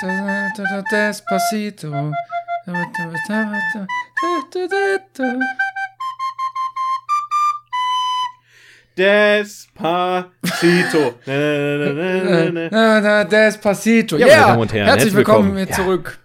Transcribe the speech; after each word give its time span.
Despacito. 0.00 1.92
Despacito. 8.96 11.14
Despacito. 13.30 14.16
Ja, 14.16 14.26
Ja, 14.26 14.36
meine 14.36 14.46
Damen 14.46 14.60
und 14.60 14.72
Herren, 14.72 14.86
herzlich 14.86 15.14
willkommen, 15.14 15.54
willkommen. 15.54 15.66
hier 15.66 15.76
zurück. 15.76 16.18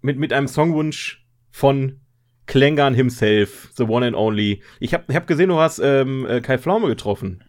Mit, 0.00 0.18
mit 0.18 0.32
einem 0.32 0.48
Songwunsch 0.48 1.22
von 1.50 2.00
Klängern 2.46 2.94
himself, 2.94 3.68
the 3.76 3.84
one 3.84 4.06
and 4.06 4.16
only. 4.16 4.62
Ich 4.80 4.94
habe 4.94 5.14
hab 5.14 5.26
gesehen, 5.26 5.50
du 5.50 5.58
hast 5.58 5.80
ähm, 5.80 6.26
äh, 6.26 6.40
Kai 6.40 6.56
Pflaume 6.56 6.88
getroffen. 6.88 7.44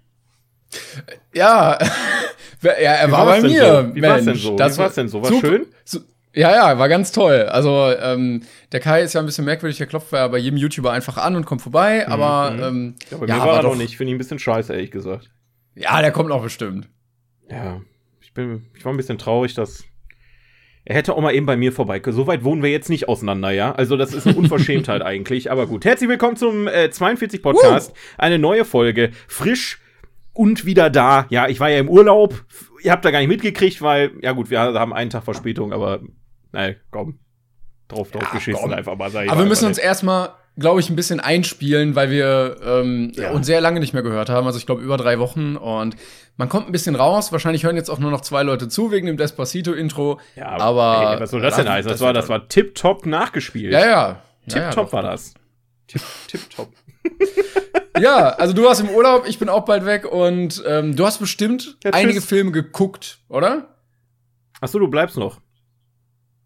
Ja, 1.33 1.77
ja 2.61 2.71
er 2.71 3.07
Wie 3.07 3.11
war 3.11 3.25
war's 3.27 3.41
bei 3.41 3.47
mir. 3.47 3.83
so? 3.89 3.95
Wie 3.95 4.01
war's 4.01 4.25
denn 4.25 4.35
so? 4.35 4.53
Wie 4.53 4.55
Das 4.57 4.77
war's 4.77 4.95
denn 4.95 5.07
so? 5.07 5.21
War 5.21 5.29
super- 5.29 5.47
schön? 5.47 5.65
su- 5.83 6.01
ja, 6.33 6.51
ja, 6.51 6.77
war 6.77 6.87
ganz 6.89 7.11
toll. 7.11 7.43
Also, 7.49 7.91
ähm, 7.99 8.43
der 8.71 8.79
Kai 8.79 9.01
ist 9.01 9.13
ja 9.13 9.19
ein 9.19 9.25
bisschen 9.25 9.45
merkwürdig, 9.45 9.77
der 9.79 9.87
klopft 9.87 10.11
ja 10.13 10.27
bei 10.27 10.37
jedem 10.37 10.57
YouTuber 10.57 10.91
einfach 10.91 11.17
an 11.17 11.35
und 11.35 11.45
kommt 11.45 11.61
vorbei, 11.61 12.07
aber, 12.07 12.55
ähm, 12.61 12.95
Ja, 13.09 13.17
bei 13.17 13.25
ja, 13.25 13.35
mir 13.35 13.41
aber 13.41 13.51
war 13.51 13.57
er 13.59 13.63
doch- 13.63 13.75
nicht. 13.75 13.97
Finde 13.97 14.11
ich 14.11 14.15
ein 14.15 14.19
bisschen 14.19 14.37
scheiße, 14.39 14.71
ehrlich 14.73 14.91
gesagt. 14.91 15.31
Ja, 15.75 16.01
der 16.01 16.11
kommt 16.11 16.31
auch 16.31 16.43
bestimmt. 16.43 16.87
Ja, 17.49 17.81
ich 18.21 18.33
bin, 18.33 18.67
ich 18.77 18.85
war 18.85 18.93
ein 18.93 18.97
bisschen 18.97 19.17
traurig, 19.17 19.55
dass 19.55 19.83
er 20.85 20.95
hätte 20.95 21.13
auch 21.15 21.21
mal 21.21 21.33
eben 21.33 21.45
bei 21.47 21.57
mir 21.57 21.71
vorbei. 21.71 21.99
So 22.05 22.27
weit 22.27 22.43
wohnen 22.43 22.61
wir 22.63 22.69
jetzt 22.69 22.89
nicht 22.89 23.07
auseinander, 23.09 23.49
ja? 23.51 23.73
Also 23.73 23.97
das 23.97 24.13
ist 24.13 24.27
eine 24.27 24.35
Unverschämtheit 24.37 25.01
eigentlich, 25.01 25.51
aber 25.51 25.65
gut. 25.67 25.83
Herzlich 25.83 26.09
willkommen 26.09 26.35
zum 26.35 26.67
äh, 26.67 26.89
42 26.91 27.41
Podcast. 27.41 27.93
Eine 28.17 28.37
neue 28.39 28.65
Folge, 28.65 29.11
frisch 29.27 29.79
und 30.39 30.65
wieder 30.65 30.89
da. 30.89 31.25
Ja, 31.29 31.47
ich 31.49 31.59
war 31.59 31.69
ja 31.69 31.79
im 31.79 31.89
Urlaub. 31.89 32.45
Ihr 32.81 32.91
habt 32.93 33.03
da 33.03 33.11
gar 33.11 33.19
nicht 33.19 33.27
mitgekriegt, 33.27 33.81
weil 33.81 34.11
ja 34.21 34.31
gut, 34.31 34.49
wir 34.49 34.59
haben 34.59 34.93
einen 34.93 35.09
Tag 35.09 35.23
Verspätung, 35.25 35.73
aber 35.73 35.99
nein, 36.53 36.77
komm. 36.91 37.19
Drauf, 37.89 38.09
drauf 38.11 38.21
Ja, 38.23 38.29
geschissen 38.31 38.61
komm. 38.61 38.71
einfach 38.73 38.95
mal. 38.95 39.09
Sag 39.11 39.27
Aber 39.29 39.39
wir 39.41 39.47
müssen 39.47 39.65
uns 39.65 39.77
erstmal, 39.77 40.29
glaube 40.57 40.79
ich, 40.79 40.89
ein 40.89 40.95
bisschen 40.95 41.19
einspielen, 41.19 41.95
weil 41.95 42.09
wir 42.09 42.55
ähm, 42.63 43.11
Ja. 43.15 43.31
uns 43.31 43.47
sehr 43.47 43.59
lange 43.59 43.79
nicht 43.81 43.93
mehr 43.93 44.03
gehört 44.03 44.29
haben. 44.29 44.47
Also 44.47 44.57
ich 44.59 44.65
glaube 44.65 44.81
über 44.81 44.95
drei 44.95 45.19
Wochen 45.19 45.57
und 45.57 45.97
man 46.37 46.47
kommt 46.47 46.67
ein 46.67 46.71
bisschen 46.71 46.95
raus. 46.95 47.31
Wahrscheinlich 47.33 47.63
hören 47.65 47.75
jetzt 47.75 47.89
auch 47.89 47.99
nur 47.99 48.11
noch 48.11 48.21
zwei 48.21 48.43
Leute 48.43 48.69
zu 48.69 48.91
wegen 48.91 49.07
dem 49.07 49.17
Despacito-Intro. 49.17 50.19
ja, 50.37 50.47
aber 50.57 51.15
ey, 51.15 51.19
was 51.19 51.31
soll 51.31 51.41
das 51.41 51.57
denn 51.57 51.67
heißen? 51.67 51.91
Das, 51.91 51.99
war, 51.99 52.13
das 52.13 52.29
war 52.29 52.47
tipptopp 52.47 53.05
nachgespielt. 53.05 53.73
Ja, 53.73 53.79
ja. 53.81 53.85
ja, 53.87 54.21
ja, 54.45 54.53
Tipptopp 54.53 54.85
doch. 54.85 54.93
war 54.93 55.01
das. 55.03 55.33
Tipp, 55.87 56.01
tipptopp. 56.27 56.69
Ja, 58.01 58.29
also 58.29 58.53
du 58.53 58.63
warst 58.63 58.81
im 58.81 58.89
Urlaub, 58.89 59.25
ich 59.27 59.39
bin 59.39 59.49
auch 59.49 59.65
bald 59.65 59.85
weg 59.85 60.05
und 60.11 60.63
ähm, 60.65 60.95
du 60.95 61.05
hast 61.05 61.19
bestimmt 61.19 61.77
Ja, 61.83 61.91
einige 61.91 62.21
Filme 62.21 62.51
geguckt, 62.51 63.19
oder? 63.29 63.75
Achso, 64.61 64.79
du 64.79 64.87
bleibst 64.87 65.17
noch. 65.17 65.39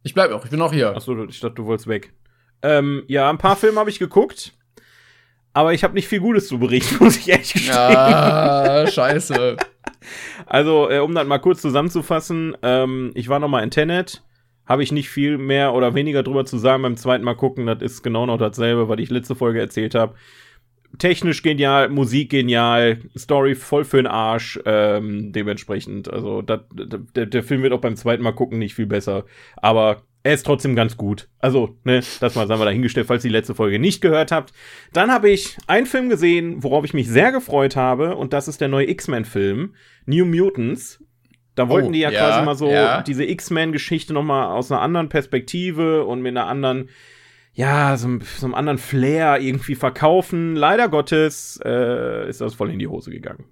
Ich 0.04 0.14
bleib 0.14 0.31
auch, 0.31 0.44
ich 0.44 0.52
bin 0.52 0.62
auch 0.62 0.74
hier. 0.74 0.96
Achso, 0.96 1.24
ich 1.25 1.40
dachte, 1.40 1.56
du 1.56 1.66
wolltest 1.66 1.88
weg. 1.88 2.13
Ähm, 2.62 3.03
ja, 3.08 3.30
ein 3.30 3.38
paar 3.38 3.56
Filme 3.56 3.80
habe 3.80 3.90
ich 3.90 4.00
geguckt. 4.00 4.53
Aber 5.53 5.74
ich 5.74 5.84
habe 5.84 5.94
nicht 5.94 6.08
viel 6.08 6.19
Gutes 6.19 6.47
zu 6.47 6.58
berichten, 6.59 6.97
muss 7.03 7.18
ich 7.18 7.30
ehrlich 7.30 7.53
gestehen. 7.53 7.75
Ja, 7.75 8.86
scheiße. 8.88 9.58
Also, 10.46 10.90
äh, 10.90 11.00
um 11.00 11.13
das 11.13 11.28
mal 11.28 11.40
kurz 11.40 11.62
zusammenzufassen, 11.62 12.58
ähm, 12.63 13.12
ich 13.13 13.30
war 13.30 13.40
noch 13.40 13.47
mal 13.47 13.63
in 13.63 13.72
Tenet. 13.72 14.24
Habe 14.66 14.81
ich 14.81 14.92
nicht 14.92 15.09
viel 15.09 15.38
mehr 15.38 15.74
oder 15.74 15.94
weniger 15.94 16.24
drüber 16.24 16.46
zu 16.46 16.58
sagen 16.58 16.84
beim 16.84 16.97
zweiten 16.97 17.24
Mal 17.24 17.36
gucken. 17.36 17.66
Das 17.66 17.81
ist 17.81 18.02
genau 18.02 18.25
noch 18.25 18.38
dasselbe, 18.38 18.88
was 18.88 19.00
ich 19.00 19.09
letzte 19.09 19.36
Folge 19.36 19.59
erzählt 19.59 19.94
habe. 19.94 20.16
Technisch 21.00 21.42
genial, 21.42 21.90
Musik 21.90 22.30
genial, 22.30 23.00
Story 23.18 23.56
voll 23.56 23.84
für 23.84 23.98
den 23.98 24.08
Arsch. 24.08 24.59
Ähm, 24.66 25.31
dementsprechend, 25.31 26.12
also 26.12 26.42
dat, 26.42 26.66
der, 26.74 27.26
der 27.26 27.44
Film 27.44 27.64
wird 27.64 27.74
auch 27.74 27.81
beim 27.81 27.96
zweiten 27.96 28.24
Mal 28.24 28.34
gucken 28.34 28.59
nicht 28.59 28.76
viel 28.76 28.86
besser. 28.86 29.26
Aber 29.58 30.04
er 30.24 30.34
ist 30.34 30.46
trotzdem 30.46 30.76
ganz 30.76 30.96
gut. 30.96 31.28
Also, 31.40 31.78
ne, 31.84 32.02
das 32.20 32.36
mal 32.36 32.48
sagen 32.48 32.62
wir 32.62 32.66
dahingestellt, 32.66 33.08
falls 33.08 33.26
ihr 33.26 33.30
die 33.30 33.36
letzte 33.36 33.56
Folge 33.56 33.78
nicht 33.78 34.02
gehört 34.02 34.31
habt. 34.31 34.54
Dann 34.94 35.12
habe 35.12 35.30
ich 35.30 35.58
einen 35.68 35.86
Film 35.86 36.09
gesehen, 36.09 36.64
worauf 36.64 36.86
ich 36.86 36.94
mich 36.94 37.10
sehr 37.10 37.31
gefreut 37.31 37.75
habe, 37.75 38.16
und 38.16 38.31
das 38.31 38.48
ist 38.48 38.62
der 38.62 38.70
neue 38.70 38.90
X-Men-Film, 38.90 39.75
New 40.06 40.25
Mutants. 40.25 41.04
Da 41.56 41.70
wollten 41.70 41.90
Oh, 41.90 41.92
die 41.92 42.00
ja, 42.00 42.10
ja, 42.10 42.20
quasi 42.20 42.46
mal 42.46 42.56
so 42.56 42.70
ja. 42.70 43.02
diese 43.04 43.25
X-Men-Geschichte 43.25 44.14
noch 44.14 44.24
mal 44.24 44.48
aus 44.48 44.72
einer 44.72 44.81
anderen 44.81 45.10
Perspektive 45.10 46.06
und 46.06 46.22
mit 46.22 46.31
einer 46.31 46.48
anderen, 46.48 46.90
ja, 47.53 47.96
so, 47.97 48.08
einem- 48.08 48.22
so 48.38 48.46
einem 48.46 48.56
anderen 48.56 48.78
Flair 48.80 49.40
irgendwie 49.40 49.75
verkaufen. 49.75 50.56
Leider 50.56 50.90
Gottes 50.90 51.59
äh, 51.64 52.28
ist 52.30 52.41
das 52.41 52.53
voll 52.56 52.72
in 52.72 52.80
die 52.80 52.88
Hose 52.88 53.12
gegangen. 53.12 53.46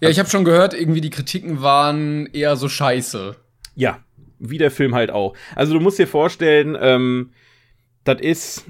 Ja, 0.00 0.08
ich 0.08 0.18
habe 0.18 0.28
schon 0.28 0.44
gehört, 0.44 0.74
irgendwie 0.74 1.00
die 1.00 1.10
Kritiken 1.10 1.60
waren 1.62 2.26
eher 2.32 2.56
so 2.56 2.68
scheiße. 2.68 3.36
Ja, 3.74 4.00
wie 4.38 4.58
der 4.58 4.70
Film 4.70 4.94
halt 4.94 5.10
auch. 5.10 5.34
Also 5.56 5.74
du 5.74 5.80
musst 5.80 5.98
dir 5.98 6.06
vorstellen, 6.06 6.76
ähm, 6.80 7.30
das 8.04 8.20
ist 8.20 8.64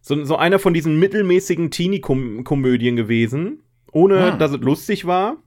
so, 0.00 0.22
so 0.24 0.36
einer 0.36 0.58
von 0.58 0.74
diesen 0.74 0.98
mittelmäßigen 0.98 1.70
Teenie-Komödien 1.70 2.96
gewesen, 2.96 3.62
ohne 3.92 4.32
Ah. 4.34 4.36
dass 4.36 4.52
es 4.52 4.60
lustig 4.60 5.06
war. 5.06 5.38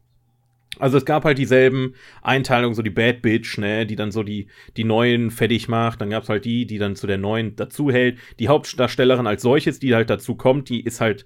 Also 0.79 0.97
es 0.97 1.05
gab 1.05 1.25
halt 1.25 1.37
dieselben 1.37 1.93
Einteilungen, 2.21 2.75
so 2.75 2.81
die 2.81 2.89
Bad 2.89 3.21
Bitch, 3.21 3.57
ne, 3.57 3.85
die 3.85 3.95
dann 3.95 4.11
so 4.11 4.23
die, 4.23 4.47
die 4.75 4.83
Neuen 4.83 5.31
fertig 5.31 5.67
macht. 5.67 6.01
Dann 6.01 6.09
gab's 6.09 6.29
halt 6.29 6.45
die, 6.45 6.65
die 6.65 6.77
dann 6.77 6.95
zu 6.95 7.07
der 7.07 7.17
Neuen 7.17 7.55
dazuhält. 7.55 8.17
Die 8.39 8.47
Hauptdarstellerin 8.47 9.27
als 9.27 9.41
solches, 9.41 9.79
die 9.79 9.95
halt 9.95 10.09
dazu 10.09 10.35
kommt, 10.35 10.69
die 10.69 10.81
ist 10.81 11.01
halt 11.01 11.25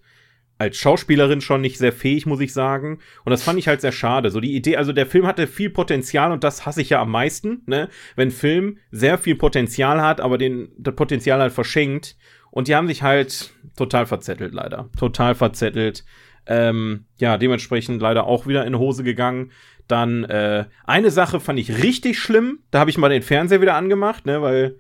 als 0.61 0.77
Schauspielerin 0.77 1.41
schon 1.41 1.61
nicht 1.61 1.79
sehr 1.79 1.91
fähig, 1.91 2.27
muss 2.27 2.39
ich 2.39 2.53
sagen. 2.53 2.99
Und 3.25 3.31
das 3.31 3.41
fand 3.41 3.57
ich 3.57 3.67
halt 3.67 3.81
sehr 3.81 3.91
schade. 3.91 4.29
So 4.29 4.39
die 4.39 4.55
Idee, 4.55 4.77
also 4.77 4.93
der 4.93 5.07
Film 5.07 5.25
hatte 5.25 5.47
viel 5.47 5.71
Potenzial 5.71 6.31
und 6.31 6.43
das 6.43 6.67
hasse 6.67 6.81
ich 6.81 6.91
ja 6.91 7.01
am 7.01 7.09
meisten, 7.09 7.63
ne? 7.65 7.89
Wenn 8.15 8.29
Film 8.29 8.77
sehr 8.91 9.17
viel 9.17 9.35
Potenzial 9.35 10.01
hat, 10.01 10.21
aber 10.21 10.37
den, 10.37 10.69
das 10.77 10.95
Potenzial 10.95 11.39
halt 11.39 11.51
verschenkt. 11.51 12.15
Und 12.51 12.67
die 12.67 12.75
haben 12.75 12.87
sich 12.87 13.01
halt 13.01 13.53
total 13.75 14.05
verzettelt, 14.05 14.53
leider. 14.53 14.89
Total 14.99 15.33
verzettelt. 15.33 16.05
Ähm, 16.47 17.05
ja, 17.17 17.37
dementsprechend 17.37 18.01
leider 18.01 18.25
auch 18.25 18.47
wieder 18.47 18.65
in 18.65 18.77
Hose 18.77 19.03
gegangen. 19.03 19.51
Dann 19.87 20.23
äh, 20.23 20.65
eine 20.85 21.11
Sache 21.11 21.39
fand 21.39 21.59
ich 21.59 21.83
richtig 21.83 22.17
schlimm. 22.19 22.59
Da 22.71 22.79
habe 22.79 22.89
ich 22.89 22.97
mal 22.97 23.09
den 23.09 23.21
Fernseher 23.21 23.61
wieder 23.61 23.75
angemacht, 23.75 24.25
ne, 24.25 24.41
weil 24.41 24.77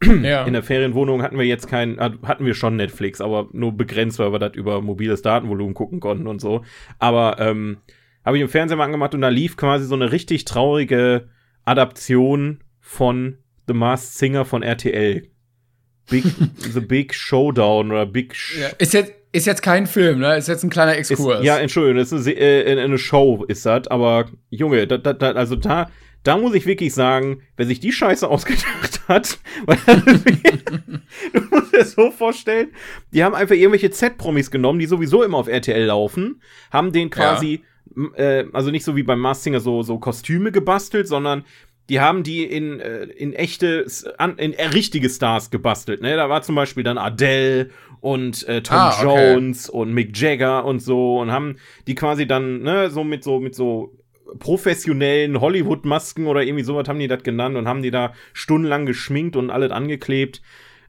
Ja. 0.22 0.44
in 0.44 0.54
der 0.54 0.62
Ferienwohnung 0.62 1.22
hatten 1.22 1.38
wir 1.38 1.44
jetzt 1.44 1.68
kein, 1.68 1.98
äh, 1.98 2.10
hatten 2.24 2.46
wir 2.46 2.54
schon 2.54 2.76
Netflix, 2.76 3.20
aber 3.20 3.48
nur 3.52 3.72
begrenzt, 3.76 4.18
weil 4.18 4.32
wir 4.32 4.38
das 4.38 4.54
über 4.54 4.80
mobiles 4.80 5.22
Datenvolumen 5.22 5.74
gucken 5.74 6.00
konnten 6.00 6.26
und 6.26 6.40
so. 6.40 6.64
Aber 6.98 7.36
ähm, 7.38 7.78
habe 8.24 8.36
ich 8.38 8.42
im 8.42 8.48
Fernseher 8.48 8.76
mal 8.76 8.84
angemacht 8.84 9.14
und 9.14 9.20
da 9.20 9.28
lief 9.28 9.56
quasi 9.56 9.84
so 9.86 9.94
eine 9.94 10.10
richtig 10.12 10.44
traurige 10.46 11.28
Adaption 11.64 12.62
von 12.80 13.38
The 13.66 13.74
Masked 13.74 14.14
Singer 14.18 14.44
von 14.44 14.62
RTL. 14.62 15.28
Big, 16.10 16.24
The 16.56 16.80
Big 16.80 17.14
Showdown 17.14 17.92
oder 17.92 18.06
Big 18.06 18.34
Sh 18.34 18.58
Ja, 18.60 18.68
ist, 18.78 18.94
jetzt, 18.94 19.12
ist 19.32 19.46
jetzt 19.46 19.62
kein 19.62 19.86
Film, 19.86 20.18
ne? 20.18 20.36
Ist 20.36 20.48
jetzt 20.48 20.64
ein 20.64 20.70
kleiner 20.70 20.96
ist, 20.96 21.10
Exkurs. 21.10 21.44
ja, 21.44 21.58
Entschuldigung, 21.58 21.98
das 21.98 22.12
ist 22.12 22.26
eine, 22.26 22.36
äh, 22.36 22.80
eine 22.82 22.98
Show, 22.98 23.44
ist 23.48 23.64
das, 23.66 23.86
aber 23.88 24.26
Junge, 24.50 24.86
da, 24.86 24.98
da, 24.98 25.12
da, 25.12 25.32
also 25.32 25.56
da, 25.56 25.88
da 26.22 26.36
muss 26.36 26.54
ich 26.54 26.66
wirklich 26.66 26.92
sagen, 26.92 27.42
wer 27.56 27.66
sich 27.66 27.80
die 27.80 27.92
Scheiße 27.92 28.28
ausgedacht 28.28 29.00
hat, 29.08 29.38
weil 29.66 29.76
du 31.32 31.40
musst 31.50 31.72
dir 31.72 31.78
das 31.78 31.92
so 31.92 32.10
vorstellen, 32.10 32.68
die 33.12 33.24
haben 33.24 33.34
einfach 33.34 33.54
irgendwelche 33.54 33.90
Z-Promis 33.90 34.50
genommen, 34.50 34.78
die 34.78 34.86
sowieso 34.86 35.22
immer 35.22 35.38
auf 35.38 35.48
RTL 35.48 35.84
laufen, 35.86 36.42
haben 36.70 36.92
den 36.92 37.10
quasi, 37.10 37.62
m- 37.96 38.12
äh, 38.16 38.44
also 38.52 38.70
nicht 38.70 38.84
so 38.84 38.96
wie 38.96 39.02
beim 39.02 39.20
Mars 39.20 39.42
Singer 39.44 39.60
so, 39.60 39.82
so 39.82 39.98
Kostüme 39.98 40.52
gebastelt, 40.52 41.08
sondern 41.08 41.44
die 41.90 42.00
haben 42.00 42.22
die 42.22 42.44
in, 42.44 42.78
äh, 42.78 43.02
in 43.02 43.32
echte, 43.32 43.84
in 44.36 44.52
äh, 44.52 44.66
richtige 44.66 45.10
Stars 45.10 45.50
gebastelt. 45.50 46.00
Ne? 46.00 46.14
Da 46.14 46.28
war 46.28 46.40
zum 46.40 46.54
Beispiel 46.54 46.84
dann 46.84 46.98
Adele 46.98 47.70
und 48.00 48.46
äh, 48.48 48.62
Tom 48.62 48.76
Ah, 48.76 48.94
okay. 48.96 49.32
Jones 49.32 49.68
und 49.68 49.92
Mick 49.92 50.16
Jagger 50.16 50.64
und 50.64 50.80
so 50.80 51.18
und 51.18 51.32
haben 51.32 51.56
die 51.88 51.96
quasi 51.96 52.28
dann 52.28 52.62
ne, 52.62 52.90
so 52.90 53.02
mit 53.02 53.24
so 53.24 53.40
mit 53.40 53.56
so 53.56 53.92
professionellen 54.38 55.40
Hollywood-Masken 55.40 56.28
oder 56.28 56.44
irgendwie 56.44 56.62
sowas 56.62 56.88
haben 56.88 57.00
die 57.00 57.08
das 57.08 57.24
genannt 57.24 57.56
und 57.56 57.66
haben 57.66 57.82
die 57.82 57.90
da 57.90 58.14
stundenlang 58.32 58.86
geschminkt 58.86 59.34
und 59.34 59.50
alles 59.50 59.72
angeklebt. 59.72 60.40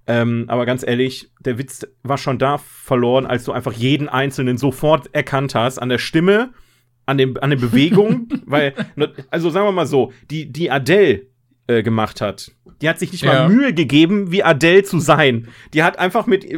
Ähm, 0.05 0.45
aber 0.47 0.67
ganz 0.67 0.85
ehrlich, 0.85 1.31
der 1.39 1.57
Witz 1.57 1.87
war 2.03 2.19
schon 2.19 2.37
da 2.37 2.59
verloren, 2.59 3.25
als 3.25 3.43
du 3.43 3.51
einfach 3.51 3.73
jeden 3.73 4.07
Einzelnen 4.07 4.57
sofort 4.57 5.09
erkannt 5.13 5.55
hast 5.55 5.79
an 5.79 5.89
der 5.89 5.97
Stimme, 5.97 6.51
an, 7.05 7.17
dem, 7.17 7.37
an 7.41 7.49
den 7.49 7.59
Bewegungen, 7.59 8.27
weil, 8.45 8.73
also 9.29 9.49
sagen 9.49 9.65
wir 9.67 9.71
mal 9.71 9.85
so, 9.85 10.11
die, 10.29 10.51
die 10.51 10.69
Adele 10.71 11.27
äh, 11.67 11.83
gemacht 11.83 12.21
hat, 12.21 12.51
die 12.81 12.89
hat 12.89 12.99
sich 12.99 13.11
nicht 13.11 13.23
Ja. 13.23 13.33
mal 13.47 13.49
Mühe 13.49 13.73
gegeben, 13.73 14.31
wie 14.31 14.43
Adele 14.43 14.83
zu 14.83 14.99
sein. 14.99 15.47
Die 15.73 15.83
hat 15.83 15.99
einfach 15.99 16.25
mit. 16.27 16.43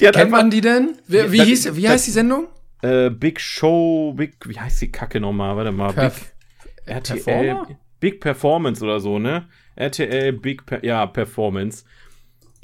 die 0.00 0.06
hat 0.06 0.14
Kennt 0.14 0.16
einfach, 0.16 0.38
man 0.38 0.50
die 0.50 0.60
denn? 0.60 0.96
Wie, 1.06 1.32
wie, 1.32 1.38
Das- 1.38 1.46
hieß, 1.46 1.76
wie 1.76 1.82
das- 1.82 1.90
heißt 1.92 2.06
die 2.06 2.10
Sendung? 2.12 2.48
äh, 2.82 3.10
Big 3.10 3.40
Show, 3.40 4.12
Big, 4.16 4.34
wie 4.46 4.58
heißt 4.58 4.80
die 4.82 4.90
Kacke 4.90 5.20
nochmal? 5.20 5.56
Warte 5.56 5.70
mal. 5.72 5.90
Perf- 5.90 6.32
Big, 6.84 6.94
RTL, 6.94 7.16
Performer? 7.22 7.68
Big 8.00 8.20
Performance 8.20 8.84
oder 8.84 8.98
so, 8.98 9.18
ne? 9.20 9.48
RTL 9.76 10.32
Big, 10.32 10.66
per 10.66 10.84
ja, 10.84 11.06
Performance. 11.06 11.84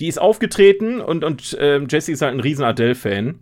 Die 0.00 0.08
ist 0.08 0.20
aufgetreten 0.20 1.00
und, 1.00 1.22
und 1.24 1.56
ähm, 1.60 1.86
Jessie 1.88 2.12
ist 2.12 2.22
halt 2.22 2.34
ein 2.34 2.40
riesen 2.40 2.64
Adele-Fan. 2.64 3.40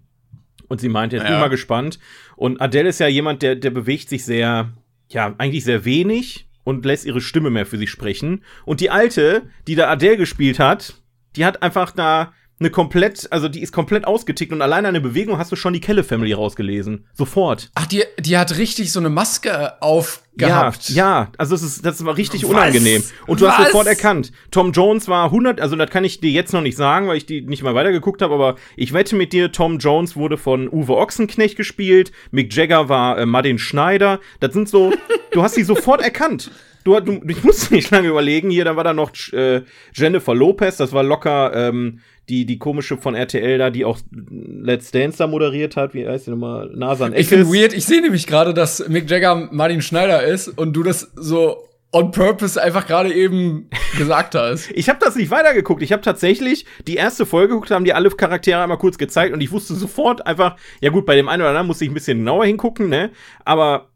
Und 0.69 0.81
sie 0.81 0.88
meinte, 0.88 1.16
jetzt 1.16 1.22
bin 1.25 1.32
Ja. 1.32 1.38
ich 1.38 1.43
mal 1.44 1.48
gespannt. 1.48 1.98
Und 2.37 2.61
Adele 2.61 2.91
ist 2.91 3.00
ja 3.00 3.09
jemand, 3.09 3.43
der, 3.43 3.56
der 3.56 3.71
bewegt 3.71 4.09
sich 4.09 4.25
sehr, 4.25 4.73
ja, 5.09 5.35
eigentlich 5.38 5.65
sehr 5.65 5.85
wenig 5.85 6.47
und 6.65 6.85
lässt 6.85 7.06
ihre 7.06 7.21
Stimme 7.21 7.50
mehr 7.50 7.67
für 7.67 7.79
sich 7.79 7.91
sprechen. 7.91 8.44
Und 8.65 8.81
die 8.81 8.91
alte, 8.91 9.43
die 9.67 9.75
da 9.75 9.88
Adele 9.88 10.17
gespielt 10.17 10.59
hat, 10.59 10.94
die 11.35 11.44
hat 11.44 11.62
einfach 11.62 11.93
da 11.93 12.33
eine 12.58 12.70
komplett, 12.70 13.31
also 13.31 13.49
die 13.49 13.61
ist 13.61 13.73
komplett 13.73 14.06
ausgetickt 14.06 14.53
und 14.53 14.62
alleine 14.62 14.88
an 14.88 14.94
der 14.94 15.03
Bewegung 15.03 15.37
hast 15.37 15.53
du 15.53 15.56
schon 15.56 15.75
die 15.75 15.81
Kelle 15.81 16.05
Family 16.05 16.32
rausgelesen. 16.32 17.05
Sofort. 17.12 17.70
Ach, 17.75 17.87
die, 17.87 18.03
die 18.19 18.38
hat 18.38 18.56
richtig 18.56 18.93
so 18.93 18.99
eine 18.99 19.11
Maske 19.11 19.81
aufgehabt. 19.82 20.88
Ja, 20.88 21.20
ja, 21.20 21.32
also 21.37 21.55
das 21.55 21.62
ist 21.62 21.85
das 21.85 22.03
war 22.05 22.17
richtig 22.17 22.44
Was? 22.44 22.50
unangenehm 22.50 23.03
und 23.26 23.43
du 23.43 23.49
hast 23.49 23.58
Was? 23.58 23.67
sofort 23.67 23.87
erkannt. 23.87 24.32
Tom 24.50 24.73
Jones 24.73 25.06
war 25.06 25.26
100, 25.26 25.61
also 25.61 25.76
das 25.76 25.91
kann 25.91 26.05
ich 26.05 26.20
dir 26.20 26.31
jetzt 26.31 26.55
noch 26.55 26.62
nicht 26.62 26.79
sagen, 26.79 27.08
weil 27.08 27.19
ich 27.19 27.26
die 27.26 27.43
nicht 27.43 27.62
mal 27.62 27.75
weitergeguckt 27.75 28.23
habe, 28.23 28.32
aber 28.32 28.56
ich 28.75 28.94
wette 28.94 29.17
mit 29.17 29.35
dir, 29.35 29.53
Tom 29.53 29.79
Jones 29.79 30.17
wurde 30.17 30.38
von 30.38 30.69
Uwe 30.69 30.97
Ochsenknecht 30.97 31.56
gespielt, 31.56 32.11
Mick 32.31 32.55
Jagger 32.55 32.88
war 32.88 33.19
äh, 33.19 33.26
Martin 33.26 33.58
Schneider. 33.58 34.19
Das 34.41 34.55
sind 34.55 34.69
so, 34.69 34.94
du 35.32 35.43
hast 35.43 35.56
sie 35.56 35.62
sofort 35.62 36.00
erkannt. 36.00 36.50
Du, 36.87 36.99
du 37.00 37.21
ich 37.27 37.43
musste 37.43 37.75
nicht 37.75 37.91
lange 37.91 38.09
überlegen. 38.09 38.49
Hier, 38.49 38.65
da 38.65 38.77
war 38.77 38.85
da 38.85 38.94
noch 38.94 39.11
äh, 39.33 39.62
Jennifer 39.93 40.35
Lopez, 40.35 40.77
das 40.77 40.93
war 40.93 41.03
locker 41.03 41.53
ähm, 41.55 42.00
die 42.29 42.47
die 42.47 42.59
komische 42.59 42.97
von 42.97 43.15
RTL 43.15 43.59
da, 43.59 43.71
die 43.71 43.85
auch 43.85 43.99
Let's 44.11 44.93
Dance 44.93 45.19
da 45.19 45.27
moderiert 45.27 45.77
hat. 45.77 45.94
Wie 45.94 46.06
heißt 46.06 46.27
die 46.27 46.31
nochmal? 46.31 46.71
Nasan 46.75 47.12
Ich 47.15 47.29
finde 47.29 47.47
weird, 47.47 47.73
ich 47.73 47.85
sehe 47.85 48.00
nämlich 48.00 48.27
gerade, 48.27 48.55
dass 48.55 48.88
Mick 48.88 49.11
Jagger 49.11 49.49
Martin 49.50 49.83
Schneider 49.83 50.23
ist 50.23 50.49
und 50.49 50.75
du 50.75 50.83
das 50.83 51.12
so 51.17 51.69
on 51.93 52.11
purpose 52.11 52.61
einfach 52.61 52.87
gerade 52.87 53.12
eben 53.12 53.69
gesagt 53.97 54.35
hast. 54.35 54.71
Ich 54.77 54.89
habe 54.89 54.99
das 55.00 55.17
nicht 55.17 55.31
weitergeguckt. 55.31 55.82
Ich 55.82 55.93
habe 55.93 56.03
tatsächlich 56.03 56.67
die 56.87 56.97
erste 56.97 57.27
Folge 57.27 57.55
geguckt, 57.55 57.71
haben 57.71 57.85
die 57.85 57.94
alle 57.94 58.11
Charaktere 58.11 58.62
einmal 58.62 58.79
kurz 58.79 58.99
gezeigt 58.99 59.32
und 59.32 59.41
ich 59.41 59.50
wusste 59.50 59.75
sofort 59.75 60.27
einfach, 60.27 60.56
ja 60.81 60.91
gut, 60.91 61.06
bei 61.06 61.17
dem 61.17 61.29
einen 61.29 61.43
oder 61.43 61.50
anderen 61.50 61.67
musste 61.67 61.85
ich 61.85 61.91
ein 61.91 61.94
bisschen 61.94 62.19
genauer 62.19 62.44
hingucken, 62.44 62.89
ne? 62.89 63.11
Aber 63.44 63.89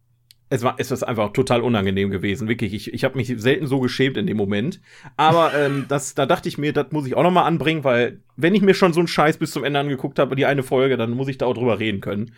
es 0.51 0.63
war, 0.65 0.75
es 0.79 0.91
ist 0.91 1.05
einfach 1.05 1.33
total 1.33 1.63
unangenehm 1.63 2.11
gewesen, 2.11 2.49
wirklich. 2.49 2.75
Ich, 2.75 2.93
ich 2.93 3.05
habe 3.05 3.17
mich 3.17 3.33
selten 3.37 3.69
so 3.69 3.79
geschämt 3.79 4.17
in 4.17 4.27
dem 4.27 4.37
Moment. 4.37 4.81
Aber 5.17 5.55
ähm, 5.55 5.87
das, 5.89 6.15
da 6.15 6.27
dachte 6.27 6.49
ich 6.49 6.59
mir, 6.59 6.73
das 6.73 6.91
muss 6.91 7.07
ich 7.07 7.17
auch 7.17 7.23
noch 7.23 7.31
mal 7.31 7.45
anbringen, 7.45 7.85
weil 7.85 8.19
wenn 8.37 8.55
ich 8.55 8.61
mir 8.61 8.75
schon 8.75 8.93
so 8.93 9.01
einen 9.01 9.07
Scheiß 9.07 9.39
bis 9.39 9.53
zum 9.53 9.63
Ende 9.63 9.79
angeguckt 9.79 10.19
habe, 10.19 10.35
die 10.35 10.47
eine 10.47 10.65
Folge, 10.65 10.97
dann 10.97 11.13
muss 11.13 11.29
ich 11.29 11.39
da 11.39 11.47
auch 11.47 11.55
drüber 11.55 11.79
reden 11.79 12.01
können. 12.01 12.33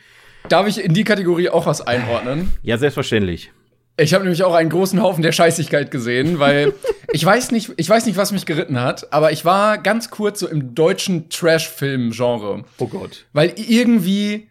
Darf 0.48 0.68
ich 0.68 0.84
in 0.84 0.92
die 0.92 1.04
Kategorie 1.04 1.48
auch 1.48 1.64
was 1.64 1.80
einordnen? 1.80 2.52
Ja, 2.62 2.76
selbstverständlich. 2.76 3.50
Ich 3.96 4.12
habe 4.12 4.24
nämlich 4.24 4.42
auch 4.42 4.54
einen 4.54 4.70
großen 4.70 5.00
Haufen 5.02 5.22
der 5.22 5.32
Scheißigkeit 5.32 5.90
gesehen, 5.90 6.38
weil 6.38 6.74
ich 7.12 7.24
weiß 7.24 7.50
nicht, 7.50 7.72
ich 7.76 7.88
weiß 7.88 8.04
nicht, 8.04 8.16
was 8.16 8.32
mich 8.32 8.44
geritten 8.44 8.80
hat, 8.80 9.12
aber 9.12 9.32
ich 9.32 9.44
war 9.46 9.78
ganz 9.78 10.10
kurz 10.10 10.40
so 10.40 10.48
im 10.48 10.74
deutschen 10.74 11.30
Trash-Film-Genre. 11.30 12.64
Oh 12.78 12.86
Gott. 12.88 13.26
Weil 13.32 13.54
irgendwie, 13.56 14.48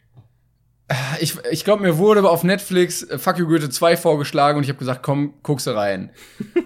ich, 1.19 1.35
ich 1.51 1.63
glaube, 1.63 1.83
mir 1.83 1.97
wurde 1.97 2.27
auf 2.29 2.43
Netflix 2.43 3.03
äh, 3.03 3.17
Fuck 3.17 3.37
You 3.37 3.47
Goethe 3.47 3.69
2 3.69 3.97
vorgeschlagen 3.97 4.57
und 4.57 4.63
ich 4.63 4.69
habe 4.69 4.79
gesagt, 4.79 5.03
komm, 5.03 5.33
guckst 5.43 5.67
du 5.67 5.71
rein. 5.71 6.11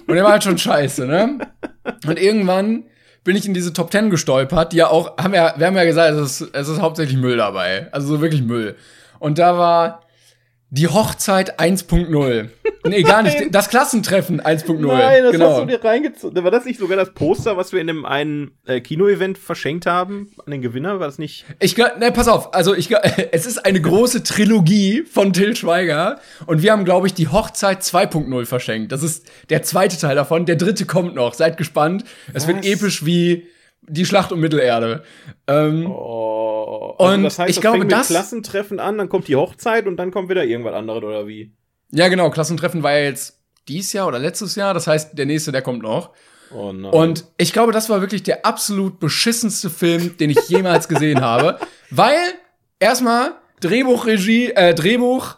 Und 0.07 0.15
der 0.15 0.23
war 0.23 0.31
halt 0.31 0.43
schon 0.43 0.57
scheiße, 0.57 1.05
ne? 1.05 1.39
Und 2.05 2.19
irgendwann 2.19 2.85
bin 3.23 3.35
ich 3.35 3.45
in 3.45 3.53
diese 3.53 3.73
Top 3.73 3.91
10 3.91 4.09
gestolpert, 4.09 4.71
die 4.71 4.77
ja 4.77 4.87
auch, 4.87 5.17
haben 5.17 5.33
ja, 5.33 5.53
wir 5.57 5.67
haben 5.67 5.75
ja 5.75 5.83
gesagt, 5.83 6.13
es 6.13 6.41
ist, 6.41 6.55
es 6.55 6.67
ist 6.67 6.81
hauptsächlich 6.81 7.17
Müll 7.17 7.37
dabei. 7.37 7.87
Also 7.91 8.07
so 8.07 8.21
wirklich 8.21 8.43
Müll. 8.43 8.75
Und 9.19 9.39
da 9.39 9.57
war 9.57 10.04
die 10.69 10.87
Hochzeit 10.87 11.59
1.0. 11.59 12.49
Nee, 12.87 13.03
gar 13.03 13.23
nicht. 13.23 13.37
Das 13.51 13.69
Klassentreffen 13.69 14.41
1.0. 14.41 14.85
Nein, 14.85 15.23
das 15.23 15.31
genau. 15.31 15.51
hast 15.51 15.61
du 15.61 15.65
dir 15.65 15.83
reingezogen. 15.83 16.43
War 16.43 16.51
das 16.51 16.65
nicht 16.65 16.79
sogar 16.79 16.97
das 16.97 17.13
Poster, 17.13 17.57
was 17.57 17.71
wir 17.71 17.81
in 17.81 17.87
dem 17.87 18.05
einen 18.05 18.51
äh, 18.65 18.81
Kinoevent 18.81 19.37
verschenkt 19.37 19.85
haben 19.85 20.31
an 20.45 20.51
den 20.51 20.61
Gewinner? 20.61 20.99
War 20.99 21.07
das 21.07 21.17
nicht? 21.17 21.45
Ich 21.59 21.75
glaub, 21.75 21.97
ne, 21.97 22.11
pass 22.11 22.27
auf, 22.27 22.53
also 22.53 22.75
ich 22.75 22.91
es 23.31 23.45
ist 23.45 23.65
eine 23.65 23.81
große 23.81 24.23
Trilogie 24.23 25.03
von 25.03 25.33
Till 25.33 25.55
Schweiger 25.55 26.19
und 26.45 26.61
wir 26.61 26.71
haben, 26.71 26.85
glaube 26.85 27.07
ich, 27.07 27.13
die 27.13 27.27
Hochzeit 27.27 27.81
2.0 27.81 28.45
verschenkt. 28.45 28.91
Das 28.91 29.03
ist 29.03 29.27
der 29.49 29.63
zweite 29.63 29.97
Teil 29.97 30.15
davon, 30.15 30.45
der 30.45 30.55
dritte 30.55 30.85
kommt 30.85 31.15
noch. 31.15 31.33
Seid 31.33 31.57
gespannt. 31.57 32.03
Es 32.33 32.47
wird 32.47 32.59
Was? 32.59 32.65
episch 32.65 33.05
wie 33.05 33.47
die 33.87 34.05
Schlacht 34.05 34.31
um 34.31 34.39
Mittelerde. 34.39 35.03
Ähm, 35.47 35.87
Oh. 35.89 36.95
Und 36.97 37.23
das 37.23 37.39
heißt, 37.39 37.49
ich 37.49 37.55
das 37.57 37.61
glaube, 37.61 37.79
fängt 37.79 37.91
das- 37.91 38.09
mit 38.09 38.17
Klassentreffen 38.17 38.79
an, 38.79 38.97
dann 38.97 39.09
kommt 39.09 39.27
die 39.27 39.35
Hochzeit 39.35 39.87
und 39.87 39.97
dann 39.97 40.11
kommt 40.11 40.29
wieder 40.29 40.43
irgendwas 40.45 40.73
anderes 40.73 41.03
oder 41.03 41.27
wie? 41.27 41.51
ja, 41.91 42.07
genau, 42.07 42.29
Klassentreffen 42.29 42.83
war 42.83 42.91
ja 42.93 43.03
jetzt 43.05 43.39
dies 43.67 43.93
Jahr 43.93 44.07
oder 44.07 44.19
letztes 44.19 44.55
Jahr, 44.55 44.73
das 44.73 44.87
heißt, 44.87 45.17
der 45.17 45.25
nächste, 45.25 45.51
der 45.51 45.61
kommt 45.61 45.81
noch. 45.81 46.11
Oh 46.53 46.71
nein. 46.71 46.91
Und 46.91 47.25
ich 47.37 47.53
glaube, 47.53 47.71
das 47.71 47.89
war 47.89 48.01
wirklich 48.01 48.23
der 48.23 48.45
absolut 48.45 48.99
beschissenste 48.99 49.69
Film, 49.69 50.15
den 50.17 50.29
ich 50.29 50.47
jemals 50.49 50.87
gesehen 50.87 51.21
habe. 51.21 51.57
Weil, 51.89 52.17
erstmal, 52.79 53.31
Drehbuch, 53.61 54.05
Regie, 54.05 54.51
äh, 54.51 54.73
Drehbuch, 54.75 55.35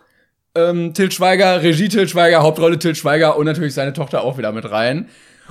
ähm, 0.56 0.94
Til 0.94 1.12
Schweiger, 1.12 1.62
Regie 1.62 1.88
Til 1.90 2.08
Schweiger, 2.10 2.42
Hauptrolle 2.42 2.80
Til 2.80 2.96
Schweiger 2.96 3.38
und 3.38 3.46
natürlich 3.46 3.74
seine 3.74 3.94
Tochter 3.94 4.24
auch 4.24 4.38
wieder 4.38 4.52
mit 4.52 4.70
rein. 4.70 5.10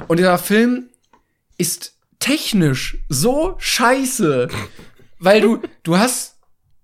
Und 0.08 0.18
dieser 0.18 0.36
Film 0.38 0.90
ist 1.56 1.95
technisch 2.18 2.98
so 3.08 3.56
scheiße. 3.58 4.48
Weil 5.18 5.40
du, 5.40 5.60
du 5.82 5.98
hast, 5.98 6.36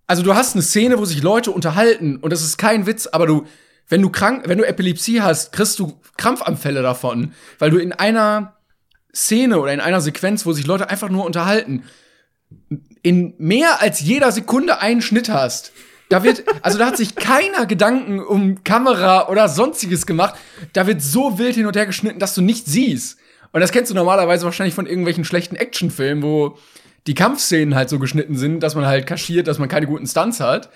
also 0.06 0.23
du 0.23 0.34
hast 0.34 0.55
eine 0.55 0.62
Szene, 0.62 0.99
wo 0.99 1.05
sich 1.05 1.23
Leute 1.23 1.50
unterhalten 1.50 2.17
und 2.17 2.32
das 2.32 2.43
ist 2.43 2.58
kein 2.58 2.87
Witz, 2.87 3.06
aber 3.06 3.26
du, 3.26 3.46
wenn 3.88 4.02
du 4.02 4.11
krank, 4.11 4.44
wenn 4.46 4.58
du 4.58 4.67
Epilepsie 4.67 5.20
hast, 5.20 5.52
kriegst 5.52 5.79
du 5.79 6.00
Krampfanfälle 6.17 6.82
davon, 6.82 7.34
weil 7.58 7.70
du 7.70 7.79
in 7.79 7.93
einer 7.93 8.56
Szene 9.14 9.61
oder 9.61 9.73
in 9.73 9.81
einer 9.81 10.00
Sequenz, 10.00 10.46
wo 10.46 10.52
sich 10.52 10.67
Leute 10.67 10.88
einfach 10.88 11.11
nur 11.11 11.26
unterhalten, 11.26 11.84
in 13.02 13.34
mehr 13.38 13.81
als 13.81 14.00
jeder 14.00 14.32
Sekunde 14.32 14.81
einen 14.81 15.02
Schnitt 15.02 15.29
hast. 15.29 15.73
Da 16.08 16.23
wird, 16.23 16.44
also 16.62 16.79
da 16.79 16.87
hat 16.87 16.96
sich 16.96 17.14
keiner 17.14 17.67
Gedanken 17.67 18.20
um 18.20 18.65
Kamera 18.65 19.29
oder 19.29 19.48
sonstiges 19.48 20.06
gemacht. 20.06 20.34
Da 20.74 20.86
wird 20.86 21.01
so 21.01 21.39
wild 21.39 21.55
hin 21.55 21.67
und 21.67 21.74
her 21.74 21.86
geschnitten, 21.86 22.19
dass 22.19 22.34
du 22.34 22.43
nichts 22.43 22.70
siehst. 22.70 23.19
Und 23.53 23.61
das 23.61 23.73
kennst 23.73 23.91
du 23.91 23.94
normalerweise 23.94 24.44
wahrscheinlich 24.44 24.75
von 24.75 24.87
irgendwelchen 24.87 25.25
schlechten 25.25 25.56
Actionfilmen, 25.56 26.23
wo 26.23 26.59
die 27.06 27.15
Kampfszenen 27.15 27.75
halt 27.75 27.89
so 27.89 27.99
geschnitten 27.99 28.37
sind, 28.37 28.61
dass 28.61 28.75
man 28.75 28.87
halt 28.87 29.06
kaschiert, 29.06 29.47
dass 29.47 29.59
man 29.59 29.69
keine 29.69 29.87
guten 29.87 30.06
Stunts 30.06 30.41
hat. 30.41 30.71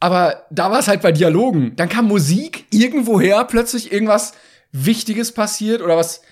Aber 0.00 0.44
da 0.50 0.70
war 0.70 0.80
es 0.80 0.88
halt 0.88 1.00
bei 1.00 1.12
Dialogen. 1.12 1.76
Dann 1.76 1.88
kam 1.88 2.06
Musik 2.06 2.66
irgendwoher, 2.70 3.44
plötzlich 3.44 3.92
irgendwas 3.92 4.34
Wichtiges 4.72 5.32
passiert 5.32 5.80
oder 5.80 5.96
was 5.96 6.22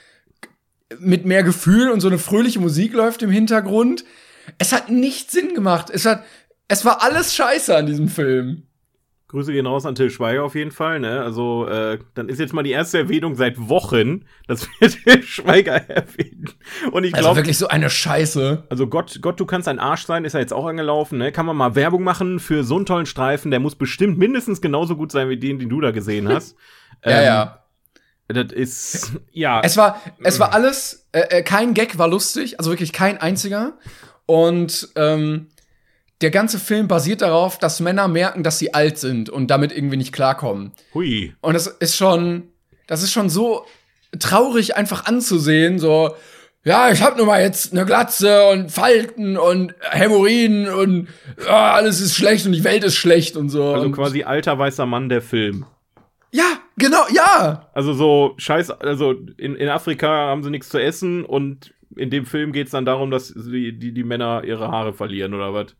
mit 0.98 1.24
mehr 1.24 1.42
Gefühl 1.42 1.90
und 1.90 2.00
so 2.00 2.08
eine 2.08 2.18
fröhliche 2.18 2.60
Musik 2.60 2.92
läuft 2.92 3.22
im 3.22 3.30
Hintergrund. 3.30 4.04
Es 4.58 4.72
hat 4.72 4.90
nicht 4.90 5.30
Sinn 5.30 5.54
gemacht. 5.54 5.88
Es 5.88 6.04
hat, 6.04 6.24
es 6.68 6.84
war 6.84 7.02
alles 7.02 7.34
scheiße 7.34 7.74
an 7.74 7.86
diesem 7.86 8.08
Film. 8.08 8.64
Grüße 9.32 9.52
gehen 9.52 9.66
raus 9.66 9.84
an 9.86 9.96
Till 9.96 10.10
Schweiger 10.10 10.44
auf 10.44 10.54
jeden 10.54 10.70
Fall, 10.70 11.00
ne? 11.00 11.20
Also, 11.22 11.66
äh, 11.66 11.98
dann 12.14 12.28
ist 12.28 12.38
jetzt 12.38 12.52
mal 12.52 12.62
die 12.62 12.70
erste 12.70 12.98
Erwähnung 12.98 13.34
seit 13.34 13.68
Wochen, 13.68 14.24
dass 14.46 14.68
wir 14.78 14.88
Till 14.90 15.22
Schweiger 15.24 15.72
erwähnen. 15.90 16.50
Und 16.92 17.02
ich 17.04 17.14
Also 17.14 17.24
glaube, 17.26 17.36
wirklich 17.38 17.58
so 17.58 17.66
eine 17.68 17.90
Scheiße. 17.90 18.64
also 18.68 18.86
Gott, 18.86 19.18
Gott, 19.20 19.40
du 19.40 19.46
kannst 19.46 19.66
ein 19.68 19.78
Arsch 19.80 20.04
sein, 20.06 20.24
ist 20.24 20.34
er 20.34 20.40
jetzt 20.40 20.52
auch 20.52 20.66
angelaufen, 20.66 21.18
ne? 21.18 21.32
Kann 21.32 21.46
man 21.46 21.56
mal 21.56 21.74
Werbung 21.74 22.04
machen 22.04 22.38
für 22.38 22.62
so 22.62 22.76
einen 22.76 22.86
tollen 22.86 23.06
Streifen, 23.06 23.50
der 23.50 23.58
muss 23.60 23.74
bestimmt 23.74 24.18
mindestens 24.18 24.60
genauso 24.60 24.94
gut 24.96 25.10
sein 25.10 25.28
wie 25.28 25.36
den, 25.38 25.58
den 25.58 25.68
du 25.68 25.80
da 25.80 25.90
gesehen 25.90 26.28
hast. 26.28 26.56
Ja, 27.04 27.18
Ähm, 27.18 27.24
ja. 27.24 27.58
Das 28.28 28.52
ist, 28.52 29.12
ja. 29.32 29.60
Es 29.64 29.76
war, 29.76 30.00
es 30.22 30.38
war 30.38 30.54
alles, 30.54 31.08
äh, 31.12 31.38
äh, 31.38 31.42
kein 31.42 31.74
Gag 31.74 31.98
war 31.98 32.06
lustig, 32.06 32.58
also 32.60 32.70
wirklich 32.70 32.92
kein 32.92 33.18
einziger. 33.18 33.72
Und 34.26 34.88
ähm, 34.94 35.48
der 36.22 36.30
ganze 36.30 36.58
Film 36.58 36.88
basiert 36.88 37.20
darauf, 37.22 37.58
dass 37.58 37.80
Männer 37.80 38.08
merken, 38.08 38.42
dass 38.42 38.58
sie 38.58 38.74
alt 38.74 38.98
sind 38.98 39.28
und 39.28 39.50
damit 39.50 39.72
irgendwie 39.72 39.96
nicht 39.96 40.12
klarkommen. 40.12 40.72
hui. 40.94 41.34
Und 41.40 41.54
das 41.54 41.66
ist 41.66 41.96
schon, 41.96 42.44
das 42.86 43.02
ist 43.02 43.12
schon 43.12 43.28
so 43.28 43.66
traurig 44.18 44.76
einfach 44.76 45.06
anzusehen, 45.06 45.78
so, 45.78 46.14
ja, 46.64 46.90
ich 46.92 47.02
hab 47.02 47.16
nun 47.16 47.26
mal 47.26 47.40
jetzt 47.40 47.72
eine 47.72 47.84
Glatze 47.84 48.46
und 48.50 48.70
Falten 48.70 49.36
und 49.36 49.74
Hämorrhoiden 49.80 50.68
und 50.68 51.08
ja, 51.44 51.72
alles 51.72 52.00
ist 52.00 52.14
schlecht 52.14 52.46
und 52.46 52.52
die 52.52 52.62
Welt 52.62 52.84
ist 52.84 52.94
schlecht 52.94 53.36
und 53.36 53.48
so. 53.48 53.74
Also 53.74 53.90
quasi 53.90 54.22
alter 54.22 54.58
weißer 54.58 54.86
Mann 54.86 55.08
der 55.08 55.22
Film. 55.22 55.64
Ja, 56.30 56.44
genau, 56.76 57.04
ja. 57.12 57.68
Also 57.74 57.94
so 57.94 58.34
scheiß, 58.36 58.70
also 58.70 59.12
in, 59.38 59.56
in 59.56 59.68
Afrika 59.68 60.06
haben 60.08 60.44
sie 60.44 60.50
nichts 60.50 60.68
zu 60.68 60.78
essen 60.78 61.24
und 61.24 61.74
in 61.96 62.10
dem 62.10 62.26
Film 62.26 62.52
geht's 62.52 62.70
dann 62.70 62.84
darum, 62.84 63.10
dass 63.10 63.34
die, 63.34 63.76
die, 63.78 63.92
die 63.92 64.04
Männer 64.04 64.44
ihre 64.44 64.68
Haare 64.68 64.92
verlieren 64.92 65.34
oder 65.34 65.52
was? 65.52 65.74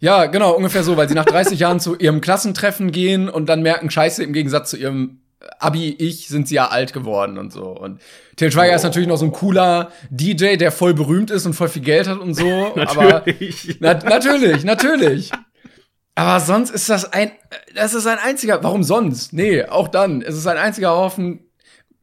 Ja, 0.00 0.26
genau, 0.26 0.52
ungefähr 0.52 0.82
so, 0.82 0.96
weil 0.96 1.08
sie 1.08 1.14
nach 1.14 1.24
30 1.24 1.58
Jahren 1.58 1.80
zu 1.80 1.96
ihrem 1.96 2.20
Klassentreffen 2.20 2.92
gehen 2.92 3.28
und 3.28 3.48
dann 3.48 3.62
merken, 3.62 3.90
scheiße, 3.90 4.22
im 4.22 4.32
Gegensatz 4.32 4.70
zu 4.70 4.76
ihrem 4.76 5.20
Abi-Ich 5.58 6.28
sind 6.28 6.48
sie 6.48 6.56
ja 6.56 6.68
alt 6.68 6.92
geworden 6.92 7.38
und 7.38 7.52
so. 7.52 7.64
Und 7.68 8.00
Til 8.36 8.50
Schweiger 8.50 8.72
oh. 8.72 8.76
ist 8.76 8.82
natürlich 8.82 9.08
noch 9.08 9.16
so 9.16 9.26
ein 9.26 9.32
cooler 9.32 9.90
DJ, 10.10 10.56
der 10.56 10.72
voll 10.72 10.94
berühmt 10.94 11.30
ist 11.30 11.46
und 11.46 11.54
voll 11.54 11.68
viel 11.68 11.82
Geld 11.82 12.08
hat 12.08 12.18
und 12.18 12.34
so. 12.34 12.72
natürlich. 12.76 13.76
Aber, 13.80 13.80
na, 13.80 13.94
natürlich, 13.94 14.64
natürlich. 14.64 15.30
Aber 16.14 16.40
sonst 16.40 16.70
ist 16.70 16.88
das 16.88 17.12
ein, 17.12 17.30
das 17.74 17.94
ist 17.94 18.06
ein 18.06 18.18
einziger, 18.18 18.62
warum 18.62 18.82
sonst? 18.82 19.32
Nee, 19.32 19.64
auch 19.64 19.88
dann. 19.88 20.22
Es 20.22 20.34
ist 20.36 20.46
ein 20.46 20.56
einziger 20.56 20.90
Haufen 20.90 21.40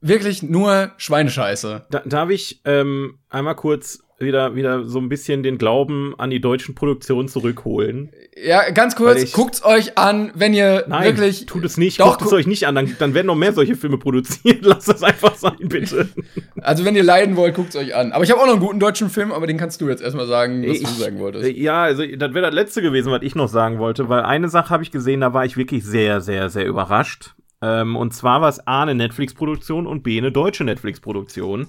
wirklich 0.01 0.43
nur 0.43 0.91
Schweinescheiße. 0.97 1.85
Da, 1.89 2.01
darf 2.05 2.29
ich 2.29 2.61
ähm, 2.65 3.19
einmal 3.29 3.55
kurz 3.55 4.02
wieder, 4.19 4.55
wieder 4.55 4.83
so 4.83 4.99
ein 4.99 5.09
bisschen 5.09 5.43
den 5.43 5.57
Glauben 5.57 6.13
an 6.17 6.29
die 6.29 6.39
deutschen 6.39 6.75
Produktionen 6.75 7.27
zurückholen. 7.27 8.11
Ja, 8.35 8.69
ganz 8.71 8.95
kurz, 8.95 9.31
guckt's 9.31 9.63
euch 9.63 9.97
an, 9.97 10.31
wenn 10.35 10.53
ihr 10.53 10.85
Nein, 10.87 11.03
wirklich. 11.05 11.45
Tut 11.45 11.65
es 11.65 11.77
nicht, 11.77 11.99
doch, 11.99 12.17
guckt 12.17 12.27
es 12.27 12.33
euch 12.33 12.47
nicht 12.47 12.67
an, 12.67 12.75
dann, 12.75 12.95
dann 12.99 13.13
werden 13.13 13.27
noch 13.27 13.35
mehr 13.35 13.53
solche 13.53 13.75
Filme 13.75 13.97
produziert. 13.97 14.59
Lasst 14.65 14.87
das 14.87 15.03
einfach 15.03 15.35
sein, 15.35 15.57
bitte. 15.59 16.09
Also, 16.61 16.85
wenn 16.85 16.95
ihr 16.95 17.03
leiden 17.03 17.35
wollt, 17.35 17.55
guckt's 17.55 17.75
euch 17.75 17.93
an. 17.93 18.13
Aber 18.13 18.23
ich 18.23 18.31
habe 18.31 18.39
auch 18.39 18.45
noch 18.45 18.53
einen 18.53 18.61
guten 18.61 18.79
deutschen 18.79 19.09
Film, 19.09 19.33
aber 19.33 19.47
den 19.47 19.57
kannst 19.57 19.81
du 19.81 19.89
jetzt 19.89 20.01
erstmal 20.01 20.27
sagen, 20.27 20.63
was 20.65 20.77
ich, 20.77 20.83
du 20.83 20.93
sagen 20.93 21.19
wolltest. 21.19 21.57
Ja, 21.57 21.83
also 21.83 22.05
das 22.05 22.33
wäre 22.33 22.45
das 22.45 22.53
letzte 22.53 22.81
gewesen, 22.81 23.11
was 23.11 23.21
ich 23.21 23.35
noch 23.35 23.49
sagen 23.49 23.79
wollte, 23.79 24.07
weil 24.07 24.21
eine 24.21 24.47
Sache 24.47 24.69
habe 24.69 24.81
ich 24.81 24.89
gesehen, 24.89 25.19
da 25.19 25.33
war 25.33 25.43
ich 25.43 25.57
wirklich 25.57 25.83
sehr, 25.83 26.21
sehr, 26.21 26.49
sehr 26.49 26.65
überrascht. 26.65 27.35
Ähm, 27.61 27.97
und 27.97 28.13
zwar 28.13 28.41
war 28.41 28.49
es 28.49 28.65
A, 28.65 28.83
eine 28.83 28.95
Netflix-Produktion 28.95 29.87
und 29.87 30.03
B, 30.03 30.17
eine 30.17 30.31
deutsche 30.31 30.63
Netflix-Produktion. 30.63 31.67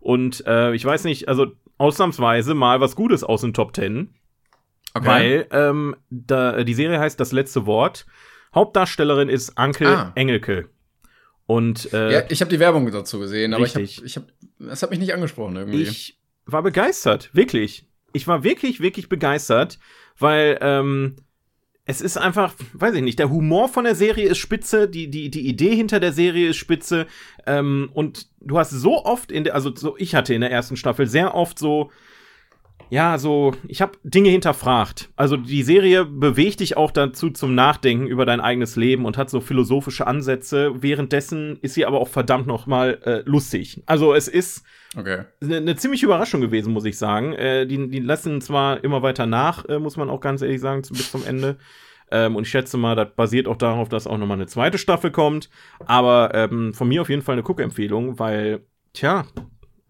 Und 0.00 0.44
äh, 0.46 0.74
ich 0.74 0.84
weiß 0.84 1.04
nicht, 1.04 1.28
also 1.28 1.52
ausnahmsweise 1.82 2.54
mal 2.54 2.80
was 2.80 2.94
Gutes 2.94 3.24
aus 3.24 3.40
den 3.40 3.52
Top 3.52 3.72
Ten. 3.72 4.14
Okay. 4.94 5.06
Weil 5.06 5.46
ähm, 5.50 5.96
da, 6.10 6.62
die 6.62 6.74
Serie 6.74 7.00
heißt 7.00 7.18
Das 7.18 7.32
letzte 7.32 7.66
Wort. 7.66 8.06
Hauptdarstellerin 8.54 9.28
ist 9.28 9.58
Anke 9.58 9.88
ah. 9.88 10.12
Engelke. 10.14 10.68
Und 11.46 11.92
äh, 11.92 12.12
ja, 12.12 12.22
ich 12.28 12.40
habe 12.40 12.50
die 12.50 12.60
Werbung 12.60 12.90
dazu 12.90 13.18
gesehen, 13.18 13.52
aber 13.52 13.64
richtig. 13.64 14.02
ich 14.04 14.16
habe, 14.16 14.28
ich 14.28 14.60
hab, 14.60 14.68
das 14.70 14.82
hat 14.82 14.90
mich 14.90 15.00
nicht 15.00 15.12
angesprochen 15.12 15.56
irgendwie. 15.56 15.82
Ich 15.82 16.20
war 16.46 16.62
begeistert, 16.62 17.30
wirklich. 17.32 17.86
Ich 18.12 18.28
war 18.28 18.44
wirklich, 18.44 18.80
wirklich 18.80 19.08
begeistert, 19.08 19.78
weil 20.18 20.58
ähm, 20.60 21.16
es 21.84 22.00
ist 22.00 22.16
einfach, 22.16 22.54
weiß 22.74 22.94
ich 22.94 23.02
nicht, 23.02 23.18
der 23.18 23.30
Humor 23.30 23.68
von 23.68 23.84
der 23.84 23.96
Serie 23.96 24.28
ist 24.28 24.38
spitze, 24.38 24.88
die, 24.88 25.10
die, 25.10 25.30
die 25.30 25.46
Idee 25.48 25.74
hinter 25.74 25.98
der 25.98 26.12
Serie 26.12 26.50
ist 26.50 26.56
spitze. 26.56 27.06
Ähm, 27.44 27.90
und 27.92 28.28
du 28.40 28.58
hast 28.58 28.70
so 28.70 29.04
oft 29.04 29.32
in 29.32 29.44
der, 29.44 29.54
also 29.54 29.74
so, 29.74 29.96
ich 29.98 30.14
hatte 30.14 30.32
in 30.32 30.42
der 30.42 30.52
ersten 30.52 30.76
Staffel 30.76 31.06
sehr 31.08 31.34
oft 31.34 31.58
so, 31.58 31.90
ja, 32.92 33.16
so, 33.16 33.54
ich 33.68 33.80
habe 33.80 33.92
Dinge 34.02 34.28
hinterfragt. 34.28 35.08
Also 35.16 35.38
die 35.38 35.62
Serie 35.62 36.04
bewegt 36.04 36.60
dich 36.60 36.76
auch 36.76 36.90
dazu 36.90 37.30
zum 37.30 37.54
Nachdenken 37.54 38.06
über 38.06 38.26
dein 38.26 38.38
eigenes 38.38 38.76
Leben 38.76 39.06
und 39.06 39.16
hat 39.16 39.30
so 39.30 39.40
philosophische 39.40 40.06
Ansätze. 40.06 40.74
Währenddessen 40.82 41.58
ist 41.62 41.72
sie 41.72 41.86
aber 41.86 42.02
auch 42.02 42.08
verdammt 42.08 42.46
noch 42.46 42.66
mal 42.66 43.00
äh, 43.06 43.22
lustig. 43.24 43.82
Also 43.86 44.12
es 44.12 44.28
ist 44.28 44.66
okay. 44.94 45.22
eine 45.40 45.62
ne 45.62 45.76
ziemliche 45.76 46.04
Überraschung 46.04 46.42
gewesen, 46.42 46.74
muss 46.74 46.84
ich 46.84 46.98
sagen. 46.98 47.32
Äh, 47.32 47.66
die, 47.66 47.88
die 47.88 48.00
lassen 48.00 48.42
zwar 48.42 48.84
immer 48.84 49.00
weiter 49.00 49.24
nach, 49.24 49.66
äh, 49.70 49.78
muss 49.78 49.96
man 49.96 50.10
auch 50.10 50.20
ganz 50.20 50.42
ehrlich 50.42 50.60
sagen, 50.60 50.82
bis 50.82 51.10
zum 51.10 51.24
Ende. 51.24 51.56
Ähm, 52.10 52.36
und 52.36 52.42
ich 52.42 52.50
schätze 52.50 52.76
mal, 52.76 52.94
das 52.94 53.08
basiert 53.16 53.48
auch 53.48 53.56
darauf, 53.56 53.88
dass 53.88 54.06
auch 54.06 54.18
noch 54.18 54.26
mal 54.26 54.34
eine 54.34 54.48
zweite 54.48 54.76
Staffel 54.76 55.10
kommt. 55.10 55.48
Aber 55.86 56.34
ähm, 56.34 56.74
von 56.74 56.88
mir 56.88 57.00
auf 57.00 57.08
jeden 57.08 57.22
Fall 57.22 57.36
eine 57.36 57.42
Guckempfehlung, 57.42 58.18
weil, 58.18 58.66
tja, 58.92 59.24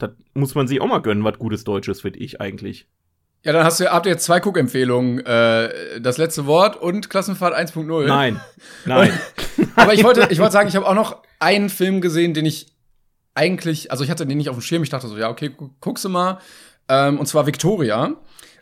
das 0.02 0.10
muss 0.34 0.54
man 0.54 0.66
sich 0.66 0.80
auch 0.80 0.86
mal 0.86 1.00
gönnen, 1.00 1.24
was 1.24 1.38
gutes 1.38 1.64
Deutsches, 1.64 2.00
finde 2.00 2.18
ich 2.18 2.40
eigentlich. 2.40 2.86
Ja, 3.44 3.52
dann 3.52 3.64
hast 3.64 3.80
du, 3.80 3.90
habt 3.90 4.06
ihr 4.06 4.12
jetzt 4.12 4.24
zwei 4.24 4.40
Guckempfehlungen. 4.40 5.24
Äh, 5.24 6.00
das 6.00 6.18
letzte 6.18 6.46
Wort 6.46 6.76
und 6.76 7.10
Klassenfahrt 7.10 7.54
1.0. 7.54 8.06
Nein, 8.06 8.40
nein. 8.84 9.12
Aber 9.74 9.94
ich 9.94 10.04
wollte, 10.04 10.28
ich 10.30 10.38
wollte 10.38 10.52
sagen, 10.52 10.68
ich 10.68 10.76
habe 10.76 10.86
auch 10.86 10.94
noch 10.94 11.22
einen 11.40 11.68
Film 11.68 12.00
gesehen, 12.00 12.34
den 12.34 12.46
ich 12.46 12.66
eigentlich, 13.34 13.90
also 13.90 14.04
ich 14.04 14.10
hatte 14.10 14.26
den 14.26 14.38
nicht 14.38 14.48
auf 14.48 14.56
dem 14.56 14.62
Schirm. 14.62 14.82
Ich 14.82 14.90
dachte 14.90 15.08
so, 15.08 15.16
ja, 15.16 15.28
okay, 15.28 15.50
guckst 15.80 16.04
du 16.04 16.08
mal. 16.08 16.38
Ähm, 16.88 17.18
und 17.18 17.26
zwar 17.26 17.46
Victoria. 17.46 18.14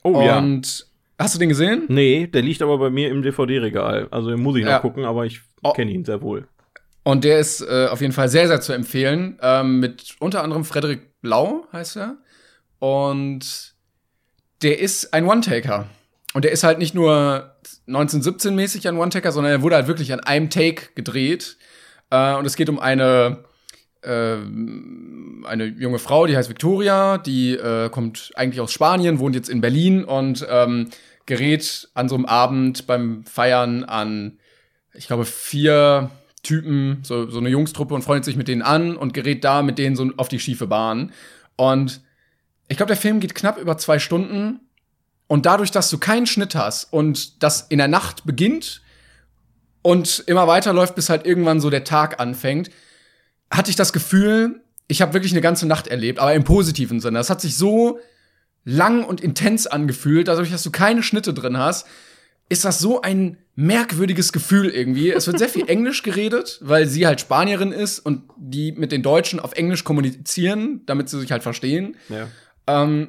Oh 0.02 0.10
und 0.10 0.24
ja. 0.24 0.38
Und 0.38 0.86
hast 1.18 1.34
du 1.34 1.38
den 1.38 1.50
gesehen? 1.50 1.84
Nee, 1.88 2.26
der 2.26 2.42
liegt 2.42 2.62
aber 2.62 2.78
bei 2.78 2.90
mir 2.90 3.10
im 3.10 3.22
DVD-Regal. 3.22 4.08
Also 4.10 4.30
den 4.30 4.40
muss 4.40 4.56
ich 4.56 4.64
noch 4.64 4.70
ja. 4.70 4.78
gucken, 4.78 5.04
aber 5.04 5.26
ich 5.26 5.40
oh. 5.62 5.72
kenne 5.72 5.90
ihn 5.90 6.04
sehr 6.04 6.22
wohl. 6.22 6.46
Und 7.02 7.24
der 7.24 7.38
ist 7.38 7.62
äh, 7.62 7.88
auf 7.90 8.00
jeden 8.00 8.12
Fall 8.12 8.28
sehr, 8.28 8.46
sehr 8.48 8.60
zu 8.60 8.72
empfehlen. 8.72 9.38
Ähm, 9.40 9.80
mit 9.80 10.16
unter 10.18 10.42
anderem 10.42 10.64
Frederik 10.64 11.20
Blau 11.22 11.66
heißt 11.72 11.96
er. 11.96 12.18
Und 12.78 13.74
der 14.62 14.78
ist 14.78 15.14
ein 15.14 15.26
One-Taker. 15.26 15.86
Und 16.34 16.44
der 16.44 16.52
ist 16.52 16.62
halt 16.62 16.78
nicht 16.78 16.94
nur 16.94 17.56
1917-mäßig 17.88 18.88
ein 18.88 18.96
One-Taker, 18.96 19.32
sondern 19.32 19.52
er 19.52 19.62
wurde 19.62 19.76
halt 19.76 19.86
wirklich 19.86 20.12
an 20.12 20.20
einem 20.20 20.50
Take 20.50 20.88
gedreht. 20.94 21.56
Äh, 22.10 22.34
und 22.34 22.44
es 22.44 22.56
geht 22.56 22.68
um 22.68 22.78
eine, 22.78 23.44
äh, 24.02 24.36
eine 25.46 25.64
junge 25.64 25.98
Frau, 25.98 26.26
die 26.26 26.36
heißt 26.36 26.48
Victoria, 26.48 27.18
die 27.18 27.54
äh, 27.54 27.88
kommt 27.88 28.30
eigentlich 28.36 28.60
aus 28.60 28.72
Spanien, 28.72 29.18
wohnt 29.18 29.34
jetzt 29.34 29.48
in 29.48 29.60
Berlin 29.60 30.04
und 30.04 30.46
ähm, 30.48 30.90
gerät 31.26 31.88
an 31.94 32.08
so 32.08 32.14
einem 32.14 32.26
Abend 32.26 32.86
beim 32.86 33.24
Feiern 33.24 33.84
an, 33.84 34.38
ich 34.92 35.06
glaube, 35.06 35.24
vier 35.24 36.10
Typen, 36.42 37.00
so, 37.02 37.28
so 37.28 37.38
eine 37.38 37.50
Jungstruppe 37.50 37.94
und 37.94 38.02
freundet 38.02 38.24
sich 38.24 38.36
mit 38.36 38.48
denen 38.48 38.62
an 38.62 38.96
und 38.96 39.14
gerät 39.14 39.44
da 39.44 39.62
mit 39.62 39.78
denen 39.78 39.96
so 39.96 40.10
auf 40.16 40.28
die 40.28 40.40
schiefe 40.40 40.66
Bahn. 40.66 41.12
Und 41.56 42.00
ich 42.68 42.76
glaube, 42.76 42.88
der 42.88 42.96
Film 42.96 43.20
geht 43.20 43.34
knapp 43.34 43.58
über 43.58 43.76
zwei 43.76 43.98
Stunden. 43.98 44.60
Und 45.26 45.46
dadurch, 45.46 45.70
dass 45.70 45.90
du 45.90 45.98
keinen 45.98 46.26
Schnitt 46.26 46.54
hast 46.54 46.92
und 46.92 47.42
das 47.42 47.62
in 47.68 47.78
der 47.78 47.88
Nacht 47.88 48.24
beginnt 48.24 48.82
und 49.82 50.24
immer 50.26 50.48
weiterläuft, 50.48 50.94
bis 50.94 51.08
halt 51.08 51.26
irgendwann 51.26 51.60
so 51.60 51.70
der 51.70 51.84
Tag 51.84 52.20
anfängt, 52.20 52.70
hatte 53.50 53.70
ich 53.70 53.76
das 53.76 53.92
Gefühl, 53.92 54.62
ich 54.88 55.02
habe 55.02 55.12
wirklich 55.12 55.32
eine 55.32 55.40
ganze 55.40 55.66
Nacht 55.66 55.86
erlebt, 55.86 56.18
aber 56.18 56.34
im 56.34 56.44
positiven 56.44 57.00
Sinne. 57.00 57.18
Das 57.18 57.30
hat 57.30 57.40
sich 57.40 57.56
so 57.56 58.00
lang 58.64 59.04
und 59.04 59.20
intens 59.20 59.66
angefühlt, 59.66 60.28
dadurch, 60.28 60.50
dass 60.50 60.62
du 60.62 60.70
keine 60.70 61.02
Schnitte 61.02 61.32
drin 61.32 61.58
hast, 61.58 61.86
ist 62.48 62.64
das 62.64 62.78
so 62.78 63.00
ein 63.00 63.38
merkwürdiges 63.60 64.32
Gefühl 64.32 64.70
irgendwie. 64.70 65.10
Es 65.10 65.26
wird 65.26 65.38
sehr 65.38 65.48
viel 65.48 65.64
Englisch 65.68 66.02
geredet, 66.02 66.58
weil 66.62 66.86
sie 66.86 67.06
halt 67.06 67.20
Spanierin 67.20 67.72
ist 67.72 67.98
und 67.98 68.22
die 68.36 68.72
mit 68.72 68.90
den 68.90 69.02
Deutschen 69.02 69.38
auf 69.38 69.52
Englisch 69.52 69.84
kommunizieren, 69.84 70.80
damit 70.86 71.08
sie 71.08 71.20
sich 71.20 71.30
halt 71.30 71.42
verstehen. 71.42 71.96
Ja. 72.08 72.28
Ähm, 72.66 73.08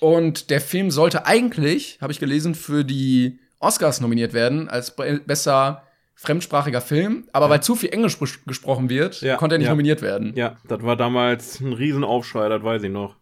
und 0.00 0.50
der 0.50 0.60
Film 0.60 0.90
sollte 0.90 1.26
eigentlich, 1.26 1.98
habe 2.00 2.12
ich 2.12 2.18
gelesen, 2.18 2.54
für 2.54 2.84
die 2.84 3.38
Oscars 3.58 4.00
nominiert 4.00 4.32
werden 4.32 4.68
als 4.68 4.96
besser 5.26 5.82
fremdsprachiger 6.14 6.80
Film, 6.80 7.24
aber 7.32 7.46
ja. 7.46 7.50
weil 7.50 7.62
zu 7.62 7.74
viel 7.74 7.90
Englisch 7.90 8.18
gesprochen 8.46 8.88
wird, 8.88 9.20
ja, 9.20 9.36
konnte 9.36 9.56
er 9.56 9.58
nicht 9.58 9.68
nominiert 9.68 10.02
werden. 10.02 10.32
Ja, 10.36 10.56
das 10.66 10.82
war 10.82 10.96
damals 10.96 11.60
ein 11.60 11.72
Riesenaufschrei, 11.72 12.48
das 12.48 12.62
weiß 12.62 12.82
ich 12.84 12.90
noch. 12.90 13.16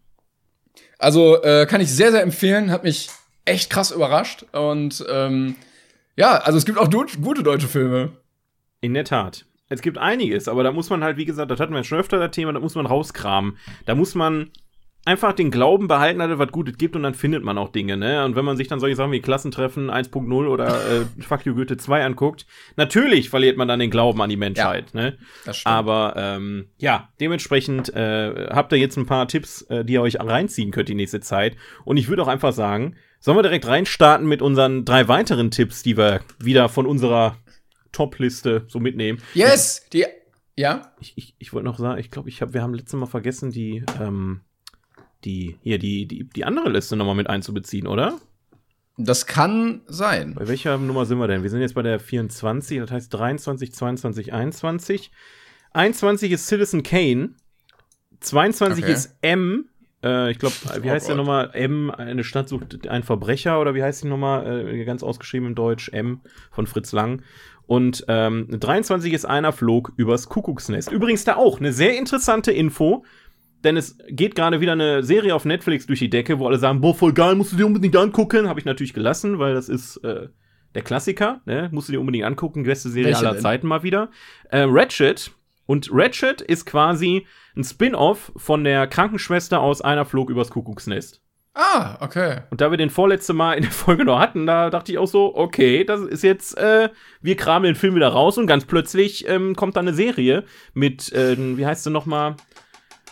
Also 0.97 1.41
äh, 1.43 1.65
kann 1.65 1.81
ich 1.81 1.91
sehr, 1.91 2.11
sehr 2.11 2.21
empfehlen, 2.21 2.71
hat 2.71 2.83
mich 2.83 3.09
echt 3.45 3.69
krass 3.69 3.91
überrascht. 3.91 4.45
Und 4.51 5.03
ähm, 5.09 5.55
ja, 6.15 6.37
also 6.37 6.57
es 6.57 6.65
gibt 6.65 6.77
auch 6.77 6.89
gute 6.89 7.43
deutsche 7.43 7.67
Filme. 7.67 8.11
In 8.81 8.93
der 8.93 9.05
Tat. 9.05 9.45
Es 9.69 9.81
gibt 9.81 9.97
einiges, 9.97 10.47
aber 10.47 10.63
da 10.63 10.71
muss 10.71 10.89
man 10.89 11.03
halt, 11.03 11.17
wie 11.17 11.25
gesagt, 11.25 11.49
das 11.49 11.59
hatten 11.59 11.73
wir 11.73 11.83
schon 11.83 11.99
öfter 11.99 12.19
das 12.19 12.31
Thema, 12.31 12.51
da 12.51 12.59
muss 12.59 12.75
man 12.75 12.85
rauskramen. 12.85 13.57
Da 13.85 13.95
muss 13.95 14.15
man 14.15 14.51
einfach 15.05 15.33
den 15.33 15.49
Glauben 15.49 15.87
behalten, 15.87 16.19
dass 16.19 16.29
es 16.29 16.37
was 16.37 16.51
Gutes 16.51 16.77
gibt 16.77 16.95
und 16.95 17.03
dann 17.03 17.13
findet 17.13 17.43
man 17.43 17.57
auch 17.57 17.69
Dinge, 17.69 17.97
ne? 17.97 18.23
Und 18.23 18.35
wenn 18.35 18.45
man 18.45 18.57
sich 18.57 18.67
dann 18.67 18.79
solche 18.79 18.95
Sachen 18.95 19.11
wie 19.11 19.21
Klassentreffen 19.21 19.89
1.0 19.89 20.47
oder 20.47 20.67
äh, 20.67 21.05
Fuck 21.21 21.45
You 21.45 21.55
Goethe 21.55 21.77
2 21.77 22.03
anguckt, 22.05 22.45
natürlich 22.75 23.29
verliert 23.29 23.57
man 23.57 23.67
dann 23.67 23.79
den 23.79 23.89
Glauben 23.89 24.21
an 24.21 24.29
die 24.29 24.37
Menschheit, 24.37 24.91
ja, 24.93 25.01
ne? 25.01 25.17
Das 25.45 25.57
stimmt. 25.57 25.73
Aber 25.73 26.13
ähm, 26.17 26.67
ja, 26.77 27.09
dementsprechend 27.19 27.93
äh, 27.95 28.49
habt 28.51 28.71
ihr 28.73 28.77
jetzt 28.77 28.97
ein 28.97 29.05
paar 29.05 29.27
Tipps, 29.27 29.63
äh, 29.63 29.83
die 29.83 29.93
ihr 29.93 30.01
euch 30.01 30.19
reinziehen 30.19 30.71
könnt 30.71 30.89
die 30.89 30.95
nächste 30.95 31.19
Zeit. 31.19 31.55
Und 31.83 31.97
ich 31.97 32.09
würde 32.09 32.21
auch 32.21 32.27
einfach 32.27 32.53
sagen, 32.53 32.95
sollen 33.21 33.37
wir 33.37 33.43
direkt 33.43 33.67
reinstarten 33.67 34.27
mit 34.27 34.41
unseren 34.41 34.83
drei 34.83 35.07
weiteren 35.07 35.51
Tipps, 35.51 35.83
die 35.83 35.95
wir 35.95 36.21
wieder 36.39 36.67
von 36.67 36.85
unserer 36.85 37.37
Top-Liste 37.91 38.65
so 38.67 38.79
mitnehmen. 38.79 39.21
Yes! 39.33 39.87
Die, 39.93 40.05
ja? 40.57 40.91
Ich, 40.99 41.13
ich, 41.15 41.35
ich 41.37 41.53
wollte 41.53 41.65
noch 41.65 41.77
sagen, 41.77 41.99
ich 41.99 42.11
glaube, 42.11 42.29
ich 42.29 42.41
hab, 42.41 42.53
wir 42.53 42.61
haben 42.61 42.73
letztes 42.73 42.99
Mal 42.99 43.05
vergessen, 43.05 43.51
die, 43.51 43.85
ähm, 44.01 44.41
die, 45.23 45.57
hier, 45.61 45.77
die, 45.77 46.07
die, 46.07 46.27
die 46.27 46.45
andere 46.45 46.69
Liste 46.69 46.95
nochmal 46.95 47.15
mit 47.15 47.29
einzubeziehen, 47.29 47.87
oder? 47.87 48.19
Das 48.97 49.25
kann 49.25 49.81
sein. 49.87 50.33
Bei 50.35 50.47
welcher 50.47 50.77
Nummer 50.77 51.05
sind 51.05 51.19
wir 51.19 51.27
denn? 51.27 51.43
Wir 51.43 51.49
sind 51.49 51.61
jetzt 51.61 51.75
bei 51.75 51.81
der 51.81 51.99
24, 51.99 52.79
das 52.79 52.91
heißt 52.91 53.13
23, 53.13 53.73
22, 53.73 54.33
21. 54.33 55.11
21 55.71 56.31
ist 56.31 56.47
Citizen 56.47 56.83
Kane. 56.83 57.35
22 58.19 58.83
okay. 58.83 58.93
ist 58.93 59.15
M. 59.21 59.69
Äh, 60.03 60.31
ich 60.31 60.39
glaube, 60.39 60.55
wie 60.81 60.89
oh 60.89 60.91
heißt 60.91 61.09
der 61.09 61.15
nochmal? 61.15 61.51
M, 61.53 61.91
eine 61.91 62.23
Stadt 62.23 62.49
sucht 62.49 62.87
einen 62.87 63.03
Verbrecher 63.03 63.59
oder 63.59 63.75
wie 63.75 63.83
heißt 63.83 64.03
die 64.03 64.07
nochmal? 64.07 64.67
Äh, 64.67 64.85
ganz 64.85 65.03
ausgeschrieben 65.03 65.49
im 65.49 65.55
Deutsch. 65.55 65.89
M 65.89 66.21
von 66.51 66.67
Fritz 66.67 66.91
Lang. 66.91 67.21
Und 67.67 68.05
ähm, 68.07 68.47
23 68.49 69.13
ist 69.13 69.25
einer 69.25 69.53
flog 69.53 69.93
übers 69.95 70.27
Kuckucksnest. 70.27 70.91
Übrigens 70.91 71.23
da 71.23 71.35
auch 71.35 71.59
eine 71.59 71.71
sehr 71.71 71.97
interessante 71.97 72.51
Info 72.51 73.05
denn 73.63 73.77
es 73.77 73.97
geht 74.09 74.35
gerade 74.35 74.59
wieder 74.59 74.71
eine 74.71 75.03
Serie 75.03 75.35
auf 75.35 75.45
Netflix 75.45 75.85
durch 75.85 75.99
die 75.99 76.09
Decke, 76.09 76.39
wo 76.39 76.47
alle 76.47 76.57
sagen, 76.57 76.81
boah, 76.81 76.95
voll 76.95 77.13
geil, 77.13 77.35
musst 77.35 77.53
du 77.53 77.57
dir 77.57 77.65
unbedingt 77.67 77.95
angucken. 77.95 78.49
Habe 78.49 78.59
ich 78.59 78.65
natürlich 78.65 78.93
gelassen, 78.93 79.39
weil 79.39 79.53
das 79.53 79.69
ist 79.69 79.97
äh, 79.97 80.29
der 80.73 80.81
Klassiker, 80.81 81.41
ne? 81.45 81.69
Musst 81.71 81.87
du 81.87 81.93
dir 81.93 81.99
unbedingt 81.99 82.25
angucken, 82.25 82.63
beste 82.63 82.89
Serie 82.89 83.09
Welche 83.09 83.19
aller 83.19 83.33
denn? 83.33 83.41
Zeiten 83.41 83.67
mal 83.67 83.83
wieder. 83.83 84.09
Äh, 84.49 84.65
Ratchet. 84.67 85.31
Und 85.65 85.89
Ratchet 85.91 86.41
ist 86.41 86.65
quasi 86.65 87.25
ein 87.55 87.63
Spin-off 87.63 88.31
von 88.35 88.63
der 88.63 88.87
Krankenschwester 88.87 89.61
aus 89.61 89.81
Einer 89.81 90.05
flog 90.05 90.29
übers 90.29 90.49
Kuckucksnest. 90.49 91.21
Ah, 91.53 91.97
okay. 91.99 92.43
Und 92.49 92.61
da 92.61 92.71
wir 92.71 92.77
den 92.77 92.89
vorletzte 92.89 93.33
Mal 93.33 93.53
in 93.55 93.63
der 93.63 93.71
Folge 93.71 94.05
noch 94.05 94.19
hatten, 94.19 94.45
da 94.45 94.69
dachte 94.69 94.91
ich 94.91 94.97
auch 94.97 95.07
so, 95.07 95.35
okay, 95.35 95.83
das 95.83 95.99
ist 96.01 96.23
jetzt, 96.23 96.57
äh, 96.57 96.89
wir 97.21 97.35
kramen 97.35 97.65
den 97.65 97.75
Film 97.75 97.95
wieder 97.95 98.07
raus 98.07 98.37
und 98.37 98.47
ganz 98.47 98.63
plötzlich 98.65 99.27
ähm, 99.27 99.55
kommt 99.55 99.75
da 99.75 99.81
eine 99.81 99.93
Serie 99.93 100.45
mit, 100.73 101.11
äh, 101.11 101.35
wie 101.57 101.65
heißt 101.65 101.83
sie 101.83 101.91
nochmal? 101.91 102.35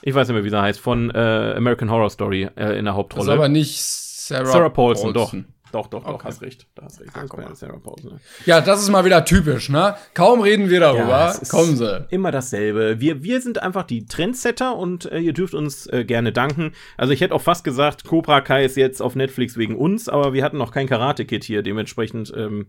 Ich 0.02 0.16
weiß 0.16 0.30
nicht 0.30 0.36
mehr, 0.36 0.46
wie 0.46 0.50
sie 0.50 0.62
heißt, 0.62 0.80
von 0.80 1.12
äh, 1.12 1.54
American 1.58 1.92
Horror 1.92 2.10
Story 2.10 2.44
äh, 2.56 2.78
in 2.80 2.86
der 2.86 2.94
Das 2.94 2.96
Hauptrolle. 2.96 3.24
ist 3.26 3.30
aber 3.30 3.50
nicht 3.50 3.82
Sarah, 3.82 4.46
Sarah 4.46 4.70
Paulson, 4.70 5.14
doch. 5.14 5.34
Doch, 5.72 5.88
doch, 5.88 6.04
doch, 6.04 6.14
Okay. 6.16 6.28
hast 6.28 6.42
recht. 6.42 6.68
Da 6.76 6.84
hast 6.86 7.00
recht. 7.00 7.12
Das 7.16 7.30
bei 7.30 7.44
mal. 7.44 7.56
Sarah 7.56 7.78
Paulson. 7.78 8.14
ne? 8.14 8.20
Ja, 8.46 8.60
das 8.62 8.82
ist 8.82 8.90
mal 8.90 9.06
wieder 9.06 9.24
typisch, 9.26 9.70
ne? 9.70 9.96
Kaum 10.14 10.42
reden 10.42 10.70
wir 10.70 10.80
darüber, 10.80 11.28
es 11.30 11.40
ist 11.40 11.50
kommen 11.52 11.76
sie. 11.78 12.08
Immer 12.10 12.32
dasselbe. 12.32 13.00
Wir, 13.00 13.22
wir 13.24 13.40
sind 13.42 13.62
einfach 13.62 13.84
die 13.84 14.06
Trendsetter 14.06 14.76
und 14.76 15.06
äh, 15.12 15.20
ihr 15.20 15.34
dürft 15.34 15.54
uns 15.54 15.86
äh, 15.88 16.06
gerne 16.06 16.32
danken. 16.34 16.72
Also 16.98 17.14
ich 17.14 17.22
hätte 17.22 17.36
auch 17.36 17.42
fast 17.42 17.64
gesagt, 17.64 18.04
Cobra 18.06 18.42
Kai 18.42 18.66
ist 18.66 18.78
jetzt 18.78 19.02
auf 19.02 19.16
Netflix 19.16 19.58
wegen 19.58 19.76
uns, 19.76 20.10
aber 20.10 20.34
wir 20.34 20.44
hatten 20.44 20.58
noch 20.58 20.72
kein 20.72 20.88
Karate-Kid 20.88 21.44
hier. 21.44 21.62
Dementsprechend, 21.62 22.34
ähm, 22.36 22.68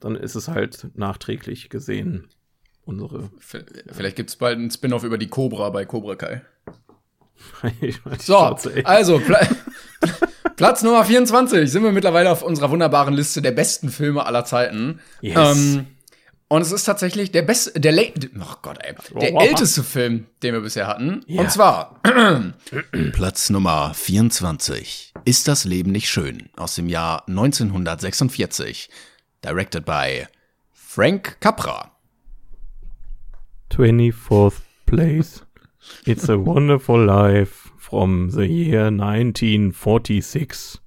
dann 0.00 0.16
ist 0.16 0.34
es 0.34 0.48
halt 0.48 0.88
nachträglich 0.94 1.70
gesehen. 1.70 2.28
Unsere. 2.84 3.30
V- 3.38 3.58
Vielleicht 3.92 4.16
gibt's 4.16 4.36
bald 4.36 4.58
einen 4.58 4.70
Spin-off 4.70 5.04
über 5.04 5.16
die 5.16 5.28
Cobra 5.28 5.70
bei 5.70 5.86
Cobra 5.86 6.16
Kai. 6.16 6.42
So, 8.20 8.36
also 8.84 9.20
Platz 10.56 10.82
Nummer 10.82 11.04
24 11.04 11.70
sind 11.70 11.82
wir 11.82 11.92
mittlerweile 11.92 12.30
auf 12.30 12.42
unserer 12.42 12.70
wunderbaren 12.70 13.14
Liste 13.14 13.42
der 13.42 13.50
besten 13.52 13.90
Filme 13.90 14.24
aller 14.26 14.44
Zeiten. 14.44 15.00
Yes. 15.20 15.36
Ähm, 15.56 15.86
und 16.48 16.62
es 16.62 16.70
ist 16.70 16.84
tatsächlich 16.84 17.32
der 17.32 17.42
beste, 17.42 17.80
der 17.80 17.90
late, 17.90 18.30
oh 18.38 18.54
Gott, 18.62 18.78
ey, 18.82 18.94
der 19.20 19.34
Oh. 19.34 19.40
älteste 19.40 19.82
Film, 19.82 20.26
den 20.42 20.54
wir 20.54 20.60
bisher 20.60 20.86
hatten. 20.86 21.22
Ja. 21.26 21.40
Und 21.40 21.50
zwar 21.50 22.00
Platz 23.12 23.50
Nummer 23.50 23.92
24 23.94 25.12
ist 25.24 25.48
das 25.48 25.64
Leben 25.64 25.90
nicht 25.90 26.08
schön 26.08 26.48
aus 26.56 26.76
dem 26.76 26.88
Jahr 26.88 27.24
1946. 27.26 28.88
Directed 29.44 29.84
by 29.84 30.26
Frank 30.72 31.38
Capra. 31.40 31.90
24th 33.72 34.60
place. 34.86 35.42
It's 36.06 36.28
a 36.30 36.36
wonderful 36.38 37.04
life 37.04 37.70
from 37.94 38.28
the 38.30 38.44
year 38.44 38.90
1946. 38.90 40.80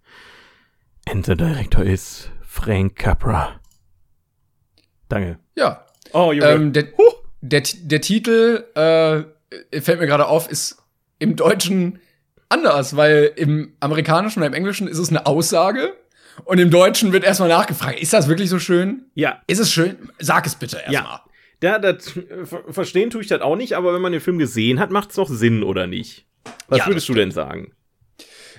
And 1.09 1.23
the 1.25 1.35
director 1.35 1.81
is 1.81 2.29
Frank 2.41 2.95
Capra. 2.97 3.61
Danke. 5.09 5.39
ja, 5.55 5.85
Oh, 6.13 6.33
Junge. 6.33 6.49
ähm, 6.49 6.73
der, 6.73 6.87
der, 7.41 7.63
der 7.83 8.01
Titel 8.01 8.65
äh, 8.75 9.23
fällt 9.81 9.99
mir 10.01 10.07
gerade 10.07 10.27
auf, 10.27 10.49
ist 10.51 10.83
im 11.19 11.37
Deutschen 11.37 11.99
anders, 12.49 12.97
weil 12.97 13.31
im 13.37 13.73
Amerikanischen 13.79 14.39
oder 14.39 14.47
im 14.47 14.53
Englischen 14.53 14.87
ist 14.89 14.97
es 14.97 15.07
eine 15.09 15.25
Aussage 15.25 15.93
und 16.43 16.59
im 16.59 16.71
Deutschen 16.71 17.13
wird 17.13 17.23
erstmal 17.23 17.47
nachgefragt, 17.49 17.99
ist 18.01 18.11
das 18.11 18.27
wirklich 18.27 18.49
so 18.49 18.59
schön? 18.59 19.05
ja, 19.15 19.41
Ist 19.47 19.59
es 19.59 19.71
schön? 19.71 20.09
Sag 20.19 20.45
es 20.45 20.55
bitte 20.55 20.77
erstmal. 20.77 20.93
Ja. 21.03 21.23
Da, 21.61 21.79
das, 21.79 22.11
ver 22.43 22.63
verstehen 22.69 23.09
tue 23.09 23.21
ich 23.21 23.27
das 23.27 23.41
auch 23.41 23.55
nicht, 23.55 23.73
aber 23.77 23.93
wenn 23.93 24.01
man 24.01 24.11
den 24.11 24.21
Film 24.21 24.37
gesehen 24.39 24.79
hat, 24.79 24.91
macht 24.91 25.09
es 25.11 25.15
doch 25.15 25.29
Sinn, 25.29 25.63
oder 25.63 25.87
nicht? 25.87 26.25
Was 26.67 26.79
Ja, 26.79 26.87
würdest 26.87 27.07
du 27.09 27.13
denn 27.13 27.31
sagen? 27.31 27.71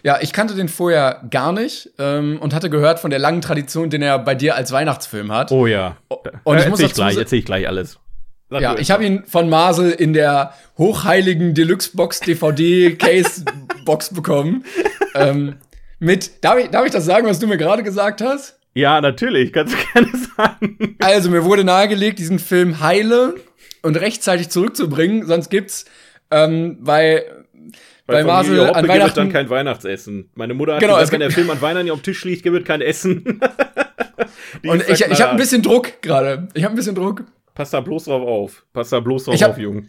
Ja, 0.05 0.19
ich 0.21 0.33
kannte 0.33 0.55
den 0.55 0.69
vorher 0.69 1.25
gar 1.31 1.53
nicht 1.53 1.91
ähm, 1.99 2.39
und 2.41 2.55
hatte 2.55 2.71
gehört 2.71 3.01
von 3.01 3.11
der 3.11 3.19
langen 3.19 3.41
Tradition, 3.41 3.91
den 3.91 4.01
er 4.03 4.19
bei 4.19 4.35
dir 4.35 4.55
als 4.55 4.71
Weihnachtsfilm 4.71 5.33
hat. 5.33 5.51
Oh 5.51 5.67
ja. 5.67 5.97
und 6.45 6.59
ich 6.59 6.69
muss 6.69 6.81
erzähl 6.81 6.89
dazu 6.89 6.95
gleich, 6.95 7.17
erzähl 7.17 7.39
ich 7.41 7.45
gleich 7.45 7.67
alles. 7.69 7.99
Sag 8.51 8.63
ja, 8.63 8.79
ich 8.79 8.91
habe 8.91 9.05
ihn 9.05 9.25
von 9.27 9.49
Marcel 9.51 9.91
in 9.91 10.13
der 10.15 10.55
hochheiligen 10.79 11.53
Deluxe-Box 11.53 12.21
DVD-Case-Box 12.21 14.11
bekommen. 14.15 14.65
ähm, 15.15 15.57
mit, 15.99 16.45
darf 16.45 16.59
ich, 16.59 16.69
darf 16.69 16.87
ich 16.87 16.93
das 16.93 17.05
sagen, 17.05 17.27
was 17.27 17.41
du 17.41 17.47
mir 17.47 17.59
gerade 17.59 17.83
gesagt 17.83 18.23
hast? 18.23 18.59
Ja, 18.75 19.01
natürlich, 19.01 19.53
kannst 19.53 19.75
du 19.75 19.79
gerne 19.93 20.17
sagen. 20.37 20.97
Also, 21.01 21.31
mir 21.31 21.45
wurde 21.45 21.65
nahegelegt, 21.65 22.19
diesen 22.21 22.39
Film 22.39 22.81
heile 22.81 23.35
und 23.83 23.97
rechtzeitig 23.97 24.49
zurückzubringen, 24.49 25.27
sonst 25.27 25.51
gibt's 25.51 25.85
ähm, 26.31 26.79
bei, 26.83 27.25
bei, 28.09 28.25
Marcel 28.25 28.57
Familie 28.57 28.69
Hoppe 28.69 28.77
an 28.79 28.83
gibt 28.85 28.95
es 28.95 29.01
Weihnachten 29.01 29.17
dann 29.17 29.33
kein 29.33 29.51
Weihnachtsessen. 29.51 30.31
Meine 30.35 30.55
Mutter 30.55 30.75
hat 30.75 30.81
Genau, 30.81 30.95
es 30.95 31.01
gesagt, 31.01 31.13
wenn 31.13 31.21
der 31.21 31.31
Film 31.31 31.51
an 31.51 31.61
Weihnachten 31.61 31.91
auf 31.91 32.01
dem 32.01 32.05
Tisch 32.05 32.25
liegt, 32.25 32.43
gibt 32.43 32.57
es 32.57 32.65
kein 32.65 32.81
Essen. 32.81 33.23
Und 34.67 34.89
ich, 34.89 35.01
ich 35.03 35.21
habe 35.21 35.33
ein 35.33 35.37
bisschen 35.37 35.63
Druck 35.63 36.01
gerade. 36.01 36.49
Ich 36.55 36.65
habe 36.65 36.75
ein 36.75 36.77
bisschen 36.77 36.95
Druck. 36.95 37.25
Pass 37.55 37.71
da 37.71 37.81
bloß 37.81 38.05
drauf 38.07 38.27
auf. 38.27 38.65
Pass 38.73 38.91
da 38.91 39.01
bloß 39.01 39.25
drauf 39.25 39.41
hab- 39.41 39.51
auf, 39.51 39.59
Jung. 39.59 39.89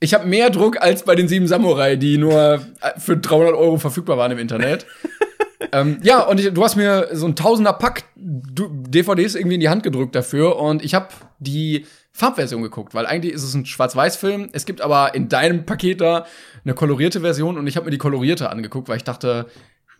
Ich 0.00 0.12
habe 0.12 0.26
mehr 0.26 0.50
Druck 0.50 0.80
als 0.82 1.04
bei 1.04 1.14
den 1.14 1.28
sieben 1.28 1.46
Samurai, 1.46 1.96
die 1.96 2.18
nur 2.18 2.60
äh, 2.82 3.00
für 3.00 3.16
300 3.16 3.54
Euro 3.54 3.78
verfügbar 3.78 4.18
waren 4.18 4.32
im 4.32 4.38
Internet. 4.38 4.84
ähm, 5.72 5.98
ja, 6.02 6.20
und 6.20 6.38
ich, 6.38 6.52
du 6.52 6.62
hast 6.62 6.76
mir 6.76 7.08
so 7.12 7.26
ein 7.26 7.34
Tausender 7.36 7.72
Pack 7.72 8.04
DVDs 8.16 9.34
irgendwie 9.34 9.54
in 9.54 9.60
die 9.60 9.70
Hand 9.70 9.82
gedrückt 9.82 10.14
dafür 10.14 10.56
und 10.58 10.84
ich 10.84 10.94
habe 10.94 11.08
die 11.38 11.86
Farbversion 12.16 12.62
geguckt, 12.62 12.94
weil 12.94 13.04
eigentlich 13.04 13.34
ist 13.34 13.42
es 13.42 13.52
ein 13.52 13.66
Schwarz-Weiß-Film. 13.66 14.48
Es 14.52 14.64
gibt 14.64 14.80
aber 14.80 15.14
in 15.14 15.28
deinem 15.28 15.66
Paket 15.66 16.00
da 16.00 16.24
eine 16.64 16.72
kolorierte 16.72 17.20
Version 17.20 17.58
und 17.58 17.66
ich 17.66 17.76
habe 17.76 17.84
mir 17.84 17.90
die 17.90 17.98
kolorierte 17.98 18.48
angeguckt, 18.48 18.88
weil 18.88 18.96
ich 18.96 19.04
dachte, 19.04 19.46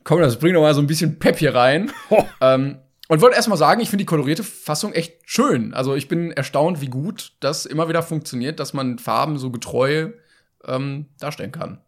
komm, 0.02 0.20
das 0.20 0.38
bringt 0.38 0.56
doch 0.56 0.62
mal 0.62 0.74
so 0.74 0.80
ein 0.80 0.86
bisschen 0.86 1.18
Pep 1.18 1.36
hier 1.38 1.54
rein. 1.54 1.92
ähm, 2.40 2.78
und 3.08 3.20
wollte 3.20 3.36
erst 3.36 3.50
mal 3.50 3.56
sagen, 3.56 3.82
ich 3.82 3.90
finde 3.90 4.02
die 4.02 4.06
kolorierte 4.06 4.42
Fassung 4.42 4.94
echt 4.94 5.18
schön. 5.26 5.74
Also 5.74 5.94
ich 5.94 6.08
bin 6.08 6.30
erstaunt, 6.30 6.80
wie 6.80 6.88
gut 6.88 7.34
das 7.40 7.66
immer 7.66 7.88
wieder 7.88 8.02
funktioniert, 8.02 8.60
dass 8.60 8.72
man 8.72 8.98
Farben 8.98 9.38
so 9.38 9.50
getreu 9.50 10.12
ähm, 10.66 11.06
darstellen 11.20 11.52
kann. 11.52 11.80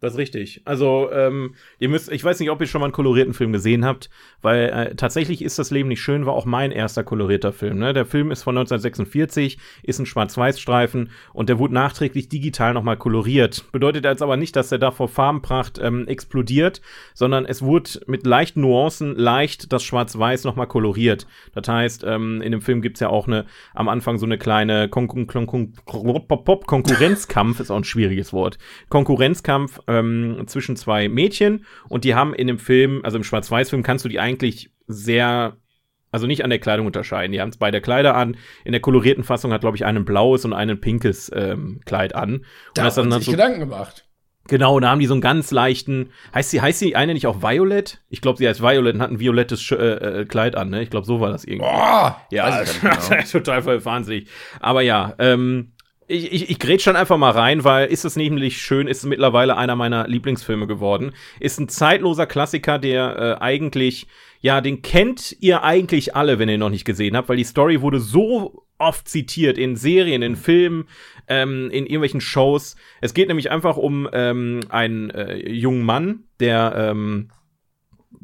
Das 0.00 0.14
ist 0.14 0.18
richtig. 0.18 0.62
Also, 0.64 1.10
ähm, 1.12 1.54
ihr 1.78 1.90
müsst, 1.90 2.10
ich 2.10 2.24
weiß 2.24 2.40
nicht, 2.40 2.50
ob 2.50 2.60
ihr 2.60 2.66
schon 2.66 2.80
mal 2.80 2.86
einen 2.86 2.92
kolorierten 2.92 3.34
Film 3.34 3.52
gesehen 3.52 3.84
habt, 3.84 4.08
weil 4.40 4.70
äh, 4.70 4.94
tatsächlich 4.94 5.42
ist 5.42 5.58
das 5.58 5.70
Leben 5.70 5.90
nicht 5.90 6.00
schön, 6.00 6.24
war 6.24 6.32
auch 6.32 6.46
mein 6.46 6.72
erster 6.72 7.04
kolorierter 7.04 7.52
Film. 7.52 7.78
Ne? 7.78 7.92
Der 7.92 8.06
Film 8.06 8.30
ist 8.30 8.42
von 8.42 8.56
1946, 8.56 9.58
ist 9.82 9.98
ein 9.98 10.06
Schwarz-Weiß-Streifen 10.06 11.10
und 11.34 11.50
der 11.50 11.58
wurde 11.58 11.74
nachträglich 11.74 12.30
digital 12.30 12.72
nochmal 12.72 12.96
koloriert. 12.96 13.70
Bedeutet 13.72 14.04
jetzt 14.06 14.22
aber 14.22 14.38
nicht, 14.38 14.56
dass 14.56 14.72
er 14.72 14.78
da 14.78 14.90
vor 14.90 15.08
Farbenpracht 15.08 15.78
ähm, 15.78 16.08
explodiert, 16.08 16.80
sondern 17.12 17.44
es 17.44 17.60
wurde 17.60 17.90
mit 18.06 18.26
leichten 18.26 18.62
Nuancen 18.62 19.14
leicht 19.14 19.70
das 19.70 19.82
Schwarz-Weiß 19.82 20.44
nochmal 20.44 20.66
koloriert. 20.66 21.26
Das 21.54 21.68
heißt, 21.68 22.04
ähm, 22.04 22.40
in 22.40 22.52
dem 22.52 22.62
Film 22.62 22.80
gibt's 22.80 23.00
ja 23.00 23.10
auch 23.10 23.26
eine, 23.26 23.44
am 23.74 23.90
Anfang 23.90 24.16
so 24.16 24.24
eine 24.24 24.38
kleine 24.38 24.88
Kon 24.88 25.08
Kon 25.08 25.26
Kon 25.26 25.74
Konkurrenzkampf, 25.84 27.60
ist 27.60 27.70
auch 27.70 27.76
ein 27.76 27.84
schwieriges 27.84 28.32
Wort. 28.32 28.56
Konkurrenzkampf 28.88 29.78
ähm, 29.90 30.42
zwischen 30.46 30.76
zwei 30.76 31.08
Mädchen 31.08 31.64
und 31.88 32.04
die 32.04 32.14
haben 32.14 32.32
in 32.34 32.46
dem 32.46 32.58
Film, 32.58 33.00
also 33.04 33.16
im 33.18 33.24
Schwarz-Weiß-Film 33.24 33.82
kannst 33.82 34.04
du 34.04 34.08
die 34.08 34.20
eigentlich 34.20 34.70
sehr 34.86 35.56
also 36.12 36.26
nicht 36.26 36.42
an 36.42 36.50
der 36.50 36.58
Kleidung 36.58 36.86
unterscheiden. 36.86 37.30
Die 37.32 37.40
haben 37.40 37.50
es 37.50 37.56
beide 37.56 37.80
Kleider 37.80 38.16
an. 38.16 38.36
In 38.64 38.72
der 38.72 38.80
kolorierten 38.80 39.22
Fassung 39.22 39.52
hat, 39.52 39.60
glaube 39.60 39.76
ich, 39.76 39.84
einen 39.84 40.04
blaues 40.04 40.44
und 40.44 40.52
einen 40.52 40.80
pinkes 40.80 41.30
ähm, 41.32 41.80
Kleid 41.86 42.16
an. 42.16 42.38
Und 42.38 42.44
Da 42.74 42.82
das 42.82 42.96
hat 42.96 43.04
dann 43.04 43.12
hat 43.12 43.20
sich 43.20 43.26
so, 43.26 43.30
Gedanken 43.30 43.60
gemacht. 43.60 44.08
genau, 44.48 44.80
da 44.80 44.90
haben 44.90 44.98
die 44.98 45.06
so 45.06 45.14
einen 45.14 45.20
ganz 45.20 45.52
leichten. 45.52 46.10
Heißt 46.34 46.50
sie, 46.50 46.60
heißt 46.60 46.80
sie 46.80 46.96
eine 46.96 47.14
nicht 47.14 47.28
auch 47.28 47.42
Violet? 47.42 48.00
Ich 48.08 48.20
glaube, 48.20 48.38
sie 48.38 48.48
heißt 48.48 48.60
Violet 48.60 48.96
und 48.96 49.02
hat 49.02 49.10
ein 49.12 49.20
violettes 49.20 49.70
äh, 49.70 49.76
äh, 49.76 50.24
Kleid 50.24 50.56
an, 50.56 50.70
ne? 50.70 50.82
Ich 50.82 50.90
glaube, 50.90 51.06
so 51.06 51.20
war 51.20 51.30
das 51.30 51.44
irgendwie. 51.44 51.68
Boah, 51.70 52.20
Ja, 52.32 52.60
nicht 52.60 52.80
genau. 52.80 53.22
total 53.30 53.62
voll 53.62 53.84
wahnsinnig. 53.84 54.26
Aber 54.58 54.82
ja, 54.82 55.14
ähm, 55.20 55.74
ich, 56.10 56.32
ich, 56.32 56.50
ich 56.50 56.58
grätsch 56.58 56.84
dann 56.86 56.96
einfach 56.96 57.16
mal 57.16 57.30
rein, 57.30 57.62
weil 57.62 57.86
ist 57.86 58.04
es 58.04 58.16
nämlich 58.16 58.58
schön, 58.58 58.88
ist 58.88 59.04
mittlerweile 59.04 59.56
einer 59.56 59.76
meiner 59.76 60.08
Lieblingsfilme 60.08 60.66
geworden. 60.66 61.12
Ist 61.38 61.60
ein 61.60 61.68
zeitloser 61.68 62.26
Klassiker, 62.26 62.78
der 62.78 63.16
äh, 63.16 63.42
eigentlich, 63.42 64.08
ja, 64.40 64.60
den 64.60 64.82
kennt 64.82 65.36
ihr 65.40 65.62
eigentlich 65.62 66.16
alle, 66.16 66.38
wenn 66.38 66.48
ihr 66.48 66.54
ihn 66.56 66.60
noch 66.60 66.70
nicht 66.70 66.84
gesehen 66.84 67.16
habt, 67.16 67.28
weil 67.28 67.36
die 67.36 67.44
Story 67.44 67.80
wurde 67.80 68.00
so 68.00 68.66
oft 68.78 69.08
zitiert 69.08 69.56
in 69.56 69.76
Serien, 69.76 70.22
in 70.22 70.36
Filmen, 70.36 70.88
ähm, 71.28 71.70
in 71.70 71.84
irgendwelchen 71.84 72.20
Shows. 72.20 72.76
Es 73.00 73.14
geht 73.14 73.28
nämlich 73.28 73.50
einfach 73.50 73.76
um 73.76 74.08
ähm, 74.12 74.60
einen 74.68 75.10
äh, 75.10 75.48
jungen 75.48 75.84
Mann, 75.84 76.24
der 76.40 76.74
ähm, 76.76 77.28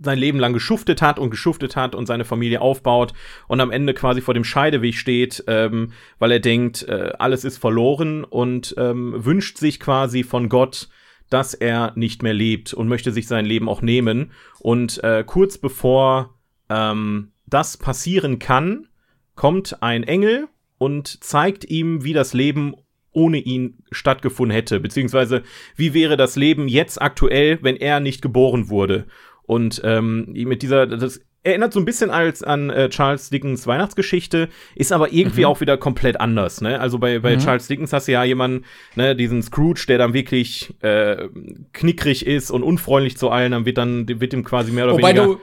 sein 0.01 0.19
Leben 0.19 0.39
lang 0.39 0.53
geschuftet 0.53 1.03
hat 1.03 1.19
und 1.19 1.31
geschuftet 1.31 1.77
hat 1.77 1.95
und 1.95 2.07
seine 2.07 2.25
Familie 2.25 2.61
aufbaut 2.61 3.13
und 3.49 3.61
am 3.61 3.71
Ende 3.71 3.95
quasi 3.95 4.21
vor 4.21 4.35
dem 4.35 4.45
Scheideweg 4.45 4.95
steht, 4.95 5.45
ähm, 5.47 5.93
weil 6.19 6.33
er 6.33 6.41
denkt, 6.41 6.83
äh, 6.89 7.13
alles 7.19 7.45
ist 7.45 7.59
verloren 7.59 8.25
und 8.25 8.75
ähm, 8.79 9.15
wünscht 9.17 9.59
sich 9.59 9.81
quasi 9.81 10.23
von 10.23 10.49
Gott, 10.49 10.89
dass 11.31 11.55
er 11.55 11.93
nicht 11.97 12.23
mehr 12.23 12.35
lebt 12.35 12.75
und 12.75 12.89
möchte 12.89 13.11
sich 13.11 13.27
sein 13.27 13.45
Leben 13.45 13.69
auch 13.69 13.83
nehmen. 13.83 14.33
Und 14.61 15.03
äh, 15.03 15.25
kurz 15.27 15.59
bevor 15.59 16.39
ähm, 16.69 17.33
das 17.47 17.77
passieren 17.77 18.39
kann, 18.39 18.89
kommt 19.35 19.83
ein 19.83 20.03
Engel 20.05 20.49
und 20.79 21.23
zeigt 21.25 21.65
ihm, 21.65 22.05
wie 22.05 22.13
das 22.13 22.33
Leben 22.33 22.75
ohne 23.13 23.39
ihn 23.39 23.79
stattgefunden 23.91 24.55
hätte, 24.55 24.79
beziehungsweise 24.79 25.43
wie 25.75 25.95
wäre 25.95 26.19
das 26.19 26.37
Leben 26.37 26.69
jetzt 26.69 27.01
aktuell, 27.01 27.59
wenn 27.63 27.77
er 27.77 27.99
nicht 27.99 28.21
geboren 28.21 28.69
wurde. 28.69 29.07
Und 29.47 29.81
ähm, 29.85 30.27
mit 30.33 30.63
dieser, 30.63 30.87
das 30.87 31.21
erinnert 31.45 31.73
so 31.73 31.79
ein 31.79 31.85
bisschen 31.85 32.11
als 32.11 32.43
an 32.43 32.71
äh, 32.71 32.89
Charles 32.89 33.31
Dickens 33.31 33.67
Weihnachtsgeschichte, 33.69 34.49
ist 34.75 34.91
aber 34.93 35.13
irgendwie 35.13 35.43
Mhm. 35.43 35.47
auch 35.47 35.61
wieder 35.61 35.77
komplett 35.77 36.21
anders. 36.21 36.61
Ne? 36.61 36.81
Also 36.81 36.99
bei, 36.99 37.21
bei 37.21 37.37
Mhm. 37.37 37.41
Charles 37.41 37.69
Dickens 37.69 37.93
hast 37.93 38.09
du 38.09 38.13
ja 38.13 38.25
jemanden, 38.25 38.65
ne, 38.97 39.15
diesen 39.15 39.43
Scrooge, 39.43 39.85
der 39.87 39.99
dann 39.99 40.13
wirklich 40.13 40.75
äh, 40.83 41.29
knickrig 41.73 42.27
ist 42.27 42.51
und 42.51 42.63
unfreundlich 42.65 43.17
zu 43.17 43.31
allen, 43.31 43.53
dann 43.53 43.65
wird 43.65 43.79
dann 43.79 44.09
wird 44.09 44.33
ihm 44.33 44.43
quasi 44.45 44.73
mehr 44.73 44.85
oder 44.87 44.95
Wobei 44.95 45.11
weniger. 45.11 45.27
du, 45.27 45.41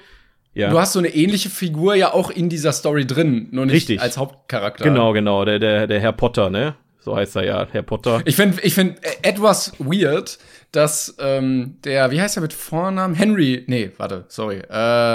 ja. 0.54 0.70
du 0.70 0.78
hast 0.80 0.92
so 0.92 1.00
eine 1.00 1.16
ähnliche 1.16 1.50
Figur 1.50 1.96
ja 1.96 2.14
auch 2.14 2.30
in 2.30 2.50
dieser 2.50 2.74
Story 2.74 3.08
drin, 3.08 3.48
nur 3.52 3.66
nicht 3.66 3.76
Richtig. 3.76 4.02
als 4.02 4.18
Hauptcharakter. 4.18 4.84
genau, 4.84 5.14
genau, 5.14 5.46
der, 5.46 5.60
der, 5.60 5.88
der 5.88 6.00
Herr 6.02 6.12
Potter, 6.12 6.50
ne? 6.50 6.76
So 7.00 7.16
heißt 7.18 7.36
er 7.38 7.46
ja, 7.46 7.68
Herr 7.72 7.82
Potter. 7.84 8.22
Ich 8.26 8.36
finde 8.38 8.62
ich 8.62 8.74
find 8.76 8.98
äh, 9.04 9.10
etwas 9.30 9.74
weird, 9.80 10.38
dass 10.74 11.16
ähm, 11.20 11.78
der, 11.86 12.12
wie 12.12 12.22
heißt 12.22 12.36
er 12.38 12.42
mit 12.42 12.52
Vornamen? 12.52 13.16
Henry, 13.16 13.64
nee, 13.68 13.92
warte, 13.98 14.26
sorry. 14.28 14.58
Äh, 14.58 14.70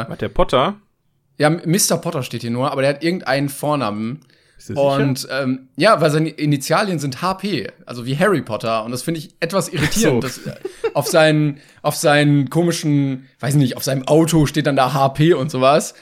Was, 0.08 0.18
der 0.18 0.28
Potter? 0.30 0.76
ja, 1.36 1.50
Mr. 1.50 1.98
Potter 2.00 2.22
steht 2.22 2.40
hier 2.40 2.50
nur, 2.50 2.72
aber 2.72 2.80
der 2.82 2.94
hat 2.94 3.04
irgendeinen 3.04 3.48
Vornamen. 3.50 4.20
Ist 4.56 4.70
du 4.70 4.74
sicher? 4.74 4.82
Und 4.96 5.28
ähm, 5.30 5.68
ja, 5.76 6.00
weil 6.00 6.10
seine 6.10 6.30
Initialien 6.30 6.98
sind 6.98 7.22
HP, 7.22 7.68
also 7.86 8.06
wie 8.06 8.18
Harry 8.18 8.42
Potter. 8.42 8.84
Und 8.84 8.90
das 8.90 9.02
finde 9.02 9.20
ich 9.20 9.34
etwas 9.38 9.68
irritierend. 9.68 10.24
Ach 10.24 10.28
Dass, 10.28 10.46
äh, 10.46 10.56
auf, 10.94 11.06
seinen, 11.06 11.60
auf 11.82 11.94
seinen 11.94 12.50
komischen, 12.50 13.28
weiß 13.38 13.54
nicht, 13.54 13.76
auf 13.76 13.84
seinem 13.84 14.08
Auto 14.08 14.46
steht 14.46 14.66
dann 14.66 14.74
da 14.74 14.94
HP 14.94 15.34
und 15.34 15.50
sowas. 15.52 15.94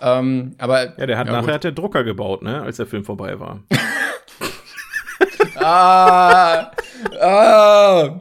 Ähm, 0.00 0.54
aber 0.58 0.98
Ja, 0.98 1.06
der 1.06 1.18
hat 1.18 1.26
ja, 1.26 1.32
nachher 1.32 1.42
gut. 1.44 1.54
hat 1.54 1.64
der 1.64 1.72
Drucker 1.72 2.04
gebaut, 2.04 2.42
ne, 2.42 2.62
als 2.62 2.76
der 2.78 2.86
Film 2.86 3.04
vorbei 3.04 3.38
war. 3.40 3.60
Ah, 5.60 6.70
ah. 7.20 8.20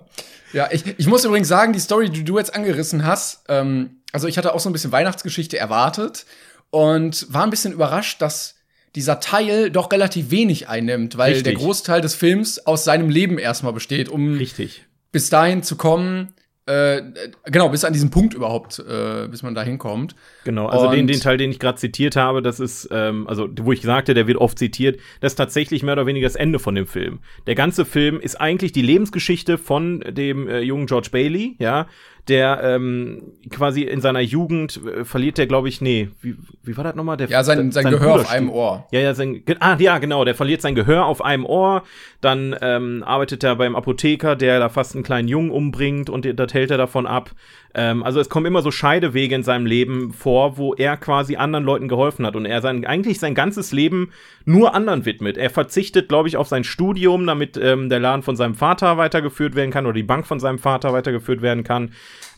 Ja, 0.54 0.70
ich, 0.72 0.86
ich 0.98 1.08
muss 1.08 1.26
übrigens 1.26 1.48
sagen, 1.48 1.74
die 1.74 1.80
Story, 1.80 2.10
die 2.10 2.24
du 2.24 2.38
jetzt 2.38 2.56
angerissen 2.56 3.06
hast, 3.06 3.44
ähm, 3.50 4.02
also 4.12 4.28
ich 4.28 4.38
hatte 4.38 4.54
auch 4.54 4.60
so 4.60 4.70
ein 4.70 4.74
bisschen 4.74 4.92
Weihnachtsgeschichte 4.92 5.58
erwartet 5.58 6.26
und 6.70 7.32
war 7.34 7.44
ein 7.44 7.50
bisschen 7.50 7.74
überrascht, 7.74 8.22
dass 8.22 8.56
dieser 8.96 9.20
Teil 9.20 9.70
doch 9.70 9.92
relativ 9.92 10.32
wenig 10.32 10.70
einnimmt, 10.70 11.18
weil 11.18 11.34
Richtig. 11.34 11.44
der 11.44 11.54
Großteil 11.54 12.02
des 12.02 12.16
Films 12.16 12.66
aus 12.66 12.84
seinem 12.84 13.10
Leben 13.10 13.38
erstmal 13.38 13.74
besteht, 13.74 14.10
um 14.10 14.38
Richtig. 14.38 14.86
bis 15.12 15.30
dahin 15.30 15.62
zu 15.62 15.76
kommen, 15.76 16.34
äh, 16.68 17.02
genau, 17.46 17.70
bis 17.70 17.86
an 17.86 17.94
diesen 17.94 18.10
Punkt 18.10 18.34
überhaupt, 18.34 18.80
äh, 18.80 19.28
bis 19.30 19.42
man 19.42 19.56
da 19.56 19.64
hinkommt. 19.64 20.16
Genau, 20.44 20.68
also 20.68 20.92
den, 20.92 21.08
den 21.08 21.20
Teil, 21.22 21.38
den 21.38 21.50
ich 21.50 21.60
gerade 21.60 21.78
zitiert 21.78 22.18
habe, 22.18 22.42
das 22.42 22.60
ist, 22.60 22.90
ähm, 22.92 23.26
also 23.28 23.48
wo 23.62 23.72
ich 23.72 23.82
sagte, 23.82 24.14
der 24.14 24.28
wird 24.28 24.38
oft 24.38 24.60
zitiert, 24.60 25.00
das 25.22 25.32
ist 25.32 25.38
tatsächlich 25.38 25.82
mehr 25.82 25.94
oder 25.94 26.06
weniger 26.06 26.28
das 26.28 26.36
Ende 26.36 26.60
von 26.60 26.76
dem 26.76 26.86
Film. 26.86 27.20
Der 27.48 27.56
ganze 27.56 27.86
Film 27.86 28.20
ist 28.20 28.42
eigentlich 28.42 28.74
die 28.74 28.82
Lebensgeschichte 28.82 29.58
von 29.58 30.02
dem 30.02 30.50
äh, 30.50 30.60
jungen 30.60 30.88
George 30.88 31.08
Bailey, 31.10 31.56
ja, 31.58 31.88
der 32.28 32.62
ähm, 32.64 33.34
quasi 33.50 33.84
in 33.84 34.02
seiner 34.02 34.20
Jugend 34.20 34.82
äh, 34.86 35.06
verliert 35.06 35.38
der, 35.38 35.48
glaube 35.48 35.70
ich, 35.70 35.82
nee, 35.82 36.10
wie, 36.22 36.36
wie 36.64 36.78
war 36.78 36.84
das 36.84 36.96
nochmal? 36.96 37.18
Der, 37.18 37.30
Ja, 37.30 37.44
sein, 37.44 37.72
sein, 37.72 37.86
Gehör 37.86 38.12
Bruder 38.12 38.22
auf 38.22 38.32
einem. 38.32 38.50
Ohr. 38.50 38.88
Ja, 38.92 39.00
ja, 39.00 39.14
sein, 39.14 39.44
ah, 39.60 39.76
ja, 39.80 39.98
genau, 39.98 40.26
der 40.26 40.36
verliert 40.36 40.62
sein 40.62 40.76
Gehör 40.76 41.06
auf 41.06 41.24
einem 41.24 41.46
Ohr, 41.46 41.84
dann 42.22 42.56
ähm, 42.62 43.04
arbeitet 43.06 43.44
er 43.44 43.56
beim 43.56 43.76
Apotheker, 43.76 44.36
der 44.36 44.60
da 44.60 44.70
fast 44.70 44.96
einen 44.96 45.04
kleinen 45.04 45.28
Jungen 45.28 45.52
umbringt 45.52 46.10
und 46.10 46.26
das 46.40 46.54
hält 46.54 46.72
er 46.72 46.78
davon 46.78 47.08
ab. 47.08 47.32
Ähm, 47.78 48.02
also 48.04 48.20
es 48.20 48.28
kommen 48.28 48.48
immer 48.48 48.64
so 48.64 48.72
Scheidewege 48.72 49.36
in 49.36 49.44
seinem 49.44 49.68
Leben 49.68 50.12
vor, 50.12 50.58
wo 50.58 50.74
er 50.74 50.98
quasi 50.98 51.36
anderen 51.36 51.64
Leuten 51.64 51.88
geholfen 51.88 52.26
hat 52.26 52.36
und 52.36 52.46
er 52.46 52.60
sein, 52.60 52.84
eigentlich 52.86 53.20
sein 53.20 53.36
ganzes 53.36 53.72
Leben 53.72 54.12
nur 54.46 54.74
anderen 54.74 55.06
widmet. 55.06 55.38
Er 55.38 55.52
verzichtet, 55.52 56.10
glaube 56.10 56.28
ich, 56.28 56.38
auf 56.38 56.48
sein 56.48 56.64
Studium, 56.64 57.28
damit 57.28 57.56
ähm, 57.56 57.88
der 57.90 58.00
Laden 58.00 58.24
von 58.24 58.36
seinem 58.36 58.56
Vater 58.56 58.98
weitergeführt 58.98 59.54
werden 59.54 59.70
kann 59.70 59.86
oder 59.86 59.94
die 59.94 60.04
Bank 60.04 60.26
von 60.26 60.40
seinem 60.40 60.58
Vater 60.58 60.92
weitergeführt 60.92 61.44
werden 61.44 61.64
kann. 61.64 61.92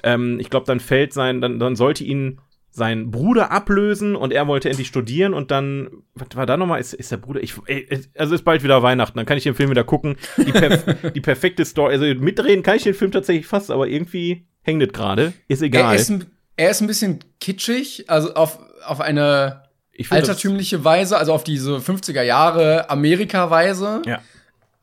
Ähm, 0.03 0.39
ich 0.41 0.49
glaube, 0.49 0.65
dann 0.65 0.81
fällt 0.81 1.13
sein, 1.13 1.39
dann, 1.39 1.57
dann 1.57 1.77
sollte 1.77 2.03
ihn 2.03 2.39
sein 2.71 3.09
Bruder 3.11 3.51
ablösen 3.51 4.15
und 4.15 4.31
er 4.31 4.47
wollte 4.47 4.69
endlich 4.69 4.87
studieren 4.87 5.33
und 5.33 5.51
dann, 5.51 5.89
was 6.13 6.27
war 6.35 6.45
da 6.45 6.55
nochmal? 6.55 6.79
Ist, 6.79 6.93
ist 6.93 7.11
der 7.11 7.17
Bruder, 7.17 7.41
ich, 7.41 7.55
ey, 7.65 7.87
also 8.17 8.35
ist 8.35 8.43
bald 8.43 8.63
wieder 8.63 8.83
Weihnachten, 8.83 9.17
dann 9.17 9.25
kann 9.25 9.37
ich 9.37 9.43
den 9.43 9.55
Film 9.55 9.69
wieder 9.71 9.83
gucken. 9.83 10.15
Die, 10.37 10.51
perf 10.51 10.83
die 11.15 11.21
perfekte 11.21 11.65
Story, 11.65 11.93
also 11.93 12.05
mitreden 12.21 12.63
kann 12.63 12.77
ich 12.77 12.83
den 12.83 12.93
Film 12.93 13.11
tatsächlich 13.11 13.47
fast, 13.47 13.71
aber 13.71 13.87
irgendwie 13.87 14.45
hängt 14.61 14.83
es 14.83 14.93
gerade. 14.93 15.33
Ist 15.47 15.61
Er 15.61 15.67
egal. 15.67 15.95
ist, 15.95 16.09
ein, 16.09 16.25
er 16.57 16.69
ist 16.69 16.81
ein 16.81 16.87
bisschen 16.87 17.19
kitschig, 17.39 18.05
also 18.07 18.33
auf, 18.35 18.59
auf 18.85 19.01
eine 19.01 19.63
find 19.95 20.11
das- 20.11 20.29
altertümliche 20.29 20.83
Weise, 20.85 21.17
also 21.17 21.33
auf 21.33 21.43
diese 21.43 21.77
50er 21.77 22.21
Jahre 22.21 22.89
Amerika-Weise. 22.89 24.03
Ja. 24.05 24.21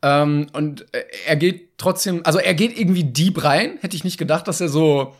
Ähm, 0.03 0.47
und 0.53 0.85
er 1.25 1.35
geht 1.37 1.77
trotzdem, 1.77 2.21
also 2.23 2.37
er 2.39 2.53
geht 2.53 2.77
irgendwie 2.77 3.03
deep 3.05 3.43
rein. 3.43 3.77
Hätte 3.81 3.95
ich 3.95 4.03
nicht 4.03 4.17
gedacht, 4.17 4.47
dass 4.47 4.61
er 4.61 4.69
so 4.69 5.15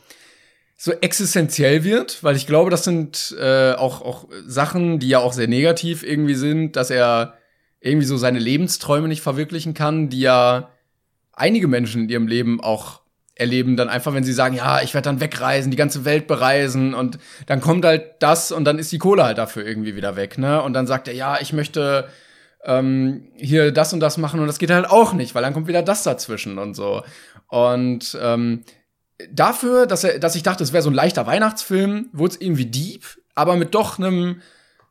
so 0.79 0.91
existenziell 0.91 1.83
wird, 1.83 2.23
weil 2.23 2.35
ich 2.35 2.45
glaube, 2.45 2.69
das 2.69 2.83
sind 2.83 3.35
äh, 3.39 3.73
auch 3.73 4.01
auch 4.01 4.27
Sachen, 4.45 4.99
die 4.99 5.09
ja 5.09 5.19
auch 5.19 5.33
sehr 5.33 5.47
negativ 5.47 6.03
irgendwie 6.03 6.35
sind, 6.35 6.75
dass 6.75 6.91
er 6.91 7.33
irgendwie 7.79 8.05
so 8.05 8.15
seine 8.15 8.39
Lebensträume 8.39 9.07
nicht 9.07 9.21
verwirklichen 9.21 9.73
kann, 9.73 10.09
die 10.09 10.21
ja 10.21 10.69
einige 11.33 11.67
Menschen 11.67 12.03
in 12.03 12.09
ihrem 12.09 12.27
Leben 12.27 12.61
auch 12.61 13.01
erleben, 13.33 13.75
dann 13.75 13.89
einfach, 13.89 14.13
wenn 14.13 14.23
sie 14.23 14.33
sagen, 14.33 14.55
ja, 14.55 14.81
ich 14.81 14.93
werde 14.93 15.05
dann 15.05 15.19
wegreisen, 15.19 15.71
die 15.71 15.77
ganze 15.77 16.05
Welt 16.05 16.27
bereisen 16.27 16.93
und 16.93 17.19
dann 17.45 17.61
kommt 17.61 17.85
halt 17.85 18.15
das 18.19 18.51
und 18.51 18.65
dann 18.65 18.79
ist 18.79 18.91
die 18.91 18.97
Kohle 18.97 19.23
halt 19.23 19.37
dafür 19.37 19.65
irgendwie 19.65 19.95
wieder 19.95 20.15
weg, 20.15 20.37
ne? 20.37 20.61
Und 20.61 20.73
dann 20.73 20.87
sagt 20.87 21.07
er, 21.07 21.13
ja, 21.13 21.39
ich 21.39 21.53
möchte 21.53 22.07
ähm, 22.65 23.27
hier 23.35 23.71
das 23.71 23.93
und 23.93 23.99
das 23.99 24.17
machen 24.17 24.39
und 24.39 24.47
das 24.47 24.59
geht 24.59 24.71
halt 24.71 24.89
auch 24.89 25.13
nicht, 25.13 25.35
weil 25.35 25.43
dann 25.43 25.53
kommt 25.53 25.67
wieder 25.67 25.83
das 25.83 26.03
dazwischen 26.03 26.57
und 26.57 26.73
so. 26.73 27.03
Und 27.47 28.17
ähm, 28.21 28.63
dafür, 29.31 29.85
dass 29.85 30.03
er, 30.03 30.19
dass 30.19 30.35
ich 30.35 30.43
dachte, 30.43 30.63
es 30.63 30.73
wäre 30.73 30.83
so 30.83 30.89
ein 30.89 30.95
leichter 30.95 31.25
Weihnachtsfilm, 31.25 32.09
wurde 32.13 32.35
es 32.35 32.41
irgendwie 32.41 32.65
deep, 32.65 33.03
aber 33.35 33.55
mit 33.55 33.75
doch 33.75 33.99
einem 33.99 34.41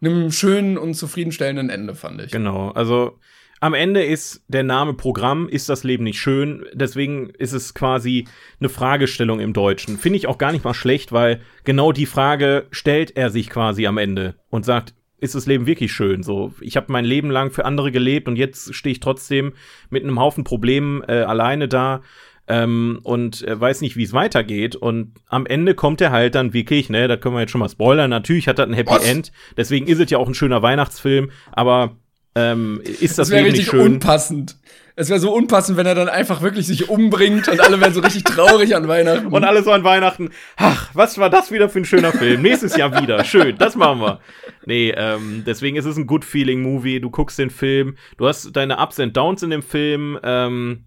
einem 0.00 0.30
schönen 0.30 0.76
und 0.76 0.94
zufriedenstellenden 0.94 1.70
Ende, 1.70 1.94
fand 1.94 2.20
ich. 2.20 2.30
Genau, 2.30 2.70
also 2.70 3.18
am 3.60 3.72
Ende 3.72 4.04
ist 4.04 4.44
der 4.48 4.62
Name 4.62 4.92
Programm, 4.94 5.48
ist 5.48 5.68
das 5.68 5.84
Leben 5.84 6.04
nicht 6.04 6.20
schön, 6.20 6.66
deswegen 6.74 7.30
ist 7.30 7.52
es 7.52 7.72
quasi 7.72 8.26
eine 8.60 8.68
Fragestellung 8.68 9.40
im 9.40 9.54
Deutschen. 9.54 9.96
Finde 9.96 10.18
ich 10.18 10.26
auch 10.26 10.38
gar 10.38 10.52
nicht 10.52 10.64
mal 10.64 10.74
schlecht, 10.74 11.12
weil 11.12 11.40
genau 11.64 11.92
die 11.92 12.06
Frage 12.06 12.66
stellt 12.70 13.16
er 13.16 13.30
sich 13.30 13.48
quasi 13.48 13.86
am 13.86 13.96
Ende 13.96 14.36
und 14.50 14.66
sagt, 14.66 14.94
ist 15.18 15.34
das 15.34 15.46
Leben 15.46 15.66
wirklich 15.66 15.92
schön? 15.92 16.22
So, 16.22 16.52
ich 16.60 16.76
habe 16.76 16.92
mein 16.92 17.06
Leben 17.06 17.30
lang 17.30 17.50
für 17.50 17.64
andere 17.64 17.90
gelebt 17.90 18.28
und 18.28 18.36
jetzt 18.36 18.74
stehe 18.74 18.92
ich 18.92 19.00
trotzdem 19.00 19.54
mit 19.88 20.04
einem 20.04 20.20
Haufen 20.20 20.44
Problemen 20.44 21.02
äh, 21.04 21.22
alleine 21.22 21.68
da 21.68 22.02
ähm, 22.48 23.00
und 23.02 23.42
äh, 23.46 23.60
weiß 23.60 23.80
nicht, 23.80 23.96
wie 23.96 24.04
es 24.04 24.12
weitergeht. 24.12 24.76
Und 24.76 25.14
am 25.26 25.46
Ende 25.46 25.74
kommt 25.74 26.00
er 26.00 26.10
halt 26.12 26.34
dann 26.34 26.52
wirklich, 26.52 26.90
ne, 26.90 27.08
da 27.08 27.16
können 27.16 27.34
wir 27.34 27.40
jetzt 27.40 27.50
schon 27.50 27.60
mal 27.60 27.68
spoilern. 27.68 28.10
Natürlich 28.10 28.48
hat 28.48 28.58
das 28.58 28.66
ein 28.68 28.74
Happy 28.74 28.90
Was? 28.90 29.04
End, 29.08 29.32
deswegen 29.56 29.86
ist 29.86 30.00
es 30.00 30.10
ja 30.10 30.18
auch 30.18 30.28
ein 30.28 30.34
schöner 30.34 30.62
Weihnachtsfilm, 30.62 31.30
aber 31.52 31.96
ähm, 32.34 32.80
ist 32.84 33.18
das 33.18 33.28
Das 33.28 33.30
Leben 33.30 33.46
richtig 33.46 33.66
schön? 33.66 33.80
unpassend. 33.80 34.56
Es 34.98 35.10
wäre 35.10 35.20
so 35.20 35.34
unpassend, 35.34 35.76
wenn 35.76 35.84
er 35.84 35.94
dann 35.94 36.08
einfach 36.08 36.40
wirklich 36.40 36.66
sich 36.66 36.88
umbringt 36.88 37.48
und 37.48 37.60
alle 37.60 37.78
wären 37.82 37.92
so 37.92 38.00
richtig 38.00 38.24
traurig 38.24 38.74
an 38.74 38.88
Weihnachten. 38.88 39.26
Und 39.26 39.44
alle 39.44 39.62
so 39.62 39.70
an 39.70 39.84
Weihnachten, 39.84 40.30
ach, 40.56 40.88
was 40.94 41.18
war 41.18 41.28
das 41.28 41.52
wieder 41.52 41.68
für 41.68 41.80
ein 41.80 41.84
schöner 41.84 42.12
Film? 42.12 42.40
Nächstes 42.40 42.76
Jahr 42.76 43.02
wieder. 43.02 43.22
Schön, 43.24 43.58
das 43.58 43.74
machen 43.76 44.00
wir. 44.00 44.20
Nee, 44.64 44.94
ähm, 44.96 45.42
deswegen 45.46 45.76
ist 45.76 45.84
es 45.84 45.98
ein 45.98 46.06
Good-Feeling-Movie. 46.06 47.00
Du 47.00 47.10
guckst 47.10 47.38
den 47.38 47.50
Film, 47.50 47.96
du 48.16 48.26
hast 48.26 48.56
deine 48.56 48.78
Ups 48.78 48.98
and 48.98 49.14
Downs 49.14 49.42
in 49.42 49.50
dem 49.50 49.62
Film, 49.62 50.18
ähm, 50.22 50.84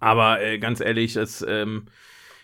aber 0.00 0.42
äh, 0.42 0.58
ganz 0.58 0.80
ehrlich, 0.80 1.16
es, 1.16 1.44
ähm, 1.48 1.86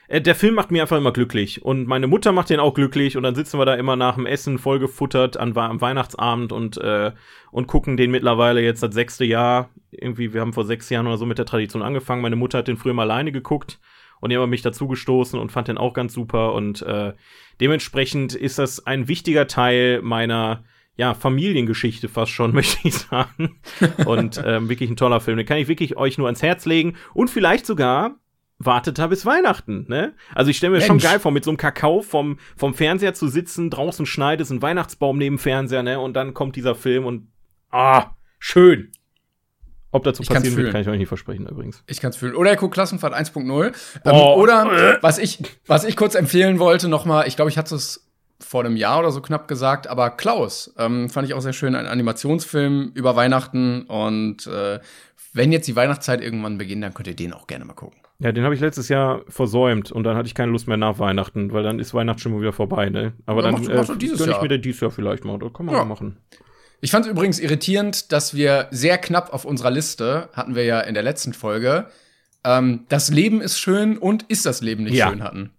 äh, 0.09 0.21
der 0.21 0.35
Film 0.35 0.55
macht 0.55 0.71
mir 0.71 0.83
einfach 0.83 0.99
immer 0.99 1.13
glücklich. 1.13 1.65
Und 1.65 1.87
meine 1.87 2.07
Mutter 2.07 2.33
macht 2.33 2.51
den 2.51 2.61
auch 2.61 2.75
glücklich. 2.75 3.17
Und 3.17 3.23
dann 3.23 3.35
sitzen 3.35 3.59
wir 3.59 3.67
da 3.67 3.75
immer 3.75 3.97
nach 3.97 4.17
dem 4.17 4.27
Essen 4.27 4.59
vollgefuttert 4.59 5.37
an, 5.37 5.57
am 5.57 5.81
Weihnachtsabend 5.81 6.53
und, 6.53 6.77
äh, 6.79 7.13
und 7.51 7.67
gucken 7.67 7.97
den 7.97 8.11
mittlerweile 8.11 8.63
jetzt 8.63 8.83
das 8.83 8.95
sechste 8.95 9.25
Jahr. 9.25 9.71
Irgendwie, 9.91 10.33
wir 10.35 10.41
haben 10.41 10.53
vor 10.53 10.65
sechs 10.65 10.91
Jahren 10.91 11.07
oder 11.07 11.17
so 11.17 11.27
mit 11.27 11.39
der 11.39 11.47
Tradition 11.47 11.83
angefangen. 11.83 12.23
Meine 12.23 12.37
Mutter 12.37 12.59
hat 12.59 12.69
den 12.69 12.77
früher 12.77 12.95
mal 12.95 13.11
alleine 13.11 13.33
geguckt 13.33 13.79
und 14.21 14.31
die 14.31 14.37
haben 14.37 14.51
mich 14.51 14.63
dazu 14.63 14.87
gestoßen 14.87 15.39
und 15.39 15.51
fand 15.51 15.69
den 15.69 15.79
auch 15.79 15.95
ganz 15.95 16.13
super. 16.13 16.55
Und 16.55 16.83
äh, 16.83 17.13
dementsprechend 17.61 18.35
ist 18.35 18.59
das 18.59 18.87
ein 18.87 19.09
wichtiger 19.09 19.47
Teil 19.47 20.01
meiner 20.03 20.63
ja, 20.97 21.15
Familiengeschichte 21.15 22.09
fast 22.09 22.33
schon, 22.33 22.53
möchte 22.55 22.79
ich 22.87 22.95
sagen. 22.95 23.61
Und 24.07 24.43
ähm, 24.45 24.69
wirklich 24.69 24.91
ein 24.91 24.97
toller 24.97 25.21
Film. 25.21 25.37
Den 25.37 25.47
kann 25.47 25.59
ich 25.59 25.69
wirklich 25.69 25.97
euch 25.97 26.19
nur 26.19 26.27
ans 26.27 26.43
Herz 26.43 26.67
legen. 26.67 26.97
Und 27.15 27.29
vielleicht 27.31 27.67
sogar 27.67 28.17
wartet 28.59 28.99
da 28.99 29.09
bis 29.09 29.27
Weihnachten, 29.27 29.87
ne? 29.89 30.15
Also 30.35 30.51
ich 30.51 30.57
stelle 30.57 30.73
mir 30.75 30.81
schon 30.81 30.97
Mensch. 30.97 31.03
geil 31.05 31.19
vor, 31.19 31.33
mit 31.33 31.43
so 31.45 31.51
einem 31.51 31.57
Kakao 31.57 32.01
vom, 32.03 32.39
vom 32.57 32.75
Fernseher 32.75 33.13
zu 33.13 33.27
sitzen, 33.27 33.71
draußen 33.71 34.07
schneit 34.07 34.41
es, 34.41 34.51
ein 34.51 34.63
Weihnachtsbaum 34.63 35.19
neben 35.19 35.37
dem 35.37 35.39
Fernseher, 35.41 35.83
ne? 35.83 35.99
Und 35.99 36.15
dann 36.15 36.33
kommt 36.33 36.55
dieser 36.55 36.75
Film 36.77 37.05
und 37.05 37.29
ah, 37.71 38.11
schön. 38.39 38.93
Ob 39.91 40.05
dazu 40.05 40.23
Ich 40.23 40.29
passieren 40.29 40.45
wird, 40.45 40.55
fühlen. 40.55 40.73
kann 40.73 40.81
ich 40.83 40.89
euch 40.89 40.99
nicht 40.99 41.09
versprechen 41.09 41.47
übrigens. 41.47 41.83
Ich 41.87 42.01
kann's 42.01 42.17
fühlen. 42.17 42.35
Oder 42.37 42.51
er 42.51 42.57
guckt 42.57 42.73
Klassenfahrt 42.75 43.15
1.0. 43.15 43.67
Ähm, 43.67 43.73
Oh. 44.05 44.37
Oder 44.41 44.99
was 45.03 45.19
ich, 45.19 45.43
was 45.67 45.85
ich 45.85 45.97
kurz 45.97 46.15
empfehlen 46.15 46.59
wollte, 46.61 46.89
noch 46.89 47.05
mal, 47.05 47.27
ich 47.27 47.37
glaube, 47.37 47.51
ich 47.51 47.59
hatte 47.59 47.75
es 47.75 48.09
vor 48.43 48.65
einem 48.65 48.77
Jahr 48.77 48.99
oder 49.01 49.11
so 49.13 49.21
knapp 49.23 49.49
gesagt, 49.49 49.87
aber 49.87 50.11
Klaus 50.11 50.75
ähm, 50.79 51.09
fand 51.09 51.27
ich 51.29 51.35
auch 51.35 51.41
sehr 51.41 51.53
schön, 51.53 51.75
ein 51.75 51.87
Animationsfilm 51.87 52.93
über 52.95 53.17
Weihnachten 53.17 53.83
und 53.83 54.47
äh, 54.47 54.81
wenn 55.33 55.51
jetzt 55.53 55.67
die 55.69 55.77
Weihnachtszeit 55.77 56.21
irgendwann 56.21 56.59
beginnt, 56.59 56.83
dann 56.85 56.93
könnt 56.95 57.07
ihr 57.09 57.17
den 57.17 57.33
auch 57.33 57.47
gerne 57.47 57.65
mal 57.65 57.73
gucken. 57.75 57.99
Ja, 58.19 58.31
den 58.33 58.45
habe 58.45 58.55
ich 58.55 58.61
letztes 58.61 58.89
Jahr 58.89 59.23
versäumt 59.29 59.91
und 59.91 60.05
dann 60.05 60.17
hatte 60.17 60.27
ich 60.27 60.35
keine 60.35 60.53
Lust 60.53 60.69
mehr 60.69 60.77
nach 60.77 60.99
Weihnachten, 60.99 61.53
weil 61.53 61.63
dann 61.63 61.79
ist 61.79 61.95
Weihnachtsstimmung 61.95 62.41
wieder 62.41 62.53
vorbei, 62.53 62.89
ne? 62.91 63.15
Aber 63.27 63.43
Ja, 63.43 63.51
dann 63.51 63.53
mach- 63.55 63.69
äh, 63.71 63.75
mach 63.77 63.97
ich 63.97 64.19
Jahr. 64.27 64.43
mir 64.43 64.49
den 64.49 64.63
dieses 64.63 64.81
Jahr 64.81 64.91
vielleicht 64.91 65.25
mal. 65.25 65.39
Das 65.39 65.53
kann 65.53 65.67
man 65.67 65.75
Ja. 65.75 65.85
machen. 65.85 66.19
Ich 66.81 66.91
fand 66.91 67.07
es 67.07 67.11
übrigens 67.11 67.39
irritierend, 67.41 68.13
dass 68.13 68.35
wir 68.35 68.69
sehr 68.71 68.99
knapp 68.99 69.33
auf 69.33 69.45
unserer 69.45 69.71
Liste, 69.71 70.29
hatten 70.35 70.55
wir 70.55 70.65
ja 70.65 70.81
in 70.81 70.95
der 70.95 71.03
letzten 71.03 71.33
Folge, 71.33 71.87
ähm, 72.45 72.85
das 72.89 73.11
Leben 73.11 73.41
ist 73.41 73.59
schön 73.59 73.97
und 73.99 74.25
ist 74.25 74.47
das 74.47 74.61
Leben 74.63 74.85
nicht 74.85 74.95
Ja. 74.95 75.09
schön 75.09 75.23
hatten. 75.23 75.51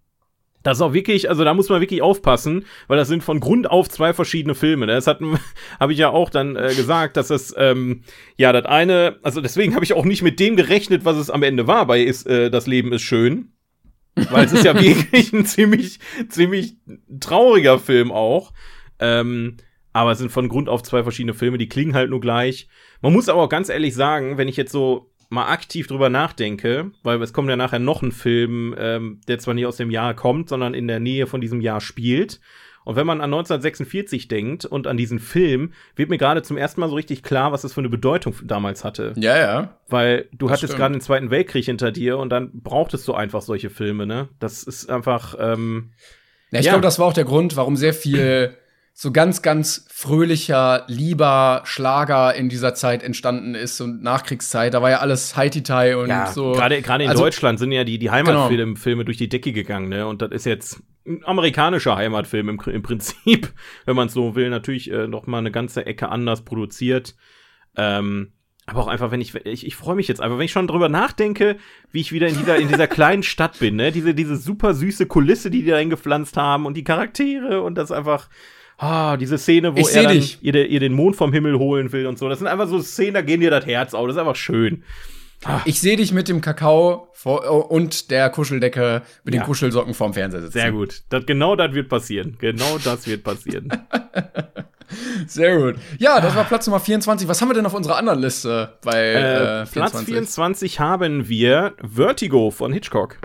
Das 0.63 0.77
ist 0.77 0.81
auch 0.81 0.93
wirklich, 0.93 1.29
also 1.29 1.43
da 1.43 1.53
muss 1.53 1.69
man 1.69 1.81
wirklich 1.81 2.01
aufpassen, 2.01 2.65
weil 2.87 2.97
das 2.97 3.09
sind 3.09 3.23
von 3.23 3.39
Grund 3.39 3.69
auf 3.69 3.89
zwei 3.89 4.13
verschiedene 4.13 4.55
Filme. 4.55 4.85
Ne? 4.85 4.93
Das 4.93 5.07
hat, 5.07 5.19
habe 5.79 5.93
ich 5.93 5.99
ja 5.99 6.09
auch 6.09 6.29
dann 6.29 6.55
äh, 6.55 6.73
gesagt, 6.75 7.17
dass 7.17 7.27
das, 7.27 7.53
ähm, 7.57 8.03
ja, 8.37 8.51
das 8.53 8.65
eine, 8.65 9.19
also 9.23 9.41
deswegen 9.41 9.75
habe 9.75 9.83
ich 9.83 9.93
auch 9.93 10.05
nicht 10.05 10.21
mit 10.21 10.39
dem 10.39 10.55
gerechnet, 10.55 11.05
was 11.05 11.17
es 11.17 11.29
am 11.29 11.43
Ende 11.43 11.67
war 11.67 11.85
bei 11.85 12.01
ist, 12.01 12.25
äh, 12.25 12.49
Das 12.49 12.65
Leben 12.65 12.93
ist 12.93 13.03
schön. 13.03 13.49
Weil 14.15 14.45
es 14.45 14.53
ist 14.53 14.63
ja 14.63 14.73
wirklich 14.81 15.33
ein 15.33 15.45
ziemlich, 15.45 15.99
ziemlich 16.29 16.77
trauriger 17.19 17.79
Film 17.79 18.11
auch. 18.11 18.53
Ähm, 18.99 19.57
aber 19.91 20.11
es 20.11 20.17
sind 20.17 20.31
von 20.31 20.49
Grund 20.49 20.69
auf 20.69 20.81
zwei 20.83 21.03
verschiedene 21.03 21.33
Filme, 21.33 21.57
die 21.57 21.69
klingen 21.69 21.93
halt 21.93 22.09
nur 22.09 22.19
gleich. 22.19 22.67
Man 23.01 23.13
muss 23.13 23.29
aber 23.29 23.43
auch 23.43 23.49
ganz 23.49 23.69
ehrlich 23.69 23.93
sagen, 23.93 24.37
wenn 24.37 24.47
ich 24.47 24.57
jetzt 24.57 24.71
so 24.71 25.12
mal 25.33 25.47
aktiv 25.51 25.87
drüber 25.87 26.09
nachdenke, 26.09 26.91
weil 27.03 27.21
es 27.21 27.33
kommt 27.33 27.49
ja 27.49 27.55
nachher 27.55 27.79
noch 27.79 28.01
ein 28.01 28.11
Film, 28.11 28.75
ähm, 28.77 29.19
der 29.27 29.39
zwar 29.39 29.53
nicht 29.53 29.65
aus 29.65 29.77
dem 29.77 29.89
Jahr 29.91 30.13
kommt, 30.13 30.49
sondern 30.49 30.73
in 30.73 30.87
der 30.87 30.99
Nähe 30.99 31.27
von 31.27 31.41
diesem 31.41 31.59
Jahr 31.61 31.81
spielt. 31.81 32.39
Und 32.85 32.97
wenn 32.97 33.07
man 33.07 33.21
an 33.21 33.33
1946 33.33 34.27
denkt 34.27 34.65
und 34.65 34.87
an 34.87 34.97
diesen 34.97 35.19
Film, 35.19 35.71
wird 35.95 36.09
mir 36.09 36.17
gerade 36.17 36.41
zum 36.41 36.57
ersten 36.57 36.81
Mal 36.81 36.89
so 36.89 36.95
richtig 36.95 37.23
klar, 37.23 37.53
was 37.53 37.61
das 37.61 37.73
für 37.73 37.79
eine 37.79 37.87
Bedeutung 37.89 38.35
damals 38.43 38.83
hatte. 38.83 39.13
Ja, 39.15 39.37
ja. 39.37 39.77
Weil 39.87 40.27
du 40.33 40.47
Das 40.47 40.57
hattest 40.57 40.75
gerade 40.75 40.93
den 40.93 40.99
Zweiten 41.01 41.29
Weltkrieg 41.31 41.63
hinter 41.63 41.91
dir 41.93 42.17
und 42.17 42.29
dann 42.29 42.51
brauchtest 42.61 43.07
du 43.07 43.13
einfach 43.13 43.41
solche 43.41 43.69
Filme, 43.69 44.05
ne? 44.05 44.27
Das 44.39 44.63
ist 44.63 44.89
einfach, 44.89 45.35
ähm, 45.39 45.91
Ja, 46.51 46.59
ich 46.59 46.65
Ja. 46.65 46.71
glaube, 46.73 46.83
das 46.83 46.99
war 46.99 47.07
auch 47.07 47.13
der 47.13 47.23
Grund, 47.25 47.55
warum 47.55 47.77
sehr 47.77 47.93
viel 47.93 48.55
so 48.95 49.11
ganz, 49.11 49.41
ganz 49.41 49.85
fröhlicher, 49.91 50.83
lieber 50.87 51.63
Schlager 51.65 52.35
in 52.35 52.47
dieser 52.47 52.75
Zeit 52.75 53.01
entstanden 53.01 53.55
ist 53.55 53.81
und 53.81 54.03
Nachkriegszeit. 54.03 54.73
Da 54.73 54.81
war 54.83 54.91
ja 54.91 54.99
alles 54.99 55.35
Haiti-Tai 55.35 55.97
und 55.97 56.11
so. 56.33 56.51
Gerade 56.51 56.81
gerade 56.81 57.03
in 57.05 57.09
Also- 57.09 57.23
Deutschland 57.23 57.57
sind 57.57 57.71
ja 57.71 57.83
die, 57.83 57.97
die 57.97 58.11
Heimatfilme 58.11 58.75
Filme 58.75 59.03
durch 59.03 59.17
die 59.17 59.29
Decke 59.29 59.51
gegangen, 59.51 59.89
ne? 59.89 60.05
Und 60.05 60.21
das 60.21 60.31
ist 60.31 60.45
jetzt 60.45 60.81
ein 61.07 61.21
amerikanischer 61.25 61.95
Heimatfilm 61.95 62.49
im, 62.49 62.59
im 62.67 62.81
Prinzip, 62.83 63.51
wenn 63.85 63.95
man 63.95 64.07
es 64.07 64.13
so 64.13 64.35
will, 64.35 64.49
natürlich 64.49 64.89
äh, 64.91 65.07
noch 65.07 65.25
mal 65.25 65.39
eine 65.39 65.51
ganze 65.51 65.85
Ecke 65.85 66.09
anders 66.09 66.43
produziert. 66.45 67.15
Ähm, 67.75 68.33
aber 68.67 68.81
auch 68.81 68.87
einfach, 68.87 69.11
wenn 69.11 69.19
ich, 69.19 69.35
ich, 69.35 69.65
ich 69.65 69.75
freue 69.75 69.95
mich 69.95 70.07
jetzt 70.07 70.21
einfach, 70.21 70.37
wenn 70.37 70.45
ich 70.45 70.51
schon 70.53 70.67
drüber 70.67 70.87
nachdenke, 70.87 71.57
wie 71.91 71.99
ich 71.99 72.13
wieder 72.13 72.27
in 72.29 72.37
dieser, 72.37 72.55
in 72.57 72.69
dieser 72.69 72.87
kleinen 72.99 73.23
Stadt 73.23 73.57
bin, 73.59 73.75
ne? 73.75 73.91
Diese, 73.91 74.13
diese 74.13 74.37
super 74.37 74.75
süße 74.75 75.07
Kulisse, 75.07 75.49
die 75.49 75.63
die 75.63 75.69
da 75.71 75.77
eingepflanzt 75.77 76.37
haben 76.37 76.65
und 76.67 76.75
die 76.77 76.83
Charaktere 76.85 77.61
und 77.63 77.75
das 77.75 77.91
einfach, 77.91 78.29
ah, 78.83 79.17
diese 79.17 79.37
Szene, 79.37 79.75
wo 79.75 79.79
Ich 79.79 79.95
er 79.95 80.11
ihr, 80.11 80.69
ihr 80.69 80.79
den 80.79 80.93
Mond 80.93 81.15
vom 81.15 81.31
Himmel 81.33 81.57
holen 81.57 81.91
will 81.91 82.07
und 82.07 82.17
so. 82.19 82.29
Das 82.29 82.39
sind 82.39 82.47
einfach 82.47 82.67
so 82.67 82.81
Szenen, 82.81 83.13
da 83.13 83.21
gehen 83.21 83.39
dir 83.41 83.51
das 83.51 83.65
Herz 83.65 83.93
auf. 83.93 84.05
Das 84.07 84.15
ist 84.15 84.19
einfach 84.19 84.35
schön. 84.35 84.83
Ich 85.65 85.81
sehe 85.81 85.97
dich 85.97 86.13
mit 86.13 86.29
dem 86.29 86.39
Kakao 86.41 87.09
vor, 87.13 87.69
und 87.69 88.11
der 88.11 88.29
Kuscheldecke 88.29 89.01
mit 89.23 89.33
Ja. 89.33 89.41
den 89.41 89.45
Kuschelsocken 89.45 89.93
vorm 89.93 90.13
Fernseher 90.13 90.41
sitzen. 90.41 90.53
Sehr 90.53 90.71
gut. 90.71 91.03
Das, 91.09 91.25
genau 91.25 91.55
das 91.55 91.73
wird 91.73 91.89
passieren. 91.89 92.37
Genau 92.39 92.77
das 92.83 93.07
wird 93.07 93.23
passieren. 93.23 93.69
Sehr 95.27 95.57
gut. 95.57 95.75
Ja, 95.97 96.21
das 96.21 96.35
war 96.35 96.43
Platz 96.43 96.67
Nummer 96.67 96.79
24. 96.79 97.27
Was 97.27 97.41
haben 97.41 97.49
wir 97.49 97.55
denn 97.55 97.65
auf 97.65 97.73
unserer 97.73 97.97
anderen 97.97 98.19
Liste 98.19 98.77
bei 98.83 98.99
äh, 98.99 99.61
äh, 99.63 99.65
Platz 99.65 99.91
24? 99.91 100.05
24 100.05 100.79
haben 100.79 101.27
wir 101.27 101.73
Vertigo 101.81 102.51
von 102.51 102.71
Hitchcock. 102.71 103.17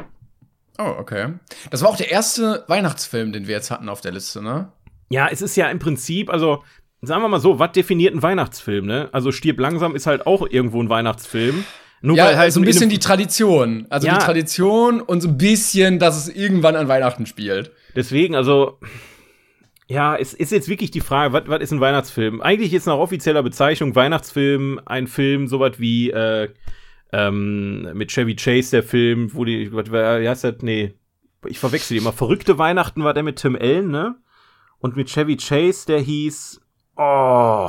Oh, 0.78 0.94
okay. 0.98 1.34
Das 1.70 1.82
war 1.82 1.88
auch 1.90 1.96
der 1.96 2.10
erste 2.10 2.64
Weihnachtsfilm, 2.68 3.32
den 3.32 3.48
wir 3.48 3.54
jetzt 3.56 3.70
hatten 3.70 3.88
auf 3.88 4.00
der 4.00 4.12
Liste, 4.12 4.42
ne? 4.42 4.72
Ja, 5.10 5.28
es 5.30 5.42
ist 5.42 5.56
ja 5.56 5.68
im 5.70 5.78
Prinzip, 5.78 6.30
also 6.30 6.62
sagen 7.00 7.22
wir 7.22 7.28
mal 7.28 7.40
so, 7.40 7.58
was 7.58 7.72
definiert 7.72 8.14
ein 8.14 8.22
Weihnachtsfilm, 8.22 8.86
ne? 8.86 9.08
Also 9.12 9.32
Stirb 9.32 9.58
langsam 9.60 9.94
ist 9.94 10.06
halt 10.06 10.26
auch 10.26 10.46
irgendwo 10.48 10.82
ein 10.82 10.88
Weihnachtsfilm. 10.88 11.64
Nur 12.00 12.16
Ja, 12.16 12.26
weil 12.26 12.36
halt 12.36 12.52
so 12.52 12.60
ein 12.60 12.64
in 12.64 12.66
bisschen 12.66 12.90
die 12.90 12.98
Tradition. 12.98 13.86
Also 13.90 14.06
Ja. 14.06 14.18
die 14.18 14.24
Tradition 14.24 15.00
und 15.00 15.20
so 15.20 15.28
ein 15.28 15.38
bisschen, 15.38 15.98
dass 15.98 16.16
es 16.16 16.34
irgendwann 16.34 16.76
an 16.76 16.88
Weihnachten 16.88 17.26
spielt. 17.26 17.72
Deswegen, 17.96 18.36
also, 18.36 18.78
ja, 19.88 20.14
es 20.16 20.34
ist 20.34 20.52
jetzt 20.52 20.68
wirklich 20.68 20.90
die 20.90 21.00
Frage, 21.00 21.32
was, 21.32 21.44
was 21.46 21.60
ist 21.60 21.72
ein 21.72 21.80
Weihnachtsfilm? 21.80 22.40
Eigentlich 22.40 22.74
ist 22.74 22.86
nach 22.86 22.98
offizieller 22.98 23.42
Bezeichnung 23.42 23.94
Weihnachtsfilm 23.96 24.80
ein 24.86 25.06
Film, 25.06 25.48
sowas 25.48 25.72
wie, 25.78 26.10
äh, 26.10 26.48
ähm, 27.12 27.88
mit 27.94 28.10
Chevy 28.12 28.36
Chase, 28.36 28.70
der 28.70 28.82
Film, 28.82 29.32
wo 29.34 29.44
die, 29.44 29.72
was 29.72 29.90
wie 29.90 30.28
heißt 30.28 30.44
das? 30.44 30.56
Nee, 30.60 30.94
ich 31.46 31.58
verwechsel 31.58 31.94
die 31.96 32.02
immer. 32.02 32.12
Verrückte 32.12 32.58
Weihnachten 32.58 33.02
war 33.02 33.14
der 33.14 33.22
mit 33.22 33.36
Tim 33.36 33.56
Allen, 33.56 33.90
ne? 33.90 34.16
Und 34.80 34.96
mit 34.96 35.08
Chevy 35.08 35.36
Chase, 35.36 35.86
der 35.86 36.00
hieß, 36.00 36.60
oh, 36.96 37.68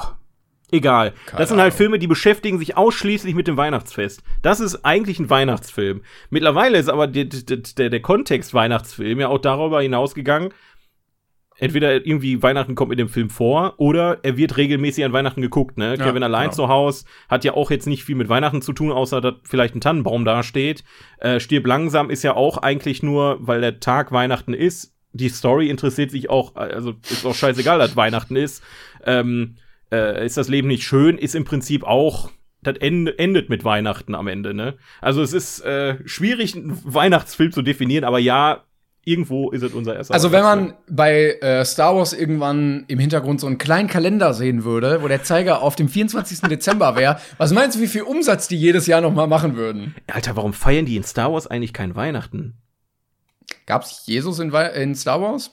egal. 0.72 1.14
Keine 1.26 1.40
das 1.40 1.50
sind 1.50 1.60
halt. 1.60 1.74
Filme, 1.74 2.00
die 2.00 2.08
beschäftigen 2.08 2.60
sich 2.60 2.78
ausschließlich 2.78 3.36
mit 3.36 3.48
dem 3.48 3.58
Weihnachtsfest. 3.58 4.22
Das 4.42 4.60
ist 4.60 4.86
eigentlich 4.86 5.20
ein 5.20 5.30
Weihnachtsfilm. 5.30 6.02
Mittlerweile 6.30 6.78
ist 6.78 6.90
aber 6.90 7.08
der, 7.08 7.26
der, 7.26 7.90
der, 7.90 8.02
Kontext 8.02 8.54
Weihnachtsfilm 8.54 9.20
ja 9.20 9.28
auch 9.30 9.40
darüber 9.40 9.82
hinausgegangen, 9.82 10.54
entweder 11.60 12.06
irgendwie 12.06 12.42
Weihnachten 12.42 12.76
kommt 12.76 12.90
mit 12.90 13.00
dem 13.00 13.10
Film 13.10 13.30
vor 13.30 13.74
oder 13.78 14.20
er 14.24 14.38
wird 14.38 14.58
regelmäßig 14.58 15.04
an 15.04 15.14
Weihnachten 15.14 15.42
geguckt, 15.42 15.78
ne? 15.78 15.96
Ja, 15.98 16.06
Kevin 16.06 16.24
allein 16.24 16.46
genau. 16.46 16.56
zu 16.56 16.68
Haus 16.68 17.06
hat 17.28 17.44
ja 17.44 17.54
auch 17.54 17.72
jetzt 17.72 17.88
nicht 17.88 18.04
viel 18.04 18.16
mit 18.16 18.30
Weihnachten 18.30 18.62
zu 18.62 18.74
tun, 18.74 18.92
außer 18.92 19.22
dass 19.22 19.36
vielleicht 19.44 19.76
ein 19.76 19.82
Tannenbaum 19.82 20.26
dasteht. 20.26 20.84
Äh, 21.18 21.40
Stirb 21.40 21.68
langsam 21.68 22.10
ist 22.10 22.24
ja 22.24 22.36
auch 22.36 22.58
eigentlich 22.58 23.04
nur, 23.04 23.38
weil 23.42 23.62
der 23.62 23.80
Tag 23.80 24.12
Weihnachten 24.12 24.54
ist. 24.54 24.96
Die 25.12 25.30
Story 25.30 25.70
interessiert 25.70 26.12
sich 26.12 26.30
auch, 26.30 26.56
also 26.56 26.94
ist 27.10 27.26
auch 27.26 27.36
scheißegal, 27.36 27.80
dass 27.80 27.96
Weihnachten 27.96 28.36
ist. 28.36 28.64
Ähm, 29.04 29.56
äh, 29.92 30.26
ist 30.26 30.38
das 30.38 30.50
Leben 30.50 30.68
nicht 30.68 30.84
schön, 30.84 31.18
ist 31.18 31.36
im 31.36 31.46
Prinzip 31.46 31.84
auch, 31.84 32.30
das 32.62 32.76
Ende, 32.78 33.18
endet 33.18 33.50
mit 33.50 33.64
Weihnachten 33.64 34.16
am 34.16 34.28
Ende, 34.28 34.54
ne? 34.54 34.76
Also 35.00 35.22
es 35.22 35.32
ist 35.34 35.62
äh, 35.62 35.96
schwierig, 36.06 36.56
einen 36.56 36.78
Weihnachtsfilm 36.84 37.54
zu 37.54 37.62
definieren, 37.62 38.04
aber 38.04 38.20
ja, 38.20 38.66
irgendwo 39.06 39.50
ist 39.50 39.64
es 39.64 39.74
unser 39.74 39.96
erster 39.96 40.14
Also 40.14 40.32
wenn 40.32 40.44
man 40.44 40.74
bei 40.88 41.38
äh, 41.42 41.64
Star 41.66 41.96
Wars 41.96 42.14
irgendwann 42.14 42.86
im 42.88 43.00
Hintergrund 43.00 43.40
so 43.40 43.48
einen 43.48 43.58
kleinen 43.58 43.88
Kalender 43.88 44.34
sehen 44.34 44.64
würde, 44.64 45.02
wo 45.02 45.08
der 45.08 45.24
Zeiger 45.24 45.62
auf 45.62 45.76
dem 45.76 45.90
24. 45.90 46.42
Dezember 46.50 46.96
wäre, 46.96 47.20
was 47.38 47.54
meinst 47.54 47.78
du, 47.78 47.82
wie 47.82 47.88
viel 47.88 48.04
Umsatz 48.04 48.48
die 48.48 48.58
jedes 48.58 48.88
Jahr 48.88 49.02
noch 49.02 49.14
mal 49.14 49.28
machen 49.28 49.56
würden? 49.56 49.96
Alter, 50.08 50.36
warum 50.36 50.54
feiern 50.54 50.86
die 50.86 50.98
in 50.98 51.04
Star 51.04 51.32
Wars 51.32 51.48
eigentlich 51.48 51.74
kein 51.74 51.96
Weihnachten? 51.96 52.56
Gab's 53.70 54.02
Jesus 54.08 54.40
in, 54.40 54.52
in 54.52 54.96
Star 54.96 55.22
Wars? 55.22 55.52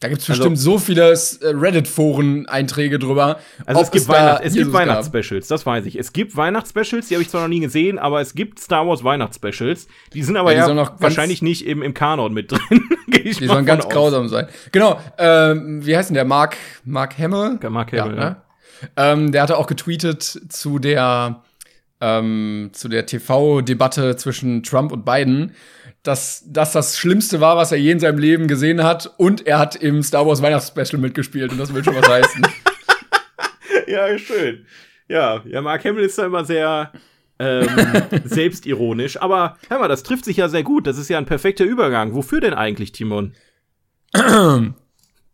Da 0.00 0.06
gibt's 0.06 0.30
Also- 0.30 0.42
bestimmt 0.44 0.58
so 0.60 0.78
viele 0.78 1.10
äh, 1.10 1.16
Reddit-Foren-Einträge 1.42 3.00
drüber. 3.00 3.40
Also 3.66 3.82
es 3.82 3.90
gibt, 3.90 4.06
Weihnacht, 4.06 4.42
es 4.44 4.54
gibt 4.54 4.66
gab. 4.66 4.74
Weihnachtsspecials, 4.82 5.48
das 5.48 5.66
weiß 5.66 5.86
ich. 5.86 5.96
Es 5.98 6.12
gibt 6.12 6.36
Weihnachtsspecials, 6.36 7.08
die 7.08 7.14
habe 7.16 7.22
ich 7.22 7.30
zwar 7.30 7.40
noch 7.42 7.48
nie 7.48 7.58
gesehen, 7.58 7.98
aber 7.98 8.20
es 8.20 8.34
gibt 8.36 8.60
Star 8.60 8.86
Wars 8.86 9.02
Weihnachtsspecials. 9.02 9.88
Die 10.12 10.22
sind 10.22 10.36
aber 10.36 10.52
Ja, 10.54 10.68
ja, 10.68 10.92
wahrscheinlich 11.00 11.42
nicht 11.42 11.66
im, 11.66 11.82
im 11.82 11.94
Kanon 11.94 12.32
mit 12.32 12.52
drin. 12.52 12.60
Die 13.08 13.32
sollen 13.46 13.66
ganz 13.66 13.86
aus. 13.86 13.92
grausam 13.92 14.28
sein. 14.28 14.46
Genau, 14.70 15.00
ähm, 15.18 15.84
wie 15.84 15.96
heißt 15.96 16.10
denn 16.10 16.14
der? 16.14 16.24
Mark, 16.24 16.56
Mark 16.84 17.18
Hamill? 17.18 17.58
Mark 17.68 17.92
Hamill, 17.92 18.16
ja. 18.16 18.30
ne? 18.30 18.36
Ähm, 18.96 19.32
der 19.32 19.42
hatte 19.42 19.56
auch 19.58 19.66
getweetet 19.66 20.22
zu 20.22 20.78
der, 20.78 21.42
ähm, 22.00 22.70
zu 22.72 22.88
der 22.88 23.04
TV-Debatte 23.06 24.14
zwischen 24.16 24.62
Trump 24.62 24.92
und 24.92 25.04
Biden, 25.04 25.54
dass, 26.08 26.42
dass 26.46 26.72
das 26.72 26.96
Schlimmste 26.96 27.40
war, 27.40 27.58
was 27.58 27.70
er 27.70 27.78
je 27.78 27.90
in 27.90 28.00
seinem 28.00 28.18
Leben 28.18 28.48
gesehen 28.48 28.82
hat. 28.82 29.12
Und 29.18 29.46
er 29.46 29.58
hat 29.58 29.76
im 29.76 30.02
Star 30.02 30.26
Wars 30.26 30.40
Weihnachtsspecial 30.40 30.98
mitgespielt. 30.98 31.52
Und 31.52 31.58
das 31.58 31.74
will 31.74 31.84
schon 31.84 31.94
was 31.94 32.08
heißen. 32.08 32.42
Ja, 33.86 34.18
schön. 34.18 34.66
Ja, 35.08 35.42
ja, 35.46 35.62
Mark 35.62 35.82
Hamill 35.82 36.04
ist 36.04 36.18
da 36.18 36.26
immer 36.26 36.44
sehr 36.44 36.92
ähm, 37.38 37.66
selbstironisch. 38.24 39.16
Aber 39.18 39.56
hör 39.70 39.78
mal, 39.78 39.88
das 39.88 40.02
trifft 40.02 40.26
sich 40.26 40.36
ja 40.36 40.50
sehr 40.50 40.62
gut. 40.62 40.86
Das 40.86 40.98
ist 40.98 41.08
ja 41.08 41.16
ein 41.16 41.24
perfekter 41.24 41.64
Übergang. 41.64 42.12
Wofür 42.14 42.40
denn 42.40 42.52
eigentlich, 42.52 42.92
Timon? 42.92 43.32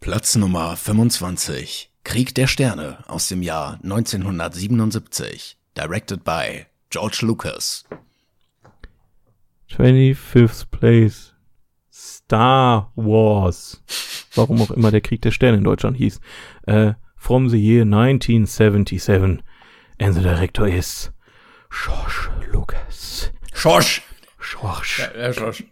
Platz 0.01 0.37
Nummer 0.37 0.77
25. 0.77 1.91
Krieg 2.05 2.33
der 2.37 2.47
Sterne 2.47 2.99
aus 3.09 3.27
dem 3.27 3.43
Jahr 3.43 3.81
1977. 3.83 5.57
Directed 5.77 6.23
by 6.23 6.67
George 6.91 7.19
Lucas. 7.23 7.85
25th 9.79 10.71
Place. 10.71 11.35
Star 11.91 12.93
Wars. 12.97 13.83
Warum 14.35 14.61
auch 14.63 14.71
immer 14.71 14.91
der 14.91 15.01
Krieg 15.01 15.23
der 15.23 15.31
Sterne 15.31 15.59
in 15.59 15.65
Deutschland 15.65 15.97
hieß. 15.97 16.21
Äh, 16.67 16.95
from 17.17 17.49
the 17.49 17.59
year 17.59 17.83
1977. 17.83 19.43
And 20.01 20.15
the 20.15 20.21
director 20.21 20.67
is 20.67 21.13
George 21.71 22.29
Lucas. 22.53 23.31
Schorsch! 23.53 24.03
George. 24.41 25.09
Ja, 25.17 25.33
Schorsch. 25.33 25.65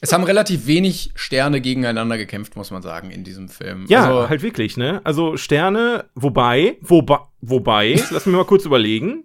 es 0.00 0.12
haben 0.12 0.24
relativ 0.24 0.66
wenig 0.66 1.12
Sterne 1.14 1.60
gegeneinander 1.60 2.16
gekämpft, 2.16 2.56
muss 2.56 2.70
man 2.70 2.82
sagen, 2.82 3.10
in 3.10 3.24
diesem 3.24 3.48
Film. 3.48 3.86
Ja, 3.88 4.06
also, 4.06 4.28
halt 4.28 4.42
wirklich, 4.42 4.76
ne? 4.76 5.00
Also 5.04 5.36
Sterne, 5.36 6.06
wobei, 6.14 6.78
wobei, 6.80 7.18
wobei, 7.40 7.94
lass 8.10 8.26
mich 8.26 8.34
mal 8.34 8.44
kurz 8.44 8.64
überlegen, 8.64 9.24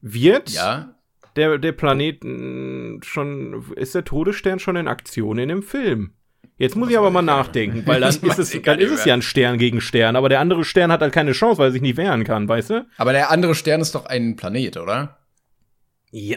wird 0.00 0.50
ja. 0.50 0.93
Der, 1.36 1.58
der 1.58 1.72
Planet 1.72 2.22
mh, 2.24 3.00
schon, 3.04 3.64
ist 3.76 3.94
der 3.94 4.04
Todesstern 4.04 4.58
schon 4.58 4.76
in 4.76 4.88
Aktion 4.88 5.38
in 5.38 5.48
dem 5.48 5.62
Film? 5.62 6.12
Jetzt 6.56 6.76
muss 6.76 6.88
ich 6.90 6.96
aber 6.96 7.10
mal 7.10 7.22
nachdenken, 7.22 7.82
weil 7.86 8.00
dann 8.00 8.14
Das 8.22 8.38
ist 8.38 8.54
es, 8.54 8.62
dann 8.62 8.78
ist 8.78 8.92
es 8.92 9.04
ja 9.04 9.14
ein 9.14 9.22
Stern 9.22 9.58
gegen 9.58 9.80
Stern, 9.80 10.14
aber 10.14 10.28
der 10.28 10.38
andere 10.40 10.64
Stern 10.64 10.92
hat 10.92 11.00
halt 11.00 11.12
keine 11.12 11.32
Chance, 11.32 11.58
weil 11.58 11.68
er 11.68 11.72
sich 11.72 11.82
nicht 11.82 11.96
wehren 11.96 12.22
kann, 12.24 12.48
weißt 12.48 12.70
du? 12.70 12.86
Aber 12.96 13.12
der 13.12 13.30
andere 13.30 13.54
Stern 13.56 13.80
ist 13.80 13.94
doch 13.94 14.06
ein 14.06 14.36
Planet, 14.36 14.76
oder? 14.76 15.18
Ja, 16.12 16.36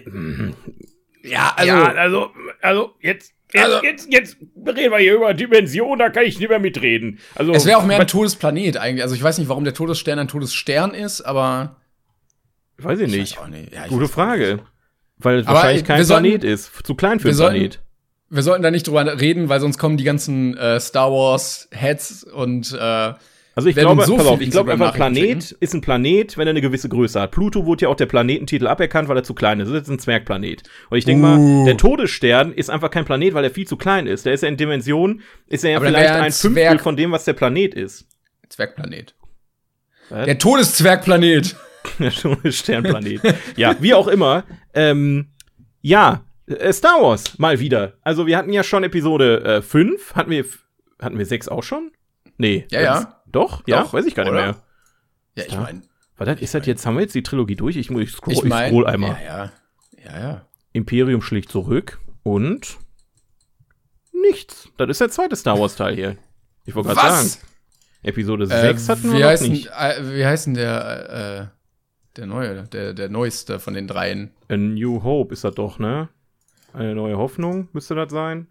Ja, 1.23 1.55
ja 1.63 1.83
also, 1.93 2.31
also 2.61 2.95
jetzt, 3.01 3.33
jetzt, 3.53 3.63
Also- 3.65 3.83
jetzt, 3.83 4.11
jetzt 4.11 4.37
reden 4.65 4.91
wir 4.91 4.97
hier 4.97 5.15
über 5.15 5.33
Dimension, 5.35 5.99
da 5.99 6.09
kann 6.09 6.23
ich 6.23 6.39
nicht 6.39 6.49
mehr 6.49 6.57
mitreden. 6.59 7.19
Also, 7.35 7.51
es 7.53 7.65
wäre 7.67 7.77
auch 7.77 7.85
mehr 7.85 7.99
ein 7.99 8.07
Todesplanet 8.07 8.77
eigentlich. 8.77 9.03
Also 9.03 9.13
ich 9.13 9.21
weiß 9.21 9.37
nicht, 9.37 9.49
warum 9.49 9.65
der 9.65 9.73
Todesstern 9.75 10.17
ein 10.17 10.27
Todesstern 10.27 10.95
ist, 10.95 11.21
aber 11.21 11.75
weiß 12.77 12.99
ich 13.01 13.07
ich 13.13 13.19
nicht. 13.19 13.39
weiß 13.39 13.49
nicht. 13.49 13.73
Ja, 13.73 13.87
Gute 13.87 14.07
Frage. 14.07 14.55
nicht. 14.55 14.63
Weil 15.19 15.39
es 15.39 15.47
wahrscheinlich 15.47 15.83
kein 15.83 16.03
sollten- 16.03 16.23
Planet 16.23 16.43
ist. 16.43 16.71
Zu 16.85 16.95
klein 16.95 17.19
für 17.19 17.25
wir 17.25 17.29
einen 17.31 17.37
sollten- 17.37 17.53
Planet. 17.55 17.79
Wir 18.29 18.43
sollten 18.43 18.61
da 18.63 18.71
nicht 18.71 18.85
drüber 18.87 19.19
reden, 19.21 19.47
weil 19.47 19.59
sonst 19.61 19.77
kommen 19.77 19.95
die 19.97 20.03
ganzen 20.03 20.57
äh, 20.57 20.79
Star 20.81 21.11
Wars 21.11 21.69
Heads 21.71 22.23
und 22.25 22.73
äh, 22.73 22.77
Also 23.55 23.69
ich 23.69 23.75
glaube, 23.75 24.03
so 24.05 24.17
pass 24.17 24.27
auf, 24.27 24.41
ich 24.41 24.51
glaube 24.51 24.73
einfach, 24.73 24.93
Planet 24.93 25.51
ist 25.61 25.73
ein 25.73 25.79
Planet, 25.79 26.37
wenn 26.37 26.45
er 26.45 26.51
eine 26.51 26.59
gewisse 26.61 26.89
Größe 26.89 27.21
hat. 27.21 27.31
Pluto 27.31 27.65
wurde 27.65 27.83
ja 27.83 27.89
auch 27.89 27.95
der 27.95 28.05
Planetentitel 28.05 28.67
aberkannt, 28.67 29.07
weil 29.07 29.15
er 29.17 29.23
zu 29.23 29.33
klein 29.33 29.61
ist. 29.61 29.67
Das 29.69 29.75
ist 29.75 29.79
jetzt 29.79 29.89
ein 29.89 29.99
Zwergplanet. 29.99 30.63
Und 30.89 30.97
ich 30.97 31.05
denke 31.05 31.25
Uh. 31.25 31.27
mal, 31.37 31.65
der 31.65 31.77
Todesstern 31.77 32.51
ist 32.51 32.69
einfach 32.69 32.91
kein 32.91 33.05
Planet, 33.05 33.33
weil 33.33 33.45
er 33.45 33.49
viel 33.49 33.65
zu 33.65 33.77
klein 33.77 34.07
ist. 34.07 34.25
Der 34.25 34.33
ist 34.33 34.41
ja 34.43 34.49
in 34.49 34.57
Dimension, 34.57 35.21
ist 35.47 35.63
er 35.63 35.71
ja 35.71 35.77
Aber 35.77 35.87
vielleicht 35.87 36.09
ein 36.11 36.21
ein 36.23 36.31
Fünftel 36.33 36.79
von 36.79 36.97
dem, 36.97 37.11
was 37.13 37.23
der 37.23 37.33
Planet 37.33 37.73
ist. 37.75 38.07
Zwergplanet. 38.49 39.15
Was? 40.09 40.25
Der 40.25 40.37
Todeszwergplanet. 40.37 41.55
Der 41.99 42.11
Todessternplanet. 42.11 43.21
ja, 43.55 43.75
wie 43.81 43.93
auch 43.93 44.07
immer. 44.07 44.43
Ähm, 44.73 45.29
ja, 45.81 46.23
äh, 46.47 46.71
Star 46.73 47.01
Wars 47.01 47.37
mal 47.39 47.59
wieder. 47.59 47.93
Also 48.01 48.25
wir 48.27 48.37
hatten 48.37 48.53
ja 48.53 48.63
schon 48.63 48.83
Episode 48.83 49.43
äh, 49.43 49.61
5. 49.61 50.15
Hatten 50.15 50.31
wir, 50.31 50.45
hatten 51.01 51.17
wir 51.17 51.25
6 51.25 51.47
auch 51.47 51.63
schon? 51.63 51.91
Nee. 52.37 52.65
Ja, 52.71 52.81
ja. 52.81 53.21
Doch? 53.27 53.63
Ja, 53.67 53.81
Doch, 53.81 53.93
weiß 53.93 54.05
ich 54.05 54.15
gar 54.15 54.23
nicht 54.23 54.31
oder? 54.33 54.41
mehr. 54.41 54.55
Ja, 55.35 55.43
ich 55.47 55.55
meine. 55.57 55.81
Warte, 56.17 56.41
ist 56.43 56.53
das 56.55 56.65
jetzt, 56.65 56.85
haben 56.85 56.95
wir 56.95 57.01
jetzt 57.01 57.13
die 57.15 57.23
Trilogie 57.23 57.55
durch? 57.55 57.75
Ich, 57.75 57.89
muss- 57.91 58.01
ich 58.03 58.11
scroll, 58.11 58.33
Ich 58.33 58.39
ich 58.39 58.45
meine. 58.45 58.69
scroll 58.69 58.87
einmal. 58.87 59.17
Ja, 59.23 59.37
ja. 59.45 59.51
Ja, 60.05 60.19
ja. 60.19 60.45
Imperium 60.73 61.21
schlägt 61.21 61.51
zurück 61.51 61.99
und 62.23 62.77
nichts. 64.13 64.69
Das 64.77 64.89
ist 64.89 65.01
der 65.01 65.09
zweite 65.09 65.35
Star 65.35 65.59
Wars 65.59 65.75
Teil 65.75 65.95
hier. 65.95 66.17
Ich 66.65 66.75
wollte 66.75 66.89
gerade 66.89 67.15
sagen. 67.15 67.29
Episode 68.03 68.45
Äh, 68.45 68.47
6 68.61 68.89
hatten 68.89 69.03
wir 69.03 69.13
wie, 69.13 69.19
noch 69.21 69.27
heißt 69.27 69.43
denn, 69.43 69.51
nicht. 69.51 69.67
äh, 69.67 70.15
wie 70.15 70.25
heißt 70.25 70.45
denn 70.47 70.53
der, 70.53 71.51
äh, 71.51 71.56
der 72.17 72.25
neue, 72.25 72.63
der, 72.63 72.93
der 72.93 73.09
neueste 73.09 73.59
von 73.59 73.73
den 73.73 73.87
dreien? 73.87 74.31
A 74.49 74.57
New 74.57 75.03
Hope 75.03 75.33
ist 75.33 75.43
das 75.43 75.55
doch, 75.55 75.79
ne? 75.79 76.09
Eine 76.73 76.95
neue 76.95 77.17
Hoffnung 77.17 77.69
müsste 77.73 77.95
das 77.95 78.11
sein. 78.11 78.47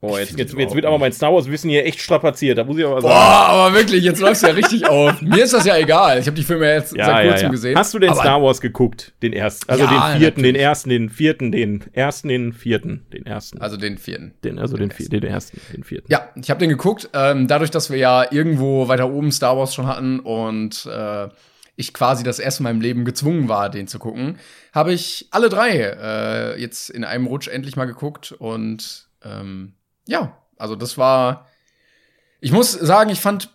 Oh, 0.00 0.18
Ich 0.18 0.28
jetzt, 0.28 0.38
jetzt, 0.38 0.54
jetzt 0.58 0.74
wird 0.74 0.84
aber 0.84 0.98
mein 0.98 1.12
Star 1.14 1.32
Wars 1.32 1.50
Wissen 1.50 1.70
hier 1.70 1.86
echt 1.86 1.98
strapaziert. 1.98 2.58
Da 2.58 2.64
muss 2.64 2.76
ich 2.76 2.84
aber 2.84 2.96
Boah, 3.00 3.08
sagen. 3.08 3.50
aber 3.52 3.74
wirklich, 3.74 4.04
jetzt 4.04 4.20
läuft's 4.20 4.42
ja 4.42 4.50
richtig 4.50 4.86
auf. 4.90 5.22
Mir 5.22 5.42
ist 5.44 5.54
das 5.54 5.64
ja 5.64 5.78
egal. 5.78 6.18
Ich 6.18 6.26
habe 6.26 6.36
die 6.36 6.42
Filme 6.42 6.70
jetzt 6.70 6.94
Ja, 6.94 7.06
seit 7.06 7.24
ja, 7.24 7.30
kurzem 7.30 7.46
ja. 7.46 7.50
gesehen. 7.50 7.78
Hast 7.78 7.94
du 7.94 7.98
den 7.98 8.10
aber 8.10 8.20
Star 8.20 8.42
Wars 8.42 8.60
geguckt? 8.60 9.14
Den 9.22 9.32
ersten. 9.32 9.70
Also 9.70 9.84
Ja, 9.84 9.90
den 10.12 10.20
vierten, 10.20 10.42
den 10.42 10.52
natürlich. 10.52 10.62
ersten, 10.62 10.90
den 10.90 11.08
vierten, 11.08 11.52
den 11.52 11.84
ersten, 11.94 12.28
den 12.28 12.52
vierten, 12.52 13.06
den 13.14 13.24
ersten. 13.24 13.62
Also 13.62 13.78
den 13.78 13.96
vierten. 13.96 14.34
den, 14.44 14.58
also 14.58 14.76
den, 14.76 14.90
vier- 14.90 15.08
den 15.08 15.22
ersten, 15.22 15.58
den 15.72 15.84
vierten. 15.84 16.06
Ja, 16.12 16.28
ich 16.34 16.50
habe 16.50 16.60
den 16.60 16.68
geguckt. 16.68 17.08
Ähm, 17.14 17.48
dadurch, 17.48 17.70
dass 17.70 17.88
wir 17.90 17.96
ja 17.96 18.30
irgendwo 18.30 18.88
weiter 18.88 19.10
oben 19.10 19.32
Star 19.32 19.56
Wars 19.56 19.74
schon 19.74 19.86
hatten 19.86 20.20
und 20.20 20.84
äh, 20.84 21.28
ich 21.76 21.92
quasi 21.92 22.22
das 22.22 22.38
erste 22.38 22.62
Mal 22.62 22.70
im 22.70 22.80
Leben 22.80 23.04
gezwungen 23.04 23.48
war, 23.48 23.68
den 23.68 23.88
zu 23.88 23.98
gucken, 23.98 24.38
habe 24.72 24.92
ich 24.92 25.28
alle 25.30 25.48
drei 25.48 25.70
äh, 25.72 26.60
jetzt 26.60 26.90
in 26.90 27.04
einem 27.04 27.26
Rutsch 27.26 27.48
endlich 27.48 27.76
mal 27.76 27.86
geguckt. 27.86 28.32
Und 28.32 29.08
ähm, 29.22 29.74
ja, 30.06 30.38
also 30.56 30.76
das 30.76 30.98
war. 30.98 31.48
Ich 32.40 32.52
muss 32.52 32.72
sagen, 32.72 33.10
ich 33.10 33.20
fand 33.20 33.50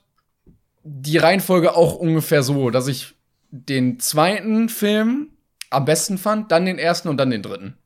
die 0.84 1.18
Reihenfolge 1.18 1.76
auch 1.76 1.96
ungefähr 1.96 2.44
so, 2.44 2.72
dass 2.72 2.88
ich 2.88 3.14
den 3.52 4.00
zweiten 4.00 4.70
Film 4.70 5.30
am 5.70 5.86
besten 5.86 6.18
fand, 6.18 6.52
dann 6.52 6.66
den 6.66 6.80
ersten 6.80 7.08
und 7.08 7.18
dann 7.18 7.30
den 7.30 7.44
dritten. 7.44 7.78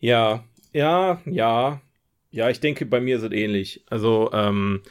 Ja, 0.00 0.44
ja, 0.72 1.20
ja. 1.24 1.80
Ja, 2.30 2.50
ich 2.50 2.58
denke, 2.58 2.84
bei 2.84 3.00
mir 3.00 3.16
ist 3.16 3.22
es 3.22 3.30
ähnlich. 3.30 3.84
Also, 3.88 4.30
ähm, 4.32 4.82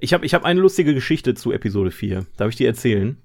ich 0.00 0.12
habe 0.12 0.26
ich 0.26 0.34
hab 0.34 0.44
eine 0.44 0.60
lustige 0.60 0.94
Geschichte 0.94 1.34
zu 1.34 1.52
Episode 1.52 1.92
4. 1.92 2.26
Darf 2.36 2.48
ich 2.48 2.56
die 2.56 2.64
erzählen? 2.64 3.22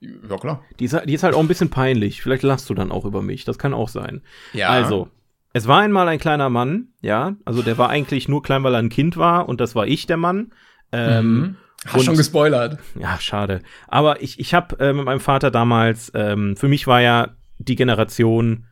Ja, 0.00 0.36
klar. 0.36 0.62
Die 0.78 0.84
ist, 0.84 0.96
die 1.06 1.14
ist 1.14 1.22
halt 1.22 1.34
auch 1.34 1.40
ein 1.40 1.48
bisschen 1.48 1.70
peinlich. 1.70 2.22
Vielleicht 2.22 2.42
lachst 2.44 2.68
du 2.70 2.74
dann 2.74 2.92
auch 2.92 3.04
über 3.04 3.22
mich. 3.22 3.44
Das 3.44 3.58
kann 3.58 3.74
auch 3.74 3.88
sein. 3.88 4.22
Ja. 4.52 4.68
Also, 4.68 5.08
es 5.52 5.66
war 5.66 5.80
einmal 5.80 6.06
ein 6.08 6.18
kleiner 6.20 6.50
Mann, 6.50 6.88
ja. 7.00 7.34
Also, 7.44 7.62
der 7.62 7.78
war 7.78 7.88
eigentlich 7.90 8.28
nur 8.28 8.42
klein, 8.42 8.62
weil 8.62 8.74
er 8.74 8.78
ein 8.80 8.88
Kind 8.90 9.16
war 9.16 9.48
und 9.48 9.60
das 9.60 9.74
war 9.74 9.86
ich, 9.86 10.06
der 10.06 10.16
Mann. 10.16 10.52
Ähm, 10.92 11.38
Mhm. 11.40 11.56
Hast 11.86 11.94
und- 11.98 12.04
schon 12.06 12.16
gespoilert. 12.16 12.78
ja, 12.98 13.18
schade. 13.20 13.60
Aber 13.86 14.20
ich, 14.22 14.40
ich 14.40 14.52
habe 14.54 14.78
äh, 14.80 14.92
mit 14.92 15.04
meinem 15.04 15.20
Vater 15.20 15.50
damals, 15.52 16.10
ähm, 16.14 16.56
für 16.56 16.66
mich 16.66 16.86
war 16.88 17.00
ja 17.00 17.36
die 17.58 17.76
Generation 17.76 18.64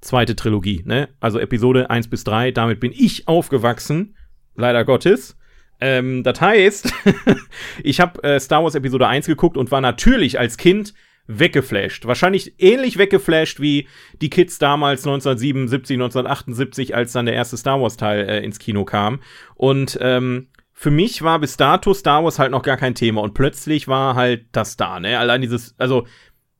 zweite 0.00 0.36
Trilogie, 0.36 0.82
ne? 0.84 1.08
Also 1.20 1.38
Episode 1.40 1.90
1 1.90 2.08
bis 2.08 2.22
3, 2.24 2.50
damit 2.52 2.78
bin 2.80 2.92
ich 2.94 3.26
aufgewachsen, 3.28 4.16
leider 4.54 4.84
Gottes. 4.84 5.36
Ähm, 5.82 6.22
das 6.22 6.40
heißt, 6.40 6.94
ich 7.82 8.00
habe 8.00 8.22
äh, 8.22 8.38
Star 8.38 8.62
Wars 8.62 8.76
Episode 8.76 9.08
1 9.08 9.26
geguckt 9.26 9.56
und 9.56 9.72
war 9.72 9.80
natürlich 9.80 10.38
als 10.38 10.56
Kind 10.56 10.94
weggeflasht. 11.26 12.06
Wahrscheinlich 12.06 12.54
ähnlich 12.58 12.98
weggeflasht 12.98 13.58
wie 13.58 13.88
die 14.20 14.30
Kids 14.30 14.60
damals 14.60 15.00
1977, 15.00 15.96
1978, 15.96 16.94
als 16.94 17.10
dann 17.10 17.26
der 17.26 17.34
erste 17.34 17.56
Star 17.56 17.80
Wars 17.80 17.96
Teil 17.96 18.28
äh, 18.28 18.44
ins 18.44 18.60
Kino 18.60 18.84
kam. 18.84 19.18
Und 19.56 19.98
ähm, 20.00 20.50
für 20.72 20.92
mich 20.92 21.22
war 21.22 21.40
bis 21.40 21.56
dato 21.56 21.94
Star 21.94 22.22
Wars 22.22 22.38
halt 22.38 22.52
noch 22.52 22.62
gar 22.62 22.76
kein 22.76 22.94
Thema 22.94 23.20
und 23.20 23.34
plötzlich 23.34 23.88
war 23.88 24.14
halt 24.14 24.46
das 24.52 24.76
da, 24.76 25.00
ne? 25.00 25.18
Allein 25.18 25.40
dieses, 25.40 25.74
also 25.78 26.06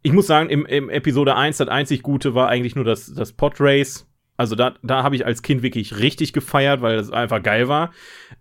ich 0.02 0.12
muss 0.12 0.26
sagen, 0.26 0.50
im, 0.50 0.66
im 0.66 0.90
Episode 0.90 1.36
1 1.36 1.58
das 1.58 1.68
einzig 1.68 2.02
Gute 2.02 2.34
war 2.34 2.48
eigentlich 2.48 2.74
nur 2.74 2.84
das, 2.84 3.14
das 3.14 3.32
Podrace. 3.32 4.08
Also 4.36 4.56
da, 4.56 4.74
da 4.82 5.04
habe 5.04 5.14
ich 5.14 5.24
als 5.24 5.42
Kind 5.42 5.62
wirklich 5.62 5.98
richtig 6.00 6.32
gefeiert, 6.32 6.82
weil 6.82 6.96
das 6.96 7.12
einfach 7.12 7.40
geil 7.40 7.68
war. 7.68 7.92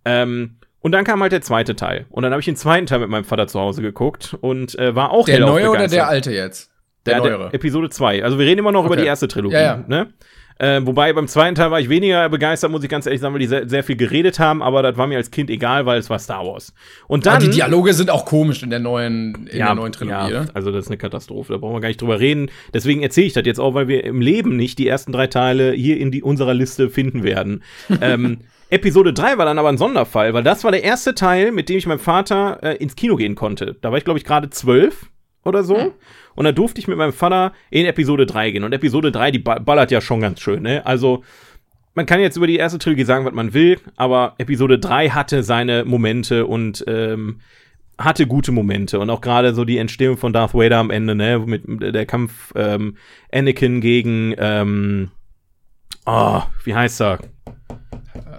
Ähm, 0.06 0.58
und 0.82 0.92
dann 0.92 1.04
kam 1.06 1.22
halt 1.22 1.32
der 1.32 1.42
zweite 1.42 1.76
Teil. 1.76 2.06
Und 2.10 2.24
dann 2.24 2.32
habe 2.34 2.40
ich 2.42 2.46
den 2.46 2.56
zweiten 2.56 2.86
Teil 2.86 3.00
mit 3.00 3.10
meinem 3.10 3.24
Vater 3.24 3.48
zu 3.48 3.60
Hause 3.60 3.82
geguckt 3.82 4.36
und 4.42 4.78
äh, 4.78 4.94
war 4.96 5.12
auch 5.12 5.26
Der 5.26 5.40
neue 5.40 5.64
oder 5.70 5.80
begeistert. 5.80 5.98
der 6.00 6.08
alte 6.10 6.32
jetzt? 6.34 6.70
Der, 7.06 7.16
Der, 7.16 7.24
der 7.24 7.38
neuere. 7.38 7.54
Episode 7.54 7.90
2. 7.90 8.24
Also 8.24 8.38
wir 8.38 8.46
reden 8.46 8.60
immer 8.60 8.72
noch 8.72 8.84
über 8.86 8.94
Okay. 8.94 9.02
die 9.02 9.08
erste 9.08 9.28
Trilogie. 9.28 9.56
Ja, 9.56 9.62
ja. 9.62 9.84
Ne? 9.88 10.14
Äh, 10.62 10.86
wobei 10.86 11.12
beim 11.12 11.28
zweiten 11.28 11.56
Teil 11.56 11.72
war 11.72 11.80
ich 11.80 11.90
weniger 11.90 12.30
begeistert, 12.30 12.70
muss 12.70 12.84
ich 12.84 12.90
ganz 12.90 13.08
ehrlich 13.08 13.20
sagen, 13.20 13.34
weil 13.34 13.40
die 13.40 13.48
sehr, 13.48 13.68
sehr 13.68 13.84
viel 13.84 13.96
geredet 13.96 14.38
haben, 14.38 14.62
aber 14.62 14.84
das 14.84 14.96
war 14.96 15.08
mir 15.08 15.18
als 15.18 15.32
Kind 15.32 15.50
egal, 15.50 15.88
weil 15.88 15.98
es 15.98 16.08
war 16.12 16.20
Star 16.20 16.46
Wars. 16.46 16.72
Und 17.08 17.26
dann. 17.26 17.38
Aber 17.38 17.46
die 17.46 17.50
Dialoge 17.50 17.96
sind 17.96 18.12
auch 18.12 18.26
komisch 18.26 18.62
in 18.62 18.70
der 18.70 18.78
neuen, 18.78 19.48
in 19.48 19.58
der 19.58 19.74
neuen 19.74 19.92
Trilogie, 19.92 20.34
ja, 20.34 20.46
also 20.54 20.72
das 20.72 20.86
ist 20.86 20.92
eine 20.92 21.00
Katastrophe, 21.00 21.54
da 21.54 21.58
brauchen 21.58 21.74
wir 21.74 21.82
gar 21.82 21.88
nicht 21.88 22.00
drüber 22.00 22.20
reden. 22.20 22.52
Deswegen 22.76 23.02
erzähle 23.02 23.26
ich 23.26 23.34
das 23.34 23.44
jetzt 23.44 23.60
auch, 23.60 23.74
weil 23.74 23.88
wir 23.88 24.04
im 24.04 24.22
Leben 24.22 24.56
nicht 24.56 24.78
die 24.78 24.88
ersten 24.88 25.12
drei 25.12 25.26
Teile 25.26 25.72
hier 25.72 25.98
in 25.98 26.12
die, 26.12 26.22
unserer 26.22 26.54
Liste 26.54 26.92
finden 26.92 27.24
werden. 27.24 27.64
ähm, 28.02 28.42
Episode 28.70 29.14
3 29.14 29.40
war 29.40 29.46
dann 29.46 29.58
aber 29.58 29.70
ein 29.70 29.80
Sonderfall, 29.80 30.36
weil 30.36 30.44
das 30.44 30.64
war 30.64 30.72
der 30.72 30.84
erste 30.84 31.16
Teil, 31.16 31.52
mit 31.52 31.70
dem 31.70 31.78
ich 31.78 31.88
meinem 31.88 31.98
Vater 31.98 32.60
äh, 32.62 32.76
ins 32.76 32.96
Kino 32.96 33.16
gehen 33.16 33.34
konnte. 33.34 33.78
Da 33.82 33.90
war 33.90 33.98
ich, 33.98 34.04
glaube 34.04 34.20
ich, 34.20 34.26
gerade 34.26 34.52
zwölf 34.52 35.08
oder 35.44 35.64
so. 35.64 35.94
Und 36.36 36.46
da 36.46 36.52
durfte 36.52 36.80
ich 36.80 36.88
mit 36.88 36.98
meinem 36.98 37.14
Vater 37.14 37.54
in 37.70 37.86
Episode 37.86 38.26
3 38.26 38.52
gehen. 38.52 38.64
Und 38.64 38.74
Episode 38.74 39.12
3, 39.12 39.32
die 39.32 39.40
ba- 39.40 39.60
ballert 39.60 39.92
ja 39.92 40.02
schon 40.02 40.22
ganz 40.22 40.40
schön, 40.40 40.64
ne? 40.64 40.86
Also, 40.86 41.24
man 41.94 42.06
kann 42.06 42.20
jetzt 42.22 42.38
über 42.38 42.48
die 42.48 42.56
erste 42.58 42.80
Trilogie 42.80 43.04
sagen, 43.04 43.26
was 43.26 43.34
man 43.34 43.54
will, 43.54 43.78
aber 43.98 44.36
Episode 44.38 44.80
3 44.80 45.10
hatte 45.10 45.44
seine 45.44 45.84
Momente 45.84 46.46
und 46.46 46.84
ähm, 46.88 47.42
hatte 47.98 48.26
gute 48.28 48.52
Momente 48.54 48.98
und 49.00 49.10
auch 49.10 49.20
gerade 49.22 49.54
so 49.54 49.66
die 49.66 49.78
Entstehung 49.78 50.16
von 50.18 50.32
Darth 50.34 50.54
Vader 50.54 50.78
am 50.78 50.90
Ende, 50.90 51.14
ne, 51.16 51.38
mit 51.40 51.68
mit 51.68 51.94
der 51.94 52.06
Kampf 52.06 52.52
ähm, 52.56 52.96
Anakin 53.32 53.82
gegen 53.82 54.34
ähm, 54.38 55.12
oh, 56.06 56.42
wie 56.64 56.74
heißt 56.74 57.02
er? 57.02 57.20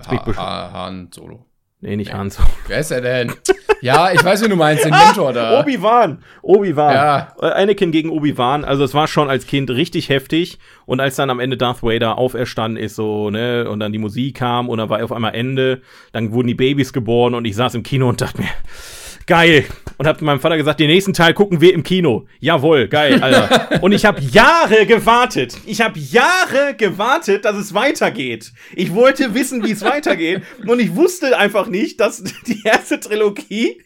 Ha 0.08 0.34
ha 0.36 0.72
Han 0.72 1.10
Solo. 1.12 1.46
Nee, 1.82 1.96
nicht 1.96 2.14
Han 2.14 2.30
Solo. 2.30 2.48
Wer 2.68 2.78
ist 2.78 2.92
er 2.92 3.00
denn? 3.00 3.32
ja, 3.80 4.12
ich 4.12 4.22
weiß, 4.22 4.44
wie 4.44 4.48
du 4.48 4.54
meinst, 4.54 4.84
den 4.84 4.92
Mentor 4.92 5.32
da. 5.32 5.60
Obi-Wan! 5.60 6.22
Obi-Wan! 6.40 6.94
Ja. 6.94 7.34
Äh, 7.40 7.46
Anakin 7.46 7.90
gegen 7.90 8.10
Obi-Wan, 8.10 8.64
also 8.64 8.84
es 8.84 8.94
war 8.94 9.08
schon 9.08 9.28
als 9.28 9.48
Kind 9.48 9.68
richtig 9.68 10.08
heftig 10.08 10.60
und 10.86 11.00
als 11.00 11.16
dann 11.16 11.28
am 11.28 11.40
Ende 11.40 11.56
Darth 11.56 11.82
Vader 11.82 12.18
auferstanden 12.18 12.80
ist, 12.82 12.94
so, 12.94 13.30
ne, 13.30 13.68
und 13.68 13.80
dann 13.80 13.92
die 13.92 13.98
Musik 13.98 14.36
kam 14.36 14.68
und 14.68 14.78
dann 14.78 14.90
war 14.90 15.02
auf 15.02 15.10
einmal 15.10 15.34
Ende, 15.34 15.82
dann 16.12 16.32
wurden 16.32 16.46
die 16.46 16.54
Babys 16.54 16.92
geboren 16.92 17.34
und 17.34 17.44
ich 17.46 17.56
saß 17.56 17.74
im 17.74 17.82
Kino 17.82 18.08
und 18.08 18.20
dachte 18.20 18.40
mir, 18.40 18.48
geil. 19.26 19.64
Und 19.98 20.06
hab 20.06 20.20
meinem 20.20 20.40
Vater 20.40 20.56
gesagt, 20.56 20.80
den 20.80 20.88
nächsten 20.88 21.12
Teil 21.12 21.34
gucken 21.34 21.60
wir 21.60 21.74
im 21.74 21.82
Kino. 21.82 22.26
Jawohl, 22.40 22.88
geil, 22.88 23.22
Alter. 23.22 23.82
Und 23.82 23.92
ich 23.92 24.04
habe 24.04 24.20
Jahre 24.20 24.86
gewartet. 24.86 25.56
Ich 25.66 25.80
habe 25.80 25.98
Jahre 25.98 26.74
gewartet, 26.76 27.44
dass 27.44 27.56
es 27.56 27.74
weitergeht. 27.74 28.52
Ich 28.74 28.94
wollte 28.94 29.34
wissen, 29.34 29.64
wie 29.64 29.70
es 29.70 29.82
weitergeht. 29.84 30.42
Und 30.66 30.80
ich 30.80 30.96
wusste 30.96 31.38
einfach 31.38 31.66
nicht, 31.66 32.00
dass 32.00 32.24
die 32.46 32.62
erste 32.64 32.98
Trilogie 32.98 33.78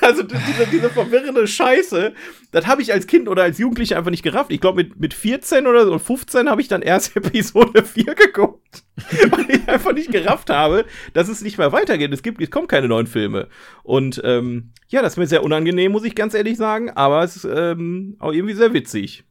also 0.00 0.22
diese, 0.22 0.66
diese 0.70 0.90
verwirrende 0.90 1.46
Scheiße, 1.46 2.14
das 2.52 2.66
habe 2.66 2.82
ich 2.82 2.92
als 2.92 3.06
Kind 3.06 3.28
oder 3.28 3.42
als 3.42 3.58
Jugendlicher 3.58 3.96
einfach 3.96 4.10
nicht 4.10 4.22
gerafft. 4.22 4.52
Ich 4.52 4.60
glaube, 4.60 4.84
mit, 4.84 5.00
mit 5.00 5.14
14 5.14 5.66
oder 5.66 5.86
so 5.86 5.98
15 5.98 6.48
habe 6.48 6.60
ich 6.60 6.68
dann 6.68 6.82
erst 6.82 7.16
Episode 7.16 7.84
4 7.84 8.14
geguckt. 8.14 8.83
weil 9.30 9.50
ich 9.50 9.68
einfach 9.68 9.92
nicht 9.92 10.12
gerafft 10.12 10.50
habe, 10.50 10.84
dass 11.12 11.28
es 11.28 11.42
nicht 11.42 11.58
mehr 11.58 11.72
weitergeht. 11.72 12.12
Es 12.12 12.22
gibt, 12.22 12.40
es 12.40 12.50
kommen 12.50 12.68
keine 12.68 12.88
neuen 12.88 13.06
Filme. 13.06 13.48
Und 13.82 14.20
ähm, 14.24 14.70
ja, 14.88 15.02
das 15.02 15.14
ist 15.14 15.16
mir 15.16 15.26
sehr 15.26 15.42
unangenehm, 15.42 15.92
muss 15.92 16.04
ich 16.04 16.14
ganz 16.14 16.34
ehrlich 16.34 16.56
sagen, 16.56 16.90
aber 16.90 17.24
es 17.24 17.36
ist 17.36 17.44
ähm, 17.44 18.16
auch 18.20 18.32
irgendwie 18.32 18.54
sehr 18.54 18.72
witzig. 18.72 19.24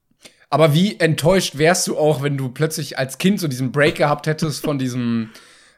Aber 0.50 0.74
wie 0.74 1.00
enttäuscht 1.00 1.58
wärst 1.58 1.88
du 1.88 1.98
auch, 1.98 2.22
wenn 2.22 2.38
du 2.38 2.50
plötzlich 2.50 3.00
als 3.00 3.18
Kind 3.18 3.40
so 3.40 3.48
diesen 3.48 3.72
Break 3.72 3.96
gehabt 3.96 4.28
hättest 4.28 4.64
von 4.64 4.78
diesem 4.78 5.30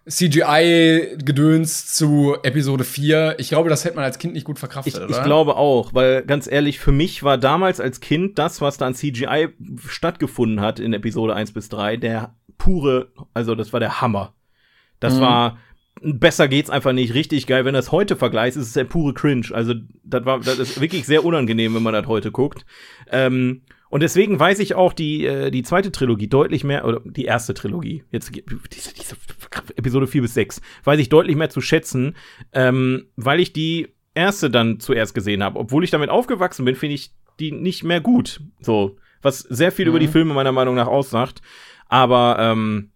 CGI-Gedöns 0.07 1.93
zu 1.95 2.35
Episode 2.43 2.83
4. 2.83 3.35
Ich 3.39 3.49
glaube, 3.49 3.69
das 3.69 3.85
hätte 3.85 3.95
man 3.95 4.03
als 4.03 4.19
Kind 4.19 4.33
nicht 4.33 4.45
gut 4.45 4.59
verkraftet, 4.59 4.93
ich, 4.93 5.01
oder? 5.01 5.17
Ich 5.17 5.23
glaube 5.23 5.55
auch, 5.55 5.93
weil 5.93 6.23
ganz 6.23 6.45
ehrlich, 6.47 6.79
für 6.79 6.91
mich 6.91 7.23
war 7.23 7.37
damals 7.37 7.79
als 7.79 8.01
Kind 8.01 8.37
das, 8.37 8.61
was 8.61 8.77
da 8.77 8.85
an 8.85 8.93
CGI 8.93 9.49
stattgefunden 9.87 10.61
hat 10.61 10.79
in 10.79 10.93
Episode 10.93 11.33
1 11.33 11.53
bis 11.53 11.69
3, 11.69 11.97
der 11.97 12.35
pure, 12.57 13.11
also 13.33 13.55
das 13.55 13.73
war 13.73 13.79
der 13.79 14.01
Hammer. 14.01 14.33
Das 14.99 15.15
mhm. 15.15 15.21
war 15.21 15.57
besser 16.01 16.47
geht's 16.47 16.69
einfach 16.69 16.93
nicht 16.93 17.13
richtig 17.13 17.47
geil. 17.47 17.65
Wenn 17.65 17.73
das 17.73 17.91
heute 17.91 18.15
vergleicht, 18.15 18.57
ist 18.57 18.67
es 18.67 18.73
der 18.73 18.83
pure 18.83 19.13
Cringe. 19.13 19.47
Also 19.51 19.73
das 20.03 20.25
war, 20.25 20.39
das 20.39 20.59
ist 20.59 20.81
wirklich 20.81 21.05
sehr 21.05 21.23
unangenehm, 21.23 21.73
wenn 21.75 21.83
man 21.83 21.93
das 21.93 22.07
heute 22.07 22.31
guckt. 22.31 22.65
Ähm, 23.11 23.61
und 23.89 24.03
deswegen 24.03 24.39
weiß 24.39 24.59
ich 24.59 24.75
auch 24.75 24.93
die, 24.93 25.25
äh, 25.25 25.51
die 25.51 25.63
zweite 25.63 25.91
Trilogie 25.91 26.27
deutlich 26.27 26.63
mehr, 26.63 26.85
oder 26.85 27.01
die 27.05 27.25
erste 27.25 27.53
Trilogie, 27.53 28.03
jetzt 28.11 28.31
diese, 28.35 28.93
diese 28.93 29.15
Episode 29.75 30.07
4 30.07 30.21
bis 30.21 30.33
6, 30.33 30.61
weiß 30.83 30.99
ich 30.99 31.09
deutlich 31.09 31.35
mehr 31.35 31.49
zu 31.49 31.61
schätzen, 31.61 32.15
ähm, 32.51 33.07
weil 33.15 33.39
ich 33.39 33.53
die 33.53 33.93
erste 34.13 34.49
dann 34.49 34.79
zuerst 34.79 35.13
gesehen 35.13 35.43
habe. 35.43 35.59
Obwohl 35.59 35.83
ich 35.83 35.91
damit 35.91 36.09
aufgewachsen 36.09 36.65
bin, 36.65 36.75
finde 36.75 36.95
ich 36.95 37.11
die 37.39 37.51
nicht 37.51 37.83
mehr 37.83 38.01
gut. 38.01 38.41
So, 38.59 38.97
was 39.21 39.39
sehr 39.39 39.71
viel 39.71 39.85
mhm. 39.85 39.89
über 39.89 39.99
die 39.99 40.07
mhm. 40.07 40.11
Filme 40.11 40.33
meiner 40.33 40.51
Meinung 40.51 40.75
nach 40.75 40.87
aussagt. 40.87 41.41
Aber 41.87 42.37
ähm, 42.39 42.91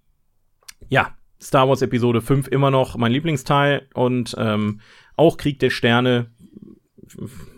ja, 0.89 1.15
Star 1.41 1.69
Wars 1.69 1.81
Episode 1.81 2.21
5 2.21 2.47
immer 2.47 2.71
noch 2.71 2.97
mein 2.97 3.11
Lieblingsteil 3.11 3.87
und 3.93 4.35
ähm, 4.37 4.81
auch 5.15 5.37
Krieg 5.37 5.59
der 5.59 5.69
Sterne 5.69 6.31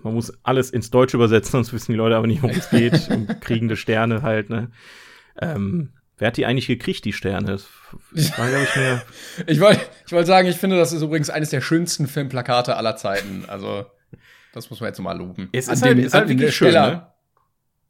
man 0.04 0.14
muss 0.14 0.34
alles 0.44 0.70
ins 0.70 0.92
Deutsche 0.92 1.18
übersetzen, 1.18 1.52
sonst 1.52 1.74
wissen 1.74 1.92
die 1.92 1.98
Leute 1.98 2.16
aber 2.16 2.28
nicht, 2.28 2.42
worum 2.42 2.56
es 2.56 2.70
geht. 2.70 3.10
um 3.10 3.28
kriegende 3.40 3.76
Sterne 3.76 4.22
halt, 4.22 4.50
ne? 4.50 4.72
Ähm, 5.40 5.94
wer 6.18 6.28
hat 6.28 6.38
die 6.38 6.46
eigentlich 6.46 6.68
gekriegt, 6.68 7.06
die 7.06 7.14
Sterne? 7.14 7.48
Das 7.48 7.68
war, 8.38 8.48
ich, 8.48 8.76
mir 8.76 9.02
ich 9.48 9.60
wollte 9.60 9.82
ich 10.06 10.12
wollt 10.12 10.28
sagen, 10.28 10.48
ich 10.48 10.58
finde, 10.58 10.78
das 10.78 10.94
ist 10.94 11.02
übrigens 11.02 11.30
eines 11.30 11.50
der 11.50 11.62
schönsten 11.62 12.08
Filmplakate 12.08 12.76
aller 12.76 12.96
Zeiten. 12.96 13.46
Also, 13.48 13.86
das 14.54 14.70
muss 14.70 14.80
man 14.82 14.90
jetzt 14.90 15.00
mal 15.00 15.18
loben. 15.18 15.50
Es 15.52 15.68
ist, 15.68 15.84
halt, 15.84 15.98
ist 16.00 16.14
halt 16.14 16.30
wirklich 16.30 16.56
schön, 16.56 16.74
ne? 16.74 17.08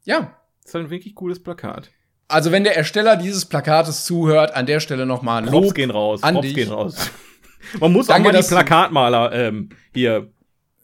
Ja. 0.04 0.38
Es 0.60 0.68
ist 0.68 0.74
halt 0.74 0.86
ein 0.86 0.90
wirklich 0.90 1.14
cooles 1.14 1.42
Plakat. 1.42 1.90
Also, 2.32 2.50
wenn 2.50 2.64
der 2.64 2.76
Ersteller 2.76 3.16
dieses 3.16 3.44
Plakates 3.44 4.04
zuhört, 4.04 4.54
an 4.54 4.64
der 4.64 4.80
Stelle 4.80 5.04
nochmal 5.04 5.44
Lob 5.44 5.52
Props 5.52 5.74
gehen 5.74 5.90
raus. 5.90 6.22
An 6.22 6.34
Props 6.34 6.46
dich. 6.46 6.54
gehen 6.54 6.70
raus. 6.70 7.10
Man 7.80 7.92
muss 7.92 8.06
Danke, 8.06 8.28
auch 8.28 8.32
mal 8.32 8.40
die 8.40 8.48
Plakatmaler 8.48 9.32
ähm, 9.32 9.68
hier 9.94 10.30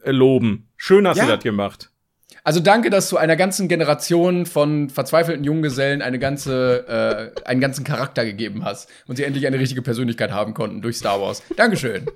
äh, 0.03 0.11
loben. 0.11 0.69
Schön 0.77 1.09
hast 1.09 1.17
ja. 1.17 1.25
du 1.25 1.33
das 1.33 1.43
gemacht. 1.43 1.91
Also 2.45 2.61
danke, 2.61 2.89
dass 2.89 3.11
du 3.11 3.17
einer 3.17 3.37
ganzen 3.37 3.69
Generation 3.69 4.47
von 4.47 4.91
verzweifelten 4.91 5.45
Junggesellen 5.45 6.03
eine 6.03 6.19
ganze, 6.19 7.35
äh, 7.45 7.47
einen 7.47 7.61
ganzen 7.61 7.85
Charakter 7.85 8.25
gegeben 8.25 8.65
hast 8.65 8.89
und 9.07 9.17
sie 9.17 9.25
endlich 9.25 9.47
eine 9.47 9.59
richtige 9.59 9.83
Persönlichkeit 9.83 10.31
haben 10.31 10.55
konnten 10.55 10.81
durch 10.81 10.97
Star 10.97 11.21
Wars. 11.21 11.43
Dankeschön. 11.57 12.07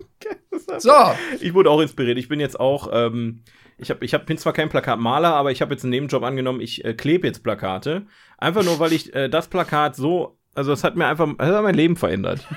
so. 0.78 0.92
Ich 1.40 1.54
wurde 1.54 1.70
auch 1.70 1.80
inspiriert. 1.80 2.18
Ich 2.18 2.28
bin 2.28 2.40
jetzt 2.40 2.58
auch, 2.58 2.88
ähm, 2.92 3.42
ich, 3.78 3.90
hab, 3.90 4.02
ich 4.02 4.14
hab, 4.14 4.26
bin 4.26 4.38
zwar 4.38 4.52
kein 4.52 4.68
Plakatmaler, 4.68 5.34
aber 5.34 5.50
ich 5.50 5.62
habe 5.62 5.72
jetzt 5.74 5.84
einen 5.84 5.90
Nebenjob 5.90 6.22
angenommen. 6.22 6.60
Ich 6.60 6.84
äh, 6.84 6.94
klebe 6.94 7.26
jetzt 7.26 7.42
Plakate. 7.42 8.06
Einfach 8.38 8.64
nur, 8.64 8.78
weil 8.78 8.92
ich 8.92 9.14
äh, 9.14 9.28
das 9.28 9.48
Plakat 9.48 9.96
so, 9.96 10.38
also 10.54 10.70
das 10.70 10.84
hat 10.84 10.96
mir 10.96 11.06
einfach, 11.06 11.28
das 11.38 11.48
hat 11.48 11.62
mein 11.62 11.74
Leben 11.74 11.96
verändert. 11.96 12.46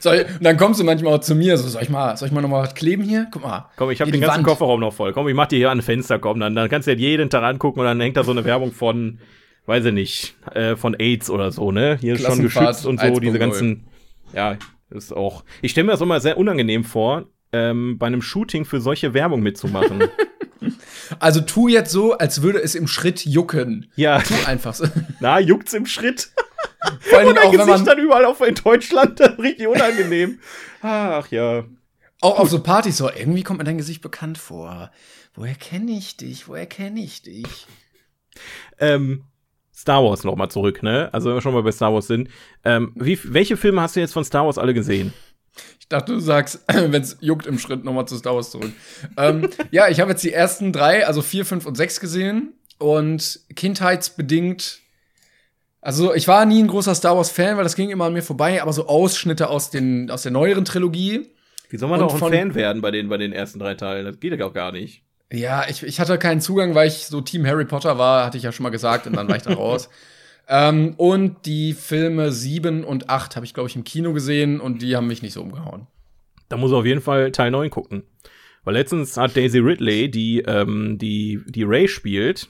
Soll, 0.00 0.26
und 0.38 0.44
dann 0.44 0.56
kommst 0.56 0.78
du 0.80 0.84
manchmal 0.84 1.14
auch 1.14 1.20
zu 1.20 1.34
mir, 1.34 1.56
so, 1.56 1.68
soll 1.68 1.82
ich 1.82 1.88
mal, 1.88 2.16
soll 2.16 2.28
ich 2.28 2.34
mal 2.34 2.40
noch 2.40 2.48
mal 2.48 2.62
was 2.62 2.74
kleben 2.74 3.02
hier? 3.02 3.26
Guck 3.32 3.42
mal. 3.42 3.68
Komm, 3.76 3.90
ich 3.90 4.00
habe 4.00 4.10
den 4.12 4.20
ganzen 4.20 4.36
Wand. 4.36 4.46
Kofferraum 4.46 4.80
noch 4.80 4.92
voll. 4.92 5.12
Komm, 5.12 5.28
ich 5.28 5.34
mach 5.34 5.46
dir 5.46 5.56
hier 5.56 5.70
an 5.70 5.78
ein 5.78 5.82
Fenster, 5.82 6.18
komm, 6.18 6.40
dann, 6.40 6.54
dann 6.54 6.68
kannst 6.68 6.86
du 6.86 6.92
ja 6.92 6.98
jeden 6.98 7.30
Tag 7.30 7.42
angucken 7.42 7.80
und 7.80 7.86
dann 7.86 8.00
hängt 8.00 8.16
da 8.16 8.22
so 8.22 8.30
eine 8.30 8.44
Werbung 8.44 8.72
von, 8.72 9.18
weiß 9.66 9.86
ich 9.86 9.92
nicht, 9.92 10.36
äh, 10.54 10.76
von 10.76 10.94
AIDS 10.94 11.30
oder 11.30 11.50
so, 11.50 11.72
ne? 11.72 11.98
Hier 12.00 12.14
ist 12.14 12.24
schon 12.24 12.42
geschützt 12.42 12.86
und 12.86 13.00
so, 13.00 13.18
diese 13.18 13.38
ganzen, 13.38 13.86
ja, 14.32 14.56
ist 14.90 15.12
auch. 15.12 15.44
Ich 15.62 15.72
stelle 15.72 15.86
mir 15.86 15.92
das 15.92 16.00
immer 16.00 16.20
sehr 16.20 16.38
unangenehm 16.38 16.84
vor, 16.84 17.26
ähm, 17.52 17.98
bei 17.98 18.06
einem 18.06 18.22
Shooting 18.22 18.64
für 18.64 18.80
solche 18.80 19.14
Werbung 19.14 19.40
mitzumachen. 19.42 20.04
Also 21.20 21.40
tu 21.40 21.68
jetzt 21.68 21.90
so, 21.90 22.14
als 22.14 22.42
würde 22.42 22.60
es 22.62 22.74
im 22.74 22.86
Schritt 22.86 23.24
jucken. 23.24 23.90
Ja. 23.96 24.20
Tu 24.20 24.34
einfach 24.46 24.74
so. 24.74 24.86
Na, 25.20 25.38
juckt's 25.38 25.72
im 25.72 25.86
Schritt? 25.86 26.30
Vor 27.00 27.18
allem 27.18 27.38
auch, 27.38 27.52
wenn 27.52 27.66
man 27.66 27.84
dann 27.84 27.98
überall 27.98 28.24
auf 28.24 28.40
in 28.40 28.54
Deutschland 28.54 29.20
richtig 29.38 29.66
unangenehm. 29.66 30.40
Ach 30.82 31.28
ja. 31.30 31.64
Auch 32.20 32.38
auf 32.38 32.50
so 32.50 32.62
Partys 32.62 32.96
so, 32.96 33.10
irgendwie 33.10 33.42
kommt 33.42 33.58
mir 33.58 33.64
dein 33.64 33.78
Gesicht 33.78 34.02
bekannt 34.02 34.38
vor. 34.38 34.90
Woher 35.34 35.54
kenne 35.54 35.92
ich 35.92 36.16
dich? 36.16 36.48
Woher 36.48 36.66
kenne 36.66 37.00
ich 37.00 37.22
dich? 37.22 37.66
Ähm, 38.78 39.24
Star 39.74 40.02
Wars 40.02 40.24
noch 40.24 40.34
mal 40.34 40.48
zurück, 40.48 40.82
ne? 40.82 41.08
Also 41.12 41.28
wenn 41.28 41.36
wir 41.36 41.42
schon 41.42 41.54
mal 41.54 41.62
bei 41.62 41.70
Star 41.70 41.94
Wars 41.94 42.08
sind. 42.08 42.28
Ähm, 42.64 42.92
wie, 42.96 43.18
welche 43.22 43.56
Filme 43.56 43.80
hast 43.80 43.94
du 43.94 44.00
jetzt 44.00 44.12
von 44.12 44.24
Star 44.24 44.44
Wars 44.44 44.58
alle 44.58 44.74
gesehen? 44.74 45.12
Ich 45.88 45.96
dachte, 45.96 46.12
du 46.12 46.20
sagst, 46.20 46.60
wenn 46.68 47.02
es 47.02 47.16
juckt 47.20 47.46
im 47.46 47.58
Schritt, 47.58 47.84
nochmal 47.84 48.06
zu 48.06 48.16
Star 48.16 48.34
Wars 48.34 48.50
zurück. 48.50 48.72
ähm, 49.16 49.48
ja, 49.70 49.88
ich 49.88 50.00
habe 50.00 50.10
jetzt 50.10 50.22
die 50.22 50.32
ersten 50.32 50.72
drei, 50.72 51.06
also 51.06 51.22
vier, 51.22 51.44
fünf 51.44 51.66
und 51.66 51.76
sechs 51.76 52.00
gesehen. 52.00 52.52
Und 52.78 53.40
kindheitsbedingt 53.56 54.80
also 55.80 56.12
ich 56.14 56.26
war 56.26 56.44
nie 56.44 56.62
ein 56.62 56.66
großer 56.66 56.94
Star 56.94 57.16
Wars 57.16 57.30
Fan, 57.30 57.56
weil 57.56 57.64
das 57.64 57.76
ging 57.76 57.90
immer 57.90 58.06
an 58.06 58.12
mir 58.12 58.22
vorbei, 58.22 58.60
aber 58.60 58.72
so 58.72 58.88
Ausschnitte 58.88 59.48
aus 59.48 59.70
den 59.70 60.10
aus 60.10 60.22
der 60.22 60.32
neueren 60.32 60.64
Trilogie. 60.64 61.30
Wie 61.70 61.76
soll 61.76 61.88
man 61.88 62.02
auch 62.02 62.20
ein 62.20 62.32
Fan 62.32 62.54
werden 62.54 62.82
bei 62.82 62.90
den 62.90 63.08
bei 63.08 63.16
den 63.16 63.32
ersten 63.32 63.58
drei 63.58 63.74
Teilen? 63.74 64.04
Das 64.04 64.18
geht 64.18 64.38
ja 64.38 64.46
auch 64.46 64.54
gar 64.54 64.72
nicht. 64.72 65.02
Ja, 65.32 65.68
ich, 65.68 65.82
ich 65.82 66.00
hatte 66.00 66.18
keinen 66.18 66.40
Zugang, 66.40 66.74
weil 66.74 66.88
ich 66.88 67.06
so 67.06 67.20
Team 67.20 67.46
Harry 67.46 67.66
Potter 67.66 67.98
war, 67.98 68.24
hatte 68.24 68.38
ich 68.38 68.44
ja 68.44 68.52
schon 68.52 68.64
mal 68.64 68.70
gesagt, 68.70 69.06
und 69.06 69.14
dann 69.14 69.28
war 69.28 69.36
ich 69.36 69.42
da 69.42 69.52
raus. 69.54 69.88
Ähm, 70.48 70.94
und 70.96 71.44
die 71.44 71.74
Filme 71.74 72.32
7 72.32 72.82
und 72.82 73.10
8 73.10 73.36
habe 73.36 73.44
ich, 73.44 73.52
glaube 73.52 73.68
ich, 73.68 73.76
im 73.76 73.84
Kino 73.84 74.14
gesehen 74.14 74.60
und 74.60 74.80
die 74.80 74.96
haben 74.96 75.06
mich 75.06 75.22
nicht 75.22 75.34
so 75.34 75.42
umgehauen. 75.42 75.86
Da 76.48 76.56
muss 76.56 76.72
er 76.72 76.78
auf 76.78 76.86
jeden 76.86 77.02
Fall 77.02 77.30
Teil 77.32 77.50
9 77.50 77.68
gucken. 77.68 78.04
Weil 78.64 78.74
letztens 78.74 79.16
hat 79.16 79.36
Daisy 79.36 79.58
Ridley, 79.58 80.10
die, 80.10 80.40
ähm, 80.40 80.96
die, 80.98 81.40
die 81.46 81.62
Ray 81.62 81.86
spielt, 81.86 82.48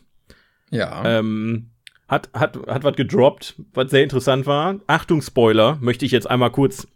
ja. 0.70 1.02
ähm, 1.04 1.70
hat, 2.08 2.30
hat, 2.32 2.56
hat 2.66 2.84
was 2.84 2.96
gedroppt, 2.96 3.56
was 3.74 3.90
sehr 3.90 4.04
interessant 4.04 4.46
war. 4.46 4.80
Achtung, 4.86 5.20
Spoiler, 5.20 5.78
möchte 5.80 6.06
ich 6.06 6.12
jetzt 6.12 6.30
einmal 6.30 6.50
kurz. 6.50 6.86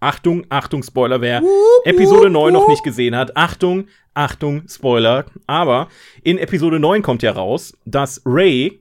Achtung, 0.00 0.46
Achtung, 0.48 0.82
Spoiler, 0.82 1.20
wer 1.20 1.42
wup, 1.42 1.86
Episode 1.86 2.26
wup, 2.26 2.32
9 2.32 2.54
wup. 2.54 2.60
noch 2.62 2.68
nicht 2.68 2.84
gesehen 2.84 3.16
hat. 3.16 3.36
Achtung, 3.36 3.86
Achtung, 4.14 4.68
Spoiler. 4.68 5.26
Aber 5.46 5.88
in 6.22 6.38
Episode 6.38 6.78
9 6.78 7.02
kommt 7.02 7.22
ja 7.22 7.32
raus, 7.32 7.76
dass 7.84 8.22
Ray 8.24 8.80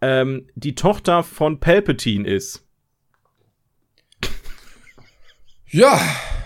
ähm, 0.00 0.46
die 0.54 0.74
Tochter 0.74 1.22
von 1.22 1.60
Palpatine 1.60 2.28
ist. 2.28 2.66
Ja. 5.70 6.00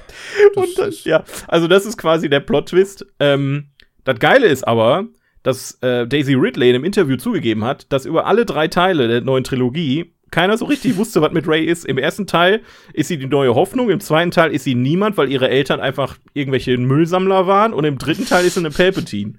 Und 0.54 0.78
das, 0.78 1.04
ja, 1.04 1.24
also 1.48 1.68
das 1.68 1.86
ist 1.86 1.96
quasi 1.96 2.28
der 2.28 2.40
Plot-Twist. 2.40 3.06
Ähm, 3.20 3.68
das 4.04 4.18
Geile 4.18 4.46
ist 4.46 4.66
aber, 4.66 5.06
dass 5.42 5.78
äh, 5.82 6.06
Daisy 6.06 6.34
Ridley 6.34 6.70
in 6.70 6.74
einem 6.76 6.84
Interview 6.84 7.16
zugegeben 7.16 7.64
hat, 7.64 7.92
dass 7.92 8.06
über 8.06 8.26
alle 8.26 8.44
drei 8.44 8.68
Teile 8.68 9.08
der 9.08 9.20
neuen 9.20 9.44
Trilogie 9.44 10.14
keiner 10.30 10.58
so 10.58 10.64
richtig 10.64 10.96
wusste, 10.96 11.22
was 11.22 11.32
mit 11.32 11.46
Ray 11.46 11.64
ist. 11.64 11.84
Im 11.84 11.98
ersten 11.98 12.26
Teil 12.26 12.62
ist 12.92 13.08
sie 13.08 13.18
die 13.18 13.26
neue 13.26 13.54
Hoffnung, 13.54 13.90
im 13.90 14.00
zweiten 14.00 14.30
Teil 14.30 14.52
ist 14.52 14.64
sie 14.64 14.74
niemand, 14.74 15.16
weil 15.16 15.30
ihre 15.30 15.48
Eltern 15.48 15.80
einfach 15.80 16.18
irgendwelche 16.32 16.76
Müllsammler 16.76 17.46
waren 17.46 17.72
und 17.72 17.84
im 17.84 17.98
dritten 17.98 18.26
Teil 18.26 18.44
ist 18.44 18.54
sie 18.54 18.60
eine 18.60 18.70
Palpatine. 18.70 19.34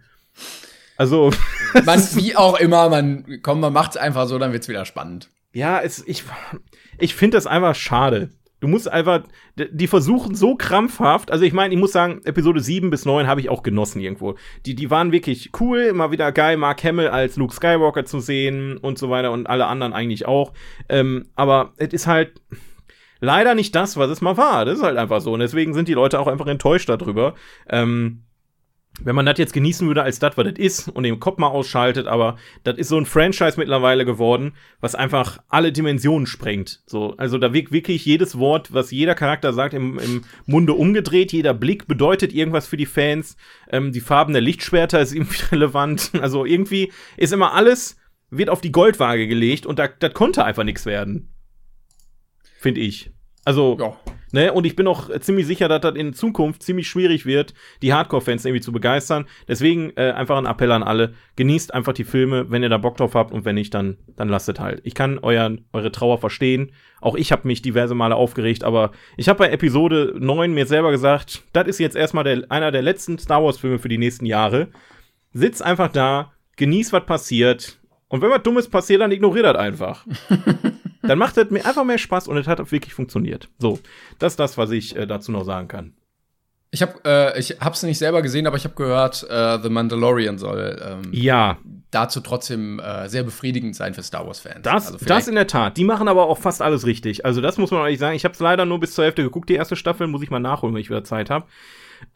Also 0.97 1.31
man, 1.85 1.99
wie 2.15 2.35
auch 2.35 2.59
immer, 2.59 2.89
man 2.89 3.39
komm, 3.41 3.59
man 3.59 3.73
macht's 3.73 3.97
einfach 3.97 4.27
so, 4.27 4.37
dann 4.39 4.53
wird's 4.53 4.67
wieder 4.67 4.85
spannend. 4.85 5.29
Ja, 5.53 5.79
es, 5.81 6.03
ich 6.05 6.23
ich 6.99 7.15
finde 7.15 7.37
das 7.37 7.47
einfach 7.47 7.75
schade. 7.75 8.29
Du 8.61 8.69
musst 8.69 8.89
einfach, 8.89 9.23
die 9.55 9.85
versuchen 9.85 10.33
so 10.33 10.55
krampfhaft, 10.55 11.29
also 11.29 11.43
ich 11.43 11.53
meine, 11.53 11.73
ich 11.73 11.79
muss 11.79 11.91
sagen, 11.91 12.21
Episode 12.23 12.61
7 12.61 12.89
bis 12.89 13.05
9 13.05 13.27
habe 13.27 13.41
ich 13.41 13.49
auch 13.49 13.63
genossen 13.63 14.01
irgendwo. 14.01 14.35
Die, 14.65 14.75
die 14.75 14.89
waren 14.89 15.11
wirklich 15.11 15.51
cool, 15.59 15.81
immer 15.81 16.09
wieder 16.09 16.31
geil, 16.31 16.57
Mark 16.57 16.83
Hamill 16.83 17.09
als 17.09 17.35
Luke 17.35 17.53
Skywalker 17.53 18.05
zu 18.05 18.21
sehen 18.21 18.77
und 18.77 18.97
so 18.97 19.09
weiter 19.09 19.33
und 19.33 19.47
alle 19.47 19.67
anderen 19.67 19.93
eigentlich 19.93 20.25
auch. 20.25 20.53
Ähm, 20.89 21.27
aber 21.35 21.73
es 21.77 21.93
ist 21.93 22.07
halt, 22.07 22.41
leider 23.19 23.55
nicht 23.55 23.75
das, 23.75 23.97
was 23.97 24.09
es 24.09 24.21
mal 24.21 24.37
war. 24.37 24.65
Das 24.65 24.77
ist 24.77 24.83
halt 24.83 24.97
einfach 24.97 25.21
so. 25.21 25.33
Und 25.33 25.39
deswegen 25.41 25.73
sind 25.73 25.87
die 25.87 25.93
Leute 25.93 26.19
auch 26.19 26.27
einfach 26.27 26.47
enttäuscht 26.47 26.89
darüber. 26.89 27.35
Ähm, 27.69 28.23
wenn 29.01 29.15
man 29.15 29.25
das 29.25 29.37
jetzt 29.37 29.53
genießen 29.53 29.87
würde 29.87 30.03
als 30.03 30.19
das, 30.19 30.37
was 30.37 30.45
das 30.45 30.57
ist 30.57 30.87
und 30.87 31.03
den 31.03 31.19
Kopf 31.19 31.37
mal 31.37 31.47
ausschaltet, 31.47 32.07
aber 32.07 32.37
das 32.63 32.77
ist 32.77 32.87
so 32.87 32.97
ein 32.97 33.05
Franchise 33.05 33.55
mittlerweile 33.57 34.05
geworden, 34.05 34.53
was 34.79 34.95
einfach 34.95 35.39
alle 35.49 35.71
Dimensionen 35.71 36.27
sprengt. 36.27 36.81
So, 36.85 37.15
also 37.17 37.37
da 37.37 37.53
wirkt 37.53 37.71
wirklich 37.71 38.05
jedes 38.05 38.39
Wort, 38.39 38.73
was 38.73 38.91
jeder 38.91 39.15
Charakter 39.15 39.53
sagt, 39.53 39.73
im, 39.73 39.99
im 39.99 40.21
Munde 40.45 40.73
umgedreht. 40.73 41.33
Jeder 41.33 41.53
Blick 41.53 41.87
bedeutet 41.87 42.33
irgendwas 42.33 42.67
für 42.67 42.77
die 42.77 42.85
Fans. 42.85 43.35
Ähm, 43.69 43.91
die 43.91 44.01
Farben 44.01 44.33
der 44.33 44.41
Lichtschwerter 44.41 45.01
ist 45.01 45.13
irgendwie 45.13 45.43
relevant. 45.51 46.11
Also 46.21 46.45
irgendwie 46.45 46.91
ist 47.17 47.33
immer 47.33 47.53
alles, 47.53 47.97
wird 48.29 48.49
auf 48.49 48.61
die 48.61 48.71
Goldwaage 48.71 49.27
gelegt 49.27 49.65
und 49.65 49.77
da, 49.77 49.87
das 49.87 50.13
konnte 50.13 50.45
einfach 50.45 50.63
nichts 50.63 50.85
werden. 50.85 51.33
Finde 52.59 52.81
ich. 52.81 53.11
Also, 53.43 53.77
Ja. 53.79 53.97
Ne? 54.31 54.51
Und 54.51 54.65
ich 54.65 54.75
bin 54.75 54.87
auch 54.87 55.09
ziemlich 55.19 55.47
sicher, 55.47 55.67
dass 55.67 55.81
das 55.81 55.95
in 55.95 56.13
Zukunft 56.13 56.63
ziemlich 56.63 56.87
schwierig 56.87 57.25
wird, 57.25 57.53
die 57.81 57.93
Hardcore-Fans 57.93 58.45
irgendwie 58.45 58.61
zu 58.61 58.71
begeistern. 58.71 59.25
Deswegen 59.47 59.91
äh, 59.95 60.11
einfach 60.11 60.37
ein 60.37 60.45
Appell 60.45 60.71
an 60.71 60.83
alle. 60.83 61.13
Genießt 61.35 61.73
einfach 61.73 61.93
die 61.93 62.03
Filme, 62.03 62.49
wenn 62.49 62.63
ihr 62.63 62.69
da 62.69 62.77
Bock 62.77 62.97
drauf 62.97 63.15
habt 63.15 63.33
und 63.33 63.45
wenn 63.45 63.55
nicht, 63.55 63.73
dann, 63.73 63.97
dann 64.15 64.29
lasst 64.29 64.49
es 64.49 64.59
halt. 64.59 64.81
Ich 64.83 64.95
kann 64.95 65.19
euer, 65.19 65.55
eure 65.73 65.91
Trauer 65.91 66.17
verstehen. 66.17 66.71
Auch 67.01 67.15
ich 67.15 67.31
habe 67.31 67.47
mich 67.47 67.61
diverse 67.61 67.95
Male 67.95 68.15
aufgeregt, 68.15 68.63
aber 68.63 68.91
ich 69.17 69.29
habe 69.29 69.39
bei 69.39 69.49
Episode 69.49 70.15
9 70.17 70.53
mir 70.53 70.65
selber 70.65 70.91
gesagt, 70.91 71.43
das 71.53 71.67
ist 71.67 71.79
jetzt 71.79 71.95
erstmal 71.95 72.23
der, 72.23 72.45
einer 72.49 72.71
der 72.71 72.81
letzten 72.81 73.19
Star 73.19 73.43
Wars-Filme 73.43 73.79
für 73.79 73.89
die 73.89 73.97
nächsten 73.97 74.25
Jahre. 74.25 74.69
Sitz 75.33 75.61
einfach 75.61 75.91
da, 75.91 76.31
genieß, 76.55 76.93
was 76.93 77.05
passiert. 77.05 77.79
Und 78.07 78.21
wenn 78.21 78.29
was 78.29 78.43
Dummes 78.43 78.69
passiert, 78.69 79.01
dann 79.01 79.11
ignoriert 79.11 79.45
das 79.45 79.57
einfach. 79.57 80.05
dann 81.07 81.17
macht 81.17 81.37
es 81.37 81.49
mir 81.51 81.65
einfach 81.65 81.83
mehr 81.83 81.97
Spaß 81.97 82.27
und 82.27 82.37
es 82.37 82.47
hat 82.47 82.59
auch 82.59 82.71
wirklich 82.71 82.93
funktioniert. 82.93 83.49
So, 83.59 83.79
das 84.19 84.33
ist 84.33 84.39
das, 84.39 84.57
was 84.57 84.71
ich 84.71 84.95
äh, 84.95 85.05
dazu 85.05 85.31
noch 85.31 85.43
sagen 85.43 85.67
kann. 85.67 85.93
Ich 86.71 86.81
habe 86.81 86.93
äh, 87.05 87.39
ich 87.39 87.57
hab's 87.61 87.83
nicht 87.83 87.97
selber 87.97 88.21
gesehen, 88.21 88.47
aber 88.47 88.57
ich 88.57 88.65
habe 88.65 88.75
gehört, 88.75 89.25
äh, 89.29 89.59
The 89.61 89.69
Mandalorian 89.69 90.37
soll 90.37 90.77
ähm, 90.83 91.09
Ja, 91.13 91.57
dazu 91.91 92.19
trotzdem 92.19 92.79
äh, 92.79 93.07
sehr 93.07 93.23
befriedigend 93.23 93.75
sein 93.75 93.93
für 93.93 94.03
Star 94.03 94.25
Wars 94.27 94.39
Fans. 94.41 94.63
das, 94.63 94.91
also 94.91 95.05
das 95.05 95.29
in 95.29 95.35
der 95.35 95.47
Tat. 95.47 95.77
Die 95.77 95.85
machen 95.85 96.09
aber 96.09 96.27
auch 96.27 96.37
fast 96.37 96.61
alles 96.61 96.85
richtig. 96.85 97.23
Also 97.23 97.39
das 97.39 97.57
muss 97.57 97.71
man 97.71 97.81
ehrlich 97.81 97.99
sagen. 97.99 98.15
Ich 98.15 98.25
habe 98.25 98.33
es 98.33 98.39
leider 98.41 98.65
nur 98.65 98.79
bis 98.81 98.93
zur 98.93 99.05
Hälfte 99.05 99.23
geguckt, 99.23 99.47
die 99.49 99.53
erste 99.55 99.77
Staffel. 99.77 100.07
Muss 100.07 100.21
ich 100.21 100.29
mal 100.29 100.39
nachholen, 100.39 100.75
wenn 100.75 100.81
ich 100.81 100.89
wieder 100.89 101.05
Zeit 101.05 101.29
habe. 101.29 101.45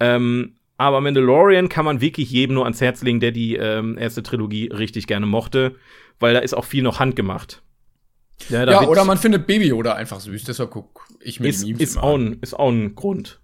Ähm, 0.01 0.55
aber 0.75 0.99
Mandalorian 0.99 1.69
kann 1.69 1.85
man 1.85 2.01
wirklich 2.01 2.29
jedem 2.31 2.55
nur 2.55 2.63
ans 2.63 2.81
Herz 2.81 3.01
legen, 3.01 3.19
der 3.21 3.31
die 3.31 3.55
ähm, 3.55 3.97
erste 3.97 4.23
Trilogie 4.23 4.67
richtig 4.67 5.07
gerne 5.07 5.25
mochte, 5.25 5.75
weil 6.19 6.33
da 6.33 6.39
ist 6.39 6.53
auch 6.53 6.65
viel 6.65 6.83
noch 6.83 6.99
handgemacht. 6.99 7.61
Ja, 8.47 8.65
wird- 8.67 8.87
oder 8.87 9.03
man 9.05 9.17
findet 9.17 9.45
Baby 9.47 9.67
Yoda 9.67 9.93
einfach 9.93 10.19
süß, 10.19 10.43
deshalb 10.45 10.71
guck 10.71 11.05
ich 11.21 11.39
mir 11.39 11.49
ist, 11.49 11.63
die 11.63 11.73
Memes 11.73 11.81
ist, 11.81 11.95
immer 11.95 12.03
auch 12.03 12.15
an. 12.15 12.27
ein, 12.27 12.39
ist 12.41 12.53
auch 12.53 12.69
ein 12.69 12.95
Grund. 12.95 13.39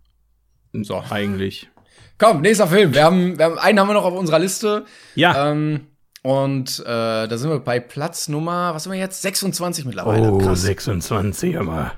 So. 0.73 1.03
Eigentlich. 1.09 1.69
Komm, 2.17 2.41
nächster 2.41 2.67
Film. 2.67 2.93
Wir 2.93 3.03
haben, 3.03 3.37
wir 3.37 3.45
haben 3.45 3.57
einen 3.57 3.79
haben 3.79 3.87
wir 3.87 3.93
noch 3.93 4.05
auf 4.05 4.13
unserer 4.13 4.39
Liste. 4.39 4.85
Ja. 5.15 5.51
Ähm, 5.51 5.87
und 6.21 6.79
äh, 6.79 7.27
da 7.27 7.37
sind 7.37 7.49
wir 7.49 7.59
bei 7.59 7.79
Platz 7.79 8.29
Nummer, 8.29 8.73
was 8.73 8.83
sind 8.83 8.93
wir 8.93 8.99
jetzt? 8.99 9.21
26 9.21 9.85
mittlerweile. 9.85 10.37
Krass. 10.37 10.61
26, 10.63 11.57
aber. 11.59 11.91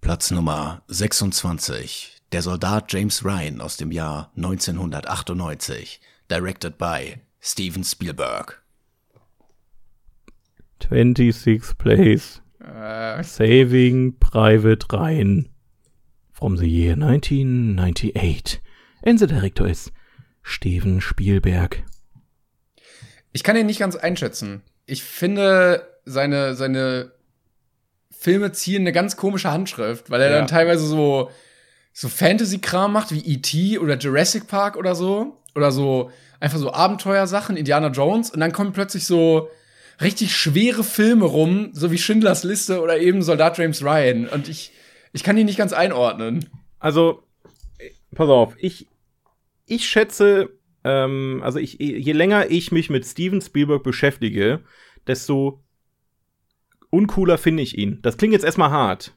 Platz 0.00 0.30
Nummer 0.30 0.82
26. 0.88 2.22
Der 2.32 2.42
Soldat 2.42 2.92
James 2.92 3.24
Ryan 3.24 3.60
aus 3.60 3.76
dem 3.76 3.92
Jahr 3.92 4.32
1998. 4.36 6.00
Directed 6.30 6.78
by 6.78 7.16
Steven 7.40 7.84
Spielberg. 7.84 8.61
26th 10.90 11.76
place. 11.78 12.40
Äh, 12.60 13.22
Saving 13.22 14.18
Private 14.18 14.86
Ryan. 14.92 15.48
From 16.32 16.56
the 16.56 16.66
year 16.66 16.94
1998. 16.94 18.60
And 19.04 19.18
the 19.18 19.26
director 19.26 19.66
is 19.66 19.92
Steven 20.42 21.00
Spielberg. 21.00 21.82
ich 23.32 23.42
kann 23.44 23.56
ihn 23.56 23.66
nicht 23.66 23.78
ganz 23.78 23.96
einschätzen. 23.96 24.62
Ich 24.86 25.02
finde, 25.04 25.86
seine, 26.04 26.54
seine 26.54 27.12
Filme 28.10 28.52
ziehen 28.52 28.82
eine 28.82 28.92
ganz 28.92 29.16
komische 29.16 29.50
Handschrift, 29.50 30.10
weil 30.10 30.20
er 30.20 30.30
Ja. 30.30 30.38
dann 30.38 30.46
teilweise 30.48 30.86
so, 30.86 31.30
so 31.92 32.08
Fantasy-Kram 32.08 32.92
macht, 32.92 33.10
wie 33.12 33.20
E.T. 33.20 33.78
oder 33.78 33.96
Jurassic 33.96 34.48
Park 34.48 34.76
oder 34.76 34.94
so. 34.94 35.38
Oder 35.54 35.70
so 35.72 36.10
einfach 36.40 36.58
so 36.58 36.72
Abenteuersachen, 36.72 37.56
Indiana 37.56 37.88
Jones. 37.88 38.30
Und 38.30 38.40
dann 38.40 38.52
kommen 38.52 38.72
plötzlich 38.72 39.04
so 39.06 39.48
richtig 40.02 40.34
schwere 40.36 40.84
Filme 40.84 41.24
rum, 41.24 41.70
so 41.72 41.90
wie 41.90 41.98
Schindlers 41.98 42.44
Liste 42.44 42.80
oder 42.80 42.98
eben 42.98 43.22
Soldat 43.22 43.58
James 43.58 43.82
Ryan. 43.82 44.26
Und 44.28 44.48
ich, 44.48 44.72
ich 45.12 45.22
kann 45.22 45.36
die 45.36 45.44
nicht 45.44 45.58
ganz 45.58 45.72
einordnen. 45.72 46.48
Also, 46.78 47.22
pass 48.14 48.28
auf, 48.28 48.54
ich, 48.58 48.88
ich 49.66 49.88
schätze, 49.88 50.50
ähm, 50.84 51.40
also 51.44 51.58
ich, 51.58 51.78
je 51.78 52.12
länger 52.12 52.50
ich 52.50 52.72
mich 52.72 52.90
mit 52.90 53.06
Steven 53.06 53.40
Spielberg 53.40 53.82
beschäftige, 53.82 54.60
desto 55.06 55.62
uncooler 56.90 57.38
finde 57.38 57.62
ich 57.62 57.78
ihn. 57.78 58.00
Das 58.02 58.16
klingt 58.16 58.32
jetzt 58.34 58.44
erstmal 58.44 58.70
hart. 58.70 59.14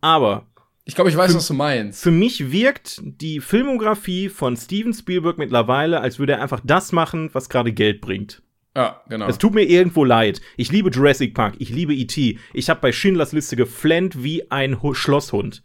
Aber 0.00 0.46
Ich 0.84 0.94
glaube, 0.94 1.10
ich 1.10 1.16
weiß, 1.16 1.34
was 1.34 1.46
du 1.48 1.54
meinst. 1.54 2.02
Für 2.02 2.10
mich 2.10 2.52
wirkt 2.52 3.00
die 3.02 3.40
Filmografie 3.40 4.28
von 4.28 4.56
Steven 4.56 4.94
Spielberg 4.94 5.36
mittlerweile, 5.36 6.00
als 6.00 6.18
würde 6.18 6.34
er 6.34 6.42
einfach 6.42 6.60
das 6.64 6.92
machen, 6.92 7.30
was 7.32 7.48
gerade 7.48 7.72
Geld 7.72 8.00
bringt. 8.00 8.42
Ja, 8.78 9.02
genau. 9.08 9.26
Es 9.26 9.38
tut 9.38 9.54
mir 9.54 9.64
irgendwo 9.64 10.04
leid. 10.04 10.40
Ich 10.56 10.70
liebe 10.70 10.90
Jurassic 10.90 11.34
Park, 11.34 11.56
ich 11.58 11.70
liebe 11.70 11.92
E.T. 11.92 12.38
Ich 12.52 12.70
habe 12.70 12.80
bei 12.80 12.92
Schindlers 12.92 13.32
Liste 13.32 13.56
geflennt 13.56 14.22
wie 14.22 14.52
ein 14.52 14.80
Hu 14.80 14.94
Schlosshund. 14.94 15.64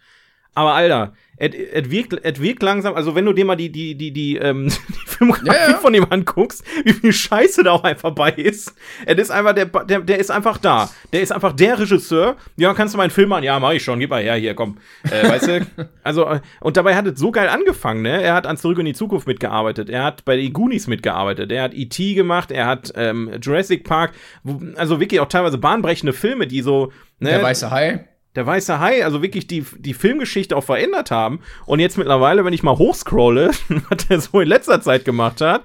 Aber 0.55 0.73
Alter, 0.73 1.13
es 1.37 1.89
wirkt, 1.89 2.13
et 2.23 2.41
wirkt 2.41 2.61
langsam, 2.61 2.93
also 2.93 3.15
wenn 3.15 3.25
du 3.25 3.33
dir 3.33 3.43
mal 3.43 3.55
die, 3.55 3.71
die, 3.71 3.95
die, 3.95 4.11
die, 4.11 4.37
ähm, 4.37 4.67
die 4.89 5.09
Filmografie 5.09 5.47
Ja, 5.47 5.71
ja. 5.71 5.77
von 5.77 5.93
ihm 5.93 6.05
anguckst, 6.09 6.63
wie 6.85 6.93
viel 6.93 7.11
Scheiße 7.11 7.63
da 7.63 7.71
auch 7.71 7.83
einfach 7.83 8.11
bei 8.11 8.29
ist. 8.29 8.73
Es 9.05 9.17
ist 9.17 9.31
einfach, 9.31 9.53
der, 9.53 9.65
der, 9.65 10.01
der 10.01 10.19
ist 10.19 10.29
einfach 10.29 10.57
da. 10.57 10.89
Der 11.11 11.21
ist 11.21 11.31
einfach 11.31 11.53
der 11.53 11.79
Regisseur. 11.79 12.37
Ja, 12.55 12.73
kannst 12.73 12.93
du 12.93 12.97
meinen 12.97 13.09
Film 13.09 13.29
machen? 13.29 13.43
Ja, 13.43 13.59
mach 13.59 13.71
ich 13.71 13.83
schon, 13.83 13.99
gib 13.99 14.11
mal 14.11 14.21
her, 14.21 14.35
hier, 14.35 14.53
komm. 14.53 14.77
Äh, 15.03 15.27
weißt 15.27 15.47
du? 15.47 15.67
Also, 16.03 16.25
äh, 16.25 16.41
und 16.59 16.75
dabei 16.75 16.95
hat 16.95 17.07
es 17.07 17.17
so 17.17 17.31
geil 17.31 17.47
angefangen, 17.47 18.01
ne? 18.01 18.21
Er 18.21 18.33
hat 18.33 18.45
an 18.45 18.57
Zurück 18.57 18.77
in 18.79 18.85
die 18.85 18.93
Zukunft 18.93 19.25
mitgearbeitet. 19.25 19.89
Er 19.89 20.03
hat 20.03 20.25
bei 20.25 20.35
den 20.35 20.51
Goonies 20.51 20.87
mitgearbeitet. 20.87 21.49
Er 21.49 21.63
hat 21.63 21.73
E.T. 21.73 22.13
gemacht. 22.13 22.51
Er 22.51 22.65
hat 22.65 22.91
ähm, 22.95 23.31
Jurassic 23.41 23.85
Park. 23.85 24.11
Wo, 24.43 24.59
also 24.75 24.99
wirklich 24.99 25.21
auch 25.21 25.29
teilweise 25.29 25.57
bahnbrechende 25.57 26.11
Filme, 26.11 26.45
die 26.45 26.61
so, 26.61 26.91
ne? 27.19 27.29
Der 27.29 27.41
weiße 27.41 27.71
Hai. 27.71 28.05
Der 28.35 28.45
weiße 28.45 28.79
Hai, 28.79 29.05
also 29.05 29.21
wirklich 29.21 29.47
die, 29.47 29.65
die 29.77 29.93
Filmgeschichte 29.93 30.55
auch 30.55 30.63
verändert 30.63 31.11
haben. 31.11 31.39
Und 31.65 31.79
jetzt 31.79 31.97
mittlerweile, 31.97 32.45
wenn 32.45 32.53
ich 32.53 32.63
mal 32.63 32.77
hochscrolle, 32.77 33.51
was 33.89 34.05
er 34.09 34.19
so 34.19 34.39
in 34.39 34.47
letzter 34.47 34.81
Zeit 34.81 35.05
gemacht 35.05 35.41
hat, 35.41 35.63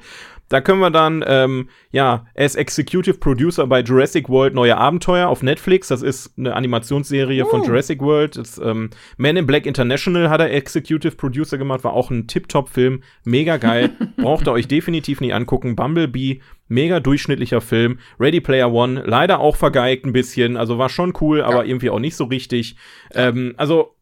da 0.49 0.63
können 0.63 0.81
wir 0.81 0.91
dann, 0.91 1.23
ähm, 1.27 1.69
ja, 1.91 2.27
er 2.33 2.47
ist 2.47 2.57
Executive 2.57 3.19
Producer 3.19 3.67
bei 3.67 3.81
Jurassic 3.81 4.29
World 4.29 4.55
Neue 4.55 4.77
Abenteuer 4.79 5.29
auf 5.29 5.43
Netflix. 5.43 5.89
Das 5.89 6.03
ist 6.03 6.33
eine 6.39 6.55
Animationsserie 6.57 7.45
von 7.45 7.65
Jurassic 7.65 8.01
World. 8.01 8.37
Das, 8.37 8.59
ähm, 8.59 8.91
Man 9.19 9.37
in 9.37 9.47
Black 9.47 9.67
International 9.67 10.31
hat 10.31 10.41
er 10.41 10.51
Executive 10.51 11.17
Producer 11.17 11.59
gemacht, 11.59 11.85
war 11.85 11.93
auch 11.93 12.11
ein 12.11 12.27
Tip-Top-Film. 12.27 13.03
Mega 13.25 13.59
geil. 13.59 13.91
Braucht 14.17 14.49
ihr 14.49 14.53
euch 14.53 14.69
definitiv 14.69 15.21
nicht 15.21 15.35
angucken. 15.35 15.77
Bumblebee, 15.77 16.41
mega 16.69 17.01
durchschnittlicher 17.01 17.61
Film. 17.61 17.99
Ready 18.21 18.41
Player 18.41 18.73
One, 18.73 19.03
leider 19.07 19.41
auch 19.41 19.57
vergeigt 19.57 20.05
ein 20.07 20.13
bisschen. 20.13 20.57
Also 20.57 20.79
war 20.79 20.89
schon 20.89 21.13
cool, 21.21 21.43
aber 21.43 21.65
irgendwie 21.67 21.91
auch 21.91 21.99
nicht 22.01 22.17
so 22.17 22.25
richtig. 22.25 22.77
Ähm, 23.15 23.55
also, 23.57 23.97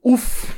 uff, 0.00 0.54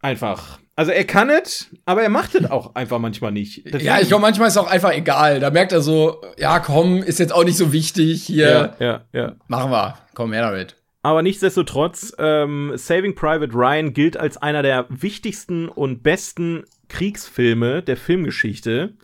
einfach. 0.00 0.58
Also 0.74 0.90
er 0.90 1.04
kann 1.04 1.28
es, 1.28 1.68
aber 1.84 2.02
er 2.02 2.08
macht 2.08 2.34
es 2.34 2.50
auch 2.50 2.74
einfach 2.74 2.98
manchmal 2.98 3.30
nicht. 3.30 3.66
Deswegen- 3.66 3.84
Ja, 3.84 4.00
ich 4.00 4.08
glaube, 4.08 4.22
manchmal 4.22 4.48
ist 4.48 4.56
auch 4.56 4.70
einfach 4.70 4.92
egal. 4.92 5.38
Da 5.38 5.50
merkt 5.50 5.72
er 5.72 5.82
so, 5.82 6.22
ja, 6.38 6.60
komm, 6.60 7.02
ist 7.02 7.18
jetzt 7.18 7.32
auch 7.32 7.44
nicht 7.44 7.58
so 7.58 7.72
wichtig 7.72 8.22
hier. 8.24 8.74
ja, 8.80 8.86
ja, 8.86 9.04
ja. 9.12 9.36
Machen 9.48 9.70
wir. 9.70 9.98
Komm 10.14 10.32
her 10.32 10.42
damit. 10.50 10.76
Aber 11.02 11.20
nichtsdestotrotz, 11.22 12.14
ähm, 12.18 12.72
Saving 12.76 13.14
Private 13.14 13.52
Ryan 13.52 13.92
gilt 13.92 14.16
als 14.16 14.36
einer 14.38 14.62
der 14.62 14.86
wichtigsten 14.88 15.68
und 15.68 16.02
besten 16.02 16.64
Kriegsfilme 16.88 17.82
der 17.82 17.96
Filmgeschichte. 17.96 18.94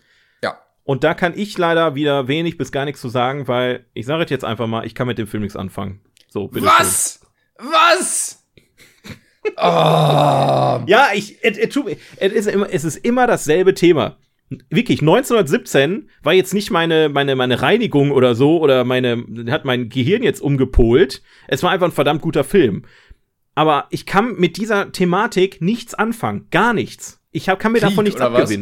Und 0.89 1.05
da 1.05 1.12
kann 1.12 1.34
ich 1.36 1.59
leider 1.59 1.95
wieder 1.97 2.28
wenig 2.28 2.57
bis 2.57 2.72
gar 2.72 2.86
nichts 2.86 3.03
zu 3.03 3.11
sagen, 3.11 3.47
weil 3.47 3.84
ich 3.93 4.07
sage 4.07 4.24
jetzt 4.30 4.43
einfach 4.43 4.66
mal, 4.66 4.86
ich 4.86 4.95
kann 4.95 5.07
mit 5.07 5.18
dem 5.18 5.26
Film 5.26 5.43
nichts 5.43 5.55
anfangen. 5.55 6.01
So, 6.30 6.49
bitte. 6.49 6.64
Was? 6.64 7.20
Was? 7.59 8.34
Oh. 9.57 10.82
Ja, 10.86 11.09
ich, 11.14 11.43
es, 11.43 11.57
ist 11.57 12.47
immer, 12.49 12.70
es 12.70 12.84
ist 12.84 12.97
immer 12.97 13.26
dasselbe 13.26 13.72
Thema. 13.72 14.18
Wirklich, 14.68 15.01
1917 15.01 16.11
war 16.22 16.34
jetzt 16.34 16.53
nicht 16.53 16.70
meine, 16.70 17.09
meine, 17.09 17.34
meine 17.34 17.62
Reinigung 17.62 18.11
oder 18.11 18.34
so, 18.34 18.61
oder 18.61 18.84
meine, 18.84 19.24
hat 19.49 19.64
mein 19.64 19.89
Gehirn 19.89 20.22
jetzt 20.22 20.41
umgepolt. 20.41 21.22
Es 21.47 21.62
war 21.62 21.70
einfach 21.70 21.86
ein 21.86 21.93
verdammt 21.93 22.20
guter 22.20 22.45
Film. 22.45 22.84
Aber 23.55 23.86
ich 23.89 24.05
kann 24.05 24.34
mit 24.36 24.59
dieser 24.59 24.93
Thematik 24.93 25.62
nichts 25.62 25.95
anfangen. 25.95 26.49
Gar 26.51 26.74
nichts. 26.74 27.22
Ich 27.30 27.49
hab, 27.49 27.59
kann 27.59 27.72
mir 27.72 27.78
Krieg 27.78 27.89
davon 27.89 28.05
nichts 28.05 28.20
oder 28.20 28.32
was? 28.34 28.53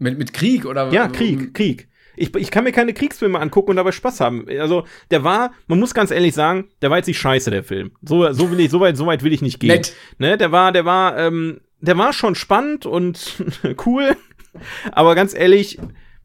Mit, 0.00 0.18
mit 0.18 0.32
Krieg 0.32 0.64
oder 0.64 0.90
Ja, 0.90 1.06
Krieg, 1.08 1.54
Krieg. 1.54 1.88
Ich, 2.16 2.34
ich 2.34 2.50
kann 2.50 2.64
mir 2.64 2.72
keine 2.72 2.92
Kriegsfilme 2.92 3.38
angucken 3.38 3.70
und 3.70 3.76
dabei 3.76 3.92
Spaß 3.92 4.20
haben. 4.20 4.46
Also, 4.48 4.84
der 5.10 5.24
war, 5.24 5.52
man 5.68 5.78
muss 5.78 5.94
ganz 5.94 6.10
ehrlich 6.10 6.34
sagen, 6.34 6.68
der 6.82 6.90
war 6.90 6.96
jetzt 6.96 7.06
nicht 7.06 7.18
scheiße, 7.20 7.50
der 7.50 7.62
Film. 7.62 7.92
So, 8.02 8.32
so 8.32 8.50
will 8.50 8.60
ich, 8.60 8.70
so 8.70 8.80
weit, 8.80 8.96
so 8.96 9.06
weit 9.06 9.22
will 9.22 9.32
ich 9.32 9.42
nicht 9.42 9.60
gehen. 9.60 9.68
Nett. 9.68 9.94
Ne, 10.18 10.36
der 10.36 10.50
war, 10.52 10.72
der 10.72 10.84
war, 10.84 11.16
ähm, 11.16 11.60
der 11.80 11.96
war 11.96 12.12
schon 12.12 12.34
spannend 12.34 12.84
und 12.84 13.44
cool. 13.86 14.16
Aber 14.90 15.14
ganz 15.14 15.34
ehrlich, 15.34 15.78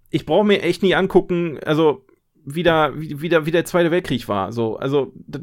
ich 0.09 0.25
brauche 0.25 0.45
mir 0.45 0.61
echt 0.61 0.81
nie 0.81 0.95
angucken, 0.95 1.59
also 1.65 2.04
wieder, 2.45 2.93
wie, 2.99 3.21
wieder, 3.21 3.45
wie 3.45 3.51
der 3.51 3.65
Zweite 3.65 3.91
Weltkrieg 3.91 4.27
war. 4.27 4.51
So, 4.51 4.77
also, 4.77 5.11
das, 5.27 5.41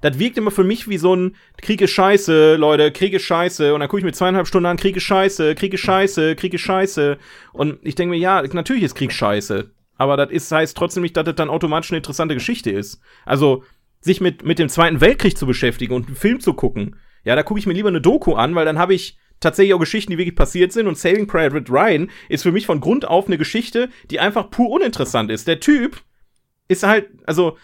das 0.00 0.18
wirkt 0.18 0.38
immer 0.38 0.50
für 0.50 0.64
mich 0.64 0.88
wie 0.88 0.98
so 0.98 1.14
ein 1.14 1.36
Krieg 1.60 1.80
ist 1.80 1.90
scheiße, 1.90 2.56
Leute, 2.56 2.92
Krieg 2.92 3.12
ist 3.12 3.22
scheiße. 3.22 3.74
Und 3.74 3.80
dann 3.80 3.88
gucke 3.88 4.00
ich 4.00 4.04
mir 4.04 4.12
zweieinhalb 4.12 4.46
Stunden 4.46 4.66
an, 4.66 4.76
Krieg 4.76 4.96
ist 4.96 5.02
scheiße, 5.02 5.54
Krieg 5.54 5.74
ist 5.74 5.80
scheiße, 5.80 6.36
Krieg 6.36 6.54
ist 6.54 6.62
scheiße. 6.62 7.18
Und 7.52 7.78
ich 7.82 7.94
denke 7.94 8.14
mir, 8.14 8.20
ja, 8.20 8.42
natürlich 8.42 8.84
ist 8.84 8.94
Krieg 8.94 9.12
scheiße. 9.12 9.70
Aber 9.96 10.16
das 10.16 10.30
ist, 10.30 10.50
heißt 10.50 10.76
trotzdem 10.76 11.02
nicht, 11.02 11.16
dass 11.16 11.24
das 11.24 11.34
dann 11.34 11.50
automatisch 11.50 11.90
eine 11.90 11.98
interessante 11.98 12.34
Geschichte 12.34 12.70
ist. 12.70 13.00
Also, 13.24 13.64
sich 14.00 14.20
mit, 14.20 14.44
mit 14.44 14.58
dem 14.58 14.68
Zweiten 14.68 15.00
Weltkrieg 15.00 15.36
zu 15.36 15.46
beschäftigen 15.46 15.94
und 15.94 16.06
einen 16.06 16.16
Film 16.16 16.40
zu 16.40 16.54
gucken. 16.54 16.96
Ja, 17.24 17.36
da 17.36 17.42
gucke 17.42 17.58
ich 17.58 17.66
mir 17.66 17.72
lieber 17.72 17.88
eine 17.88 18.02
Doku 18.02 18.34
an, 18.34 18.54
weil 18.54 18.66
dann 18.66 18.78
habe 18.78 18.94
ich 18.94 19.18
tatsächlich 19.40 19.74
auch 19.74 19.80
Geschichten, 19.80 20.12
die 20.12 20.18
wirklich 20.18 20.36
passiert 20.36 20.72
sind. 20.72 20.86
Und 20.86 20.98
Saving 20.98 21.26
Private 21.26 21.70
Ryan 21.70 22.10
ist 22.28 22.42
für 22.42 22.52
mich 22.52 22.66
von 22.66 22.80
Grund 22.80 23.06
auf 23.06 23.26
eine 23.26 23.38
Geschichte, 23.38 23.88
die 24.10 24.20
einfach 24.20 24.50
pur 24.50 24.70
uninteressant 24.70 25.30
ist. 25.30 25.48
Der 25.48 25.60
Typ 25.60 26.02
ist 26.66 26.82
halt, 26.82 27.08
also, 27.26 27.58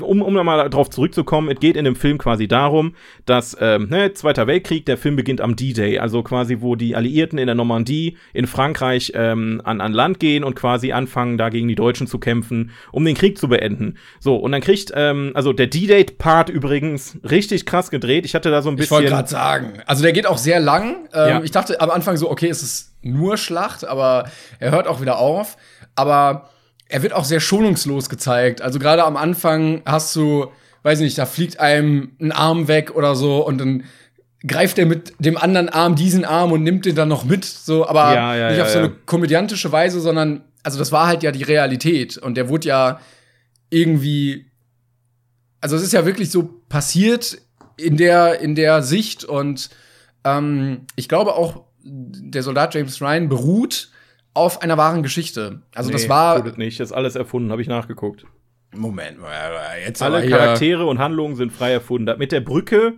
um, 0.00 0.22
um 0.22 0.32
nochmal 0.32 0.70
drauf 0.70 0.88
zurückzukommen, 0.88 1.50
es 1.50 1.60
geht 1.60 1.76
in 1.76 1.84
dem 1.84 1.96
Film 1.96 2.16
quasi 2.16 2.48
darum, 2.48 2.94
dass, 3.26 3.54
ähm, 3.60 3.88
ne, 3.90 4.14
Zweiter 4.14 4.46
Weltkrieg, 4.46 4.86
der 4.86 4.96
Film 4.96 5.16
beginnt 5.16 5.42
am 5.42 5.54
D-Day, 5.54 5.98
also 5.98 6.22
quasi, 6.22 6.62
wo 6.62 6.74
die 6.74 6.96
Alliierten 6.96 7.38
in 7.38 7.44
der 7.44 7.54
Normandie 7.54 8.16
in 8.32 8.46
Frankreich 8.46 9.12
ähm, 9.14 9.60
an, 9.64 9.82
an 9.82 9.92
Land 9.92 10.18
gehen 10.18 10.44
und 10.44 10.54
quasi 10.56 10.92
anfangen, 10.92 11.36
da 11.36 11.50
gegen 11.50 11.68
die 11.68 11.74
Deutschen 11.74 12.06
zu 12.06 12.18
kämpfen, 12.18 12.70
um 12.90 13.04
den 13.04 13.14
Krieg 13.14 13.36
zu 13.36 13.48
beenden. 13.48 13.98
So, 14.18 14.36
und 14.36 14.52
dann 14.52 14.62
kriegt, 14.62 14.92
ähm, 14.94 15.32
also 15.34 15.52
der 15.52 15.66
D-Day-Part 15.66 16.48
übrigens 16.48 17.18
richtig 17.28 17.66
krass 17.66 17.90
gedreht. 17.90 18.24
Ich 18.24 18.34
hatte 18.34 18.50
da 18.50 18.62
so 18.62 18.70
ein 18.70 18.76
Ich 18.76 18.78
bisschen. 18.80 18.96
wollte 18.96 19.10
gerade 19.10 19.28
sagen. 19.28 19.74
Also 19.84 20.02
der 20.02 20.14
geht 20.14 20.26
auch 20.26 20.38
sehr 20.38 20.58
lang. 20.60 21.06
Ähm, 21.12 21.28
Ja. 21.28 21.42
Ich 21.42 21.50
dachte 21.50 21.78
am 21.82 21.90
Anfang 21.90 22.16
so, 22.16 22.30
okay, 22.30 22.48
es 22.48 22.62
ist 22.62 22.94
nur 23.02 23.36
Schlacht, 23.36 23.86
aber 23.86 24.30
er 24.58 24.70
hört 24.70 24.86
auch 24.86 25.02
wieder 25.02 25.18
auf. 25.18 25.58
Aber 25.94 26.48
er 26.88 27.02
wird 27.02 27.12
auch 27.12 27.24
sehr 27.24 27.40
schonungslos 27.40 28.08
gezeigt. 28.08 28.62
Also 28.62 28.78
gerade 28.78 29.04
am 29.04 29.16
Anfang 29.16 29.82
hast 29.84 30.14
du, 30.16 30.46
weiß 30.82 31.00
nicht, 31.00 31.18
da 31.18 31.26
fliegt 31.26 31.60
einem 31.60 32.12
ein 32.20 32.32
Arm 32.32 32.68
weg 32.68 32.94
oder 32.94 33.14
so 33.14 33.46
und 33.46 33.58
dann 33.58 33.84
greift 34.46 34.78
er 34.78 34.86
mit 34.86 35.12
dem 35.18 35.36
anderen 35.36 35.68
Arm 35.68 35.96
diesen 35.96 36.24
Arm 36.24 36.52
und 36.52 36.62
nimmt 36.62 36.86
den 36.86 36.94
dann 36.94 37.08
noch 37.08 37.24
mit, 37.24 37.44
so, 37.44 37.86
aber 37.86 38.14
Ja, 38.14 38.36
ja, 38.36 38.48
nicht 38.48 38.58
ja, 38.58 38.64
auf 38.64 38.70
so 38.70 38.78
eine 38.78 38.90
komödiantische 38.90 39.72
Weise, 39.72 40.00
sondern, 40.00 40.42
also 40.62 40.78
das 40.78 40.92
war 40.92 41.08
halt 41.08 41.22
ja 41.22 41.32
die 41.32 41.42
Realität 41.42 42.16
und 42.16 42.36
der 42.36 42.48
wurde 42.48 42.68
ja 42.68 43.00
irgendwie 43.70 44.48
also 45.60 45.76
es 45.76 45.82
ist 45.82 45.92
ja 45.92 46.06
wirklich 46.06 46.30
so 46.30 46.62
passiert 46.68 47.38
in 47.76 47.96
der, 47.96 48.40
in 48.40 48.54
der 48.54 48.82
Sicht 48.82 49.24
und 49.24 49.70
ähm, 50.24 50.82
ich 50.96 51.08
glaube 51.08 51.34
auch, 51.34 51.64
der 51.82 52.42
Soldat 52.42 52.74
James 52.74 53.00
Ryan 53.00 53.28
beruht 53.28 53.90
auf 54.38 54.62
einer 54.62 54.76
wahren 54.76 55.02
Geschichte. 55.02 55.62
Also 55.74 55.90
das 55.90 56.04
Nee, 56.04 56.08
war. 56.08 56.36
tut 56.36 56.52
es 56.52 56.56
nicht, 56.56 56.80
das 56.80 56.90
ist 56.90 56.96
alles 56.96 57.14
erfunden, 57.16 57.50
habe 57.50 57.60
ich 57.62 57.68
nachgeguckt. 57.68 58.24
Moment, 58.74 59.18
äh, 59.20 59.84
jetzt 59.84 60.02
Alle 60.02 60.28
Charaktere 60.28 60.86
und 60.86 60.98
Handlungen 60.98 61.36
sind 61.36 61.52
frei 61.52 61.72
erfunden. 61.72 62.06
Das 62.06 62.18
Mit 62.18 62.32
der 62.32 62.40
Brücke 62.40 62.94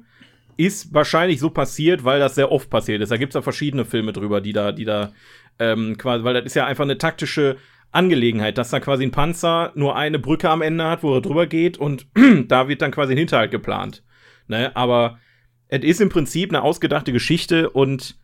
ist 0.57 0.93
wahrscheinlich 0.93 1.41
so 1.41 1.51
passiert, 1.51 2.05
weil 2.05 2.19
das 2.21 2.35
sehr 2.35 2.53
oft 2.53 2.69
passiert 2.71 3.01
ist. 3.03 3.11
Da 3.11 3.17
gibt's 3.17 3.35
ja 3.35 3.43
verschiedene 3.43 3.85
Filme 3.85 4.13
drüber, 4.13 4.41
die 4.41 4.53
da, 4.53 4.73
die 4.73 4.85
da 4.85 5.13
ähm, 5.59 5.97
quasi, 5.97 6.25
weil 6.25 6.35
das 6.35 6.45
ist 6.45 6.55
ja 6.55 6.67
einfach 6.67 6.85
eine 6.85 6.99
taktische 6.99 7.57
Angelegenheit, 7.93 8.59
dass 8.59 8.71
da 8.71 8.81
quasi 8.81 9.05
ein 9.05 9.11
Panzer 9.11 9.73
nur 9.75 9.97
eine 9.97 10.19
Brücke 10.19 10.51
am 10.51 10.63
Ende 10.63 10.85
hat, 10.85 11.03
wo 11.03 11.15
er 11.15 11.21
drüber 11.23 11.47
geht 11.47 11.79
und 11.79 12.07
da 12.49 12.69
wird 12.69 12.83
dann 12.83 12.91
quasi 12.91 13.15
ein 13.15 13.19
Hinterhalt 13.19 13.51
geplant. 13.51 14.03
Ne? 14.49 14.75
Aber 14.77 15.19
es 15.69 15.83
ist 15.83 16.01
im 16.01 16.09
Prinzip 16.09 16.51
eine 16.51 16.63
ausgedachte 16.63 17.13
Geschichte 17.13 17.71
und 17.71 18.17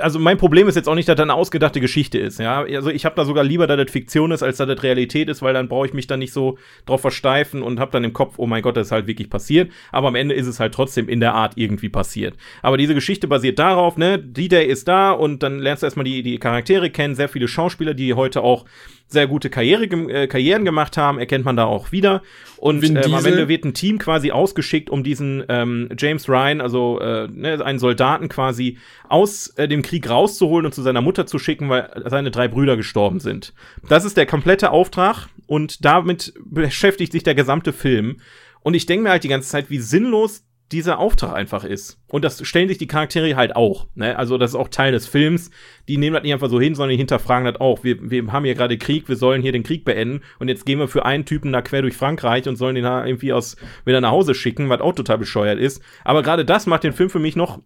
also 0.00 0.18
mein 0.18 0.38
Problem 0.38 0.66
ist 0.66 0.74
jetzt 0.74 0.88
auch 0.88 0.96
nicht, 0.96 1.08
dass 1.08 1.16
das 1.16 1.22
eine 1.22 1.34
ausgedachte 1.34 1.80
Geschichte 1.80 2.18
ist, 2.18 2.40
ja. 2.40 2.62
Also 2.62 2.90
ich 2.90 3.04
habe 3.04 3.14
da 3.14 3.24
sogar 3.24 3.44
lieber, 3.44 3.66
dass 3.68 3.76
das 3.76 3.90
Fiktion 3.92 4.32
ist, 4.32 4.42
als 4.42 4.56
dass 4.56 4.66
das 4.66 4.82
Realität 4.82 5.28
ist, 5.28 5.40
weil 5.40 5.54
dann 5.54 5.68
brauche 5.68 5.86
ich 5.86 5.92
mich 5.92 6.08
dann 6.08 6.18
nicht 6.18 6.32
so 6.32 6.58
drauf 6.84 7.00
versteifen 7.00 7.62
und 7.62 7.78
habe 7.78 7.92
dann 7.92 8.02
im 8.02 8.12
Kopf, 8.12 8.34
oh 8.38 8.46
mein 8.46 8.62
Gott, 8.62 8.76
das 8.76 8.88
ist 8.88 8.92
halt 8.92 9.06
wirklich 9.06 9.30
passiert. 9.30 9.70
Aber 9.92 10.08
am 10.08 10.16
Ende 10.16 10.34
ist 10.34 10.48
es 10.48 10.58
halt 10.58 10.74
trotzdem 10.74 11.08
in 11.08 11.20
der 11.20 11.34
Art 11.34 11.52
irgendwie 11.56 11.88
passiert. 11.88 12.36
Aber 12.60 12.76
diese 12.76 12.94
Geschichte 12.94 13.28
basiert 13.28 13.60
darauf, 13.60 13.96
ne, 13.96 14.18
D-Day 14.18 14.66
ist 14.66 14.88
da 14.88 15.12
und 15.12 15.44
dann 15.44 15.60
lernst 15.60 15.82
du 15.82 15.86
erstmal 15.86 16.04
die, 16.04 16.22
die 16.24 16.38
Charaktere 16.38 16.90
kennen, 16.90 17.14
sehr 17.14 17.28
viele 17.28 17.46
Schauspieler, 17.46 17.94
die 17.94 18.14
heute 18.14 18.42
auch 18.42 18.64
sehr 19.12 19.26
gute 19.26 19.50
Karriere, 19.50 19.84
äh, 19.84 20.26
Karrieren 20.26 20.64
gemacht 20.64 20.96
haben, 20.96 21.18
erkennt 21.18 21.44
man 21.44 21.56
da 21.56 21.64
auch 21.64 21.92
wieder. 21.92 22.22
Und 22.56 22.84
ähm, 22.84 23.14
am. 23.14 23.24
Ende 23.24 23.48
wird 23.48 23.64
ein 23.64 23.74
Team 23.74 23.98
quasi 23.98 24.30
ausgeschickt, 24.30 24.90
um 24.90 25.04
diesen 25.04 25.44
ähm, 25.48 25.88
James 25.98 26.28
Ryan, 26.28 26.60
also 26.60 27.00
äh, 27.00 27.28
ne, 27.28 27.64
einen 27.64 27.78
Soldaten 27.78 28.28
quasi 28.28 28.78
aus 29.08 29.48
äh, 29.56 29.68
dem 29.68 29.82
Krieg 29.82 30.08
rauszuholen 30.08 30.66
und 30.66 30.74
zu 30.74 30.82
seiner 30.82 31.00
Mutter 31.00 31.26
zu 31.26 31.38
schicken, 31.38 31.68
weil 31.68 32.02
seine 32.06 32.30
drei 32.30 32.48
Brüder 32.48 32.76
gestorben 32.76 33.20
sind. 33.20 33.54
Das 33.88 34.04
ist 34.04 34.16
der 34.16 34.26
komplette 34.26 34.70
Auftrag 34.70 35.28
und 35.46 35.84
damit 35.84 36.34
beschäftigt 36.44 37.12
sich 37.12 37.22
der 37.22 37.34
gesamte 37.34 37.72
Film. 37.72 38.16
Und 38.60 38.74
ich 38.74 38.86
denke 38.86 39.04
mir 39.04 39.10
halt 39.10 39.24
die 39.24 39.28
ganze 39.28 39.48
Zeit, 39.48 39.70
wie 39.70 39.78
sinnlos 39.78 40.44
dieser 40.72 40.98
Auftrag 40.98 41.34
einfach 41.34 41.64
ist. 41.64 42.00
Und 42.08 42.24
das 42.24 42.46
stellen 42.46 42.68
sich 42.68 42.78
die 42.78 42.86
Charaktere 42.86 43.36
halt 43.36 43.54
auch. 43.54 43.86
Ne? 43.94 44.16
Also 44.16 44.38
das 44.38 44.52
ist 44.52 44.56
auch 44.56 44.68
Teil 44.68 44.92
des 44.92 45.06
Films. 45.06 45.50
Die 45.88 45.98
nehmen 45.98 46.14
das 46.14 46.22
nicht 46.22 46.32
einfach 46.32 46.48
so 46.48 46.60
hin, 46.60 46.74
sondern 46.74 46.90
die 46.90 46.96
hinterfragen 46.96 47.44
das 47.44 47.60
auch. 47.60 47.84
Wir, 47.84 48.10
wir 48.10 48.32
haben 48.32 48.44
hier 48.44 48.54
gerade 48.54 48.78
Krieg, 48.78 49.08
wir 49.08 49.16
sollen 49.16 49.42
hier 49.42 49.52
den 49.52 49.62
Krieg 49.62 49.84
beenden. 49.84 50.22
Und 50.38 50.48
jetzt 50.48 50.66
gehen 50.66 50.78
wir 50.78 50.88
für 50.88 51.04
einen 51.04 51.24
Typen 51.24 51.52
da 51.52 51.62
quer 51.62 51.82
durch 51.82 51.96
Frankreich 51.96 52.48
und 52.48 52.56
sollen 52.56 52.74
den 52.74 52.84
da 52.84 53.04
irgendwie 53.04 53.32
aus 53.32 53.56
wieder 53.84 54.00
nach 54.00 54.10
Hause 54.10 54.34
schicken, 54.34 54.68
was 54.68 54.80
auch 54.80 54.94
total 54.94 55.18
bescheuert 55.18 55.58
ist. 55.58 55.82
Aber 56.04 56.22
gerade 56.22 56.44
das 56.44 56.66
macht 56.66 56.84
den 56.84 56.92
Film 56.92 57.10
für 57.10 57.18
mich 57.18 57.36
noch 57.36 57.60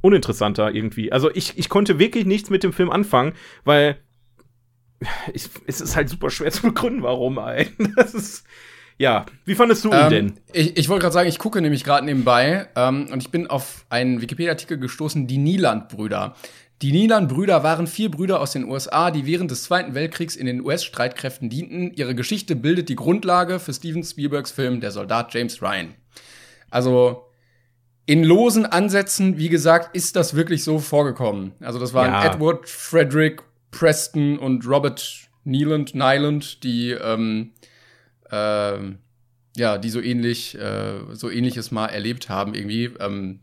uninteressanter 0.00 0.74
irgendwie. 0.74 1.12
Also 1.12 1.30
ich, 1.34 1.58
ich 1.58 1.68
konnte 1.68 1.98
wirklich 1.98 2.26
nichts 2.26 2.50
mit 2.50 2.62
dem 2.62 2.72
Film 2.72 2.90
anfangen, 2.90 3.32
weil 3.64 3.98
ich, 5.32 5.48
es 5.66 5.80
ist 5.80 5.96
halt 5.96 6.08
super 6.08 6.30
schwer 6.30 6.50
zu 6.50 6.62
begründen, 6.62 7.02
warum. 7.02 7.38
Ey. 7.38 7.68
Das 7.96 8.14
ist 8.14 8.44
ja. 8.98 9.26
Wie 9.44 9.54
fandest 9.54 9.84
du 9.84 9.90
ihn 9.90 9.94
Ähm, 9.94 10.10
denn? 10.10 10.32
Ich, 10.52 10.76
ich 10.76 10.88
wollte 10.88 11.02
gerade 11.02 11.12
sagen, 11.12 11.28
ich 11.28 11.38
gucke 11.38 11.60
nämlich 11.60 11.84
gerade 11.84 12.04
nebenbei 12.04 12.68
ähm, 12.76 13.06
und 13.10 13.22
ich 13.22 13.30
bin 13.30 13.48
auf 13.48 13.84
einen 13.90 14.20
Wikipedia-Artikel 14.20 14.78
gestoßen, 14.78 15.26
die 15.26 15.38
Nieland-Brüder. 15.38 16.34
Die 16.82 16.92
Nieland-Brüder 16.92 17.62
waren 17.62 17.86
vier 17.86 18.10
Brüder 18.10 18.40
aus 18.40 18.52
den 18.52 18.64
USA, 18.64 19.10
die 19.10 19.26
während 19.26 19.50
des 19.50 19.62
Zweiten 19.62 19.94
Weltkriegs 19.94 20.36
in 20.36 20.46
den 20.46 20.60
US-Streitkräften 20.60 21.48
dienten. 21.48 21.92
Ihre 21.94 22.14
Geschichte 22.14 22.56
bildet 22.56 22.88
die 22.88 22.96
Grundlage 22.96 23.58
für 23.58 23.72
Steven 23.72 24.02
Spielbergs 24.02 24.50
Film 24.50 24.80
Der 24.80 24.90
Soldat 24.90 25.32
James 25.32 25.62
Ryan. 25.62 25.94
Also 26.70 27.24
in 28.06 28.22
losen 28.22 28.66
Ansätzen, 28.66 29.38
wie 29.38 29.48
gesagt, 29.48 29.96
ist 29.96 30.14
das 30.16 30.34
wirklich 30.34 30.62
so 30.62 30.78
vorgekommen. 30.78 31.52
Also 31.60 31.78
das 31.78 31.94
waren 31.94 32.12
Ja. 32.12 32.24
Edward 32.24 32.68
Frederick 32.68 33.42
Preston 33.70 34.38
und 34.38 34.66
Robert 34.66 35.28
Nieland, 35.44 35.94
Nyland, 35.94 36.62
die 36.64 36.90
ähm, 36.90 37.52
ähm, 38.34 38.98
ja, 39.56 39.78
die 39.78 39.90
so 39.90 40.00
ähnlich, 40.00 40.58
äh, 40.58 40.94
so 41.12 41.30
ähnliches 41.30 41.70
mal 41.70 41.86
erlebt 41.86 42.28
haben 42.28 42.54
irgendwie. 42.54 42.90
Ähm, 42.98 43.40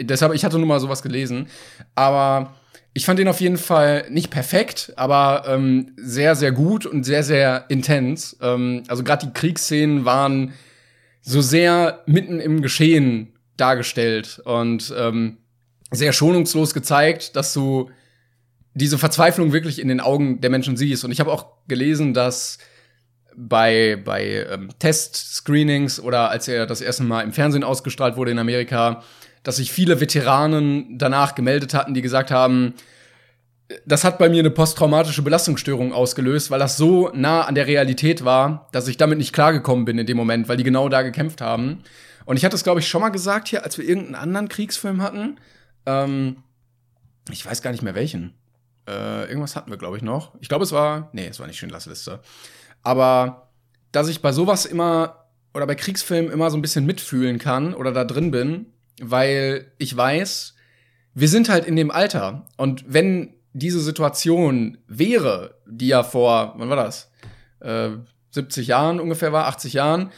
deshalb, 0.00 0.32
ich 0.34 0.44
hatte 0.44 0.58
nur 0.58 0.66
mal 0.66 0.80
sowas 0.80 1.02
gelesen, 1.02 1.48
aber 1.94 2.54
ich 2.92 3.04
fand 3.04 3.18
den 3.18 3.28
auf 3.28 3.40
jeden 3.40 3.58
Fall 3.58 4.06
nicht 4.10 4.30
perfekt, 4.30 4.92
aber 4.96 5.44
ähm, 5.46 5.92
sehr, 5.96 6.34
sehr 6.34 6.52
gut 6.52 6.86
und 6.86 7.04
sehr, 7.04 7.22
sehr 7.22 7.66
intens. 7.68 8.36
Ähm, 8.40 8.82
also 8.88 9.04
gerade 9.04 9.26
die 9.26 9.32
Kriegsszenen 9.32 10.04
waren 10.04 10.54
so 11.20 11.40
sehr 11.40 12.02
mitten 12.06 12.40
im 12.40 12.62
Geschehen 12.62 13.34
dargestellt 13.56 14.40
und 14.44 14.92
ähm, 14.96 15.36
sehr 15.90 16.12
schonungslos 16.12 16.72
gezeigt, 16.72 17.36
dass 17.36 17.52
du 17.52 17.90
diese 18.74 18.98
Verzweiflung 18.98 19.52
wirklich 19.52 19.78
in 19.78 19.88
den 19.88 20.00
Augen 20.00 20.40
der 20.40 20.50
Menschen 20.50 20.76
siehst. 20.76 21.04
Und 21.04 21.10
ich 21.10 21.20
habe 21.20 21.32
auch 21.32 21.46
gelesen, 21.68 22.14
dass 22.14 22.58
bei, 23.36 24.00
bei 24.04 24.46
ähm, 24.50 24.70
Test-Screenings 24.78 26.00
oder 26.00 26.30
als 26.30 26.48
er 26.48 26.66
das 26.66 26.80
erste 26.80 27.02
Mal 27.02 27.22
im 27.22 27.32
Fernsehen 27.32 27.64
ausgestrahlt 27.64 28.16
wurde 28.16 28.30
in 28.30 28.38
Amerika, 28.38 29.02
dass 29.42 29.56
sich 29.56 29.72
viele 29.72 30.00
Veteranen 30.00 30.98
danach 30.98 31.34
gemeldet 31.34 31.74
hatten, 31.74 31.94
die 31.94 32.02
gesagt 32.02 32.30
haben, 32.30 32.74
das 33.86 34.04
hat 34.04 34.18
bei 34.18 34.28
mir 34.28 34.40
eine 34.40 34.50
posttraumatische 34.50 35.22
Belastungsstörung 35.22 35.92
ausgelöst, 35.92 36.50
weil 36.50 36.58
das 36.58 36.76
so 36.76 37.10
nah 37.14 37.42
an 37.42 37.54
der 37.54 37.66
Realität 37.66 38.24
war, 38.24 38.68
dass 38.72 38.88
ich 38.88 38.96
damit 38.96 39.18
nicht 39.18 39.32
klargekommen 39.32 39.84
bin 39.84 39.98
in 39.98 40.06
dem 40.06 40.16
Moment, 40.16 40.48
weil 40.48 40.56
die 40.56 40.64
genau 40.64 40.88
da 40.88 41.02
gekämpft 41.02 41.40
haben. 41.40 41.82
Und 42.24 42.36
ich 42.36 42.44
hatte 42.44 42.56
es, 42.56 42.64
glaube 42.64 42.80
ich, 42.80 42.88
schon 42.88 43.00
mal 43.00 43.10
gesagt 43.10 43.48
hier, 43.48 43.64
als 43.64 43.78
wir 43.78 43.88
irgendeinen 43.88 44.16
anderen 44.16 44.48
Kriegsfilm 44.48 45.02
hatten. 45.02 45.38
Ähm, 45.86 46.42
ich 47.30 47.46
weiß 47.46 47.62
gar 47.62 47.70
nicht 47.70 47.82
mehr 47.82 47.94
welchen. 47.94 48.34
Äh, 48.88 49.28
irgendwas 49.28 49.56
hatten 49.56 49.70
wir, 49.70 49.78
glaube 49.78 49.96
ich, 49.96 50.02
noch. 50.02 50.34
Ich 50.40 50.48
glaube, 50.48 50.64
es 50.64 50.72
war. 50.72 51.10
Nee, 51.12 51.28
es 51.28 51.38
war 51.38 51.46
nicht 51.46 51.58
Schindlers 51.58 51.86
Liste. 51.86 52.20
Aber 52.82 53.48
dass 53.92 54.08
ich 54.08 54.22
bei 54.22 54.32
sowas 54.32 54.66
immer 54.66 55.26
oder 55.54 55.66
bei 55.66 55.74
Kriegsfilmen 55.74 56.30
immer 56.30 56.50
so 56.50 56.56
ein 56.56 56.62
bisschen 56.62 56.86
mitfühlen 56.86 57.38
kann 57.38 57.74
oder 57.74 57.92
da 57.92 58.04
drin 58.04 58.30
bin, 58.30 58.66
weil 59.00 59.66
ich 59.78 59.96
weiß, 59.96 60.54
wir 61.14 61.28
sind 61.28 61.48
halt 61.48 61.64
in 61.64 61.76
dem 61.76 61.90
Alter. 61.90 62.46
Und 62.56 62.84
wenn 62.86 63.34
diese 63.52 63.80
Situation 63.80 64.78
wäre, 64.86 65.56
die 65.66 65.88
ja 65.88 66.02
vor, 66.02 66.54
wann 66.56 66.68
war 66.68 66.76
das? 66.76 67.10
Äh, 67.60 67.90
70 68.30 68.68
Jahren 68.68 69.00
ungefähr 69.00 69.32
war, 69.32 69.46
80 69.46 69.72
Jahren, 69.72 70.10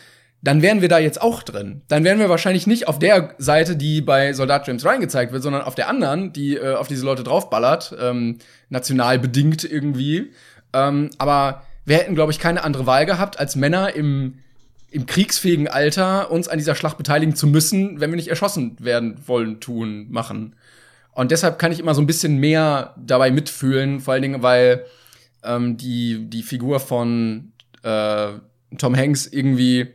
dann 0.43 0.61
wären 0.61 0.83
wir 0.83 0.89
da 0.89 0.99
jetzt 0.99 1.23
auch 1.23 1.43
drin. 1.43 1.83
Dann 1.89 2.05
wären 2.05 2.19
wir 2.19 2.29
wahrscheinlich 2.29 2.67
nicht 2.67 2.89
auf 2.89 2.99
der 2.99 3.35
Seite, 3.39 3.77
die 3.77 4.01
bei 4.01 4.33
Soldat 4.33 4.67
James 4.67 4.85
Ryan 4.85 5.01
gezeigt 5.01 5.33
wird, 5.33 5.43
sondern 5.43 5.63
auf 5.63 5.77
der 5.77 5.89
anderen, 5.89 6.33
die 6.33 6.57
äh, 6.57 6.75
auf 6.75 6.89
diese 6.89 7.07
Leute 7.07 7.23
draufballert, 7.23 7.97
ähm, 7.99 8.39
national 8.69 9.21
bedingt 9.21 9.65
irgendwie. 9.65 10.33
Ähm, 10.73 11.11
aber 11.19 11.63
wir 11.85 11.97
hätten, 11.97 12.15
glaube 12.15 12.33
ich, 12.33 12.39
keine 12.39 12.65
andere 12.65 12.87
Wahl 12.87 13.07
gehabt, 13.07 13.39
als 13.39 13.57
Männer 13.57 13.95
im, 13.95 14.39
im 14.91 15.07
kriegsfähigen 15.07 15.69
Alter 15.69 16.31
uns 16.31 16.49
an 16.49 16.59
dieser 16.59 16.75
Schlacht 16.75 16.99
beteiligen 16.99 17.35
zu 17.35 17.47
müssen, 17.47 18.01
wenn 18.01 18.11
wir 18.11 18.17
nicht 18.17 18.29
erschossen 18.29 18.77
werden 18.79 19.17
wollen, 19.27 19.61
tun, 19.61 20.07
machen. 20.11 20.55
Und 21.13 21.31
deshalb 21.31 21.59
kann 21.59 21.73
ich 21.73 21.81
immer 21.81 21.95
so 21.95 22.01
ein 22.01 22.07
bisschen 22.07 22.39
mehr 22.39 22.95
dabei 22.97 23.31
mitfühlen, 23.31 24.01
vor 24.01 24.15
allen 24.15 24.23
Dingen, 24.23 24.43
weil 24.43 24.85
ähm, 25.43 25.77
die, 25.77 26.29
die 26.31 26.43
Figur 26.43 26.81
von 26.81 27.53
äh, 27.83 28.29
Tom 28.79 28.97
Hanks 28.97 29.27
irgendwie 29.27 29.89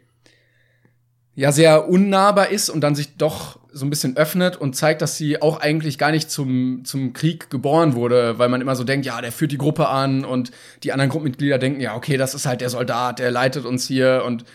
ja 1.35 1.51
sehr 1.51 1.87
unnahbar 1.87 2.49
ist 2.49 2.69
und 2.69 2.81
dann 2.81 2.95
sich 2.95 3.15
doch 3.17 3.59
so 3.77 3.85
ein 3.85 3.89
bisschen 3.89 4.17
öffnet 4.17 4.57
und 4.57 4.75
zeigt, 4.75 5.01
dass 5.01 5.17
sie 5.17 5.41
auch 5.41 5.59
eigentlich 5.59 5.97
gar 5.97 6.11
nicht 6.11 6.31
zum, 6.31 6.83
zum 6.83 7.13
Krieg 7.13 7.49
geboren 7.49 7.93
wurde, 7.93 8.39
weil 8.39 8.49
man 8.49 8.61
immer 8.61 8.75
so 8.75 8.83
denkt, 8.83 9.05
ja, 9.05 9.21
der 9.21 9.31
führt 9.31 9.51
die 9.51 9.57
Gruppe 9.57 9.87
an 9.87 10.25
und 10.25 10.51
die 10.83 10.91
anderen 10.91 11.09
Gruppenmitglieder 11.09 11.57
denken, 11.57 11.79
ja, 11.79 11.95
okay, 11.95 12.17
das 12.17 12.33
ist 12.33 12.45
halt 12.45 12.61
der 12.61 12.69
Soldat, 12.69 13.19
der 13.19 13.31
leitet 13.31 13.65
uns 13.65 13.87
hier 13.87 14.23
und 14.25 14.45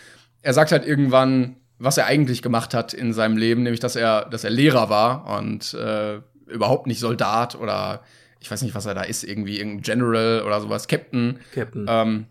er 0.42 0.54
sagt 0.54 0.72
halt 0.72 0.84
irgendwann, 0.84 1.56
was 1.78 1.98
er 1.98 2.06
eigentlich 2.06 2.42
gemacht 2.42 2.74
hat 2.74 2.94
in 2.94 3.12
seinem 3.12 3.36
Leben, 3.36 3.62
nämlich 3.62 3.80
dass 3.80 3.96
er, 3.96 4.28
dass 4.28 4.44
er 4.44 4.50
Lehrer 4.50 4.88
war 4.88 5.38
und 5.38 5.74
äh, 5.74 6.20
überhaupt 6.46 6.86
nicht 6.86 6.98
Soldat 6.98 7.54
oder 7.54 8.02
ich 8.40 8.50
weiß 8.50 8.62
nicht, 8.62 8.74
was 8.74 8.86
er 8.86 8.94
da 8.94 9.02
ist, 9.02 9.22
irgendwie 9.22 9.58
irgendein 9.58 9.82
General 9.82 10.42
oder 10.44 10.60
sowas, 10.60 10.88
Captain. 10.88 11.38
Captain. 11.54 11.86
Ähm, 11.88 12.26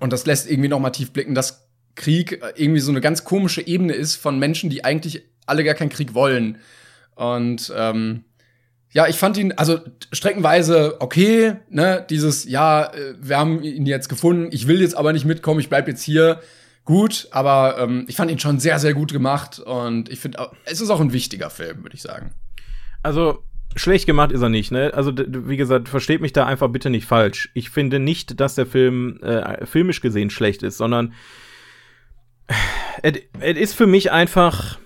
und 0.00 0.12
das 0.12 0.26
lässt 0.26 0.50
irgendwie 0.50 0.68
noch 0.68 0.80
mal 0.80 0.90
tief 0.90 1.12
blicken, 1.12 1.34
dass 1.34 1.61
Krieg 1.94 2.42
irgendwie 2.56 2.80
so 2.80 2.90
eine 2.90 3.00
ganz 3.00 3.24
komische 3.24 3.66
Ebene 3.66 3.92
ist 3.92 4.16
von 4.16 4.38
Menschen, 4.38 4.70
die 4.70 4.84
eigentlich 4.84 5.22
alle 5.46 5.64
gar 5.64 5.74
keinen 5.74 5.90
Krieg 5.90 6.14
wollen. 6.14 6.58
Und 7.14 7.72
ähm, 7.76 8.24
ja, 8.92 9.08
ich 9.08 9.16
fand 9.16 9.36
ihn, 9.38 9.52
also 9.52 9.80
streckenweise 10.12 11.00
okay, 11.00 11.56
ne, 11.70 12.04
dieses, 12.08 12.44
ja, 12.44 12.84
äh, 12.84 13.14
wir 13.20 13.38
haben 13.38 13.62
ihn 13.62 13.86
jetzt 13.86 14.08
gefunden, 14.08 14.48
ich 14.52 14.66
will 14.66 14.80
jetzt 14.80 14.96
aber 14.96 15.12
nicht 15.12 15.24
mitkommen, 15.24 15.60
ich 15.60 15.68
bleib 15.68 15.88
jetzt 15.88 16.02
hier. 16.02 16.40
Gut, 16.84 17.28
aber 17.30 17.78
ähm, 17.78 18.06
ich 18.08 18.16
fand 18.16 18.30
ihn 18.30 18.40
schon 18.40 18.58
sehr, 18.58 18.80
sehr 18.80 18.92
gut 18.92 19.12
gemacht 19.12 19.60
und 19.60 20.08
ich 20.08 20.18
finde, 20.18 20.50
es 20.64 20.80
ist 20.80 20.90
auch 20.90 21.00
ein 21.00 21.12
wichtiger 21.12 21.48
Film, 21.48 21.84
würde 21.84 21.94
ich 21.94 22.02
sagen. 22.02 22.32
Also, 23.04 23.44
schlecht 23.76 24.04
gemacht 24.04 24.32
ist 24.32 24.42
er 24.42 24.48
nicht, 24.48 24.72
ne? 24.72 24.92
Also, 24.92 25.12
wie 25.16 25.56
gesagt, 25.56 25.88
versteht 25.88 26.20
mich 26.20 26.32
da 26.32 26.44
einfach 26.44 26.68
bitte 26.68 26.90
nicht 26.90 27.06
falsch. 27.06 27.50
Ich 27.54 27.70
finde 27.70 28.00
nicht, 28.00 28.40
dass 28.40 28.56
der 28.56 28.66
Film 28.66 29.20
äh, 29.22 29.64
filmisch 29.64 30.00
gesehen 30.00 30.28
schlecht 30.28 30.64
ist, 30.64 30.76
sondern 30.76 31.14
es 33.02 33.56
ist 33.56 33.74
für 33.74 33.86
mich 33.86 34.12
einfach. 34.12 34.78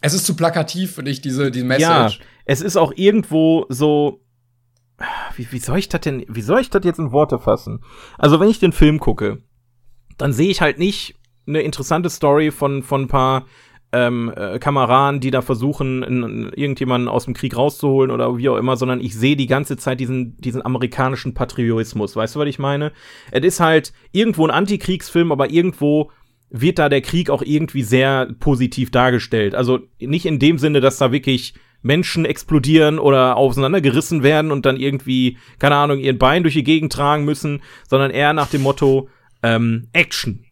Es 0.00 0.14
ist 0.14 0.26
zu 0.26 0.36
plakativ 0.36 0.94
für 0.94 1.02
dich, 1.02 1.20
diese, 1.20 1.50
diese 1.50 1.64
Message. 1.64 2.18
Ja, 2.18 2.24
es 2.44 2.60
ist 2.60 2.76
auch 2.76 2.92
irgendwo 2.94 3.66
so. 3.68 4.20
Wie, 5.36 5.50
wie 5.50 5.58
soll 5.58 5.78
ich 5.78 5.88
das 5.88 6.02
denn, 6.02 6.24
wie 6.28 6.42
soll 6.42 6.60
ich 6.60 6.70
das 6.70 6.84
jetzt 6.84 6.98
in 6.98 7.10
Worte 7.10 7.38
fassen? 7.38 7.80
Also, 8.18 8.38
wenn 8.38 8.48
ich 8.48 8.60
den 8.60 8.72
Film 8.72 9.00
gucke, 9.00 9.42
dann 10.18 10.32
sehe 10.32 10.50
ich 10.50 10.60
halt 10.60 10.78
nicht 10.78 11.16
eine 11.46 11.62
interessante 11.62 12.10
Story 12.10 12.50
von, 12.50 12.82
von 12.82 13.02
ein 13.02 13.08
paar 13.08 13.46
ähm, 13.94 14.32
äh, 14.34 14.58
Kameraden, 14.58 15.20
die 15.20 15.30
da 15.30 15.40
versuchen, 15.40 16.02
in, 16.02 16.52
irgendjemanden 16.54 17.08
aus 17.08 17.26
dem 17.26 17.34
Krieg 17.34 17.56
rauszuholen 17.56 18.10
oder 18.10 18.36
wie 18.36 18.48
auch 18.48 18.56
immer, 18.56 18.76
sondern 18.76 19.00
ich 19.00 19.14
sehe 19.14 19.36
die 19.36 19.46
ganze 19.46 19.76
Zeit 19.76 20.00
diesen, 20.00 20.36
diesen 20.38 20.64
amerikanischen 20.64 21.34
Patriotismus. 21.34 22.16
Weißt 22.16 22.34
du, 22.34 22.40
was 22.40 22.48
ich 22.48 22.58
meine? 22.58 22.92
Es 23.30 23.44
ist 23.44 23.60
halt 23.60 23.92
irgendwo 24.10 24.46
ein 24.46 24.50
Antikriegsfilm, 24.50 25.30
aber 25.30 25.50
irgendwo 25.50 26.10
wird 26.50 26.78
da 26.78 26.88
der 26.88 27.00
Krieg 27.00 27.30
auch 27.30 27.42
irgendwie 27.42 27.82
sehr 27.82 28.26
positiv 28.38 28.90
dargestellt. 28.90 29.54
Also 29.54 29.80
nicht 29.98 30.26
in 30.26 30.38
dem 30.38 30.58
Sinne, 30.58 30.80
dass 30.80 30.98
da 30.98 31.12
wirklich 31.12 31.54
Menschen 31.82 32.24
explodieren 32.24 32.98
oder 32.98 33.36
auseinandergerissen 33.36 34.22
werden 34.22 34.50
und 34.50 34.64
dann 34.64 34.76
irgendwie, 34.76 35.36
keine 35.58 35.76
Ahnung, 35.76 35.98
ihren 35.98 36.18
Bein 36.18 36.42
durch 36.42 36.54
die 36.54 36.64
Gegend 36.64 36.92
tragen 36.92 37.24
müssen, 37.24 37.62
sondern 37.88 38.10
eher 38.10 38.32
nach 38.32 38.48
dem 38.48 38.62
Motto 38.62 39.08
ähm, 39.42 39.88
Action 39.92 40.44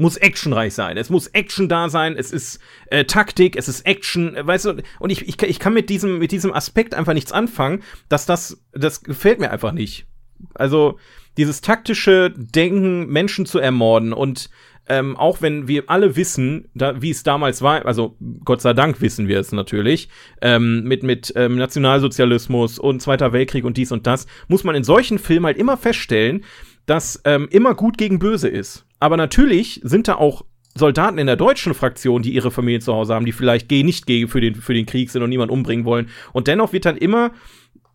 muss 0.00 0.16
actionreich 0.16 0.72
sein. 0.74 0.96
Es 0.96 1.10
muss 1.10 1.26
Action 1.28 1.68
da 1.68 1.90
sein. 1.90 2.16
Es 2.16 2.32
ist 2.32 2.58
äh, 2.86 3.04
Taktik. 3.04 3.54
Es 3.56 3.68
ist 3.68 3.82
Action. 3.82 4.34
Weißt 4.34 4.64
du? 4.64 4.82
Und 4.98 5.10
ich, 5.10 5.28
ich, 5.28 5.40
ich 5.42 5.58
kann 5.58 5.74
mit 5.74 5.90
diesem 5.90 6.18
mit 6.18 6.32
diesem 6.32 6.54
Aspekt 6.54 6.94
einfach 6.94 7.12
nichts 7.12 7.32
anfangen. 7.32 7.82
Dass 8.08 8.24
das 8.24 8.64
das 8.72 9.02
gefällt 9.02 9.40
mir 9.40 9.50
einfach 9.50 9.72
nicht. 9.72 10.06
Also 10.54 10.98
dieses 11.36 11.60
taktische 11.60 12.32
Denken, 12.34 13.06
Menschen 13.08 13.44
zu 13.44 13.58
ermorden 13.58 14.12
und 14.14 14.48
ähm, 14.88 15.16
auch 15.16 15.40
wenn 15.40 15.68
wir 15.68 15.84
alle 15.88 16.16
wissen, 16.16 16.68
da, 16.74 17.00
wie 17.00 17.10
es 17.10 17.22
damals 17.22 17.62
war, 17.62 17.86
also 17.86 18.16
Gott 18.44 18.60
sei 18.60 18.72
Dank 18.72 19.00
wissen 19.00 19.28
wir 19.28 19.38
es 19.38 19.52
natürlich, 19.52 20.08
ähm, 20.42 20.82
mit, 20.84 21.02
mit 21.02 21.32
ähm, 21.36 21.56
Nationalsozialismus 21.56 22.78
und 22.78 23.00
Zweiter 23.00 23.32
Weltkrieg 23.32 23.64
und 23.64 23.76
dies 23.76 23.92
und 23.92 24.06
das, 24.06 24.26
muss 24.48 24.64
man 24.64 24.74
in 24.74 24.84
solchen 24.84 25.18
Filmen 25.18 25.46
halt 25.46 25.58
immer 25.58 25.76
feststellen, 25.76 26.44
dass 26.86 27.20
ähm, 27.24 27.46
immer 27.50 27.74
gut 27.74 27.98
gegen 27.98 28.18
böse 28.18 28.48
ist. 28.48 28.84
Aber 28.98 29.16
natürlich 29.16 29.80
sind 29.84 30.08
da 30.08 30.16
auch 30.16 30.44
Soldaten 30.74 31.18
in 31.18 31.26
der 31.26 31.36
deutschen 31.36 31.74
Fraktion, 31.74 32.22
die 32.22 32.34
ihre 32.34 32.50
Familie 32.50 32.80
zu 32.80 32.92
Hause 32.92 33.14
haben, 33.14 33.26
die 33.26 33.32
vielleicht 33.32 33.70
nicht 33.70 34.06
gegen 34.06 34.28
für 34.28 34.40
den, 34.40 34.54
für 34.54 34.74
den 34.74 34.86
Krieg 34.86 35.10
sind 35.10 35.22
und 35.22 35.30
niemanden 35.30 35.52
umbringen 35.52 35.84
wollen. 35.84 36.08
Und 36.32 36.46
dennoch 36.46 36.72
wird 36.72 36.84
dann 36.84 36.96
immer, 36.96 37.32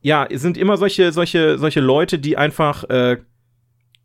ja, 0.02 0.26
es 0.30 0.42
sind 0.42 0.58
immer 0.58 0.78
solche, 0.78 1.12
solche, 1.12 1.58
solche 1.58 1.80
Leute, 1.80 2.20
die 2.20 2.38
einfach 2.38 2.84
äh, 2.90 3.18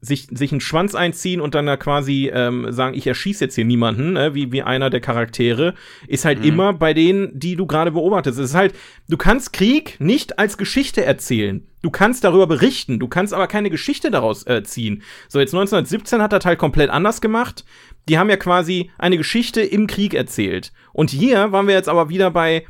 sich, 0.01 0.29
sich 0.31 0.51
einen 0.51 0.61
Schwanz 0.61 0.95
einziehen 0.95 1.41
und 1.41 1.55
dann 1.55 1.67
da 1.67 1.77
quasi 1.77 2.31
ähm, 2.33 2.67
sagen, 2.71 2.97
ich 2.97 3.07
erschieße 3.07 3.45
jetzt 3.45 3.55
hier 3.55 3.65
niemanden, 3.65 4.15
ne, 4.15 4.35
wie, 4.35 4.51
wie 4.51 4.63
einer 4.63 4.89
der 4.91 5.01
Charaktere, 5.01 5.75
ist 6.09 6.25
halt 6.25 6.41
mhm. 6.41 6.45
immer 6.45 6.73
bei 6.73 6.95
denen, 6.95 7.39
die 7.39 7.57
du 7.57 7.67
gerade 7.67 7.93
beobachtest. 7.93 8.39
Es 8.39 8.51
ist 8.51 8.57
halt, 8.57 8.75
du 9.09 9.17
kannst 9.17 9.53
Krieg 9.53 9.97
nicht 10.01 10.39
als 10.39 10.57
Geschichte 10.57 11.05
erzählen. 11.05 11.67
Du 11.83 11.91
kannst 11.91 12.25
darüber 12.25 12.47
berichten, 12.47 12.99
du 12.99 13.09
kannst 13.09 13.33
aber 13.33 13.47
keine 13.47 13.71
Geschichte 13.71 14.11
daraus 14.11 14.47
äh, 14.47 14.63
ziehen. 14.63 15.03
So, 15.29 15.39
jetzt 15.39 15.55
1917 15.55 16.21
hat 16.21 16.33
er 16.33 16.41
halt 16.41 16.59
komplett 16.59 16.91
anders 16.91 17.21
gemacht. 17.21 17.65
Die 18.09 18.19
haben 18.19 18.31
ja 18.31 18.37
quasi 18.37 18.91
eine 18.99 19.17
Geschichte 19.17 19.63
im 19.63 19.87
Krieg 19.87 20.15
erzählt. 20.15 20.73
Und 20.93 21.11
hier 21.11 21.53
waren 21.53 21.67
wir 21.67 21.75
jetzt 21.75 21.89
aber 21.89 22.09
wieder 22.09 22.31
bei 22.31 22.65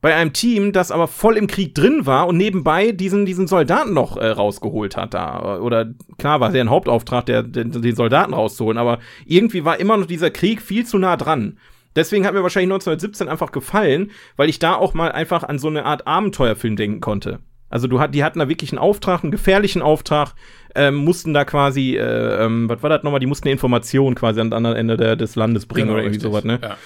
bei 0.00 0.14
einem 0.14 0.32
Team, 0.32 0.72
das 0.72 0.90
aber 0.90 1.08
voll 1.08 1.36
im 1.36 1.46
Krieg 1.46 1.74
drin 1.74 2.06
war 2.06 2.28
und 2.28 2.36
nebenbei 2.36 2.92
diesen, 2.92 3.26
diesen 3.26 3.48
Soldaten 3.48 3.94
noch 3.94 4.16
äh, 4.16 4.28
rausgeholt 4.28 4.96
hat 4.96 5.14
da. 5.14 5.58
Oder 5.58 5.92
klar 6.18 6.40
war 6.40 6.50
es 6.50 6.54
ja 6.54 6.60
ein 6.60 6.70
Hauptauftrag, 6.70 7.26
der, 7.26 7.42
den, 7.42 7.72
den 7.72 7.96
Soldaten 7.96 8.34
rauszuholen, 8.34 8.78
aber 8.78 8.98
irgendwie 9.26 9.64
war 9.64 9.80
immer 9.80 9.96
noch 9.96 10.06
dieser 10.06 10.30
Krieg 10.30 10.62
viel 10.62 10.86
zu 10.86 10.98
nah 10.98 11.16
dran. 11.16 11.58
Deswegen 11.96 12.24
hat 12.24 12.34
mir 12.34 12.42
wahrscheinlich 12.42 12.72
1917 12.72 13.28
einfach 13.28 13.50
gefallen, 13.50 14.12
weil 14.36 14.48
ich 14.48 14.60
da 14.60 14.74
auch 14.74 14.94
mal 14.94 15.10
einfach 15.10 15.42
an 15.42 15.58
so 15.58 15.66
eine 15.68 15.84
Art 15.84 16.06
Abenteuerfilm 16.06 16.76
denken 16.76 17.00
konnte. 17.00 17.40
Also 17.70 17.86
du 17.86 18.00
hat, 18.00 18.14
die 18.14 18.24
hatten 18.24 18.38
da 18.38 18.48
wirklich 18.48 18.72
einen 18.72 18.78
Auftrag, 18.78 19.22
einen 19.22 19.32
gefährlichen 19.32 19.82
Auftrag, 19.82 20.34
ähm, 20.74 20.94
mussten 20.94 21.34
da 21.34 21.44
quasi, 21.44 21.96
äh, 21.96 22.44
ähm, 22.44 22.68
was 22.68 22.82
war 22.82 22.90
das 22.90 23.02
nochmal, 23.02 23.20
die 23.20 23.26
mussten 23.26 23.48
eine 23.48 23.52
Information 23.52 24.14
quasi 24.14 24.40
an 24.40 24.48
den 24.48 24.54
anderen 24.54 24.76
Ende 24.76 24.96
der, 24.96 25.16
des 25.16 25.34
Landes 25.36 25.66
bringen 25.66 25.88
genau, 25.88 25.94
oder 25.94 26.02
irgendwie 26.04 26.16
richtig. 26.16 26.30
sowas, 26.30 26.44
ne? 26.44 26.60
Ja. 26.62 26.76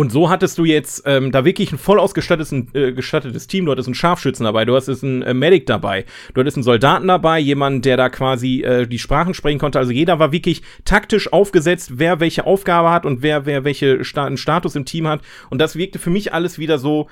Und 0.00 0.10
so 0.10 0.30
hattest 0.30 0.56
du 0.56 0.64
jetzt 0.64 1.02
ähm, 1.04 1.30
da 1.30 1.44
wirklich 1.44 1.72
ein 1.72 1.78
voll 1.78 1.98
ausgestattetes 2.00 2.52
äh, 2.72 2.92
gestattetes 2.92 3.48
Team. 3.48 3.66
Du 3.66 3.72
hattest 3.72 3.86
einen 3.86 3.94
Scharfschützen 3.94 4.44
dabei, 4.44 4.64
du 4.64 4.74
hattest 4.74 5.04
einen 5.04 5.20
äh, 5.20 5.34
Medic 5.34 5.66
dabei, 5.66 6.06
du 6.32 6.40
hattest 6.40 6.56
einen 6.56 6.64
Soldaten 6.64 7.06
dabei, 7.06 7.38
jemand, 7.38 7.84
der 7.84 7.98
da 7.98 8.08
quasi 8.08 8.62
äh, 8.62 8.86
die 8.86 8.98
Sprachen 8.98 9.34
sprechen 9.34 9.58
konnte. 9.58 9.78
Also 9.78 9.92
jeder 9.92 10.18
war 10.18 10.32
wirklich 10.32 10.62
taktisch 10.86 11.30
aufgesetzt, 11.30 11.98
wer 11.98 12.18
welche 12.18 12.46
Aufgabe 12.46 12.90
hat 12.90 13.04
und 13.04 13.20
wer 13.20 13.44
wer 13.44 13.64
welche 13.64 14.02
Sta 14.02 14.34
Status 14.38 14.74
im 14.74 14.86
Team 14.86 15.06
hat. 15.06 15.20
Und 15.50 15.58
das 15.58 15.76
wirkte 15.76 15.98
für 15.98 16.08
mich 16.08 16.32
alles 16.32 16.58
wieder 16.58 16.78
so. 16.78 17.10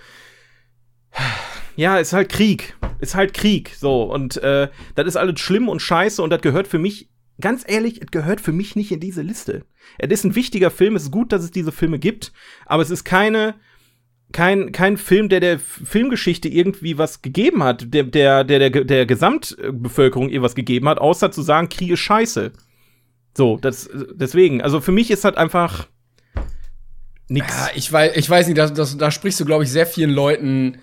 Ja, 1.76 1.98
ist 1.98 2.14
halt 2.14 2.30
Krieg. 2.30 2.74
Ist 3.00 3.14
halt 3.14 3.34
Krieg. 3.34 3.72
So. 3.76 4.04
Und 4.04 4.38
äh, 4.38 4.68
das 4.94 5.06
ist 5.06 5.16
alles 5.16 5.38
schlimm 5.40 5.68
und 5.68 5.82
scheiße 5.82 6.22
und 6.22 6.30
das 6.30 6.40
gehört 6.40 6.66
für 6.66 6.78
mich 6.78 7.10
ganz 7.40 7.64
ehrlich, 7.66 8.02
es 8.02 8.10
gehört 8.10 8.40
für 8.40 8.52
mich 8.52 8.76
nicht 8.76 8.92
in 8.92 9.00
diese 9.00 9.22
Liste. 9.22 9.64
Es 9.98 10.10
ist 10.10 10.24
ein 10.24 10.34
wichtiger 10.34 10.70
Film, 10.70 10.96
es 10.96 11.04
ist 11.04 11.12
gut, 11.12 11.32
dass 11.32 11.44
es 11.44 11.50
diese 11.50 11.72
Filme 11.72 11.98
gibt, 11.98 12.32
aber 12.66 12.82
es 12.82 12.90
ist 12.90 13.04
keine 13.04 13.54
kein, 14.32 14.72
kein 14.72 14.96
Film, 14.96 15.28
der 15.28 15.40
der 15.40 15.58
Filmgeschichte 15.58 16.48
irgendwie 16.48 16.98
was 16.98 17.22
gegeben 17.22 17.62
hat, 17.62 17.94
der, 17.94 18.04
der, 18.04 18.44
der, 18.44 18.70
der, 18.70 18.84
der 18.84 19.06
Gesamtbevölkerung 19.06 20.28
ihr 20.28 20.42
was 20.42 20.54
gegeben 20.54 20.88
hat, 20.88 20.98
außer 20.98 21.30
zu 21.30 21.42
sagen, 21.42 21.68
Krieg 21.68 21.90
ist 21.90 22.00
scheiße. 22.00 22.52
So, 23.36 23.56
das, 23.56 23.88
deswegen, 24.12 24.60
also 24.60 24.80
für 24.80 24.92
mich 24.92 25.10
ist 25.10 25.24
halt 25.24 25.38
einfach 25.38 25.88
nix. 27.28 27.56
Ja, 27.56 27.70
ich 27.74 27.90
weiß, 27.90 28.16
ich 28.16 28.28
weiß 28.28 28.48
nicht, 28.48 28.58
da, 28.58 28.68
das, 28.68 28.98
da 28.98 29.10
sprichst 29.10 29.40
du, 29.40 29.44
glaube 29.44 29.64
ich, 29.64 29.70
sehr 29.70 29.86
vielen 29.86 30.10
Leuten 30.10 30.78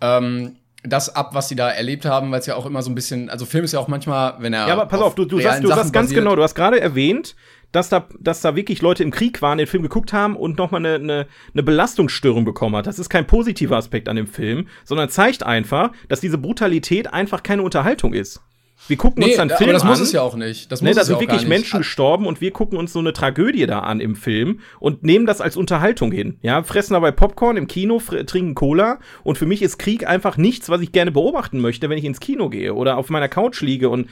ähm, 0.00 0.56
das 0.82 1.14
ab, 1.14 1.34
was 1.34 1.48
sie 1.48 1.56
da 1.56 1.70
erlebt 1.70 2.04
haben, 2.04 2.30
weil 2.30 2.40
es 2.40 2.46
ja 2.46 2.56
auch 2.56 2.66
immer 2.66 2.82
so 2.82 2.90
ein 2.90 2.94
bisschen, 2.94 3.28
also 3.28 3.44
Film 3.44 3.64
ist 3.64 3.72
ja 3.72 3.80
auch 3.80 3.88
manchmal, 3.88 4.34
wenn 4.38 4.52
er. 4.52 4.66
Ja, 4.66 4.74
aber 4.74 4.86
pass 4.86 5.00
auf, 5.00 5.14
du, 5.14 5.24
du 5.24 5.40
sagst, 5.40 5.62
du 5.62 5.68
sagst 5.68 5.92
ganz 5.92 6.12
genau, 6.12 6.36
du 6.36 6.42
hast 6.42 6.54
gerade 6.54 6.80
erwähnt, 6.80 7.36
dass 7.72 7.88
da, 7.88 8.08
dass 8.18 8.40
da 8.40 8.56
wirklich 8.56 8.82
Leute 8.82 9.02
im 9.02 9.10
Krieg 9.10 9.42
waren, 9.42 9.58
den 9.58 9.66
Film 9.66 9.82
geguckt 9.82 10.12
haben 10.12 10.36
und 10.36 10.58
nochmal 10.58 10.84
eine, 10.84 10.94
eine, 10.96 11.26
eine 11.52 11.62
Belastungsstörung 11.62 12.44
bekommen 12.44 12.76
hat. 12.76 12.86
Das 12.86 12.98
ist 12.98 13.10
kein 13.10 13.26
positiver 13.26 13.76
Aspekt 13.76 14.08
an 14.08 14.16
dem 14.16 14.26
Film, 14.26 14.68
sondern 14.84 15.08
zeigt 15.08 15.44
einfach, 15.44 15.92
dass 16.08 16.20
diese 16.20 16.38
Brutalität 16.38 17.12
einfach 17.12 17.42
keine 17.42 17.62
Unterhaltung 17.62 18.12
ist. 18.12 18.42
Wir 18.88 18.96
gucken 18.96 19.20
Nee, 19.22 19.28
uns 19.30 19.36
dann 19.36 19.50
aber 19.50 19.58
Film 19.58 19.72
das 19.72 19.82
an. 19.82 19.88
muss 19.88 20.00
es 20.00 20.12
ja 20.12 20.22
auch 20.22 20.34
nicht. 20.34 20.72
Das 20.72 20.80
muss 20.80 20.88
Ne, 20.88 20.94
da 20.94 21.02
es 21.02 21.08
ja 21.08 21.14
sind 21.14 21.16
auch 21.16 21.20
wirklich. 21.20 21.46
Menschen 21.46 21.78
gestorben 21.78 22.26
und 22.26 22.40
wir 22.40 22.50
gucken 22.50 22.76
uns 22.78 22.92
so 22.92 22.98
eine 22.98 23.12
Tragödie 23.12 23.66
da 23.66 23.80
an 23.80 24.00
im 24.00 24.16
Film 24.16 24.60
und 24.80 25.02
nehmen 25.04 25.26
das 25.26 25.40
als 25.40 25.56
Unterhaltung 25.56 26.10
hin. 26.12 26.38
Ja, 26.42 26.62
fressen 26.62 26.94
dabei 26.94 27.12
Popcorn 27.12 27.56
im 27.56 27.66
Kino, 27.68 28.00
trinken 28.26 28.54
Cola 28.54 28.98
und 29.22 29.38
für 29.38 29.46
mich 29.46 29.62
ist 29.62 29.78
Krieg 29.78 30.06
einfach 30.08 30.36
nichts, 30.36 30.68
was 30.70 30.80
ich 30.80 30.92
gerne 30.92 31.12
beobachten 31.12 31.60
möchte, 31.60 31.88
wenn 31.88 31.98
ich 31.98 32.04
ins 32.04 32.20
Kino 32.20 32.48
gehe 32.48 32.74
oder 32.74 32.96
auf 32.96 33.10
meiner 33.10 33.28
Couch 33.28 33.60
liege 33.60 33.88
und 33.90 34.08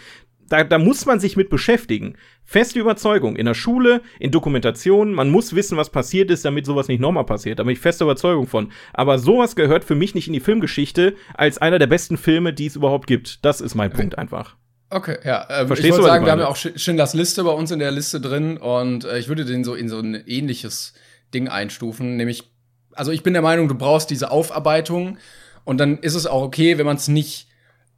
da, 0.49 0.65
da 0.65 0.79
muss 0.79 1.07
man 1.07 1.21
sich 1.21 1.37
mit 1.37 1.51
beschäftigen. 1.51 2.17
Feste 2.45 2.79
Überzeugung. 2.81 3.37
In 3.37 3.47
der 3.47 3.55
Schule, 3.55 4.03
in 4.19 4.31
Dokumentationen, 4.31 5.15
man 5.15 5.31
muss 5.31 5.55
wissen, 5.55 5.77
was 5.77 5.91
passiert 5.91 6.31
ist, 6.31 6.45
damit 6.45 6.67
sowas 6.67 6.89
nicht 6.89 7.01
nochmal 7.01 7.25
passiert. 7.25 7.59
Da 7.59 7.65
bin 7.65 7.73
ich 7.73 7.81
feste 7.81 8.05
Überzeugung 8.05 8.47
von. 8.47 8.73
Aber 8.93 9.19
sowas 9.19 9.57
gehört 9.57 9.85
für 9.85 9.95
mich 9.95 10.15
nicht 10.15 10.27
in 10.27 10.33
die 10.33 10.41
Filmgeschichte 10.41 11.15
als 11.35 11.59
einer 11.59 11.79
der 11.79 11.87
besten 11.87 12.17
Filme, 12.17 12.53
die 12.53 12.67
es 12.67 12.77
überhaupt 12.77 13.07
gibt. 13.07 13.45
Das 13.45 13.61
ist 13.61 13.75
mein 13.75 13.93
Punkt 13.93 14.17
einfach. 14.19 14.57
Okay, 14.91 15.19
ja. 15.25 15.47
Ähm, 15.51 15.67
Verstehst 15.67 15.99
ich 15.99 15.99
was 15.99 16.07
sagen, 16.07 16.25
wir 16.25 16.33
haben 16.33 16.41
ja 16.41 16.49
auch 16.49 16.57
Sch- 16.57 16.79
Schindlers 16.79 17.13
Liste 17.13 17.45
bei 17.45 17.51
uns 17.51 17.71
in 17.71 17.79
der 17.79 17.91
Liste 17.91 18.21
drin 18.21 18.57
und 18.57 19.05
äh, 19.05 19.19
ich 19.19 19.29
würde 19.29 19.45
den 19.45 19.63
so 19.63 19.75
in 19.75 19.89
so 19.91 19.99
ein 19.99 20.15
ähnliches 20.27 20.95
Ding 21.35 21.49
einstufen, 21.49 22.17
nämlich, 22.17 22.51
also 22.95 23.13
ich 23.13 23.23
bin 23.23 23.35
der 23.35 23.43
Meinung, 23.43 23.69
du 23.69 23.75
brauchst 23.75 24.09
diese 24.09 24.31
Aufarbeitung 24.31 25.19
und 25.65 25.79
dann 25.79 25.99
ist 25.99 26.15
es 26.15 26.27
auch 26.27 26.41
okay, 26.41 26.79
wenn 26.79 26.87
man 26.87 26.97
es 26.97 27.07
nicht 27.09 27.48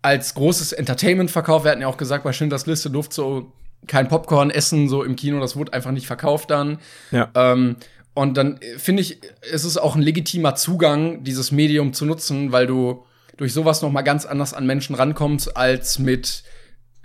als 0.02 0.34
großes 0.34 0.72
Entertainment 0.72 1.30
verkauft. 1.30 1.64
Wir 1.64 1.72
hatten 1.72 1.82
ja 1.82 1.88
auch 1.88 1.96
gesagt, 1.96 2.24
bei 2.24 2.32
Schindlers 2.32 2.66
Liste 2.66 2.90
durfte 2.90 3.14
so 3.14 3.52
kein 3.86 4.08
Popcorn 4.08 4.50
essen, 4.50 4.88
so 4.88 5.02
im 5.02 5.16
Kino, 5.16 5.40
das 5.40 5.56
wurde 5.56 5.72
einfach 5.72 5.90
nicht 5.90 6.06
verkauft 6.06 6.50
dann. 6.50 6.78
Ja. 7.10 7.30
Ähm, 7.34 7.76
und 8.14 8.36
dann 8.36 8.58
äh, 8.58 8.78
finde 8.78 9.02
ich, 9.02 9.22
ist 9.50 9.64
es 9.64 9.78
auch 9.78 9.96
ein 9.96 10.02
legitimer 10.02 10.54
Zugang, 10.54 11.24
dieses 11.24 11.52
Medium 11.52 11.92
zu 11.92 12.04
nutzen, 12.04 12.52
weil 12.52 12.66
du 12.66 13.04
durch 13.36 13.52
sowas 13.52 13.80
noch 13.82 13.90
mal 13.90 14.02
ganz 14.02 14.26
anders 14.26 14.52
an 14.52 14.66
Menschen 14.66 14.94
rankommst 14.94 15.56
als 15.56 15.98
mit 15.98 16.42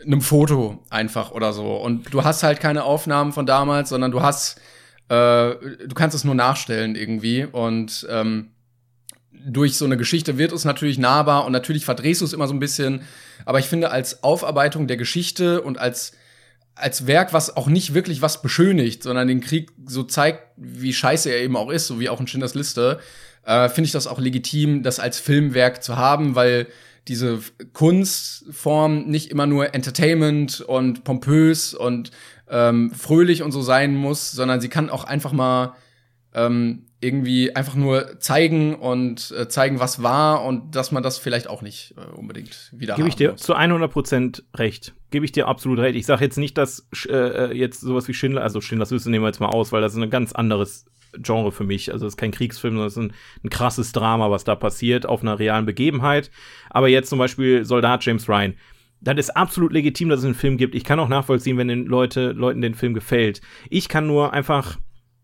einem 0.03 0.21
Foto 0.21 0.83
einfach 0.89 1.31
oder 1.31 1.53
so. 1.53 1.75
Und 1.77 2.13
du 2.13 2.23
hast 2.23 2.43
halt 2.43 2.59
keine 2.59 2.83
Aufnahmen 2.83 3.31
von 3.31 3.45
damals, 3.45 3.89
sondern 3.89 4.11
du 4.11 4.21
hast, 4.21 4.59
äh, 5.09 5.55
du 5.55 5.93
kannst 5.93 6.15
es 6.15 6.23
nur 6.23 6.35
nachstellen 6.35 6.95
irgendwie. 6.95 7.45
Und 7.45 8.05
ähm, 8.09 8.51
durch 9.45 9.77
so 9.77 9.85
eine 9.85 9.97
Geschichte 9.97 10.37
wird 10.37 10.51
es 10.51 10.65
natürlich 10.65 10.97
nahbar 10.97 11.45
und 11.45 11.51
natürlich 11.51 11.85
verdrehst 11.85 12.21
du 12.21 12.25
es 12.25 12.33
immer 12.33 12.47
so 12.47 12.53
ein 12.53 12.59
bisschen. 12.59 13.01
Aber 13.45 13.59
ich 13.59 13.65
finde, 13.65 13.91
als 13.91 14.23
Aufarbeitung 14.23 14.87
der 14.87 14.97
Geschichte 14.97 15.61
und 15.61 15.77
als 15.77 16.13
als 16.75 17.07
Werk, 17.07 17.31
was 17.31 17.55
auch 17.55 17.67
nicht 17.67 17.93
wirklich 17.93 18.21
was 18.21 18.41
beschönigt, 18.41 19.01
sondern 19.01 19.29
den 19.29 19.39
Krieg 19.39 19.71
so 19.85 20.03
zeigt, 20.03 20.41
wie 20.57 20.93
scheiße 20.93 21.29
er 21.29 21.41
eben 21.41 21.55
auch 21.55 21.69
ist, 21.69 21.87
so 21.87 22.01
wie 22.01 22.09
auch 22.09 22.19
in 22.19 22.27
Schindlers 22.27 22.53
Liste, 22.53 22.99
äh, 23.45 23.69
finde 23.69 23.85
ich 23.85 23.93
das 23.93 24.07
auch 24.07 24.19
legitim, 24.19 24.83
das 24.83 24.99
als 24.99 25.17
Filmwerk 25.17 25.83
zu 25.83 25.95
haben, 25.95 26.35
weil 26.35 26.67
diese 27.07 27.39
Kunstform 27.71 29.05
nicht 29.05 29.31
immer 29.31 29.45
nur 29.45 29.73
Entertainment 29.73 30.61
und 30.61 31.03
pompös 31.03 31.73
und 31.73 32.11
ähm, 32.49 32.91
fröhlich 32.91 33.41
und 33.41 33.51
so 33.51 33.61
sein 33.61 33.95
muss, 33.95 34.31
sondern 34.31 34.59
sie 34.59 34.69
kann 34.69 34.89
auch 34.89 35.03
einfach 35.03 35.31
mal 35.31 35.75
ähm, 36.33 36.84
irgendwie 37.05 37.55
einfach 37.55 37.75
nur 37.75 38.19
zeigen 38.19 38.75
und 38.75 39.31
äh, 39.37 39.47
zeigen, 39.47 39.79
was 39.79 40.01
war 40.01 40.43
und 40.43 40.75
dass 40.75 40.91
man 40.91 41.03
das 41.03 41.17
vielleicht 41.17 41.47
auch 41.47 41.61
nicht 41.61 41.93
äh, 41.97 42.15
unbedingt 42.15 42.71
wieder 42.73 42.95
Gebe 42.95 43.07
ich 43.07 43.15
dir 43.15 43.33
muss. 43.33 43.41
zu 43.41 43.55
100% 43.55 44.43
recht. 44.55 44.93
Gebe 45.11 45.23
ich 45.23 45.31
dir 45.31 45.47
absolut 45.47 45.79
recht. 45.79 45.95
Ich 45.95 46.05
sage 46.05 46.23
jetzt 46.23 46.37
nicht, 46.37 46.57
dass 46.57 46.87
äh, 47.07 47.55
jetzt 47.55 47.81
sowas 47.81 48.07
wie 48.07 48.13
Schindler, 48.13 48.41
also 48.41 48.59
Schindlers 48.59 48.91
Liste 48.91 49.09
nehmen 49.11 49.23
wir 49.23 49.29
jetzt 49.29 49.39
mal 49.39 49.49
aus, 49.49 49.71
weil 49.71 49.81
das 49.81 49.93
ist 49.93 50.01
ein 50.01 50.09
ganz 50.09 50.33
anderes 50.33 50.85
Genre 51.21 51.51
für 51.51 51.63
mich. 51.63 51.93
Also 51.93 52.07
es 52.07 52.13
ist 52.13 52.17
kein 52.17 52.31
Kriegsfilm, 52.31 52.73
sondern 52.73 52.87
es 52.87 52.93
ist 52.93 53.03
ein, 53.03 53.13
ein 53.43 53.49
krasses 53.49 53.91
Drama, 53.91 54.31
was 54.31 54.43
da 54.43 54.55
passiert 54.55 55.05
auf 55.05 55.21
einer 55.21 55.37
realen 55.37 55.65
Begebenheit. 55.65 56.31
Aber 56.69 56.87
jetzt 56.87 57.09
zum 57.09 57.19
Beispiel 57.19 57.63
Soldat 57.65 58.03
James 58.03 58.27
Ryan. 58.27 58.55
Das 59.01 59.17
ist 59.17 59.37
absolut 59.37 59.71
legitim, 59.71 60.09
dass 60.09 60.19
es 60.19 60.25
einen 60.25 60.33
Film 60.33 60.57
gibt. 60.57 60.73
Ich 60.73 60.83
kann 60.83 60.99
auch 60.99 61.09
nachvollziehen, 61.09 61.57
wenn 61.57 61.67
den 61.67 61.85
Leute, 61.85 62.31
Leuten 62.31 62.61
den 62.61 62.73
Film 62.73 62.93
gefällt. 62.93 63.41
Ich 63.69 63.87
kann 63.87 64.07
nur 64.07 64.33
einfach 64.33 64.77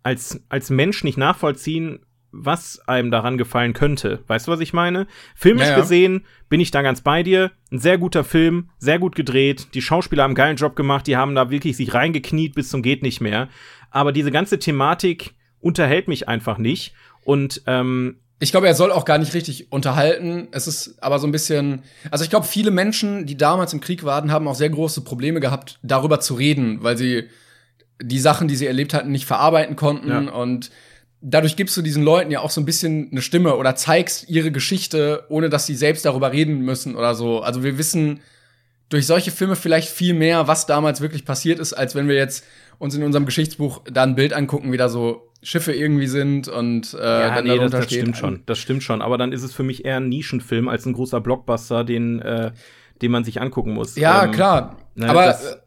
als, 0.04 0.42
als 0.50 0.70
Mensch 0.70 1.04
nicht 1.04 1.18
nachvollziehen, 1.18 2.00
was 2.32 2.80
einem 2.88 3.12
daran 3.12 3.38
gefallen 3.38 3.74
könnte. 3.74 4.24
Weißt 4.28 4.48
du, 4.48 4.52
was 4.52 4.62
ich 4.62 4.72
meine? 4.72 5.06
Filmisch 5.36 5.68
Ja, 5.68 5.72
ja. 5.72 5.80
gesehen 5.80 6.26
bin 6.48 6.62
ich 6.62 6.72
da 6.72 6.82
ganz 6.82 7.02
bei 7.02 7.24
dir. 7.24 7.52
Ein 7.72 7.80
sehr 7.80 7.98
guter 7.98 8.24
Film, 8.24 8.70
sehr 8.80 9.00
gut 9.00 9.16
gedreht. 9.16 9.68
Die 9.74 9.82
Schauspieler 9.82 10.24
haben 10.24 10.30
einen 10.30 10.36
geilen 10.36 10.56
Job 10.56 10.76
gemacht. 10.76 11.08
Die 11.08 11.18
haben 11.18 11.36
da 11.36 11.50
wirklich 11.50 11.76
sich 11.76 11.94
reingekniet 11.94 12.56
bis 12.56 12.70
zum 12.70 12.82
geht 12.82 13.04
nicht 13.04 13.20
mehr. 13.20 13.50
Aber 13.90 14.14
diese 14.14 14.32
ganze 14.32 14.60
Thematik 14.60 15.34
unterhält 15.60 16.08
mich 16.08 16.30
einfach 16.30 16.58
nicht. 16.58 16.94
Und 17.26 17.64
ähm, 17.68 18.16
Ich 18.40 18.52
glaube, 18.52 18.68
er 18.68 18.76
soll 18.76 18.94
auch 18.94 19.04
gar 19.04 19.18
nicht 19.18 19.34
richtig 19.34 19.72
unterhalten. 19.72 20.48
Es 20.52 20.68
ist 20.68 21.04
aber 21.04 21.20
so 21.20 21.28
ein 21.28 21.34
bisschen. 21.34 21.84
Also 22.12 22.24
ich 22.24 22.30
glaube, 22.30 22.48
viele 22.48 22.72
Menschen, 22.72 23.26
die 23.26 23.36
damals 23.36 23.74
im 23.74 23.82
Krieg 23.82 24.06
waren, 24.06 24.32
haben 24.32 24.48
auch 24.48 24.56
sehr 24.56 24.70
große 24.70 25.02
Probleme 25.02 25.42
gehabt, 25.42 25.80
darüber 25.84 26.22
zu 26.22 26.36
reden, 26.36 26.82
weil 26.82 26.98
sie 26.98 27.28
die 28.02 28.20
Sachen, 28.20 28.48
die 28.48 28.56
sie 28.56 28.68
erlebt 28.68 28.94
hatten, 28.94 29.12
nicht 29.12 29.26
verarbeiten 29.26 29.76
konnten. 29.76 30.10
Ja. 30.10 30.32
Und 30.32 30.72
dadurch 31.22 31.56
gibst 31.56 31.76
du 31.78 31.82
diesen 31.82 32.04
Leuten 32.04 32.32
ja 32.32 32.40
auch 32.40 32.50
so 32.50 32.62
ein 32.62 32.66
bisschen 32.66 33.10
eine 33.12 33.22
Stimme 33.22 33.56
oder 33.56 33.76
zeigst 33.76 34.30
ihre 34.30 34.52
Geschichte, 34.52 35.26
ohne 35.30 35.50
dass 35.50 35.66
sie 35.68 35.76
selbst 35.76 36.06
darüber 36.06 36.32
reden 36.32 36.62
müssen 36.62 36.96
oder 36.96 37.16
so. 37.16 37.42
Also 37.42 37.64
wir 37.64 37.78
wissen 37.78 38.22
durch 38.90 39.06
solche 39.08 39.32
Filme 39.32 39.56
vielleicht 39.56 39.88
viel 39.90 40.14
mehr, 40.14 40.48
was 40.48 40.66
damals 40.66 41.00
wirklich 41.00 41.24
passiert 41.24 41.60
ist, 41.60 41.74
als 41.74 41.96
wenn 41.96 42.08
wir 42.08 42.16
jetzt 42.16 42.44
uns 42.78 42.96
in 42.96 43.04
unserem 43.04 43.26
Geschichtsbuch 43.26 43.82
da 43.92 44.04
ein 44.04 44.16
Bild 44.16 44.34
angucken, 44.34 44.72
wie 44.72 44.78
da 44.78 44.90
so 44.90 45.28
Schiffe 45.44 45.72
irgendwie 45.74 46.08
sind 46.08 46.48
und 46.48 46.94
äh, 46.94 46.98
ja, 46.98 47.36
dann 47.36 47.44
nee, 47.46 47.50
das, 47.52 47.58
darunter 47.58 47.78
das 47.78 47.86
steht. 47.86 48.00
stimmt 48.02 48.18
schon. 48.18 48.44
Das 48.46 48.60
stimmt 48.60 48.84
schon. 48.84 49.02
Aber 49.02 49.18
dann 49.18 49.32
ist 49.32 49.44
es 49.44 49.54
für 49.54 49.64
mich 49.64 49.86
eher 49.86 49.98
ein 49.98 50.10
Nischenfilm 50.10 50.68
als 50.68 50.86
ein 50.86 50.94
großer 50.94 51.22
Blockbuster, 51.22 51.84
den, 51.84 52.20
äh, 52.22 52.52
den 53.02 53.12
man 53.12 53.24
sich 53.24 53.42
angucken 53.42 53.74
muss. 53.74 53.96
Ja, 53.96 54.26
Ähm, 54.26 54.32
klar. 54.32 54.78
ne, 54.96 55.10
aber 55.10 55.26
das- 55.26 55.58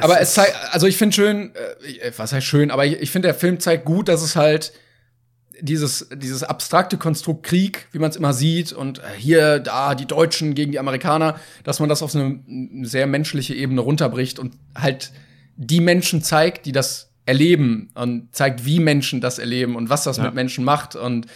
aber 0.00 0.20
es 0.20 0.34
zeigt, 0.34 0.54
also 0.72 0.86
ich 0.86 0.96
finde 0.96 1.14
schön, 1.14 1.52
äh, 1.54 2.10
was 2.16 2.32
heißt 2.32 2.46
schön, 2.46 2.70
aber 2.70 2.84
ich, 2.86 2.94
ich 2.94 3.10
finde, 3.10 3.28
der 3.28 3.34
Film 3.34 3.60
zeigt 3.60 3.84
gut, 3.84 4.08
dass 4.08 4.22
es 4.22 4.36
halt 4.36 4.72
dieses, 5.60 6.08
dieses 6.14 6.42
abstrakte 6.42 6.98
Konstrukt 6.98 7.44
Krieg, 7.44 7.86
wie 7.92 7.98
man 7.98 8.10
es 8.10 8.16
immer 8.16 8.32
sieht, 8.32 8.72
und 8.72 8.98
äh, 8.98 9.02
hier, 9.16 9.60
da, 9.60 9.94
die 9.94 10.06
Deutschen 10.06 10.54
gegen 10.54 10.72
die 10.72 10.78
Amerikaner, 10.78 11.38
dass 11.62 11.80
man 11.80 11.88
das 11.88 12.02
auf 12.02 12.14
eine 12.14 12.40
sehr 12.82 13.06
menschliche 13.06 13.54
Ebene 13.54 13.80
runterbricht 13.80 14.38
und 14.38 14.54
halt 14.74 15.12
die 15.56 15.80
Menschen 15.80 16.22
zeigt, 16.22 16.66
die 16.66 16.72
das 16.72 17.10
erleben 17.26 17.90
und 17.94 18.34
zeigt, 18.34 18.64
wie 18.66 18.80
Menschen 18.80 19.20
das 19.20 19.38
erleben 19.38 19.76
und 19.76 19.88
was 19.88 20.04
das 20.04 20.16
Ja. 20.18 20.24
mit 20.24 20.34
Menschen 20.34 20.64
macht. 20.64 20.96
Und 20.96 21.26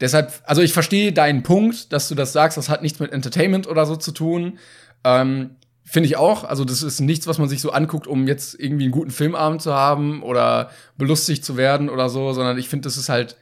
deshalb, 0.00 0.32
also 0.44 0.62
ich 0.62 0.72
verstehe 0.72 1.12
deinen 1.12 1.42
Punkt, 1.42 1.92
dass 1.92 2.08
du 2.08 2.14
das 2.14 2.32
sagst, 2.32 2.56
das 2.56 2.68
hat 2.68 2.82
nichts 2.82 3.00
mit 3.00 3.12
Entertainment 3.12 3.66
oder 3.66 3.84
so 3.84 3.96
zu 3.96 4.12
tun. 4.12 4.58
Ähm, 5.04 5.56
Finde 5.88 6.08
ich 6.08 6.16
auch. 6.16 6.42
Also, 6.42 6.64
das 6.64 6.82
ist 6.82 6.98
nichts, 6.98 7.28
was 7.28 7.38
man 7.38 7.48
sich 7.48 7.60
so 7.60 7.70
anguckt, 7.70 8.08
um 8.08 8.26
jetzt 8.26 8.58
irgendwie 8.58 8.84
einen 8.84 8.92
guten 8.92 9.12
Filmabend 9.12 9.62
zu 9.62 9.72
haben 9.72 10.20
oder 10.24 10.70
belustigt 10.98 11.44
zu 11.44 11.56
werden 11.56 11.88
oder 11.88 12.08
so, 12.08 12.32
sondern 12.32 12.58
ich 12.58 12.68
finde, 12.68 12.86
das 12.86 12.96
ist 12.96 13.08
halt 13.08 13.36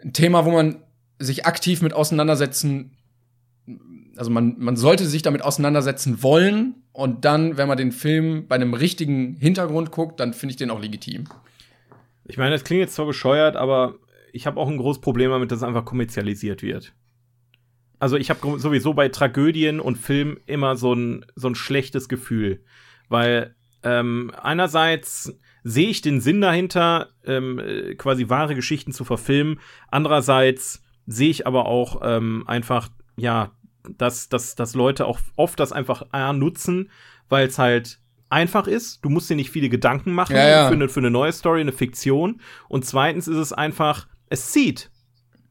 ein 0.00 0.12
Thema, 0.12 0.44
wo 0.44 0.52
man 0.52 0.76
sich 1.18 1.44
aktiv 1.44 1.82
mit 1.82 1.92
auseinandersetzen, 1.92 2.96
also 4.16 4.30
man, 4.30 4.54
man 4.58 4.76
sollte 4.76 5.06
sich 5.06 5.22
damit 5.22 5.42
auseinandersetzen 5.42 6.22
wollen 6.22 6.76
und 6.92 7.24
dann, 7.24 7.56
wenn 7.56 7.66
man 7.66 7.76
den 7.76 7.90
Film 7.90 8.46
bei 8.46 8.54
einem 8.54 8.72
richtigen 8.72 9.34
Hintergrund 9.34 9.90
guckt, 9.90 10.20
dann 10.20 10.34
finde 10.34 10.52
ich 10.52 10.56
den 10.56 10.70
auch 10.70 10.80
legitim. 10.80 11.24
Ich 12.26 12.38
meine, 12.38 12.52
das 12.52 12.62
klingt 12.62 12.80
jetzt 12.80 12.94
zwar 12.94 13.06
bescheuert, 13.06 13.56
aber 13.56 13.96
ich 14.32 14.46
habe 14.46 14.60
auch 14.60 14.68
ein 14.68 14.76
großes 14.76 15.00
Problem 15.00 15.32
damit, 15.32 15.50
dass 15.50 15.58
es 15.58 15.64
einfach 15.64 15.84
kommerzialisiert 15.84 16.62
wird. 16.62 16.92
Also 17.98 18.16
ich 18.16 18.30
habe 18.30 18.58
sowieso 18.58 18.94
bei 18.94 19.08
Tragödien 19.08 19.80
und 19.80 19.96
Filmen 19.96 20.38
immer 20.46 20.76
so 20.76 20.94
ein, 20.94 21.24
so 21.34 21.48
ein 21.48 21.54
schlechtes 21.54 22.08
Gefühl. 22.08 22.62
Weil 23.08 23.54
ähm, 23.82 24.32
einerseits 24.40 25.32
sehe 25.62 25.88
ich 25.88 26.00
den 26.00 26.20
Sinn 26.20 26.40
dahinter, 26.40 27.08
ähm, 27.24 27.58
äh, 27.58 27.94
quasi 27.94 28.28
wahre 28.28 28.54
Geschichten 28.54 28.92
zu 28.92 29.04
verfilmen. 29.04 29.60
Andererseits 29.90 30.82
sehe 31.06 31.30
ich 31.30 31.46
aber 31.46 31.66
auch 31.66 32.02
ähm, 32.04 32.44
einfach, 32.46 32.88
ja, 33.16 33.52
dass, 33.96 34.28
dass, 34.28 34.54
dass 34.54 34.74
Leute 34.74 35.06
auch 35.06 35.20
oft 35.36 35.58
das 35.60 35.72
einfach 35.72 36.06
A, 36.12 36.32
nutzen, 36.32 36.90
weil 37.28 37.46
es 37.46 37.58
halt 37.58 37.98
einfach 38.28 38.66
ist. 38.66 39.04
Du 39.04 39.08
musst 39.08 39.30
dir 39.30 39.36
nicht 39.36 39.50
viele 39.50 39.68
Gedanken 39.68 40.12
machen 40.12 40.36
Ja, 40.36 40.48
ja. 40.48 40.68
Für, 40.68 40.74
eine, 40.74 40.88
für 40.88 41.00
eine 41.00 41.10
neue 41.10 41.32
Story, 41.32 41.60
eine 41.60 41.72
Fiktion. 41.72 42.40
Und 42.68 42.84
zweitens 42.84 43.28
ist 43.28 43.36
es 43.36 43.52
einfach, 43.52 44.06
es 44.28 44.50
zieht. 44.52 44.90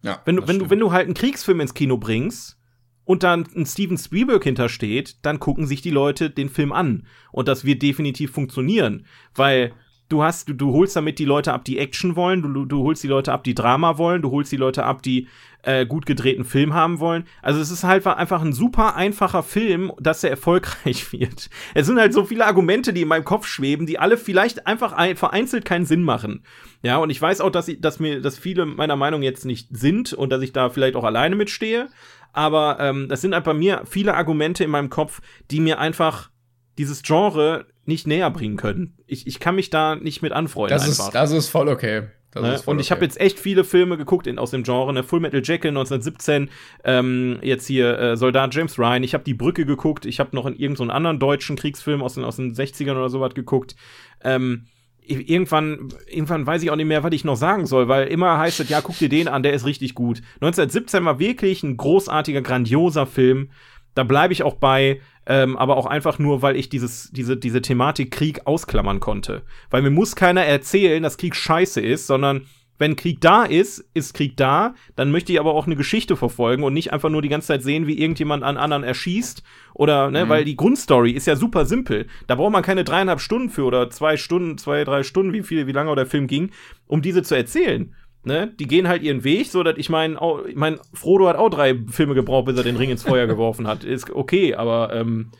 Ja, 0.05 0.21
Wenn 0.25 0.35
du, 0.35 0.47
wenn, 0.47 0.59
du, 0.59 0.69
wenn 0.69 0.79
du 0.79 0.91
halt 0.91 1.05
einen 1.05 1.15
Kriegsfilm 1.15 1.59
ins 1.59 1.73
Kino 1.73 1.97
bringst 1.97 2.59
und 3.05 3.23
dann 3.23 3.47
ein 3.55 3.65
Steven 3.65 3.97
Spielberg 3.97 4.43
hintersteht, 4.43 5.17
dann 5.23 5.39
gucken 5.39 5.65
sich 5.65 5.81
die 5.81 5.89
Leute 5.89 6.29
den 6.29 6.49
Film 6.49 6.71
an. 6.71 7.07
Und 7.31 7.47
das 7.47 7.65
wird 7.65 7.81
definitiv 7.81 8.31
funktionieren. 8.31 9.07
Weil 9.33 9.73
du 10.09 10.21
hast, 10.21 10.47
du, 10.47 10.53
du 10.53 10.73
holst 10.73 10.95
damit 10.95 11.17
die 11.17 11.25
Leute 11.25 11.53
ab, 11.53 11.65
die 11.65 11.79
Action 11.79 12.15
wollen, 12.15 12.43
du, 12.43 12.65
du 12.65 12.83
holst 12.83 13.03
die 13.03 13.07
Leute 13.07 13.33
ab, 13.33 13.43
die 13.43 13.55
Drama 13.55 13.97
wollen, 13.97 14.21
du 14.21 14.29
holst 14.29 14.51
die 14.51 14.57
Leute 14.57 14.83
ab, 14.83 15.01
die 15.01 15.27
äh, 15.65 15.85
gut 15.85 16.05
gedrehten 16.05 16.45
Film 16.45 16.73
haben 16.73 16.99
wollen. 16.99 17.25
Also 17.41 17.59
es 17.59 17.71
ist 17.71 17.83
halt 17.83 18.05
einfach 18.05 18.41
ein 18.41 18.53
super 18.53 18.95
einfacher 18.95 19.43
Film, 19.43 19.91
dass 19.99 20.23
er 20.23 20.29
erfolgreich 20.29 21.11
wird. 21.11 21.49
Es 21.73 21.87
sind 21.87 21.99
halt 21.99 22.13
so 22.13 22.23
viele 22.23 22.45
Argumente, 22.45 22.93
die 22.93 23.01
in 23.01 23.07
meinem 23.07 23.25
Kopf 23.25 23.47
schweben, 23.47 23.85
die 23.85 23.99
alle 23.99 24.17
vielleicht 24.17 24.67
einfach 24.67 24.93
ein, 24.93 25.17
vereinzelt 25.17 25.65
keinen 25.65 25.85
Sinn 25.85 26.03
machen. 26.03 26.43
Ja, 26.81 26.97
und 26.97 27.09
ich 27.09 27.21
weiß 27.21 27.41
auch, 27.41 27.49
dass, 27.49 27.67
ich, 27.67 27.81
dass 27.81 27.99
mir, 27.99 28.21
dass 28.21 28.37
viele 28.37 28.65
meiner 28.65 28.95
Meinung 28.95 29.23
jetzt 29.23 29.45
nicht 29.45 29.69
sind 29.75 30.13
und 30.13 30.29
dass 30.29 30.41
ich 30.41 30.53
da 30.53 30.69
vielleicht 30.69 30.95
auch 30.95 31.03
alleine 31.03 31.35
mitstehe. 31.35 31.89
Aber 32.31 32.77
ähm, 32.79 33.07
das 33.07 33.21
sind 33.21 33.33
halt 33.33 33.45
bei 33.45 33.53
mir 33.53 33.83
viele 33.85 34.13
Argumente 34.13 34.63
in 34.63 34.69
meinem 34.69 34.89
Kopf, 34.89 35.21
die 35.51 35.61
mir 35.61 35.79
einfach 35.79 36.29
dieses 36.77 37.01
Genre 37.01 37.65
nicht 37.85 38.07
näher 38.07 38.29
bringen 38.29 38.57
können. 38.57 38.97
Ich, 39.07 39.25
ich 39.25 39.39
kann 39.39 39.55
mich 39.55 39.69
da 39.69 39.95
nicht 39.95 40.21
mit 40.21 40.33
anfreunden. 40.33 40.77
Das, 40.77 40.87
einfach. 40.87 41.07
ist, 41.07 41.15
das 41.15 41.31
ist 41.31 41.49
voll 41.49 41.69
okay. 41.69 42.03
Ne? 42.35 42.59
Und 42.65 42.79
ich 42.79 42.91
habe 42.91 43.03
jetzt 43.03 43.19
echt 43.19 43.39
viele 43.39 43.63
Filme 43.63 43.97
geguckt 43.97 44.27
in, 44.27 44.39
aus 44.39 44.51
dem 44.51 44.63
Genre, 44.63 44.91
ne? 44.93 45.03
Full 45.03 45.21
Metal 45.21 45.41
Jacket 45.43 45.69
1917, 45.69 46.49
ähm, 46.83 47.39
jetzt 47.41 47.65
hier 47.67 47.97
äh, 47.97 48.17
Soldat 48.17 48.53
James 48.53 48.77
Ryan, 48.77 49.03
ich 49.03 49.13
habe 49.13 49.23
die 49.23 49.33
Brücke 49.33 49.65
geguckt, 49.65 50.05
ich 50.05 50.19
habe 50.19 50.35
noch 50.35 50.45
in 50.45 50.53
irgendeinem 50.53 50.89
so 50.89 50.93
anderen 50.93 51.19
deutschen 51.19 51.55
Kriegsfilm 51.55 52.01
aus 52.01 52.15
den, 52.15 52.23
aus 52.23 52.35
den 52.35 52.53
60ern 52.53 52.91
oder 52.91 53.09
sowas 53.09 53.33
geguckt. 53.33 53.75
Ähm, 54.23 54.65
irgendwann, 55.07 55.89
irgendwann 56.07 56.45
weiß 56.45 56.63
ich 56.63 56.71
auch 56.71 56.75
nicht 56.75 56.87
mehr, 56.87 57.03
was 57.03 57.13
ich 57.13 57.23
noch 57.23 57.35
sagen 57.35 57.65
soll, 57.65 57.87
weil 57.87 58.07
immer 58.07 58.37
heißt 58.37 58.59
es, 58.59 58.69
ja, 58.69 58.81
guck 58.81 58.97
dir 58.97 59.09
den 59.09 59.27
an, 59.27 59.43
der 59.43 59.53
ist 59.53 59.65
richtig 59.65 59.95
gut. 59.95 60.21
1917 60.35 61.05
war 61.05 61.19
wirklich 61.19 61.63
ein 61.63 61.77
großartiger, 61.77 62.41
grandioser 62.41 63.05
Film. 63.05 63.49
Da 63.95 64.03
bleibe 64.03 64.33
ich 64.33 64.43
auch 64.43 64.55
bei, 64.55 65.01
ähm, 65.25 65.57
aber 65.57 65.77
auch 65.77 65.87
einfach 65.87 66.19
nur, 66.19 66.41
weil 66.41 66.55
ich 66.55 66.69
dieses, 66.69 67.09
diese, 67.11 67.37
diese 67.37 67.61
Thematik 67.61 68.11
Krieg 68.11 68.45
ausklammern 68.45 68.99
konnte. 68.99 69.41
Weil 69.71 69.81
mir 69.81 69.89
muss 69.89 70.15
keiner 70.15 70.45
erzählen, 70.45 71.01
dass 71.01 71.17
Krieg 71.17 71.35
scheiße 71.35 71.81
ist, 71.81 72.05
sondern 72.05 72.45
wenn 72.77 72.95
Krieg 72.95 73.21
da 73.21 73.43
ist, 73.43 73.85
ist 73.93 74.13
Krieg 74.13 74.35
da, 74.35 74.75
dann 74.95 75.11
möchte 75.11 75.31
ich 75.31 75.39
aber 75.39 75.53
auch 75.53 75.65
eine 75.65 75.75
Geschichte 75.75 76.17
verfolgen 76.17 76.63
und 76.63 76.73
nicht 76.73 76.91
einfach 76.91 77.09
nur 77.09 77.21
die 77.21 77.29
ganze 77.29 77.47
Zeit 77.47 77.63
sehen, 77.63 77.87
wie 77.87 77.99
irgendjemand 77.99 78.43
an 78.43 78.57
anderen 78.57 78.83
erschießt 78.83 79.43
oder, 79.73 80.11
ne, 80.11 80.25
mhm. 80.25 80.29
weil 80.29 80.45
die 80.45 80.57
Grundstory 80.57 81.11
ist 81.11 81.27
ja 81.27 81.35
super 81.35 81.65
simpel. 81.65 82.07
Da 82.27 82.35
braucht 82.35 82.51
man 82.51 82.63
keine 82.63 82.83
dreieinhalb 82.83 83.21
Stunden 83.21 83.49
für 83.49 83.63
oder 83.63 83.89
zwei 83.89 84.17
Stunden, 84.17 84.57
zwei, 84.57 84.83
drei 84.83 85.03
Stunden, 85.03 85.31
wie 85.31 85.43
viel, 85.43 85.67
wie 85.67 85.71
lange 85.71 85.95
der 85.95 86.05
Film 86.05 86.27
ging, 86.27 86.51
um 86.87 87.01
diese 87.01 87.23
zu 87.23 87.35
erzählen. 87.35 87.93
Ne? 88.25 88.51
Die 88.59 88.67
gehen 88.67 88.87
halt 88.87 89.03
ihren 89.03 89.23
Weg, 89.23 89.51
so 89.51 89.61
dass 89.63 89.77
ich 89.77 89.89
meine, 89.89 90.17
ich 90.47 90.55
mein, 90.55 90.79
Frodo 90.93 91.27
hat 91.27 91.35
auch 91.35 91.49
drei 91.49 91.75
Filme 91.89 92.15
gebraucht, 92.15 92.45
bis 92.45 92.57
er 92.57 92.63
den 92.63 92.75
Ring 92.75 92.89
ins 92.89 93.03
Feuer 93.03 93.27
geworfen 93.27 93.67
hat. 93.67 93.83
Ist 93.83 94.09
okay, 94.09 94.55
aber 94.55 94.93
ähm, 94.93 95.31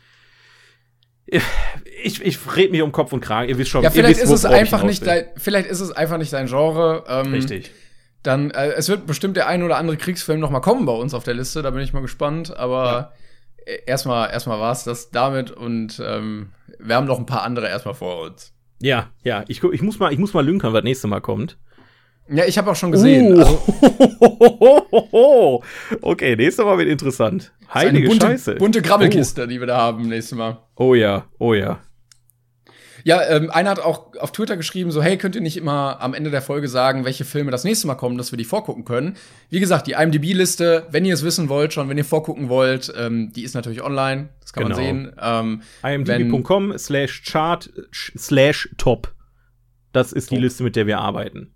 ich, 1.26 2.22
ich 2.22 2.56
red 2.56 2.70
mich 2.70 2.82
um 2.82 2.92
Kopf 2.92 3.12
und 3.12 3.20
Kragen. 3.20 3.48
Ihr 3.48 3.58
wisst 3.58 3.70
schon. 3.70 3.82
Ja, 3.82 3.90
vielleicht 3.90 4.20
wisst, 4.20 4.32
ist 4.32 4.44
es 4.44 4.44
einfach 4.44 4.84
nicht 4.84 5.04
dein, 5.06 5.24
vielleicht 5.36 5.68
ist 5.68 5.80
es 5.80 5.90
einfach 5.90 6.18
nicht 6.18 6.32
dein 6.32 6.46
Genre. 6.46 7.04
Ähm, 7.08 7.32
Richtig. 7.32 7.72
Dann, 8.22 8.50
äh, 8.52 8.72
es 8.72 8.88
wird 8.88 9.06
bestimmt 9.06 9.36
der 9.36 9.48
ein 9.48 9.62
oder 9.62 9.76
andere 9.76 9.96
Kriegsfilm 9.96 10.40
noch 10.40 10.50
mal 10.50 10.60
kommen 10.60 10.86
bei 10.86 10.92
uns 10.92 11.14
auf 11.14 11.24
der 11.24 11.34
Liste. 11.34 11.62
Da 11.62 11.70
bin 11.70 11.82
ich 11.82 11.92
mal 11.92 12.00
gespannt. 12.00 12.56
Aber 12.56 13.12
ja. 13.66 13.72
erstmal, 13.86 14.30
erstmal 14.30 14.60
war's 14.60 14.84
das 14.84 15.10
damit 15.10 15.50
und 15.50 16.00
ähm, 16.04 16.50
wir 16.78 16.94
haben 16.94 17.06
noch 17.06 17.18
ein 17.18 17.26
paar 17.26 17.42
andere 17.42 17.68
erstmal 17.68 17.94
vor 17.94 18.22
uns. 18.22 18.52
Ja, 18.80 19.10
ja. 19.22 19.44
Ich, 19.48 19.62
ich 19.62 19.82
muss 19.82 19.98
mal, 19.98 20.12
ich 20.12 20.18
muss 20.18 20.34
mal 20.34 20.44
lünkern, 20.44 20.72
was 20.72 20.84
nächste 20.84 21.08
Mal 21.08 21.20
kommt. 21.20 21.56
Ja, 22.28 22.44
ich 22.44 22.58
habe 22.58 22.70
auch 22.70 22.76
schon 22.76 22.92
gesehen. 22.92 23.36
Uh. 23.36 23.40
Also, 23.40 23.62
okay, 26.02 26.34
nächstes 26.36 26.64
Mal 26.64 26.78
wird 26.78 26.88
interessant. 26.88 27.52
Heilige 27.72 28.08
bunte, 28.08 28.26
Scheiße. 28.26 28.54
Bunte 28.56 28.82
Grabbelkiste, 28.82 29.44
oh. 29.44 29.46
die 29.46 29.60
wir 29.60 29.66
da 29.66 29.76
haben 29.78 30.08
nächstes 30.08 30.36
Mal. 30.36 30.58
Oh 30.76 30.94
ja, 30.94 31.26
oh 31.38 31.54
ja. 31.54 31.80
Ja, 33.06 33.22
ähm, 33.28 33.50
einer 33.50 33.70
hat 33.70 33.78
auch 33.78 34.16
auf 34.18 34.32
Twitter 34.32 34.56
geschrieben, 34.56 34.90
so, 34.90 35.00
hey, 35.00 35.16
könnt 35.16 35.36
ihr 35.36 35.40
nicht 35.40 35.56
immer 35.56 36.00
am 36.00 36.12
Ende 36.12 36.32
der 36.32 36.42
Folge 36.42 36.66
sagen, 36.66 37.04
welche 37.04 37.24
Filme 37.24 37.52
das 37.52 37.62
nächste 37.62 37.86
Mal 37.86 37.94
kommen, 37.94 38.18
dass 38.18 38.32
wir 38.32 38.36
die 38.36 38.44
vorgucken 38.44 38.84
können? 38.84 39.16
Wie 39.48 39.60
gesagt, 39.60 39.86
die 39.86 39.92
IMDb-Liste, 39.92 40.88
wenn 40.90 41.04
ihr 41.04 41.14
es 41.14 41.22
wissen 41.22 41.48
wollt, 41.48 41.72
schon, 41.72 41.88
wenn 41.88 41.96
ihr 41.96 42.04
vorgucken 42.04 42.48
wollt, 42.48 42.92
ähm, 42.98 43.32
die 43.32 43.44
ist 43.44 43.54
natürlich 43.54 43.80
online, 43.80 44.30
das 44.40 44.52
kann 44.52 44.64
genau. 44.64 44.76
man 44.76 44.84
sehen. 44.84 45.12
Ähm, 45.20 45.62
IMDb.com 45.84 46.76
slash 46.76 47.22
chart 47.22 47.70
slash 47.92 48.68
top. 48.76 49.14
Das 49.92 50.12
ist 50.12 50.30
top. 50.30 50.38
die 50.38 50.42
Liste, 50.42 50.64
mit 50.64 50.74
der 50.74 50.88
wir 50.88 50.98
arbeiten. 50.98 51.54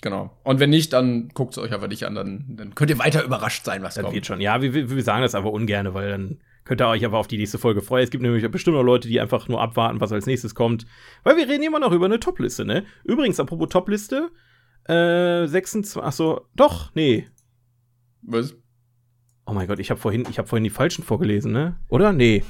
Genau. 0.00 0.36
Und 0.44 0.60
wenn 0.60 0.70
nicht, 0.70 0.92
dann 0.92 1.28
guckt 1.34 1.52
es 1.52 1.58
euch 1.58 1.72
einfach 1.72 1.88
nicht 1.88 2.04
an, 2.04 2.14
dann, 2.14 2.44
dann 2.48 2.74
könnt 2.74 2.90
ihr 2.90 2.98
weiter 2.98 3.24
überrascht 3.24 3.64
sein, 3.64 3.82
was 3.82 3.94
das 3.94 4.04
kommt. 4.04 4.14
Wird 4.14 4.26
schon. 4.26 4.40
Ja, 4.40 4.62
wir, 4.62 4.72
wir 4.72 5.02
sagen 5.02 5.22
das 5.22 5.34
aber 5.34 5.52
ungern, 5.52 5.92
weil 5.92 6.10
dann 6.10 6.40
könnt 6.64 6.80
ihr 6.80 6.88
euch 6.88 7.04
aber 7.04 7.18
auf 7.18 7.26
die 7.26 7.38
nächste 7.38 7.58
Folge 7.58 7.82
freuen. 7.82 8.04
Es 8.04 8.10
gibt 8.10 8.22
nämlich 8.22 8.48
bestimmt 8.48 8.76
noch 8.76 8.82
Leute, 8.82 9.08
die 9.08 9.20
einfach 9.20 9.48
nur 9.48 9.60
abwarten, 9.60 10.00
was 10.00 10.12
als 10.12 10.26
nächstes 10.26 10.54
kommt. 10.54 10.86
Weil 11.24 11.36
wir 11.36 11.48
reden 11.48 11.64
immer 11.64 11.80
noch 11.80 11.92
über 11.92 12.04
eine 12.04 12.20
Topliste, 12.20 12.64
ne? 12.64 12.84
Übrigens, 13.04 13.40
apropos 13.40 13.70
Topliste, 13.70 14.30
äh, 14.84 15.46
26, 15.46 16.02
ach 16.02 16.12
so, 16.12 16.46
doch, 16.54 16.94
nee. 16.94 17.26
Was? 18.22 18.54
Oh 19.46 19.52
mein 19.52 19.66
Gott, 19.66 19.78
ich 19.78 19.90
habe 19.90 19.98
vorhin, 19.98 20.26
ich 20.30 20.38
habe 20.38 20.46
vorhin 20.46 20.64
die 20.64 20.70
falschen 20.70 21.02
vorgelesen, 21.02 21.52
ne? 21.52 21.76
Oder? 21.88 22.12
Nee. 22.12 22.44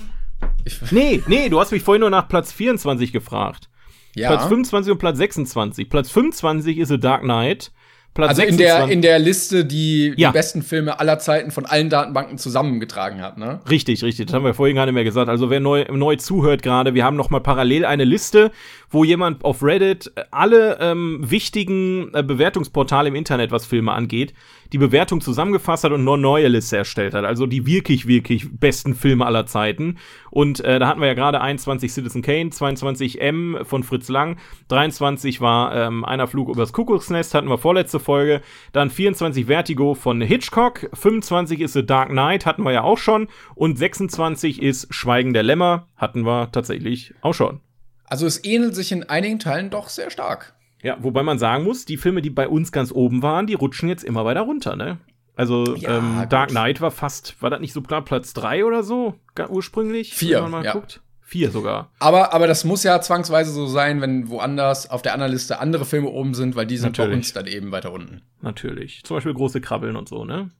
Ich, 0.64 0.92
nee, 0.92 1.22
nee, 1.28 1.48
du 1.48 1.60
hast 1.60 1.72
mich 1.72 1.82
vorhin 1.82 2.00
nur 2.00 2.10
nach 2.10 2.28
Platz 2.28 2.52
24 2.52 3.12
gefragt. 3.12 3.70
Ja. 4.14 4.28
Platz 4.28 4.42
25 4.44 4.92
und 4.92 4.98
Platz 4.98 5.18
26. 5.18 5.88
Platz 5.88 6.10
25 6.10 6.78
ist 6.78 6.88
The 6.88 6.98
Dark 6.98 7.22
Knight. 7.22 7.70
Platz 8.18 8.30
also 8.30 8.42
26. 8.42 8.50
in 8.50 8.58
der, 8.58 8.92
in 8.94 9.02
der 9.02 9.18
Liste, 9.20 9.64
die 9.64 10.12
ja. 10.16 10.30
die 10.30 10.32
besten 10.32 10.62
Filme 10.62 10.98
aller 10.98 11.20
Zeiten 11.20 11.52
von 11.52 11.66
allen 11.66 11.88
Datenbanken 11.88 12.36
zusammengetragen 12.36 13.22
hat, 13.22 13.38
ne? 13.38 13.60
Richtig, 13.70 14.02
richtig. 14.02 14.26
Das 14.26 14.34
haben 14.34 14.44
wir 14.44 14.54
vorhin 14.54 14.74
gar 14.74 14.86
nicht 14.86 14.94
mehr 14.94 15.04
gesagt. 15.04 15.28
Also 15.28 15.50
wer 15.50 15.60
neu, 15.60 15.84
neu 15.84 16.16
zuhört 16.16 16.62
gerade, 16.62 16.94
wir 16.94 17.04
haben 17.04 17.14
noch 17.14 17.30
mal 17.30 17.38
parallel 17.38 17.84
eine 17.84 18.02
Liste, 18.02 18.50
wo 18.90 19.04
jemand 19.04 19.44
auf 19.44 19.62
Reddit 19.62 20.10
alle 20.32 20.78
ähm, 20.80 21.20
wichtigen 21.22 22.12
äh, 22.12 22.24
Bewertungsportale 22.24 23.08
im 23.08 23.14
Internet, 23.14 23.52
was 23.52 23.66
Filme 23.66 23.92
angeht, 23.92 24.34
die 24.72 24.78
Bewertung 24.78 25.20
zusammengefasst 25.20 25.84
hat 25.84 25.92
und 25.92 26.06
eine 26.06 26.18
neue 26.18 26.48
Liste 26.48 26.76
erstellt 26.76 27.14
hat. 27.14 27.24
Also 27.24 27.46
die 27.46 27.66
wirklich, 27.66 28.06
wirklich 28.06 28.48
besten 28.58 28.94
Filme 28.94 29.26
aller 29.26 29.46
Zeiten. 29.46 29.98
Und 30.30 30.60
äh, 30.60 30.78
da 30.78 30.88
hatten 30.88 31.00
wir 31.00 31.08
ja 31.08 31.14
gerade 31.14 31.40
21 31.40 31.92
Citizen 31.92 32.22
Kane, 32.22 32.50
22 32.50 33.20
M 33.20 33.58
von 33.62 33.82
Fritz 33.82 34.08
Lang, 34.08 34.38
23 34.68 35.40
war 35.40 35.74
ähm, 35.74 36.04
einer 36.04 36.26
Flug 36.26 36.48
übers 36.48 36.72
Kuckucksnest, 36.72 37.34
hatten 37.34 37.48
wir 37.48 37.58
vorletzte 37.58 38.00
Folge. 38.00 38.42
Dann 38.72 38.90
24 38.90 39.46
Vertigo 39.46 39.94
von 39.94 40.20
Hitchcock, 40.20 40.90
25 40.92 41.60
ist 41.60 41.72
The 41.72 41.86
Dark 41.86 42.10
Knight, 42.10 42.46
hatten 42.46 42.62
wir 42.62 42.72
ja 42.72 42.82
auch 42.82 42.98
schon. 42.98 43.28
Und 43.54 43.78
26 43.78 44.62
ist 44.62 44.92
Schweigen 44.92 45.32
der 45.32 45.42
Lämmer, 45.42 45.88
hatten 45.96 46.26
wir 46.26 46.50
tatsächlich 46.52 47.14
auch 47.22 47.34
schon. 47.34 47.60
Also 48.04 48.26
es 48.26 48.42
ähnelt 48.44 48.74
sich 48.74 48.92
in 48.92 49.04
einigen 49.04 49.38
Teilen 49.38 49.70
doch 49.70 49.88
sehr 49.88 50.10
stark. 50.10 50.57
Ja, 50.82 50.96
wobei 51.00 51.22
man 51.22 51.38
sagen 51.38 51.64
muss, 51.64 51.84
die 51.84 51.96
Filme, 51.96 52.22
die 52.22 52.30
bei 52.30 52.48
uns 52.48 52.72
ganz 52.72 52.92
oben 52.92 53.22
waren, 53.22 53.46
die 53.46 53.54
rutschen 53.54 53.88
jetzt 53.88 54.04
immer 54.04 54.24
weiter 54.24 54.42
runter, 54.42 54.76
ne? 54.76 54.98
Also 55.34 55.76
ja, 55.76 55.98
ähm, 55.98 56.26
Dark 56.28 56.50
Knight 56.50 56.80
war 56.80 56.90
fast, 56.90 57.40
war 57.40 57.50
das 57.50 57.60
nicht 57.60 57.72
so 57.72 57.80
klar 57.80 58.04
Platz 58.04 58.32
drei 58.32 58.64
oder 58.64 58.82
so 58.82 59.14
ursprünglich? 59.48 60.14
Vier, 60.14 60.36
wenn 60.36 60.42
man 60.42 60.50
mal 60.50 60.64
ja. 60.64 60.72
guckt. 60.72 61.00
Vier 61.22 61.50
sogar. 61.50 61.92
Aber, 61.98 62.32
aber 62.32 62.46
das 62.46 62.64
muss 62.64 62.82
ja 62.84 63.00
zwangsweise 63.00 63.52
so 63.52 63.66
sein, 63.66 64.00
wenn 64.00 64.30
woanders 64.30 64.88
auf 64.88 65.02
der 65.02 65.12
anderen 65.12 65.30
Liste 65.30 65.60
andere 65.60 65.84
Filme 65.84 66.08
oben 66.08 66.34
sind, 66.34 66.56
weil 66.56 66.66
die 66.66 66.78
sind 66.78 66.96
Natürlich. 66.96 67.10
bei 67.10 67.16
uns 67.16 67.32
dann 67.34 67.46
eben 67.46 67.70
weiter 67.70 67.92
unten. 67.92 68.22
Natürlich. 68.40 69.02
Zum 69.04 69.16
Beispiel 69.16 69.34
große 69.34 69.60
Krabbeln 69.60 69.94
und 69.94 70.08
so, 70.08 70.24
ne? 70.24 70.50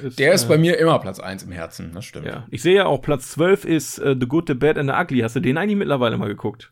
Ist, 0.00 0.18
der 0.18 0.34
ist 0.34 0.44
äh, 0.44 0.48
bei 0.48 0.58
mir 0.58 0.78
immer 0.78 0.98
Platz 0.98 1.18
eins 1.20 1.42
im 1.42 1.52
Herzen, 1.52 1.92
das 1.94 2.04
stimmt. 2.04 2.26
Ja. 2.26 2.46
Ich 2.50 2.62
sehe 2.62 2.76
ja 2.76 2.86
auch 2.86 3.00
Platz 3.00 3.30
12 3.30 3.64
ist 3.64 3.98
uh, 3.98 4.14
The 4.14 4.26
Good, 4.26 4.48
The 4.48 4.54
Bad 4.54 4.78
and 4.78 4.90
The 4.90 4.94
Ugly. 4.94 5.20
Hast 5.20 5.36
du 5.36 5.40
den 5.40 5.56
eigentlich 5.56 5.78
mittlerweile 5.78 6.18
mal 6.18 6.28
geguckt? 6.28 6.70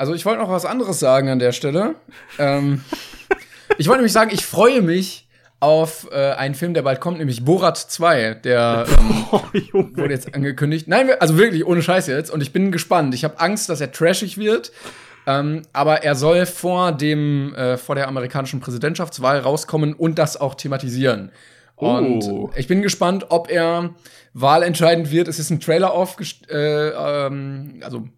Also 0.00 0.14
ich 0.14 0.24
wollte 0.24 0.40
noch 0.40 0.48
was 0.48 0.64
anderes 0.64 0.98
sagen 0.98 1.28
an 1.28 1.38
der 1.38 1.52
Stelle. 1.52 1.94
ähm, 2.38 2.82
ich 3.76 3.86
wollte 3.86 3.98
nämlich 3.98 4.14
sagen, 4.14 4.30
ich 4.32 4.46
freue 4.46 4.80
mich 4.80 5.28
auf 5.60 6.08
äh, 6.10 6.32
einen 6.32 6.54
Film, 6.54 6.72
der 6.72 6.80
bald 6.80 7.00
kommt, 7.00 7.18
nämlich 7.18 7.44
Borat 7.44 7.76
2. 7.76 8.36
Der 8.42 8.86
ähm, 8.98 9.26
oh, 9.30 9.42
wurde 9.98 10.14
jetzt 10.14 10.34
angekündigt. 10.34 10.88
Nein, 10.88 11.10
also 11.20 11.36
wirklich 11.36 11.66
ohne 11.66 11.82
Scheiß 11.82 12.06
jetzt. 12.06 12.30
Und 12.30 12.40
ich 12.40 12.50
bin 12.50 12.72
gespannt. 12.72 13.14
Ich 13.14 13.24
habe 13.24 13.38
Angst, 13.40 13.68
dass 13.68 13.82
er 13.82 13.92
trashig 13.92 14.38
wird. 14.38 14.72
Ähm, 15.26 15.64
aber 15.74 16.02
er 16.02 16.14
soll 16.14 16.46
vor 16.46 16.92
dem 16.92 17.54
äh, 17.54 17.76
vor 17.76 17.94
der 17.94 18.08
amerikanischen 18.08 18.60
Präsidentschaftswahl 18.60 19.40
rauskommen 19.40 19.92
und 19.92 20.18
das 20.18 20.40
auch 20.40 20.54
thematisieren. 20.54 21.30
Und 21.76 22.24
oh. 22.24 22.50
ich 22.56 22.68
bin 22.68 22.80
gespannt, 22.80 23.26
ob 23.28 23.50
er 23.50 23.90
wahlentscheidend 24.32 25.10
wird. 25.10 25.28
Es 25.28 25.38
ist 25.38 25.50
ein 25.50 25.60
Trailer 25.60 25.92
aufgestellt, 25.92 26.50
äh, 26.50 27.26
ähm, 27.26 27.82
also 27.84 28.08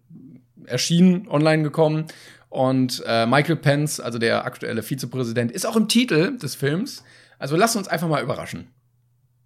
erschienen, 0.65 1.27
online 1.29 1.63
gekommen. 1.63 2.05
Und 2.49 3.03
äh, 3.07 3.25
Michael 3.25 3.55
Pence, 3.55 3.99
also 3.99 4.19
der 4.19 4.45
aktuelle 4.45 4.83
Vizepräsident, 4.83 5.51
ist 5.51 5.65
auch 5.65 5.75
im 5.75 5.87
Titel 5.87 6.37
des 6.37 6.55
Films. 6.55 7.03
Also 7.39 7.55
lass 7.55 7.75
uns 7.75 7.87
einfach 7.87 8.07
mal 8.07 8.21
überraschen. 8.21 8.67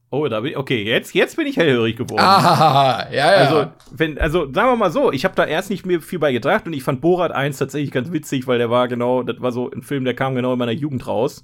Oh, 0.10 0.28
da 0.28 0.40
bin 0.40 0.52
ich, 0.52 0.58
okay, 0.58 0.84
jetzt, 0.84 1.14
jetzt 1.14 1.36
bin 1.36 1.48
ich 1.48 1.58
hellhörig 1.58 1.98
geworden. 1.98 2.24
Ah, 2.24 3.08
ja, 3.12 3.32
ja. 3.32 3.38
Also, 3.38 3.72
wenn, 3.92 4.18
also 4.18 4.52
sagen 4.54 4.70
wir 4.70 4.76
mal 4.78 4.92
so, 4.92 5.12
ich 5.12 5.26
habe 5.26 5.36
da 5.36 5.46
erst 5.46 5.70
nicht 5.70 5.86
mehr 5.86 6.00
viel 6.00 6.20
bei 6.20 6.32
gedacht 6.32 6.66
und 6.66 6.74
ich 6.74 6.84
fand 6.84 7.02
Borat 7.02 7.32
1 7.34 7.58
tatsächlich 7.58 7.92
ganz 7.92 8.12
witzig, 8.12 8.48
weil 8.48 8.58
der 8.58 8.70
war 8.70 8.88
genau, 8.88 9.24
das 9.24 9.42
war 9.42 9.52
so 9.52 9.70
ein 9.70 9.82
Film, 9.82 10.06
der 10.06 10.14
kam 10.14 10.36
genau 10.36 10.54
in 10.54 10.60
meiner 10.60 10.72
Jugend 10.72 11.08
raus. 11.08 11.44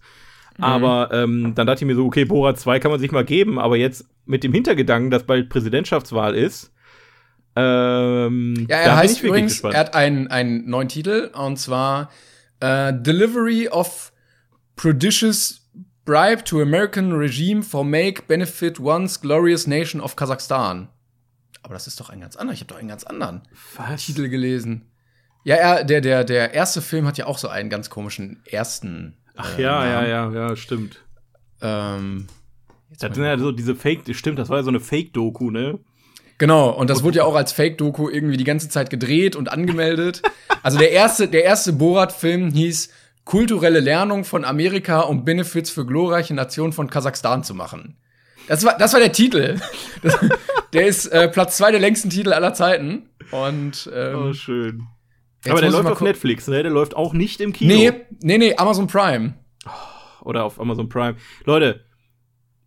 Mhm. 0.58 0.64
Aber 0.64 1.10
ähm, 1.12 1.54
dann 1.56 1.68
dachte 1.68 1.84
ich 1.84 1.88
mir 1.88 1.96
so, 1.96 2.06
okay, 2.06 2.26
Borat 2.26 2.60
2 2.60 2.80
kann 2.80 2.92
man 2.92 3.00
sich 3.00 3.12
mal 3.12 3.26
geben, 3.26 3.60
aber 3.60 3.76
jetzt 3.76 4.06
mit 4.26 4.44
dem 4.44 4.54
Hintergedanken, 4.54 5.12
dass 5.12 5.24
bald 5.24 5.50
Präsidentschaftswahl 5.50 6.36
ist, 6.36 6.73
ähm, 7.56 8.66
ja, 8.70 8.78
er 8.78 8.96
heißt 8.98 9.22
übrigens, 9.22 9.54
gespannt. 9.54 9.76
er 9.76 9.80
hat 9.82 9.94
einen, 9.96 10.28
einen 10.28 10.70
neuen 10.70 10.90
Titel 10.90 11.30
und 11.34 11.58
zwar 11.58 12.10
äh, 12.60 12.94
Delivery 12.94 13.70
of 13.70 14.12
Prodigious 14.76 15.70
Bribe 16.06 16.44
to 16.44 16.62
American 16.62 17.14
Regime 17.14 17.64
for 17.64 17.86
Make 17.86 18.24
Benefit 18.28 18.80
Once 18.80 19.22
Glorious 19.22 19.68
Nation 19.68 20.02
of 20.02 20.16
Kazakhstan. 20.16 20.90
Aber 21.62 21.76
das 21.76 21.88
ist 21.88 22.00
doch 22.00 22.10
ein 22.10 22.20
ganz 22.20 22.36
anderer. 22.36 22.54
Ich 22.54 22.60
habe 22.60 22.74
doch 22.74 22.80
einen 22.80 22.90
ganz 22.90 23.04
anderen 23.06 23.42
Was? 23.78 24.06
Titel 24.06 24.28
gelesen. 24.28 24.90
Ja, 25.46 25.56
er, 25.56 25.84
der, 25.84 26.02
der, 26.02 26.24
der 26.24 26.54
erste 26.54 26.82
Film 26.82 27.06
hat 27.06 27.18
ja 27.18 27.26
auch 27.26 27.38
so 27.38 27.48
einen 27.48 27.70
ganz 27.70 27.90
komischen 27.90 28.42
ersten. 28.46 29.18
Ach 29.36 29.58
äh, 29.58 29.62
ja, 29.62 29.86
ja, 29.86 30.22
Namen. 30.22 30.36
ja, 30.36 30.50
ja, 30.50 30.56
stimmt. 30.56 31.04
Ähm, 31.62 32.28
Das 33.00 33.16
sind 33.16 33.24
ja 33.24 33.38
so 33.38 33.52
diese 33.52 33.76
Fake, 33.76 34.04
stimmt, 34.14 34.40
das 34.40 34.50
war 34.50 34.58
ja 34.58 34.64
so 34.64 34.70
eine 34.70 34.80
Fake-Doku, 34.80 35.52
ne? 35.52 35.80
Genau, 36.44 36.72
und 36.72 36.90
das 36.90 37.04
wurde 37.04 37.20
ja 37.20 37.24
auch 37.24 37.36
als 37.36 37.54
Fake-Doku 37.54 38.10
irgendwie 38.10 38.36
die 38.36 38.44
ganze 38.44 38.68
Zeit 38.68 38.90
gedreht 38.90 39.38
und 39.38 39.50
angemeldet. 39.50 40.22
Also 40.62 40.78
der 40.78 40.92
erste, 40.92 41.30
der 41.30 41.46
erste 41.46 41.72
Borat-Film 41.72 42.52
hieß 42.52 42.90
Kulturelle 43.24 43.80
Lernung 43.80 44.26
von 44.26 44.44
Amerika, 44.44 45.00
um 45.00 45.24
Benefits 45.24 45.70
für 45.70 45.86
glorreiche 45.86 46.34
Nationen 46.34 46.74
von 46.74 46.90
Kasachstan 46.90 47.46
zu 47.46 47.56
machen. 47.56 47.96
Das 48.50 48.66
war, 48.66 48.78
das 48.78 48.92
war 48.92 49.00
der 49.00 49.14
Titel. 49.14 49.58
Das, 50.02 50.20
der 50.74 50.86
ist 50.86 51.06
äh, 51.06 51.30
Platz 51.30 51.56
zwei 51.56 51.72
der 51.72 51.80
längsten 51.80 52.10
Titel 52.10 52.34
aller 52.34 52.54
Zeiten. 52.54 53.08
Und 53.32 53.90
ähm, 53.96 54.16
Oh, 54.18 54.34
schön. 54.34 54.88
Aber 55.48 55.62
der 55.62 55.72
läuft 55.72 55.92
auf 55.92 56.02
Netflix, 56.02 56.50
ne? 56.50 56.62
Der 56.62 56.74
läuft 56.74 56.94
auch 56.94 57.14
nicht 57.14 57.40
im 57.40 57.54
Kino. 57.54 57.74
Nee, 57.74 57.94
nee, 58.22 58.38
nee, 58.38 58.54
Amazon 58.58 58.88
Prime. 58.88 59.36
Oder 60.20 60.44
auf 60.44 60.60
Amazon 60.60 60.90
Prime. 60.90 61.16
Leute, 61.46 61.86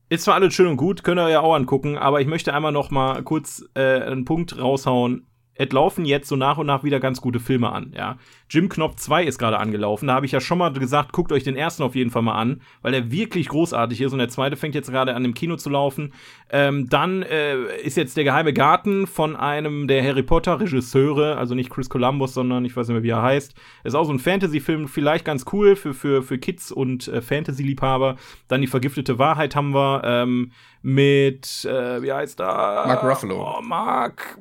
ist 0.08 0.24
zwar 0.24 0.34
alles 0.34 0.54
schön 0.54 0.68
und 0.68 0.76
gut, 0.76 1.02
könnt 1.04 1.20
ihr 1.20 1.28
ja 1.28 1.40
auch 1.40 1.54
angucken, 1.54 1.98
aber 1.98 2.20
ich 2.20 2.26
möchte 2.26 2.54
einmal 2.54 2.72
noch 2.72 2.90
mal 2.90 3.22
kurz 3.22 3.64
äh, 3.74 4.00
einen 4.02 4.24
Punkt 4.24 4.58
raushauen. 4.58 5.26
Es 5.58 5.72
laufen 5.72 6.04
jetzt 6.04 6.28
so 6.28 6.36
nach 6.36 6.58
und 6.58 6.66
nach 6.66 6.84
wieder 6.84 7.00
ganz 7.00 7.20
gute 7.20 7.40
Filme 7.40 7.70
an, 7.72 7.92
ja. 7.96 8.18
Jim 8.48 8.68
Knopf 8.68 8.96
2 8.96 9.24
ist 9.24 9.38
gerade 9.38 9.58
angelaufen. 9.58 10.06
Da 10.06 10.14
habe 10.14 10.26
ich 10.26 10.32
ja 10.32 10.40
schon 10.40 10.58
mal 10.58 10.72
gesagt, 10.72 11.12
guckt 11.12 11.32
euch 11.32 11.42
den 11.42 11.56
ersten 11.56 11.82
auf 11.82 11.96
jeden 11.96 12.10
Fall 12.10 12.22
mal 12.22 12.36
an, 12.36 12.60
weil 12.82 12.92
der 12.92 13.10
wirklich 13.10 13.48
großartig 13.48 14.00
ist 14.00 14.12
und 14.12 14.18
der 14.18 14.28
zweite 14.28 14.56
fängt 14.56 14.76
jetzt 14.76 14.90
gerade 14.90 15.14
an 15.14 15.24
im 15.24 15.34
Kino 15.34 15.56
zu 15.56 15.68
laufen. 15.68 16.12
Ähm, 16.50 16.88
dann 16.88 17.22
äh, 17.22 17.56
ist 17.82 17.96
jetzt 17.96 18.16
der 18.16 18.22
geheime 18.22 18.52
Garten 18.52 19.08
von 19.08 19.34
einem 19.34 19.88
der 19.88 20.04
Harry 20.04 20.22
Potter 20.22 20.60
Regisseure, 20.60 21.36
also 21.36 21.56
nicht 21.56 21.70
Chris 21.70 21.88
Columbus, 21.88 22.34
sondern 22.34 22.64
ich 22.64 22.76
weiß 22.76 22.86
nicht 22.86 22.94
mehr, 22.94 23.02
wie 23.02 23.10
er 23.10 23.22
heißt. 23.22 23.54
Ist 23.82 23.94
auch 23.94 24.04
so 24.04 24.12
ein 24.12 24.20
Fantasy-Film, 24.20 24.86
vielleicht 24.86 25.24
ganz 25.24 25.44
cool 25.52 25.74
für, 25.74 25.92
für, 25.92 26.22
für 26.22 26.38
Kids 26.38 26.70
und 26.70 27.08
äh, 27.08 27.20
Fantasy-Liebhaber. 27.20 28.16
Dann 28.46 28.60
die 28.60 28.68
vergiftete 28.68 29.18
Wahrheit 29.18 29.56
haben 29.56 29.74
wir 29.74 30.02
ähm, 30.04 30.52
mit, 30.82 31.64
äh, 31.64 32.02
wie 32.02 32.12
heißt 32.12 32.40
er? 32.40 32.84
Mark 32.86 33.02
Ruffalo. 33.04 33.56
Oh, 33.58 33.62
Mark 33.62 34.38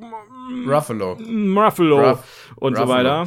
Ruffalo. 0.66 1.12
Ruffalo 1.14 2.00
Ruff- 2.10 2.52
und 2.56 2.76
so 2.76 2.82
Ruffalo. 2.82 2.98
weiter. 3.08 3.26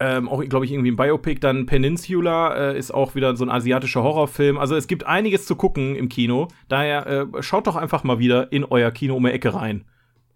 Ähm, 0.00 0.28
auch, 0.28 0.42
glaube 0.44 0.64
ich, 0.64 0.72
irgendwie 0.72 0.90
ein 0.90 0.96
Biopic. 0.96 1.40
Dann 1.40 1.66
Peninsula 1.66 2.54
äh, 2.72 2.78
ist 2.78 2.92
auch 2.92 3.14
wieder 3.14 3.36
so 3.36 3.44
ein 3.44 3.50
asiatischer 3.50 4.02
Horrorfilm. 4.02 4.58
Also 4.58 4.74
es 4.74 4.86
gibt 4.88 5.06
einiges 5.06 5.46
zu 5.46 5.54
gucken 5.56 5.94
im 5.94 6.08
Kino. 6.08 6.48
Daher 6.68 7.06
äh, 7.06 7.42
schaut 7.42 7.66
doch 7.66 7.76
einfach 7.76 8.02
mal 8.02 8.18
wieder 8.18 8.50
in 8.52 8.64
euer 8.64 8.90
Kino 8.90 9.14
um 9.16 9.24
die 9.24 9.30
Ecke 9.30 9.54
rein. 9.54 9.84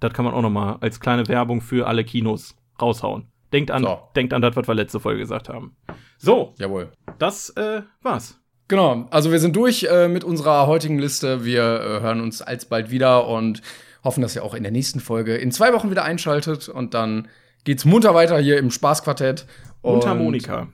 Das 0.01 0.13
kann 0.13 0.25
man 0.25 0.33
auch 0.35 0.43
noch 0.43 0.51
mal 0.51 0.77
als 0.81 1.01
kleine 1.01 1.27
Werbung 1.27 1.61
für 1.61 1.89
alle 1.89 2.05
Kinos 2.05 2.57
raushauen. 2.81 3.27
Denkt 3.53 3.71
an, 3.73 3.83
So. 3.83 3.99
denkt 4.15 4.33
an 4.33 4.43
das, 4.43 4.55
was 4.55 4.69
wir 4.69 4.75
letzte 4.75 5.01
Folge 5.01 5.21
gesagt 5.21 5.49
haben. 5.49 5.75
So, 6.19 6.55
Jawohl. 6.59 6.93
das 7.19 7.51
äh, 7.57 7.83
war's. 8.03 8.39
Genau, 8.69 9.07
also 9.11 9.33
wir 9.33 9.41
sind 9.41 9.57
durch 9.57 9.85
äh, 9.85 10.09
mit 10.09 10.25
unserer 10.25 10.67
heutigen 10.67 10.99
Liste. 10.99 11.45
Wir 11.45 11.63
äh, 11.63 12.01
hören 12.01 12.21
uns 12.21 12.43
alsbald 12.43 12.91
wieder 12.91 13.27
und 13.27 13.63
hoffen, 14.05 14.21
dass 14.21 14.37
ihr 14.37 14.45
auch 14.45 14.53
in 14.53 14.63
der 14.63 14.73
nächsten 14.73 15.01
Folge 15.01 15.37
in 15.37 15.51
zwei 15.51 15.73
Wochen 15.73 15.91
wieder 15.91 16.05
einschaltet. 16.05 16.69
Und 16.69 16.93
dann 16.93 17.29
geht's 17.65 17.87
munter 17.87 18.15
weiter 18.15 18.39
hier 18.39 18.59
im 18.59 18.71
Spaßquartett. 18.71 19.47
Und 19.81 19.95
Und 19.95 20.07
Harmonika. 20.07 20.69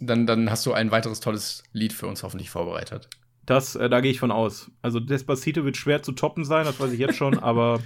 Dann, 0.00 0.26
dann 0.26 0.50
hast 0.50 0.66
du 0.66 0.72
ein 0.72 0.90
weiteres 0.90 1.20
tolles 1.20 1.62
Lied 1.72 1.92
für 1.92 2.08
uns 2.08 2.24
hoffentlich 2.24 2.50
vorbereitet. 2.50 3.08
Das, 3.46 3.76
äh, 3.76 3.88
da 3.88 4.00
gehe 4.00 4.10
ich 4.10 4.18
von 4.18 4.32
aus. 4.32 4.70
Also 4.82 4.98
Despacito 4.98 5.64
wird 5.64 5.76
schwer 5.76 6.02
zu 6.02 6.12
toppen 6.12 6.44
sein, 6.44 6.64
das 6.64 6.80
weiß 6.80 6.92
ich 6.92 6.98
jetzt 6.98 7.16
schon, 7.16 7.38
aber 7.40 7.80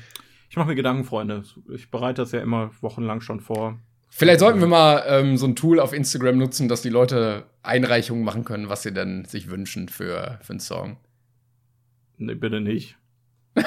ich 0.49 0.57
mache 0.57 0.68
mir 0.68 0.74
Gedanken, 0.74 1.05
Freunde. 1.05 1.42
Ich 1.74 1.90
bereite 1.90 2.22
das 2.22 2.32
ja 2.32 2.40
immer 2.40 2.70
wochenlang 2.80 3.20
schon 3.20 3.40
vor. 3.40 3.78
Vielleicht 4.17 4.39
sollten 4.39 4.61
wir 4.61 4.69
mal 4.69 5.03
ähm, 5.09 5.37
so 5.37 5.45
ein 5.45 5.57
Tool 5.57 5.81
auf 5.81 5.93
Instagram 5.93 6.39
nutzen, 6.39 6.69
dass 6.69 6.83
die 6.83 6.89
Leute 6.89 7.47
Einreichungen 7.65 8.23
machen 8.25 8.45
können, 8.45 8.69
was 8.69 8.83
sie 8.85 8.93
denn 8.93 9.25
sich 9.25 9.51
wünschen 9.51 9.89
für, 9.89 10.39
für 10.41 10.51
einen 10.51 10.61
Song. 10.61 10.99
Nee, 12.17 12.37
bitte 12.37 12.61
nicht. 12.61 12.97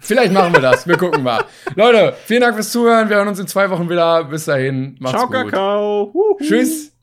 Vielleicht 0.00 0.32
machen 0.32 0.52
wir 0.52 0.60
das. 0.60 0.86
Wir 0.86 0.96
gucken 0.96 1.24
mal. 1.24 1.44
Leute, 1.74 2.14
vielen 2.26 2.42
Dank 2.42 2.54
fürs 2.54 2.70
Zuhören. 2.70 3.08
Wir 3.08 3.16
hören 3.16 3.26
uns 3.26 3.40
in 3.40 3.48
zwei 3.48 3.70
Wochen 3.70 3.90
wieder. 3.90 4.22
Bis 4.22 4.44
dahin. 4.44 4.96
Macht's 5.00 5.18
Ciao, 5.18 5.26
gut. 5.26 5.50
Kakao. 5.50 6.10
Huhu. 6.14 6.38
Tschüss. 6.40 6.97